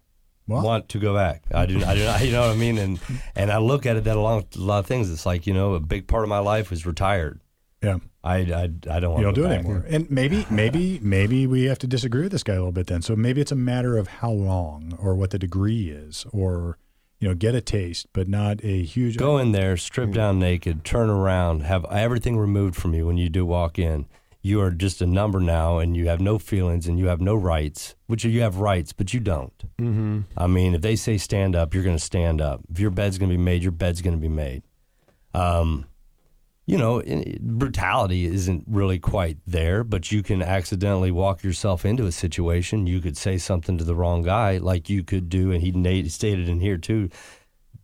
Well- 0.46 0.62
want 0.62 0.88
to 0.90 1.00
go 1.00 1.12
back. 1.14 1.42
I 1.52 1.66
do. 1.66 1.82
I 1.84 1.94
do 1.96 2.04
not. 2.04 2.20
You 2.24 2.30
know 2.30 2.42
what 2.42 2.50
I 2.50 2.54
mean? 2.56 2.78
And 2.78 3.00
and 3.34 3.50
I 3.50 3.58
look 3.58 3.86
at 3.86 3.96
it 3.96 4.04
that 4.04 4.16
along 4.16 4.44
a 4.54 4.58
lot 4.60 4.78
of 4.78 4.86
things. 4.86 5.10
It's 5.10 5.26
like 5.26 5.48
you 5.48 5.52
know, 5.52 5.74
a 5.74 5.80
big 5.80 6.06
part 6.06 6.22
of 6.22 6.28
my 6.28 6.38
life 6.38 6.70
was 6.70 6.86
retired. 6.86 7.40
Yeah. 7.82 7.98
I 8.22 8.36
I, 8.38 8.62
I 8.90 9.00
don't 9.00 9.10
want 9.14 9.18
You 9.18 9.24
don't 9.24 9.34
to 9.34 9.40
do 9.40 9.44
it 9.46 9.48
back. 9.50 9.58
anymore. 9.64 9.84
And 9.88 10.10
maybe, 10.10 10.46
maybe, 10.50 10.98
maybe 11.02 11.46
we 11.46 11.64
have 11.64 11.78
to 11.80 11.86
disagree 11.86 12.22
with 12.22 12.32
this 12.32 12.42
guy 12.42 12.54
a 12.54 12.58
little 12.58 12.72
bit 12.72 12.86
then. 12.88 13.02
So 13.02 13.14
maybe 13.16 13.40
it's 13.40 13.52
a 13.52 13.56
matter 13.56 13.96
of 13.98 14.08
how 14.08 14.30
long 14.30 14.96
or 15.00 15.14
what 15.14 15.30
the 15.30 15.38
degree 15.38 15.90
is 15.90 16.24
or, 16.32 16.78
you 17.18 17.28
know, 17.28 17.34
get 17.34 17.54
a 17.54 17.60
taste, 17.60 18.06
but 18.12 18.28
not 18.28 18.62
a 18.62 18.82
huge. 18.82 19.16
Go 19.16 19.38
in 19.38 19.52
there, 19.52 19.76
strip 19.76 20.12
down 20.12 20.38
naked, 20.38 20.84
turn 20.84 21.08
around, 21.08 21.62
have 21.62 21.84
everything 21.90 22.36
removed 22.36 22.76
from 22.76 22.94
you 22.94 23.06
when 23.06 23.16
you 23.16 23.28
do 23.28 23.46
walk 23.46 23.78
in. 23.78 24.06
You 24.42 24.60
are 24.60 24.70
just 24.70 25.02
a 25.02 25.06
number 25.06 25.40
now, 25.40 25.78
and 25.78 25.96
you 25.96 26.06
have 26.06 26.20
no 26.20 26.38
feelings 26.38 26.86
and 26.86 26.98
you 27.00 27.08
have 27.08 27.20
no 27.20 27.34
rights. 27.34 27.96
Which 28.06 28.24
you 28.24 28.42
have 28.42 28.58
rights, 28.58 28.92
but 28.92 29.12
you 29.12 29.18
don't. 29.18 29.58
Mm-hmm. 29.78 30.20
I 30.36 30.46
mean, 30.46 30.74
if 30.74 30.82
they 30.82 30.94
say 30.94 31.18
stand 31.18 31.56
up, 31.56 31.74
you're 31.74 31.82
going 31.82 31.96
to 31.96 32.02
stand 32.02 32.40
up. 32.40 32.60
If 32.70 32.78
your 32.78 32.90
bed's 32.90 33.18
going 33.18 33.30
to 33.30 33.36
be 33.36 33.42
made, 33.42 33.62
your 33.62 33.72
bed's 33.72 34.02
going 34.02 34.14
to 34.14 34.20
be 34.20 34.28
made. 34.28 34.62
Um, 35.34 35.86
you 36.66 36.76
know, 36.76 37.00
brutality 37.40 38.24
isn't 38.24 38.64
really 38.66 38.98
quite 38.98 39.38
there, 39.46 39.84
but 39.84 40.10
you 40.10 40.22
can 40.22 40.42
accidentally 40.42 41.10
walk 41.12 41.44
yourself 41.44 41.84
into 41.84 42.06
a 42.06 42.12
situation. 42.12 42.86
You 42.88 43.00
could 43.00 43.16
say 43.16 43.38
something 43.38 43.78
to 43.78 43.84
the 43.84 43.94
wrong 43.94 44.22
guy, 44.22 44.58
like 44.58 44.90
you 44.90 45.04
could 45.04 45.28
do, 45.28 45.52
and 45.52 45.62
he 45.62 46.08
stated 46.08 46.48
in 46.48 46.60
here 46.60 46.76
too. 46.76 47.08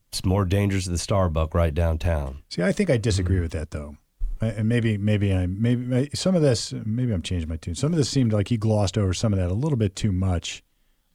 It's 0.08 0.24
more 0.24 0.44
dangerous 0.44 0.84
than 0.86 0.94
the 0.94 0.98
Starbucks 0.98 1.54
right 1.54 1.72
downtown. 1.72 2.42
See, 2.50 2.62
I 2.62 2.72
think 2.72 2.90
I 2.90 2.96
disagree 2.96 3.40
with 3.40 3.52
that 3.52 3.70
though. 3.70 3.96
I- 4.40 4.48
And 4.48 4.68
maybe, 4.68 4.98
maybe 4.98 5.32
I'm, 5.32 5.62
maybe 5.62 5.84
may- 5.86 6.10
some 6.12 6.34
of 6.34 6.42
this, 6.42 6.74
maybe 6.84 7.12
I'm 7.12 7.22
changing 7.22 7.48
my 7.48 7.56
tune. 7.56 7.76
Some 7.76 7.92
of 7.92 7.96
this 7.96 8.10
seemed 8.10 8.32
like 8.32 8.48
he 8.48 8.56
glossed 8.56 8.98
over 8.98 9.14
some 9.14 9.32
of 9.32 9.38
that 9.38 9.50
a 9.50 9.54
little 9.54 9.78
bit 9.78 9.94
too 9.94 10.10
much. 10.12 10.62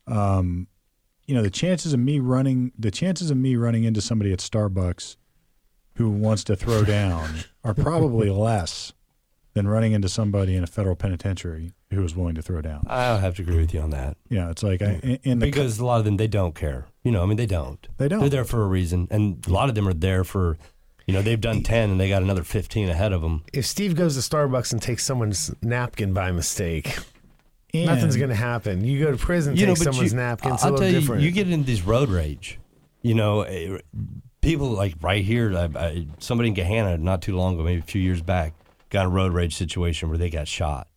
Um, 0.07 0.68
you 1.26 1.35
know, 1.35 1.44
the 1.44 1.49
chances 1.49 1.91
of 1.91 1.99
me 1.99 2.19
running, 2.19 2.72
the 2.80 2.89
chances 2.91 3.30
of 3.30 3.35
me 3.35 3.57
running 3.57 3.84
into 3.84 3.99
somebody 3.99 4.31
at 4.31 4.39
Starbucks 4.39 5.18
who 5.98 6.10
wants 6.10 6.44
to 6.45 6.56
throw 6.56 6.84
down 6.84 7.30
are 7.64 7.74
probably 7.74 8.30
less 8.48 8.94
than 9.53 9.68
running 9.68 9.91
into 9.94 10.07
somebody 10.10 10.56
in 10.56 10.64
a 10.64 10.68
federal 10.68 10.95
penitentiary 10.95 11.74
who 11.91 12.03
is 12.03 12.15
willing 12.15 12.36
to 12.36 12.41
throw 12.41 12.61
down. 12.61 12.86
I'll 12.88 13.18
have 13.18 13.36
to 13.38 13.41
agree 13.41 13.57
with 13.57 13.74
you 13.74 13.80
on 13.82 13.90
that 13.91 14.18
Yeah, 14.30 14.49
it's 14.52 14.61
like 14.61 14.82
I, 14.82 14.99
in- 15.03 15.19
in 15.24 15.40
the 15.40 15.45
because 15.48 15.80
a 15.80 15.86
lot 15.86 15.99
of 15.99 16.06
them 16.06 16.18
they 16.18 16.28
don't 16.28 16.53
care. 16.56 16.86
You 17.03 17.11
know, 17.11 17.24
I 17.24 17.26
mean 17.26 17.38
they 17.38 17.45
don't. 17.45 17.88
They 17.98 18.07
don't. 18.07 18.19
They're 18.19 18.30
there 18.30 18.45
for 18.45 18.61
a 18.64 18.68
reason, 18.68 19.07
and 19.10 19.45
a 19.48 19.52
lot 19.52 19.69
of 19.69 19.76
them 19.76 19.88
are 19.88 19.94
there 19.94 20.24
for. 20.24 20.57
You 21.07 21.14
know, 21.14 21.22
they've 21.22 21.40
done 21.40 21.64
ten 21.64 21.90
and 21.90 21.99
they 21.99 22.10
got 22.10 22.22
another 22.22 22.44
fifteen 22.44 22.90
ahead 22.90 23.14
of 23.14 23.22
them. 23.22 23.44
If 23.53 23.65
Steve 23.65 23.95
goes 23.95 24.15
to 24.15 24.22
Starbucks 24.22 24.74
and 24.74 24.82
takes 24.82 25.06
someone's 25.06 25.56
napkin 25.61 26.14
by 26.14 26.32
mistake, 26.34 26.98
and- 27.74 27.86
nothing's 27.86 28.18
going 28.18 28.30
to 28.30 28.36
happen. 28.36 28.84
You 28.84 29.06
go 29.06 29.11
to 29.11 29.18
prison, 29.18 29.56
you 29.56 29.65
know, 29.65 29.74
take 29.74 29.86
but 29.86 29.94
someone's 29.94 30.11
you, 30.11 30.18
napkin. 30.19 30.53
It's 30.53 30.64
I'll 30.64 30.72
a 30.72 30.74
little 30.74 30.86
tell 30.86 30.94
you, 30.94 30.99
different. 30.99 31.22
you 31.24 31.32
get 31.32 31.49
into 31.49 31.65
these 31.65 31.82
road 31.82 32.10
rage. 32.10 32.60
You 33.02 33.14
know, 33.15 33.41
eh, 33.44 33.78
people 34.48 34.69
like 34.69 34.95
right 35.02 35.24
here. 35.24 35.56
I, 35.56 35.69
I, 35.76 36.07
somebody 36.19 36.49
in 36.49 36.56
Gahanna 36.56 36.99
not 36.99 37.22
too 37.22 37.36
long 37.36 37.56
ago, 37.56 37.64
maybe 37.64 37.80
a 37.80 37.84
few 37.84 38.02
years 38.02 38.22
back, 38.22 38.53
got 38.90 39.06
a 39.06 39.10
road 39.10 39.34
rage 39.34 39.56
situation 39.56 40.07
where 40.10 40.18
they 40.18 40.30
got 40.30 40.48
shot. 40.48 40.88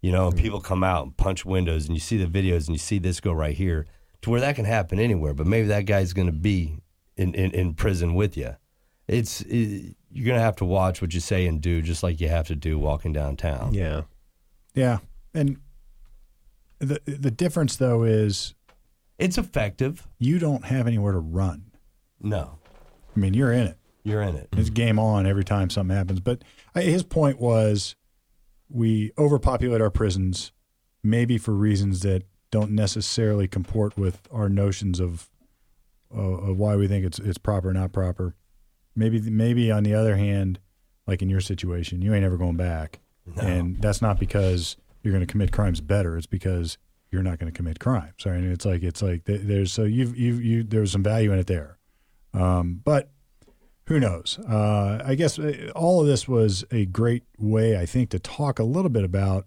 You 0.00 0.12
know, 0.12 0.26
and 0.26 0.34
hmm. 0.34 0.42
people 0.42 0.60
come 0.60 0.82
out 0.82 1.04
and 1.04 1.16
punch 1.16 1.44
windows, 1.44 1.86
and 1.86 1.94
you 1.94 2.00
see 2.00 2.16
the 2.16 2.26
videos, 2.26 2.66
and 2.66 2.70
you 2.70 2.78
see 2.78 2.98
this 2.98 3.20
go 3.20 3.32
right 3.32 3.54
here, 3.54 3.86
to 4.22 4.30
where 4.30 4.40
that 4.40 4.56
can 4.56 4.64
happen 4.64 4.98
anywhere. 4.98 5.34
But 5.34 5.46
maybe 5.46 5.68
that 5.68 5.86
guy's 5.86 6.12
going 6.12 6.26
to 6.26 6.32
be 6.32 6.78
in, 7.16 7.34
in, 7.34 7.50
in 7.52 7.74
prison 7.74 8.14
with 8.14 8.36
you. 8.36 8.56
It's 9.06 9.42
it, 9.42 9.96
you're 10.10 10.26
going 10.26 10.38
to 10.38 10.44
have 10.44 10.56
to 10.56 10.64
watch 10.64 11.02
what 11.02 11.12
you 11.12 11.20
say 11.20 11.46
and 11.46 11.60
do, 11.60 11.82
just 11.82 12.02
like 12.02 12.20
you 12.20 12.28
have 12.28 12.46
to 12.48 12.54
do 12.54 12.78
walking 12.78 13.12
downtown. 13.12 13.74
yeah. 13.74 14.02
yeah, 14.74 14.98
and 15.34 15.58
the 16.78 17.00
the 17.06 17.30
difference 17.30 17.76
though 17.76 18.02
is 18.02 18.54
It's 19.18 19.38
effective. 19.38 20.06
you 20.18 20.38
don't 20.38 20.64
have 20.64 20.86
anywhere 20.86 21.12
to 21.12 21.18
run. 21.18 21.70
No, 22.20 22.58
I 23.14 23.18
mean, 23.18 23.34
you're 23.34 23.52
in 23.52 23.66
it. 23.66 23.78
you're 24.02 24.22
in 24.22 24.34
it. 24.36 24.48
It's 24.52 24.70
game 24.70 24.98
on 24.98 25.26
every 25.26 25.44
time 25.44 25.70
something 25.70 25.96
happens. 25.96 26.20
But 26.20 26.42
his 26.74 27.02
point 27.02 27.40
was 27.40 27.94
we 28.68 29.12
overpopulate 29.18 29.80
our 29.80 29.90
prisons, 29.90 30.52
maybe 31.02 31.38
for 31.38 31.52
reasons 31.52 32.00
that 32.00 32.22
don't 32.50 32.70
necessarily 32.72 33.48
comport 33.48 33.96
with 33.96 34.28
our 34.32 34.48
notions 34.48 35.00
of 35.00 35.28
uh, 36.16 36.20
of 36.20 36.56
why 36.58 36.76
we 36.76 36.86
think 36.86 37.04
it's 37.04 37.18
it's 37.18 37.38
proper, 37.38 37.70
or 37.70 37.72
not 37.72 37.92
proper. 37.92 38.34
Maybe 38.96 39.20
maybe 39.20 39.70
on 39.72 39.82
the 39.82 39.94
other 39.94 40.16
hand, 40.16 40.60
like 41.06 41.22
in 41.22 41.28
your 41.28 41.40
situation, 41.40 42.00
you 42.02 42.14
ain't 42.14 42.24
ever 42.24 42.36
going 42.36 42.56
back, 42.56 43.00
No. 43.26 43.42
and 43.42 43.80
that's 43.82 44.00
not 44.00 44.20
because 44.20 44.76
you're 45.02 45.12
going 45.12 45.26
to 45.26 45.30
commit 45.30 45.50
crimes 45.52 45.80
better. 45.80 46.16
It's 46.16 46.26
because 46.26 46.78
you're 47.10 47.22
not 47.22 47.38
going 47.38 47.52
to 47.52 47.56
commit 47.56 47.80
crimes. 47.80 48.24
Right? 48.24 48.36
And 48.36 48.52
it's 48.52 48.64
like 48.64 48.82
it's 48.84 49.02
like 49.02 49.24
there's 49.24 49.72
so 49.72 49.82
you've 49.84 50.16
you 50.16 50.34
you 50.34 50.62
there's 50.62 50.92
some 50.92 51.02
value 51.02 51.32
in 51.32 51.38
it 51.40 51.48
there, 51.48 51.78
um, 52.34 52.80
but 52.84 53.10
who 53.86 54.00
knows? 54.00 54.38
Uh, 54.38 55.02
I 55.04 55.14
guess 55.14 55.38
uh, 55.38 55.70
all 55.74 56.00
of 56.00 56.06
this 56.06 56.26
was 56.26 56.64
a 56.70 56.86
great 56.86 57.22
way, 57.38 57.78
I 57.78 57.86
think, 57.86 58.10
to 58.10 58.18
talk 58.18 58.58
a 58.58 58.64
little 58.64 58.88
bit 58.90 59.04
about 59.04 59.46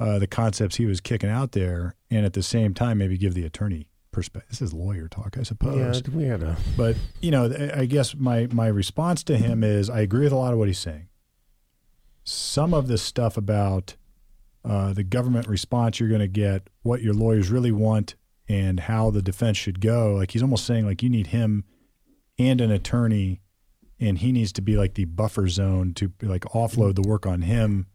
uh, 0.00 0.18
the 0.18 0.26
concepts 0.26 0.76
he 0.76 0.86
was 0.86 1.00
kicking 1.00 1.30
out 1.30 1.52
there, 1.52 1.94
and 2.10 2.26
at 2.26 2.32
the 2.32 2.42
same 2.42 2.74
time, 2.74 2.98
maybe 2.98 3.16
give 3.16 3.34
the 3.34 3.44
attorney 3.44 3.88
perspective. 4.10 4.50
This 4.50 4.62
is 4.62 4.74
lawyer 4.74 5.08
talk, 5.08 5.36
I 5.38 5.42
suppose. 5.42 6.02
Yeah, 6.06 6.14
we 6.14 6.24
had 6.24 6.42
a. 6.42 6.56
But 6.76 6.96
you 7.20 7.30
know, 7.30 7.70
I 7.74 7.86
guess 7.86 8.14
my 8.14 8.48
my 8.52 8.66
response 8.66 9.22
to 9.24 9.36
him 9.36 9.62
is 9.62 9.88
I 9.88 10.00
agree 10.00 10.24
with 10.24 10.32
a 10.32 10.36
lot 10.36 10.52
of 10.52 10.58
what 10.58 10.68
he's 10.68 10.78
saying. 10.78 11.08
Some 12.24 12.74
of 12.74 12.88
this 12.88 13.02
stuff 13.02 13.36
about 13.36 13.96
uh, 14.64 14.92
the 14.92 15.04
government 15.04 15.48
response 15.48 15.98
you're 15.98 16.08
going 16.08 16.20
to 16.20 16.28
get, 16.28 16.68
what 16.82 17.02
your 17.02 17.14
lawyers 17.14 17.50
really 17.50 17.72
want, 17.72 18.16
and 18.48 18.80
how 18.80 19.10
the 19.10 19.22
defense 19.22 19.56
should 19.56 19.80
go. 19.80 20.14
Like 20.14 20.32
he's 20.32 20.42
almost 20.42 20.66
saying, 20.66 20.84
like 20.84 21.02
you 21.02 21.10
need 21.10 21.28
him 21.28 21.64
and 22.38 22.60
an 22.60 22.70
attorney, 22.70 23.40
and 24.00 24.18
he 24.18 24.32
needs 24.32 24.52
to 24.52 24.62
be 24.62 24.76
like 24.76 24.94
the 24.94 25.04
buffer 25.04 25.48
zone 25.48 25.94
to 25.94 26.12
like 26.22 26.42
offload 26.46 26.94
the 26.96 27.02
work 27.08 27.26
on 27.26 27.42
him 27.42 27.86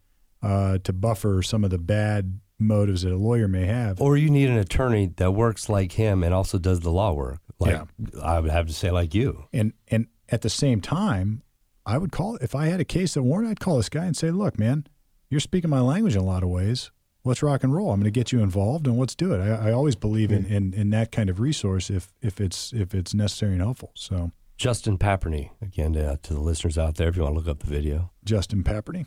uh, 0.42 0.78
to 0.84 0.94
buffer 0.94 1.42
some 1.42 1.64
of 1.64 1.70
the 1.70 1.78
bad 1.80 2.40
motives 2.60 3.02
that 3.04 3.12
a 3.12 3.18
lawyer 3.18 3.48
may 3.48 3.66
have. 3.66 4.02
Or 4.02 4.18
you 4.18 4.30
need 4.30 4.50
an 4.50 4.58
attorney 4.58 5.08
that 5.18 5.32
works 5.32 5.70
like 5.70 5.92
him 5.94 6.24
and 6.24 6.34
also 6.34 6.58
does 6.58 6.80
the 6.80 6.92
law 6.92 7.14
work. 7.14 7.40
Like 7.60 7.72
Yeah. 7.74 7.86
I 8.24 8.40
would 8.40 8.52
have 8.52 8.68
to 8.68 8.74
say, 8.74 8.92
like 8.92 9.14
you. 9.14 9.46
and 9.54 9.74
and 9.90 10.08
at 10.30 10.42
the 10.42 10.50
same 10.50 10.82
time, 10.82 11.42
I 11.86 11.98
would 11.98 12.12
call 12.12 12.36
if 12.38 12.54
I 12.56 12.66
had 12.68 12.80
a 12.80 12.86
case 12.86 13.14
that 13.16 13.24
warrant, 13.24 13.50
I'd 13.50 13.60
call 13.60 13.78
this 13.78 13.90
guy 13.90 14.06
and 14.06 14.16
say, 14.16 14.30
"Look, 14.32 14.60
man, 14.60 14.86
you're 15.30 15.40
speaking 15.40 15.70
my 15.70 15.80
language 15.82 16.16
in 16.16 16.22
a 16.22 16.26
lot 16.26 16.44
of 16.44 16.50
ways. 16.50 16.92
Let's 17.28 17.44
rock 17.44 17.64
and 17.64 17.74
roll. 17.74 17.92
I'm 17.92 18.00
going 18.00 18.06
to 18.06 18.12
get 18.12 18.32
you 18.32 18.42
involved, 18.42 18.88
and 18.88 18.98
let's 18.98 19.14
do 19.16 19.34
it." 19.34 19.40
I, 19.40 19.70
I 19.70 19.72
always 19.72 19.96
believe 19.96 20.32
in, 20.32 20.46
in 20.46 20.74
in 20.74 20.90
that 20.92 21.12
kind 21.12 21.30
of 21.30 21.40
resource 21.40 21.90
if 21.90 22.14
if 22.22 22.40
it's 22.42 22.74
if 22.74 22.94
it's 22.96 23.14
necessary 23.14 23.52
and 23.54 23.62
helpful. 23.62 23.92
So 23.96 24.32
Justin 24.58 24.98
Paperny, 24.98 25.52
again, 25.62 25.94
to, 25.94 26.18
to 26.24 26.34
the 26.34 26.40
listeners 26.42 26.78
out 26.78 26.96
there, 26.96 27.10
if 27.10 27.16
you 27.16 27.22
want 27.24 27.36
to 27.36 27.40
look 27.40 27.48
up 27.48 27.60
the 27.60 27.68
video. 27.72 28.10
Justin 28.26 28.64
Paperny, 28.64 29.06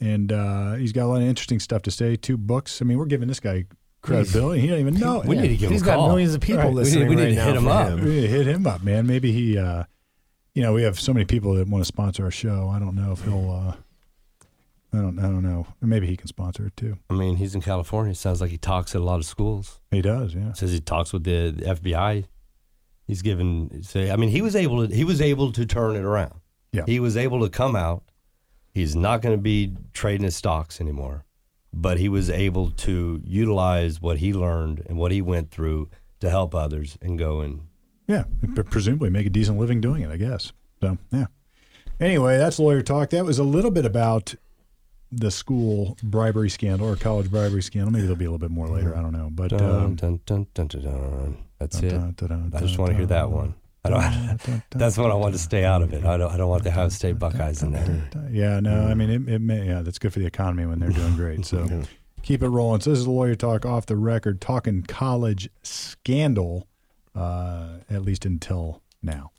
and 0.00 0.32
uh, 0.32 0.74
he's 0.74 0.92
got 0.92 1.04
a 1.04 1.06
lot 1.08 1.22
of 1.22 1.28
interesting 1.28 1.60
stuff 1.60 1.82
to 1.82 1.90
say. 1.90 2.16
Two 2.16 2.36
books. 2.36 2.80
I 2.82 2.84
mean, 2.84 2.98
we're 2.98 3.04
giving 3.06 3.28
this 3.28 3.38
guy 3.40 3.66
credibility. 4.02 4.62
He 4.62 4.66
don't 4.66 4.80
even 4.80 4.94
know. 4.94 5.22
We 5.26 5.36
it. 5.36 5.42
need 5.42 5.48
to 5.48 5.56
give 5.56 5.70
He's 5.70 5.82
him 5.82 5.88
a 5.88 5.90
got 5.96 6.06
millions 6.08 6.34
of 6.34 6.40
people 6.40 6.56
Right. 6.62 6.68
We 6.68 6.70
need- 6.72 6.76
listening 6.76 7.08
we 7.08 7.14
need 7.16 7.22
right 7.22 7.34
to 7.34 7.42
hit 7.44 7.56
him 7.56 7.68
up. 7.68 7.88
him. 7.90 8.04
We 8.04 8.10
need 8.14 8.20
to 8.22 8.28
hit 8.28 8.46
him 8.46 8.66
up, 8.66 8.82
man. 8.82 9.06
Maybe 9.06 9.30
he, 9.32 9.58
uh, 9.58 9.84
you 10.54 10.62
know, 10.62 10.72
we 10.72 10.82
have 10.82 10.98
so 10.98 11.12
many 11.12 11.26
people 11.26 11.54
that 11.54 11.68
want 11.68 11.82
to 11.82 11.86
sponsor 11.86 12.24
our 12.24 12.30
show. 12.30 12.68
I 12.68 12.78
don't 12.78 12.94
know 12.96 13.12
if 13.12 13.22
he'll. 13.22 13.50
Uh, 13.50 13.74
I 14.92 14.98
don't. 14.98 15.18
I 15.18 15.22
don't 15.22 15.42
know. 15.42 15.66
Maybe 15.80 16.06
he 16.06 16.16
can 16.16 16.26
sponsor 16.26 16.66
it 16.66 16.76
too. 16.76 16.98
I 17.08 17.14
mean, 17.14 17.36
he's 17.36 17.54
in 17.54 17.60
California. 17.60 18.14
Sounds 18.14 18.40
like 18.40 18.50
he 18.50 18.58
talks 18.58 18.94
at 18.94 19.00
a 19.00 19.04
lot 19.04 19.20
of 19.20 19.24
schools. 19.24 19.80
He 19.90 20.02
does. 20.02 20.34
Yeah. 20.34 20.52
Says 20.52 20.72
he 20.72 20.80
talks 20.80 21.12
with 21.12 21.24
the, 21.24 21.50
the 21.50 21.64
FBI. 21.66 22.24
He's 23.06 23.22
given. 23.22 23.82
Say, 23.82 24.10
I 24.10 24.16
mean, 24.16 24.30
he 24.30 24.42
was 24.42 24.56
able 24.56 24.86
to. 24.86 24.94
He 24.94 25.04
was 25.04 25.20
able 25.20 25.52
to 25.52 25.64
turn 25.64 25.94
it 25.96 26.02
around. 26.04 26.40
Yeah. 26.72 26.82
He 26.86 26.98
was 27.00 27.16
able 27.16 27.40
to 27.42 27.48
come 27.48 27.76
out. 27.76 28.02
He's 28.72 28.94
not 28.96 29.20
going 29.22 29.36
to 29.36 29.40
be 29.42 29.76
trading 29.92 30.24
his 30.24 30.36
stocks 30.36 30.80
anymore, 30.80 31.24
but 31.72 31.98
he 31.98 32.08
was 32.08 32.30
able 32.30 32.70
to 32.72 33.20
utilize 33.24 34.00
what 34.00 34.18
he 34.18 34.32
learned 34.32 34.84
and 34.88 34.96
what 34.96 35.10
he 35.12 35.20
went 35.22 35.50
through 35.50 35.88
to 36.20 36.30
help 36.30 36.54
others 36.54 36.96
and 37.02 37.18
go 37.18 37.40
and 37.40 37.62
Yeah. 38.06 38.24
Presumably 38.70 39.10
make 39.10 39.26
a 39.26 39.30
decent 39.30 39.58
living 39.58 39.80
doing 39.80 40.02
it. 40.02 40.10
I 40.10 40.16
guess. 40.16 40.52
So 40.80 40.98
yeah. 41.12 41.26
Anyway, 42.00 42.38
that's 42.38 42.58
lawyer 42.58 42.82
talk. 42.82 43.10
That 43.10 43.24
was 43.24 43.38
a 43.38 43.44
little 43.44 43.70
bit 43.70 43.84
about 43.84 44.34
the 45.12 45.30
school 45.30 45.96
bribery 46.02 46.48
scandal 46.50 46.88
or 46.88 46.96
college 46.96 47.30
bribery 47.30 47.62
scandal. 47.62 47.90
Maybe 47.90 48.02
there'll 48.02 48.16
be 48.16 48.24
a 48.24 48.30
little 48.30 48.38
bit 48.38 48.50
more 48.50 48.68
later. 48.68 48.96
I 48.96 49.02
don't 49.02 49.12
know. 49.12 49.28
But 49.30 49.52
um, 49.52 49.96
dun, 49.96 50.20
dun, 50.26 50.46
dun, 50.54 51.36
that's 51.58 51.80
it. 51.80 51.94
I 51.94 52.60
just 52.60 52.78
want 52.78 52.90
to 52.90 52.96
hear 52.96 53.06
that 53.06 53.30
one. 53.30 53.54
I 53.84 53.88
don't. 53.88 54.62
That's 54.70 54.98
what 54.98 55.10
I 55.10 55.14
want 55.14 55.32
to 55.32 55.38
stay 55.38 55.64
out 55.64 55.80
of 55.80 55.94
it. 55.94 56.04
I 56.04 56.18
don't. 56.18 56.30
I 56.30 56.36
don't 56.36 56.50
want 56.50 56.64
the 56.64 56.70
Ohio 56.70 56.90
State 56.90 57.18
Buckeyes 57.18 57.62
in 57.62 57.72
there. 57.72 58.28
Yeah, 58.30 58.60
no, 58.60 58.86
I 58.86 58.92
mean, 58.92 59.08
it, 59.08 59.26
it 59.26 59.38
may, 59.38 59.66
yeah, 59.66 59.80
that's 59.80 59.98
good 59.98 60.12
for 60.12 60.18
the 60.18 60.26
economy 60.26 60.66
when 60.66 60.80
they're 60.80 60.90
doing 60.90 61.16
great. 61.16 61.46
So 61.46 61.84
keep 62.22 62.42
it 62.42 62.48
rolling. 62.48 62.82
So 62.82 62.90
this 62.90 62.98
is 62.98 63.08
lawyer 63.08 63.34
talk 63.34 63.64
off 63.64 63.86
the 63.86 63.96
record, 63.96 64.40
talking 64.40 64.82
college 64.82 65.48
scandal, 65.62 66.68
uh, 67.14 67.78
at 67.88 68.02
least 68.02 68.26
until 68.26 68.82
now. 69.02 69.32